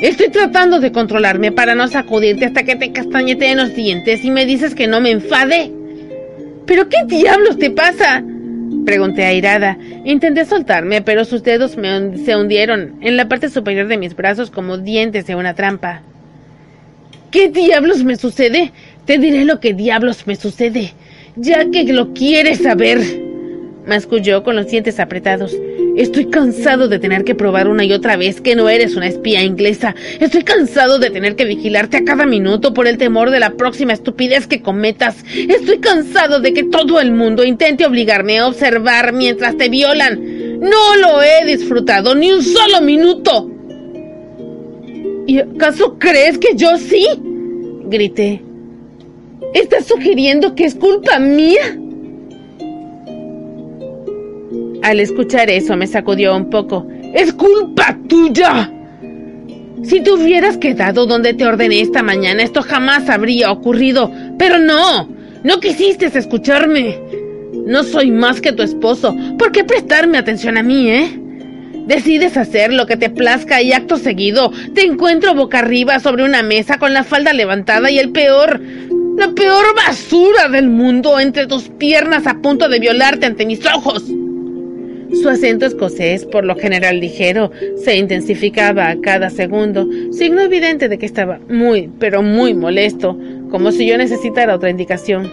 Estoy 0.00 0.28
tratando 0.28 0.78
de 0.78 0.92
controlarme 0.92 1.50
para 1.50 1.74
no 1.74 1.88
sacudirte 1.88 2.44
hasta 2.44 2.64
que 2.64 2.76
te 2.76 2.92
castañete 2.92 3.50
en 3.50 3.58
los 3.58 3.74
dientes 3.74 4.24
y 4.24 4.30
me 4.30 4.44
dices 4.44 4.74
que 4.74 4.86
no 4.86 5.00
me 5.00 5.10
enfade. 5.10 5.72
¿Pero 6.66 6.88
qué 6.88 6.98
diablos 7.06 7.58
te 7.58 7.70
pasa? 7.70 8.22
Pregunté 8.84 9.24
airada. 9.24 9.78
Intenté 10.04 10.44
soltarme, 10.44 11.02
pero 11.02 11.24
sus 11.24 11.42
dedos 11.42 11.72
se 11.72 12.36
hundieron 12.36 12.96
en 13.00 13.16
la 13.16 13.28
parte 13.28 13.48
superior 13.48 13.88
de 13.88 13.98
mis 13.98 14.16
brazos 14.16 14.50
como 14.50 14.78
dientes 14.78 15.26
de 15.26 15.34
una 15.34 15.54
trampa. 15.54 16.02
¿Qué 17.30 17.48
diablos 17.48 18.04
me 18.04 18.16
sucede? 18.16 18.72
Te 19.04 19.18
diré 19.18 19.44
lo 19.44 19.60
que 19.60 19.74
diablos 19.74 20.26
me 20.26 20.36
sucede, 20.36 20.92
ya 21.36 21.70
que 21.70 21.84
lo 21.84 22.14
quieres 22.14 22.62
saber. 22.62 23.27
Masculló 23.88 24.42
con 24.42 24.54
los 24.54 24.68
dientes 24.68 25.00
apretados. 25.00 25.56
Estoy 25.96 26.26
cansado 26.26 26.88
de 26.88 26.98
tener 26.98 27.24
que 27.24 27.34
probar 27.34 27.68
una 27.68 27.84
y 27.84 27.92
otra 27.92 28.16
vez 28.16 28.40
que 28.40 28.54
no 28.54 28.68
eres 28.68 28.94
una 28.94 29.08
espía 29.08 29.42
inglesa. 29.42 29.94
Estoy 30.20 30.44
cansado 30.44 30.98
de 30.98 31.10
tener 31.10 31.34
que 31.34 31.44
vigilarte 31.44 31.96
a 31.96 32.04
cada 32.04 32.26
minuto 32.26 32.74
por 32.74 32.86
el 32.86 32.98
temor 32.98 33.30
de 33.30 33.40
la 33.40 33.54
próxima 33.54 33.94
estupidez 33.94 34.46
que 34.46 34.62
cometas. 34.62 35.24
Estoy 35.34 35.78
cansado 35.78 36.40
de 36.40 36.52
que 36.52 36.64
todo 36.64 37.00
el 37.00 37.12
mundo 37.12 37.44
intente 37.44 37.86
obligarme 37.86 38.38
a 38.38 38.46
observar 38.46 39.12
mientras 39.12 39.56
te 39.56 39.68
violan. 39.68 40.60
No 40.60 40.96
lo 40.96 41.22
he 41.22 41.46
disfrutado 41.46 42.14
ni 42.14 42.30
un 42.30 42.42
solo 42.42 42.80
minuto. 42.82 43.50
¿Y 45.26 45.38
acaso 45.38 45.98
crees 45.98 46.38
que 46.38 46.54
yo 46.54 46.76
sí? 46.76 47.06
grité. 47.86 48.42
¿Estás 49.54 49.86
sugiriendo 49.86 50.54
que 50.54 50.64
es 50.66 50.74
culpa 50.74 51.18
mía? 51.18 51.78
Al 54.82 55.00
escuchar 55.00 55.50
eso 55.50 55.76
me 55.76 55.86
sacudió 55.86 56.36
un 56.36 56.50
poco. 56.50 56.86
¡Es 57.14 57.32
culpa 57.32 57.96
tuya! 58.08 58.72
Si 59.82 60.00
te 60.00 60.10
hubieras 60.10 60.56
quedado 60.56 61.06
donde 61.06 61.34
te 61.34 61.46
ordené 61.46 61.80
esta 61.80 62.02
mañana, 62.02 62.42
esto 62.42 62.62
jamás 62.62 63.08
habría 63.08 63.50
ocurrido. 63.50 64.10
Pero 64.38 64.58
no, 64.58 65.08
no 65.44 65.60
quisiste 65.60 66.06
escucharme. 66.06 66.98
No 67.66 67.84
soy 67.84 68.10
más 68.10 68.40
que 68.40 68.52
tu 68.52 68.62
esposo. 68.62 69.16
¿Por 69.38 69.52
qué 69.52 69.64
prestarme 69.64 70.18
atención 70.18 70.58
a 70.58 70.62
mí, 70.62 70.90
eh? 70.90 71.20
Decides 71.86 72.36
hacer 72.36 72.72
lo 72.72 72.86
que 72.86 72.98
te 72.98 73.08
plazca 73.08 73.62
y 73.62 73.72
acto 73.72 73.96
seguido 73.96 74.52
te 74.74 74.82
encuentro 74.82 75.34
boca 75.34 75.60
arriba 75.60 75.98
sobre 76.00 76.22
una 76.22 76.42
mesa 76.42 76.76
con 76.76 76.92
la 76.92 77.02
falda 77.02 77.32
levantada 77.32 77.90
y 77.90 77.98
el 77.98 78.10
peor, 78.10 78.60
la 79.16 79.30
peor 79.32 79.74
basura 79.74 80.50
del 80.50 80.68
mundo 80.68 81.18
entre 81.18 81.46
tus 81.46 81.70
piernas 81.70 82.26
a 82.26 82.42
punto 82.42 82.68
de 82.68 82.78
violarte 82.78 83.24
ante 83.24 83.46
mis 83.46 83.64
ojos. 83.64 84.04
Su 85.12 85.28
acento 85.30 85.64
escocés, 85.64 86.26
por 86.26 86.44
lo 86.44 86.54
general 86.54 87.00
ligero, 87.00 87.50
se 87.76 87.96
intensificaba 87.96 88.88
a 88.88 89.00
cada 89.00 89.30
segundo, 89.30 89.88
signo 90.12 90.42
evidente 90.42 90.88
de 90.88 90.98
que 90.98 91.06
estaba 91.06 91.40
muy, 91.48 91.90
pero 91.98 92.22
muy 92.22 92.54
molesto, 92.54 93.18
como 93.50 93.72
si 93.72 93.86
yo 93.86 93.96
necesitara 93.96 94.54
otra 94.54 94.70
indicación. 94.70 95.30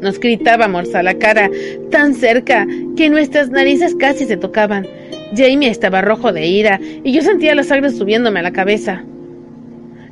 Nos 0.00 0.18
gritábamos 0.18 0.94
a 0.94 1.02
la 1.02 1.14
cara, 1.14 1.48
tan 1.90 2.14
cerca 2.14 2.66
que 2.96 3.08
nuestras 3.08 3.50
narices 3.50 3.94
casi 3.94 4.26
se 4.26 4.36
tocaban. 4.36 4.86
Jamie 5.34 5.70
estaba 5.70 6.02
rojo 6.02 6.32
de 6.32 6.46
ira 6.46 6.80
y 7.04 7.12
yo 7.12 7.22
sentía 7.22 7.54
la 7.54 7.62
sangre 7.62 7.90
subiéndome 7.90 8.40
a 8.40 8.44
la 8.44 8.52
cabeza. 8.52 9.04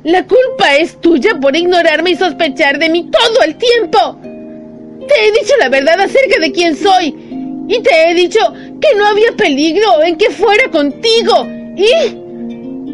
La 0.03 0.23
culpa 0.23 0.75
es 0.79 0.99
tuya 1.01 1.39
por 1.39 1.55
ignorarme 1.55 2.11
y 2.11 2.15
sospechar 2.15 2.79
de 2.79 2.89
mí 2.89 3.09
todo 3.11 3.43
el 3.43 3.55
tiempo. 3.55 4.19
Te 5.07 5.27
he 5.27 5.31
dicho 5.31 5.53
la 5.59 5.69
verdad 5.69 5.99
acerca 5.99 6.39
de 6.39 6.51
quién 6.51 6.75
soy. 6.75 7.24
Y 7.67 7.81
te 7.81 8.09
he 8.09 8.13
dicho 8.13 8.39
que 8.53 8.97
no 8.97 9.05
había 9.07 9.31
peligro 9.37 10.03
en 10.03 10.17
que 10.17 10.29
fuera 10.29 10.69
contigo. 10.69 11.47
¿Y? 11.75 11.85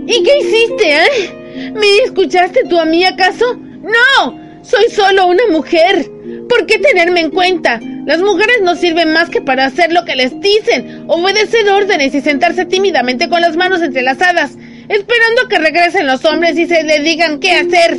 ¿Y 0.07 0.23
qué 0.23 0.37
hiciste, 0.39 0.95
eh? 0.95 1.71
¿Me 1.73 1.97
escuchaste 2.05 2.63
tú 2.69 2.79
a 2.79 2.85
mí 2.85 3.03
acaso? 3.03 3.55
No, 3.55 4.39
soy 4.63 4.89
solo 4.89 5.27
una 5.27 5.43
mujer. 5.51 6.09
¿Por 6.47 6.65
qué 6.65 6.79
tenerme 6.79 7.21
en 7.21 7.31
cuenta? 7.31 7.79
Las 8.05 8.19
mujeres 8.19 8.61
no 8.63 8.75
sirven 8.75 9.13
más 9.13 9.29
que 9.29 9.41
para 9.41 9.65
hacer 9.65 9.91
lo 9.91 10.05
que 10.05 10.15
les 10.15 10.39
dicen, 10.39 11.05
obedecer 11.07 11.69
órdenes 11.69 12.15
y 12.15 12.21
sentarse 12.21 12.65
tímidamente 12.65 13.29
con 13.29 13.41
las 13.41 13.55
manos 13.55 13.81
entrelazadas 13.81 14.57
esperando 14.91 15.47
que 15.49 15.57
regresen 15.57 16.05
los 16.05 16.25
hombres 16.25 16.57
y 16.57 16.67
se 16.67 16.83
le 16.83 16.99
digan 16.99 17.39
qué 17.39 17.53
hacer. 17.53 17.97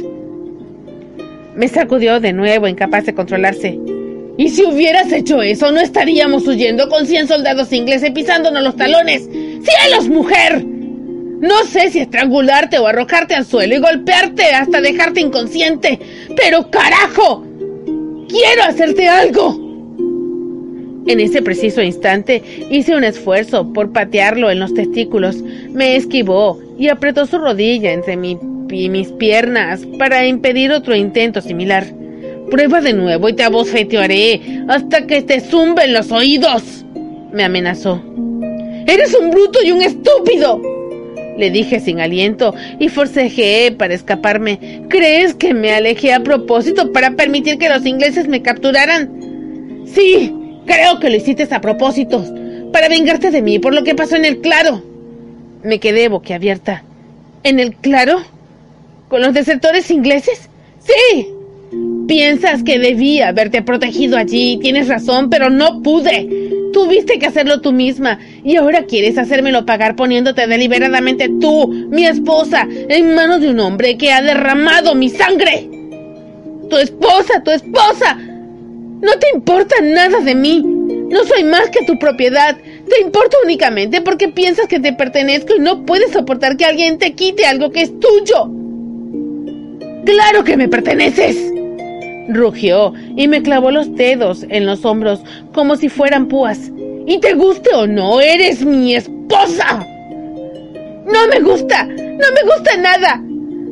Me 1.54 1.68
sacudió 1.68 2.20
de 2.20 2.32
nuevo, 2.32 2.68
incapaz 2.68 3.06
de 3.06 3.14
controlarse. 3.14 3.78
Y 4.42 4.48
si 4.48 4.64
hubieras 4.64 5.12
hecho 5.12 5.40
eso, 5.40 5.70
no 5.70 5.78
estaríamos 5.80 6.48
huyendo 6.48 6.88
con 6.88 7.06
cien 7.06 7.28
soldados 7.28 7.72
ingleses 7.72 8.10
pisándonos 8.10 8.64
los 8.64 8.74
talones. 8.74 9.22
¡Cielos, 9.22 10.08
mujer! 10.08 10.64
No 10.64 11.62
sé 11.62 11.90
si 11.90 12.00
estrangularte 12.00 12.80
o 12.80 12.88
arrojarte 12.88 13.36
al 13.36 13.46
suelo 13.46 13.76
y 13.76 13.78
golpearte 13.78 14.46
hasta 14.46 14.80
dejarte 14.80 15.20
inconsciente, 15.20 16.00
pero 16.36 16.68
carajo, 16.72 17.46
quiero 18.28 18.64
hacerte 18.64 19.06
algo. 19.06 19.54
En 21.06 21.20
ese 21.20 21.40
preciso 21.40 21.80
instante 21.80 22.42
hice 22.68 22.96
un 22.96 23.04
esfuerzo 23.04 23.72
por 23.72 23.92
patearlo 23.92 24.50
en 24.50 24.58
los 24.58 24.74
testículos. 24.74 25.36
Me 25.70 25.94
esquivó 25.94 26.58
y 26.76 26.88
apretó 26.88 27.26
su 27.26 27.38
rodilla 27.38 27.92
entre 27.92 28.16
mis 28.16 29.12
piernas 29.12 29.86
para 30.00 30.26
impedir 30.26 30.72
otro 30.72 30.96
intento 30.96 31.40
similar. 31.40 32.01
Prueba 32.52 32.82
de 32.82 32.92
nuevo 32.92 33.28
y 33.28 33.32
te 33.32 33.44
abofetearé 33.44 34.64
hasta 34.68 35.06
que 35.06 35.22
te 35.22 35.40
zumben 35.40 35.94
los 35.94 36.12
oídos, 36.12 36.84
me 37.32 37.44
amenazó. 37.44 38.00
Eres 38.86 39.16
un 39.18 39.30
bruto 39.30 39.58
y 39.64 39.72
un 39.72 39.80
estúpido, 39.80 40.60
le 41.38 41.50
dije 41.50 41.80
sin 41.80 41.98
aliento 41.98 42.54
y 42.78 42.90
forcejeé 42.90 43.72
para 43.72 43.94
escaparme. 43.94 44.84
¿Crees 44.88 45.34
que 45.34 45.54
me 45.54 45.72
alejé 45.72 46.12
a 46.12 46.22
propósito 46.22 46.92
para 46.92 47.12
permitir 47.12 47.56
que 47.56 47.70
los 47.70 47.86
ingleses 47.86 48.28
me 48.28 48.42
capturaran? 48.42 49.84
Sí, 49.86 50.32
Creo 50.66 51.00
que 51.00 51.10
lo 51.10 51.16
hiciste 51.16 51.48
a 51.50 51.60
propósito, 51.60 52.24
para 52.72 52.88
vengarte 52.88 53.30
de 53.30 53.42
mí 53.42 53.58
por 53.58 53.74
lo 53.74 53.82
que 53.82 53.94
pasó 53.94 54.16
en 54.16 54.24
el 54.24 54.40
claro. 54.40 54.82
Me 55.62 55.80
quedé 55.80 56.08
boquiabierta. 56.08 56.84
¿En 57.42 57.58
el 57.58 57.74
claro? 57.74 58.22
¿Con 59.08 59.22
los 59.22 59.34
desertores 59.34 59.90
ingleses? 59.90 60.48
¡Sí! 60.78 61.31
Piensas 62.06 62.62
que 62.62 62.78
debía 62.78 63.28
haberte 63.28 63.62
protegido 63.62 64.16
allí, 64.16 64.58
tienes 64.60 64.88
razón, 64.88 65.30
pero 65.30 65.50
no 65.50 65.82
pude. 65.82 66.50
Tuviste 66.72 67.18
que 67.18 67.26
hacerlo 67.26 67.60
tú 67.60 67.72
misma 67.72 68.18
y 68.42 68.56
ahora 68.56 68.84
quieres 68.84 69.18
hacérmelo 69.18 69.64
pagar 69.66 69.94
poniéndote 69.94 70.46
deliberadamente 70.46 71.30
tú, 71.40 71.68
mi 71.68 72.06
esposa, 72.06 72.66
en 72.70 73.14
manos 73.14 73.40
de 73.40 73.50
un 73.50 73.60
hombre 73.60 73.96
que 73.96 74.12
ha 74.12 74.22
derramado 74.22 74.94
mi 74.94 75.08
sangre. 75.08 75.68
Tu 76.68 76.76
esposa, 76.78 77.42
tu 77.44 77.50
esposa, 77.50 78.18
no 79.02 79.18
te 79.18 79.26
importa 79.34 79.76
nada 79.82 80.20
de 80.20 80.34
mí. 80.34 80.62
No 80.62 81.24
soy 81.24 81.44
más 81.44 81.68
que 81.70 81.84
tu 81.84 81.98
propiedad. 81.98 82.56
Te 82.56 83.00
importo 83.02 83.36
únicamente 83.44 84.00
porque 84.00 84.28
piensas 84.28 84.66
que 84.66 84.80
te 84.80 84.92
pertenezco 84.92 85.56
y 85.56 85.60
no 85.60 85.84
puedes 85.84 86.12
soportar 86.12 86.56
que 86.56 86.64
alguien 86.64 86.98
te 86.98 87.12
quite 87.12 87.44
algo 87.44 87.70
que 87.70 87.82
es 87.82 87.92
tuyo. 88.00 88.50
¡Claro 90.04 90.44
que 90.44 90.56
me 90.56 90.68
perteneces! 90.68 91.52
Rugió 92.28 92.92
y 93.16 93.28
me 93.28 93.42
clavó 93.42 93.70
los 93.70 93.94
dedos 93.94 94.46
en 94.48 94.66
los 94.66 94.84
hombros 94.84 95.20
como 95.52 95.76
si 95.76 95.88
fueran 95.88 96.28
púas. 96.28 96.70
Y 97.06 97.18
te 97.18 97.34
guste 97.34 97.70
o 97.74 97.86
no, 97.86 98.20
eres 98.20 98.64
mi 98.64 98.94
esposa. 98.94 99.86
No 101.04 101.26
me 101.28 101.40
gusta, 101.40 101.84
no 101.84 101.94
me 101.94 102.54
gusta 102.54 102.76
nada. 102.76 103.22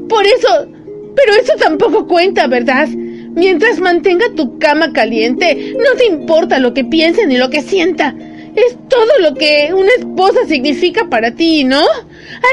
Por 0.08 0.26
eso, 0.26 0.66
pero 1.14 1.34
eso 1.40 1.52
tampoco 1.58 2.06
cuenta, 2.08 2.48
¿verdad? 2.48 2.88
Mientras 2.88 3.78
mantenga 3.78 4.26
tu 4.34 4.58
cama 4.58 4.92
caliente, 4.92 5.74
no 5.78 5.96
te 5.96 6.06
importa 6.06 6.58
lo 6.58 6.74
que 6.74 6.84
piense 6.84 7.26
ni 7.26 7.36
lo 7.36 7.48
que 7.48 7.62
sienta. 7.62 8.14
Es 8.56 8.76
todo 8.88 9.18
lo 9.20 9.34
que 9.34 9.72
una 9.72 9.92
esposa 9.96 10.40
significa 10.48 11.08
para 11.08 11.32
ti, 11.34 11.62
¿no? 11.62 11.82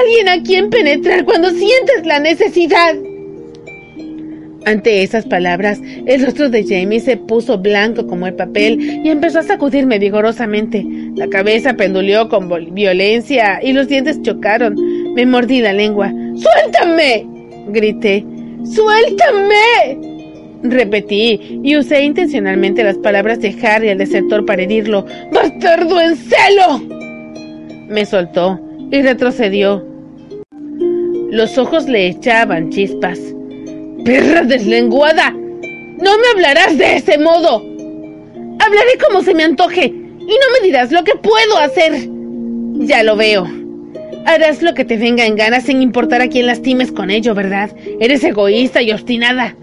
Alguien 0.01 0.29
a 0.29 0.43
quien 0.43 0.69
penetrar 0.69 1.25
cuando 1.25 1.49
sientes 1.49 2.05
la 2.05 2.19
necesidad. 2.19 2.95
Ante 4.67 5.01
esas 5.01 5.25
palabras, 5.25 5.79
el 6.07 6.25
rostro 6.25 6.49
de 6.49 6.65
Jamie 6.67 6.99
se 6.99 7.15
puso 7.15 7.57
blanco 7.57 8.05
como 8.05 8.27
el 8.27 8.33
papel 8.33 8.99
y 9.01 9.07
empezó 9.07 9.39
a 9.39 9.43
sacudirme 9.43 9.97
vigorosamente. 9.97 10.85
La 11.15 11.29
cabeza 11.29 11.75
penduleó 11.75 12.27
con 12.27 12.49
violencia 12.73 13.61
y 13.63 13.71
los 13.71 13.87
dientes 13.87 14.21
chocaron. 14.23 14.75
Me 15.13 15.25
mordí 15.25 15.61
la 15.61 15.71
lengua. 15.71 16.11
¡Suéltame! 16.35 17.25
grité. 17.69 18.25
¡Suéltame! 18.65 20.01
Repetí 20.63 21.61
y 21.63 21.77
usé 21.77 22.03
intencionalmente 22.03 22.83
las 22.83 22.97
palabras 22.97 23.39
de 23.39 23.55
Harry 23.63 23.87
al 23.87 23.99
desertor 23.99 24.45
para 24.45 24.63
herirlo. 24.63 25.05
¡Bastardo 25.31 26.01
en 26.01 26.17
celo! 26.17 26.81
Me 27.87 28.05
soltó 28.05 28.59
y 28.91 29.01
retrocedió. 29.01 29.87
Los 31.31 31.57
ojos 31.57 31.87
le 31.87 32.07
echaban 32.07 32.69
chispas. 32.69 33.36
¡Perra 34.05 34.43
deslenguada! 34.43 35.31
¡No 35.31 36.17
me 36.17 36.27
hablarás 36.33 36.77
de 36.77 36.97
ese 36.97 37.17
modo! 37.17 37.63
Hablaré 38.59 38.97
como 39.05 39.23
se 39.23 39.33
me 39.33 39.43
antoje 39.43 39.85
y 39.85 40.25
no 40.25 40.51
me 40.53 40.65
dirás 40.65 40.91
lo 40.91 41.03
que 41.03 41.15
puedo 41.15 41.57
hacer. 41.57 42.09
Ya 42.79 43.03
lo 43.03 43.15
veo. 43.15 43.47
Harás 44.25 44.61
lo 44.61 44.73
que 44.73 44.85
te 44.85 44.97
venga 44.97 45.25
en 45.25 45.35
gana 45.35 45.61
sin 45.61 45.81
importar 45.81 46.21
a 46.21 46.27
quién 46.27 46.45
lastimes 46.45 46.91
con 46.91 47.09
ello, 47.09 47.33
¿verdad? 47.33 47.71
Eres 47.99 48.23
egoísta 48.23 48.81
y 48.81 48.91
obstinada. 48.91 49.55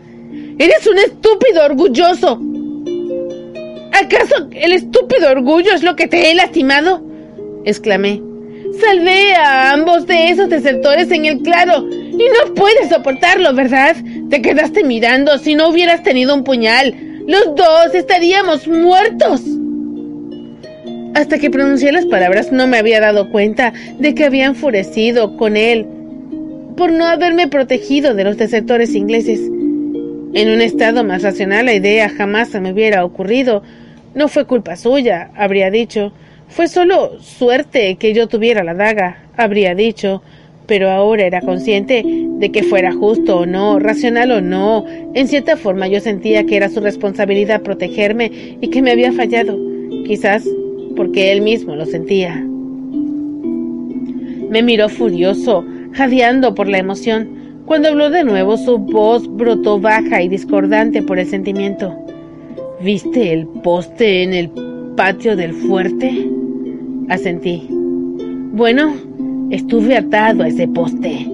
Eres 0.58 0.86
un 0.86 0.98
estúpido 0.98 1.64
orgulloso. 1.64 2.40
¿Acaso 3.92 4.48
el 4.52 4.72
estúpido 4.72 5.30
orgullo 5.30 5.72
es 5.72 5.82
lo 5.82 5.96
que 5.96 6.08
te 6.08 6.30
he 6.30 6.34
lastimado? 6.34 7.02
exclamé. 7.64 8.22
Salvé 8.80 9.34
a 9.34 9.72
ambos 9.72 10.06
de 10.06 10.30
esos 10.30 10.48
desertores 10.48 11.10
en 11.10 11.26
el 11.26 11.42
claro 11.42 11.84
y 12.18 12.24
no 12.28 12.54
puedes 12.54 12.88
soportarlo, 12.88 13.54
¿verdad? 13.54 13.96
Te 14.30 14.40
quedaste 14.40 14.84
mirando 14.84 15.38
si 15.38 15.54
no 15.54 15.68
hubieras 15.68 16.02
tenido 16.02 16.34
un 16.34 16.44
puñal. 16.44 16.94
Los 17.26 17.54
dos 17.54 17.94
estaríamos 17.94 18.68
muertos. 18.68 19.42
Hasta 21.14 21.38
que 21.38 21.50
pronuncié 21.50 21.92
las 21.92 22.06
palabras 22.06 22.52
no 22.52 22.66
me 22.66 22.78
había 22.78 23.00
dado 23.00 23.30
cuenta 23.30 23.72
de 23.98 24.14
que 24.14 24.24
había 24.24 24.46
enfurecido 24.46 25.36
con 25.36 25.56
él 25.56 25.86
por 26.76 26.90
no 26.90 27.06
haberme 27.06 27.48
protegido 27.48 28.14
de 28.14 28.24
los 28.24 28.36
desertores 28.36 28.94
ingleses. 28.94 29.40
En 29.40 30.50
un 30.50 30.60
estado 30.60 31.04
más 31.04 31.22
racional 31.22 31.66
la 31.66 31.74
idea 31.74 32.08
jamás 32.08 32.48
se 32.48 32.60
me 32.60 32.72
hubiera 32.72 33.04
ocurrido. 33.04 33.62
No 34.14 34.28
fue 34.28 34.46
culpa 34.46 34.76
suya, 34.76 35.30
habría 35.36 35.70
dicho. 35.70 36.12
Fue 36.48 36.68
solo 36.68 37.20
suerte 37.20 37.96
que 37.96 38.12
yo 38.12 38.26
tuviera 38.26 38.64
la 38.64 38.74
daga, 38.74 39.18
habría 39.36 39.74
dicho. 39.74 40.22
Pero 40.66 40.90
ahora 40.90 41.26
era 41.26 41.40
consciente 41.40 42.02
de 42.04 42.50
que 42.50 42.62
fuera 42.62 42.92
justo 42.92 43.40
o 43.40 43.46
no, 43.46 43.78
racional 43.78 44.30
o 44.30 44.40
no. 44.40 44.84
En 45.14 45.28
cierta 45.28 45.56
forma 45.56 45.88
yo 45.88 46.00
sentía 46.00 46.44
que 46.44 46.56
era 46.56 46.68
su 46.68 46.80
responsabilidad 46.80 47.62
protegerme 47.62 48.56
y 48.60 48.68
que 48.68 48.82
me 48.82 48.90
había 48.90 49.12
fallado. 49.12 49.58
Quizás 50.06 50.48
porque 50.96 51.32
él 51.32 51.42
mismo 51.42 51.76
lo 51.76 51.86
sentía. 51.86 52.34
Me 54.50 54.62
miró 54.62 54.88
furioso, 54.88 55.64
jadeando 55.92 56.54
por 56.54 56.68
la 56.68 56.78
emoción. 56.78 57.28
Cuando 57.66 57.88
habló 57.88 58.10
de 58.10 58.24
nuevo, 58.24 58.56
su 58.56 58.78
voz 58.78 59.26
brotó 59.28 59.80
baja 59.80 60.22
y 60.22 60.28
discordante 60.28 61.02
por 61.02 61.18
el 61.18 61.26
sentimiento. 61.26 61.94
¿Viste 62.80 63.32
el 63.32 63.46
poste 63.46 64.22
en 64.22 64.34
el 64.34 64.50
patio 64.96 65.34
del 65.36 65.52
fuerte? 65.54 66.28
Asentí. 67.08 67.66
Bueno, 67.70 68.94
estuve 69.50 69.96
atado 69.96 70.42
a 70.42 70.48
ese 70.48 70.68
poste, 70.68 71.26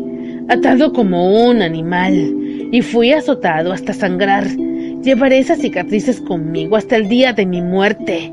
atado 0.49 0.93
como 0.93 1.47
un 1.49 1.63
animal, 1.63 2.15
y 2.73 2.83
fui 2.83 3.13
azotado 3.13 3.73
hasta 3.73 3.93
sangrar. 3.93 4.47
Llevaré 5.03 5.39
esas 5.39 5.59
cicatrices 5.59 6.21
conmigo 6.21 6.77
hasta 6.77 6.97
el 6.97 7.09
día 7.09 7.33
de 7.33 7.47
mi 7.47 7.63
muerte. 7.63 8.33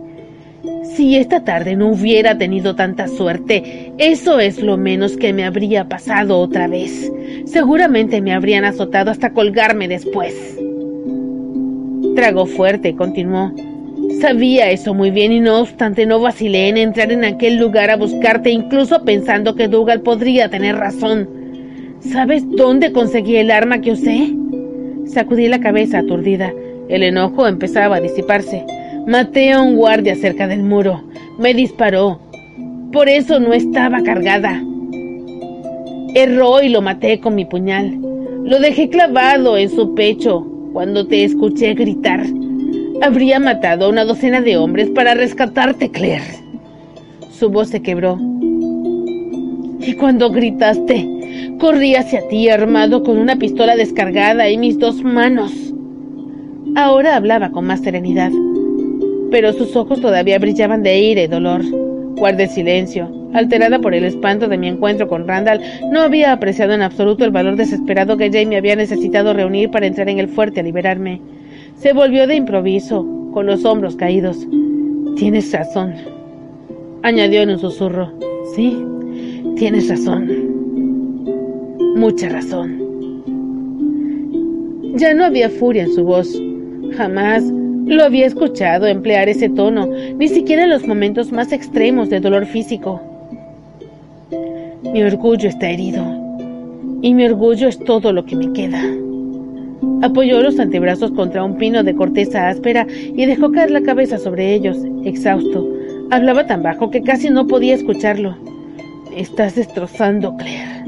Si 0.83 1.15
esta 1.15 1.43
tarde 1.43 1.75
no 1.75 1.89
hubiera 1.89 2.37
tenido 2.37 2.75
tanta 2.75 3.07
suerte, 3.07 3.93
eso 3.97 4.39
es 4.39 4.61
lo 4.61 4.77
menos 4.77 5.15
que 5.15 5.31
me 5.31 5.45
habría 5.45 5.87
pasado 5.87 6.39
otra 6.39 6.67
vez. 6.67 7.11
Seguramente 7.45 8.21
me 8.21 8.33
habrían 8.33 8.65
azotado 8.65 9.11
hasta 9.11 9.31
colgarme 9.31 9.87
después. 9.87 10.33
Tragó 12.15 12.45
fuerte 12.45 12.89
y 12.89 12.93
continuó. 12.93 13.53
Sabía 14.19 14.72
eso 14.72 14.95
muy 14.95 15.11
bien 15.11 15.31
y 15.31 15.39
no 15.39 15.60
obstante 15.60 16.07
no 16.07 16.19
vacilé 16.19 16.69
en 16.69 16.77
entrar 16.77 17.11
en 17.11 17.23
aquel 17.23 17.57
lugar 17.57 17.91
a 17.91 17.98
buscarte, 17.98 18.49
incluso 18.49 19.03
pensando 19.03 19.53
que 19.56 19.68
Dougal 19.68 20.02
podría 20.02 20.49
tener 20.49 20.76
razón. 20.76 21.30
¿Sabes 21.99 22.44
dónde 22.49 22.91
conseguí 22.91 23.35
el 23.35 23.52
arma 23.52 23.80
que 23.80 23.91
usé? 23.91 24.34
Sacudí 25.06 25.48
la 25.48 25.60
cabeza 25.60 25.99
aturdida. 25.99 26.52
El 26.89 27.03
enojo 27.03 27.48
empezaba 27.48 27.98
a 27.98 28.02
disiparse. 28.02 28.65
Maté 29.06 29.52
a 29.52 29.61
un 29.61 29.76
guardia 29.76 30.15
cerca 30.15 30.48
del 30.48 30.64
muro. 30.64 31.03
Me 31.38 31.53
disparó. 31.53 32.19
Por 32.91 33.10
eso 33.10 33.39
no 33.39 33.53
estaba 33.53 34.02
cargada. 34.02 34.64
Erró 36.15 36.64
y 36.64 36.69
lo 36.69 36.81
maté 36.81 37.19
con 37.19 37.35
mi 37.35 37.45
puñal. 37.45 37.99
Lo 38.44 38.60
dejé 38.60 38.89
clavado 38.89 39.57
en 39.57 39.69
su 39.69 39.94
pecho 39.94 40.44
cuando 40.73 41.06
te 41.06 41.23
escuché 41.23 41.76
gritar. 41.76 42.26
Habría 43.02 43.40
matado 43.40 43.86
a 43.86 43.90
una 43.90 44.06
docena 44.06 44.41
de 44.41 44.57
hombres 44.57 44.90
para 44.90 45.14
rescatarte, 45.14 45.91
Claire. 45.91 46.24
Su 47.32 47.49
voz 47.49 47.69
se 47.69 47.82
quebró. 47.82 48.18
Y 49.80 49.94
cuando 49.94 50.32
gritaste, 50.32 51.07
corrí 51.60 51.95
hacia 51.95 52.28
ti 52.28 52.49
armado 52.49 53.03
con 53.03 53.19
una 53.19 53.36
pistola 53.36 53.76
descargada 53.76 54.49
y 54.49 54.57
mis 54.57 54.80
dos 54.80 55.03
manos. 55.03 55.53
Ahora 56.76 57.15
hablaba 57.15 57.52
con 57.52 57.65
más 57.65 57.82
serenidad, 57.82 58.32
pero 59.30 59.53
sus 59.53 59.76
ojos 59.76 60.02
todavía 60.02 60.40
brillaban 60.40 60.82
de 60.82 60.99
ira 60.99 61.22
y 61.22 61.28
dolor. 61.28 61.61
Guardé 62.18 62.48
silencio. 62.48 63.11
Alterada 63.34 63.78
por 63.78 63.94
el 63.94 64.06
espanto 64.06 64.48
de 64.48 64.57
mi 64.57 64.68
encuentro 64.68 65.07
con 65.07 65.28
Randall, 65.28 65.61
no 65.91 66.02
había 66.02 66.32
apreciado 66.32 66.74
en 66.74 66.82
absoluto 66.82 67.26
el 67.26 67.32
valor 67.32 67.57
desesperado 67.57 68.18
que 68.18 68.32
Jamie 68.32 68.57
había 68.57 68.76
necesitado 68.76 69.34
reunir 69.34 69.69
para 69.69 69.86
entrar 69.86 70.10
en 70.10 70.18
el 70.18 70.30
fuerte 70.30 70.61
a 70.61 70.64
liberarme. 70.64 71.22
Se 71.77 71.93
volvió 71.93 72.25
de 72.25 72.35
improviso, 72.35 73.05
con 73.33 73.45
los 73.45 73.63
hombros 73.63 73.95
caídos. 73.95 74.47
Tienes 75.15 75.51
razón, 75.51 75.93
añadió 77.03 77.41
en 77.41 77.51
un 77.51 77.59
susurro. 77.59 78.11
Sí, 78.55 78.83
tienes 79.57 79.87
razón. 79.87 80.27
Mucha 81.95 82.29
razón. 82.29 82.81
Ya 84.95 85.13
no 85.13 85.25
había 85.25 85.51
furia 85.51 85.83
en 85.83 85.93
su 85.93 86.03
voz. 86.03 86.41
Jamás 86.95 87.43
lo 87.85 88.03
había 88.03 88.25
escuchado 88.25 88.87
emplear 88.87 89.29
ese 89.29 89.47
tono, 89.47 89.85
ni 89.85 90.27
siquiera 90.27 90.63
en 90.63 90.71
los 90.71 90.87
momentos 90.87 91.31
más 91.31 91.51
extremos 91.51 92.09
de 92.09 92.19
dolor 92.19 92.47
físico. 92.47 92.99
Mi 94.81 95.03
orgullo 95.03 95.47
está 95.47 95.69
herido, 95.69 96.03
y 97.03 97.13
mi 97.13 97.25
orgullo 97.25 97.67
es 97.67 97.77
todo 97.77 98.11
lo 98.11 98.25
que 98.25 98.35
me 98.35 98.51
queda. 98.53 98.81
Apoyó 100.01 100.41
los 100.41 100.59
antebrazos 100.59 101.11
contra 101.11 101.43
un 101.43 101.57
pino 101.57 101.83
de 101.83 101.95
corteza 101.95 102.49
áspera 102.49 102.87
y 102.89 103.25
dejó 103.25 103.51
caer 103.51 103.71
la 103.71 103.81
cabeza 103.81 104.17
sobre 104.17 104.53
ellos, 104.53 104.77
exhausto. 105.03 105.67
Hablaba 106.11 106.47
tan 106.47 106.63
bajo 106.63 106.89
que 106.89 107.01
casi 107.01 107.29
no 107.29 107.47
podía 107.47 107.75
escucharlo. 107.75 108.35
estás 109.15 109.55
destrozando, 109.55 110.35
Claire. 110.37 110.85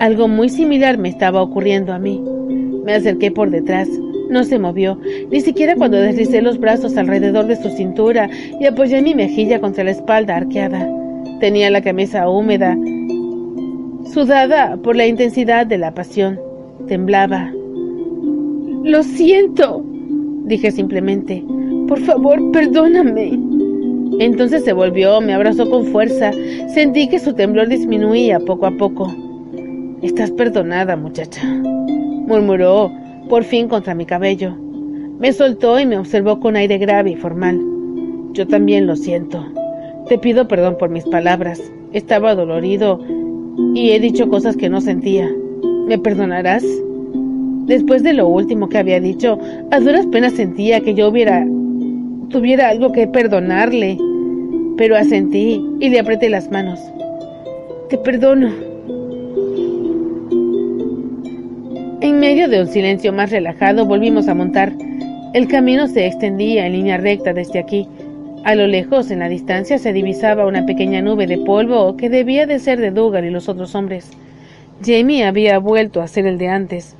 Algo 0.00 0.28
muy 0.28 0.48
similar 0.48 0.96
me 0.96 1.10
estaba 1.10 1.42
ocurriendo 1.42 1.92
a 1.92 1.98
mí. 1.98 2.22
Me 2.84 2.94
acerqué 2.94 3.30
por 3.30 3.50
detrás. 3.50 3.88
No 4.30 4.44
se 4.44 4.58
movió, 4.58 4.98
ni 5.30 5.40
siquiera 5.40 5.74
cuando 5.74 5.98
deslicé 5.98 6.40
los 6.40 6.58
brazos 6.58 6.96
alrededor 6.96 7.46
de 7.46 7.56
su 7.56 7.68
cintura 7.68 8.30
y 8.60 8.64
apoyé 8.64 9.02
mi 9.02 9.14
mejilla 9.14 9.60
contra 9.60 9.84
la 9.84 9.90
espalda 9.90 10.36
arqueada. 10.36 10.88
Tenía 11.40 11.68
la 11.70 11.82
camisa 11.82 12.28
húmeda, 12.30 12.78
sudada 14.04 14.76
por 14.76 14.96
la 14.96 15.06
intensidad 15.06 15.66
de 15.66 15.78
la 15.78 15.94
pasión 15.94 16.40
temblaba. 16.86 17.52
Lo 18.84 19.02
siento, 19.02 19.84
dije 20.44 20.70
simplemente. 20.70 21.44
Por 21.86 22.00
favor, 22.00 22.50
perdóname. 22.52 23.38
Entonces 24.18 24.64
se 24.64 24.72
volvió, 24.72 25.20
me 25.20 25.34
abrazó 25.34 25.68
con 25.70 25.86
fuerza. 25.86 26.30
Sentí 26.68 27.08
que 27.08 27.18
su 27.18 27.34
temblor 27.34 27.68
disminuía 27.68 28.40
poco 28.40 28.66
a 28.66 28.70
poco. 28.72 29.12
Estás 30.02 30.30
perdonada, 30.30 30.96
muchacha, 30.96 31.42
murmuró 32.26 32.90
por 33.28 33.44
fin 33.44 33.68
contra 33.68 33.94
mi 33.94 34.06
cabello. 34.06 34.56
Me 35.18 35.32
soltó 35.32 35.78
y 35.78 35.86
me 35.86 35.98
observó 35.98 36.40
con 36.40 36.56
aire 36.56 36.78
grave 36.78 37.10
y 37.10 37.16
formal. 37.16 37.60
Yo 38.32 38.46
también 38.46 38.86
lo 38.86 38.96
siento. 38.96 39.44
Te 40.08 40.18
pido 40.18 40.48
perdón 40.48 40.76
por 40.78 40.88
mis 40.88 41.04
palabras. 41.04 41.60
Estaba 41.92 42.34
dolorido 42.34 43.00
y 43.74 43.90
he 43.90 44.00
dicho 44.00 44.28
cosas 44.28 44.56
que 44.56 44.68
no 44.68 44.80
sentía. 44.80 45.28
¿Me 45.86 45.98
perdonarás? 45.98 46.64
Después 47.66 48.02
de 48.02 48.12
lo 48.12 48.28
último 48.28 48.68
que 48.68 48.78
había 48.78 49.00
dicho, 49.00 49.38
a 49.70 49.80
duras 49.80 50.06
penas 50.06 50.32
sentía 50.32 50.80
que 50.80 50.94
yo 50.94 51.08
hubiera 51.08 51.46
tuviera 52.30 52.68
algo 52.68 52.92
que 52.92 53.06
perdonarle, 53.08 53.98
pero 54.76 54.96
asentí 54.96 55.62
y 55.80 55.88
le 55.88 56.00
apreté 56.00 56.30
las 56.30 56.50
manos. 56.50 56.80
Te 57.88 57.98
perdono. 57.98 58.50
En 62.00 62.18
medio 62.18 62.48
de 62.48 62.60
un 62.60 62.68
silencio 62.68 63.12
más 63.12 63.30
relajado 63.30 63.84
volvimos 63.84 64.28
a 64.28 64.34
montar. 64.34 64.72
El 65.34 65.48
camino 65.48 65.86
se 65.86 66.06
extendía 66.06 66.66
en 66.66 66.72
línea 66.72 66.96
recta 66.96 67.32
desde 67.32 67.58
aquí. 67.58 67.86
A 68.42 68.54
lo 68.54 68.66
lejos, 68.66 69.10
en 69.10 69.18
la 69.18 69.28
distancia, 69.28 69.78
se 69.78 69.92
divisaba 69.92 70.46
una 70.46 70.64
pequeña 70.64 71.02
nube 71.02 71.26
de 71.26 71.36
polvo 71.36 71.96
que 71.96 72.08
debía 72.08 72.46
de 72.46 72.58
ser 72.58 72.80
de 72.80 72.90
Dougal 72.90 73.26
y 73.26 73.30
los 73.30 73.50
otros 73.50 73.74
hombres. 73.74 74.10
Jamie 74.82 75.24
había 75.24 75.58
vuelto 75.58 76.00
a 76.00 76.08
ser 76.08 76.26
el 76.26 76.38
de 76.38 76.48
antes. 76.48 76.96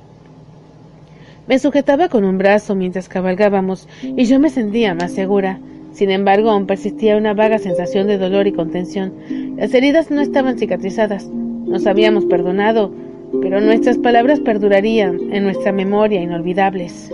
Me 1.47 1.59
sujetaba 1.59 2.09
con 2.09 2.25
un 2.25 2.37
brazo 2.37 2.75
mientras 2.75 3.09
cabalgábamos 3.09 3.89
y 4.03 4.27
yo 4.27 4.39
me 4.39 4.51
sentía 4.51 4.95
más 4.95 5.13
segura. 5.13 5.59
Sin 5.93 6.11
embargo, 6.11 6.51
aún 6.51 6.67
persistía 6.67 7.17
una 7.17 7.33
vaga 7.33 7.59
sensación 7.59 8.07
de 8.07 8.19
dolor 8.19 8.47
y 8.47 8.53
contención. 8.53 9.13
Las 9.57 9.73
heridas 9.73 10.11
no 10.11 10.21
estaban 10.21 10.59
cicatrizadas. 10.59 11.27
Nos 11.27 11.87
habíamos 11.87 12.27
perdonado, 12.27 12.93
pero 13.41 13.63
nuestras 13.63 13.97
palabras 13.97 14.41
perdurarían 14.41 15.33
en 15.33 15.45
nuestra 15.45 15.73
memoria 15.73 16.21
inolvidables. 16.21 17.11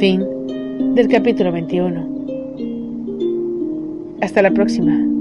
Fin 0.00 0.39
del 0.94 1.08
capítulo 1.08 1.52
21. 1.52 2.08
Hasta 4.20 4.42
la 4.42 4.50
próxima. 4.50 5.19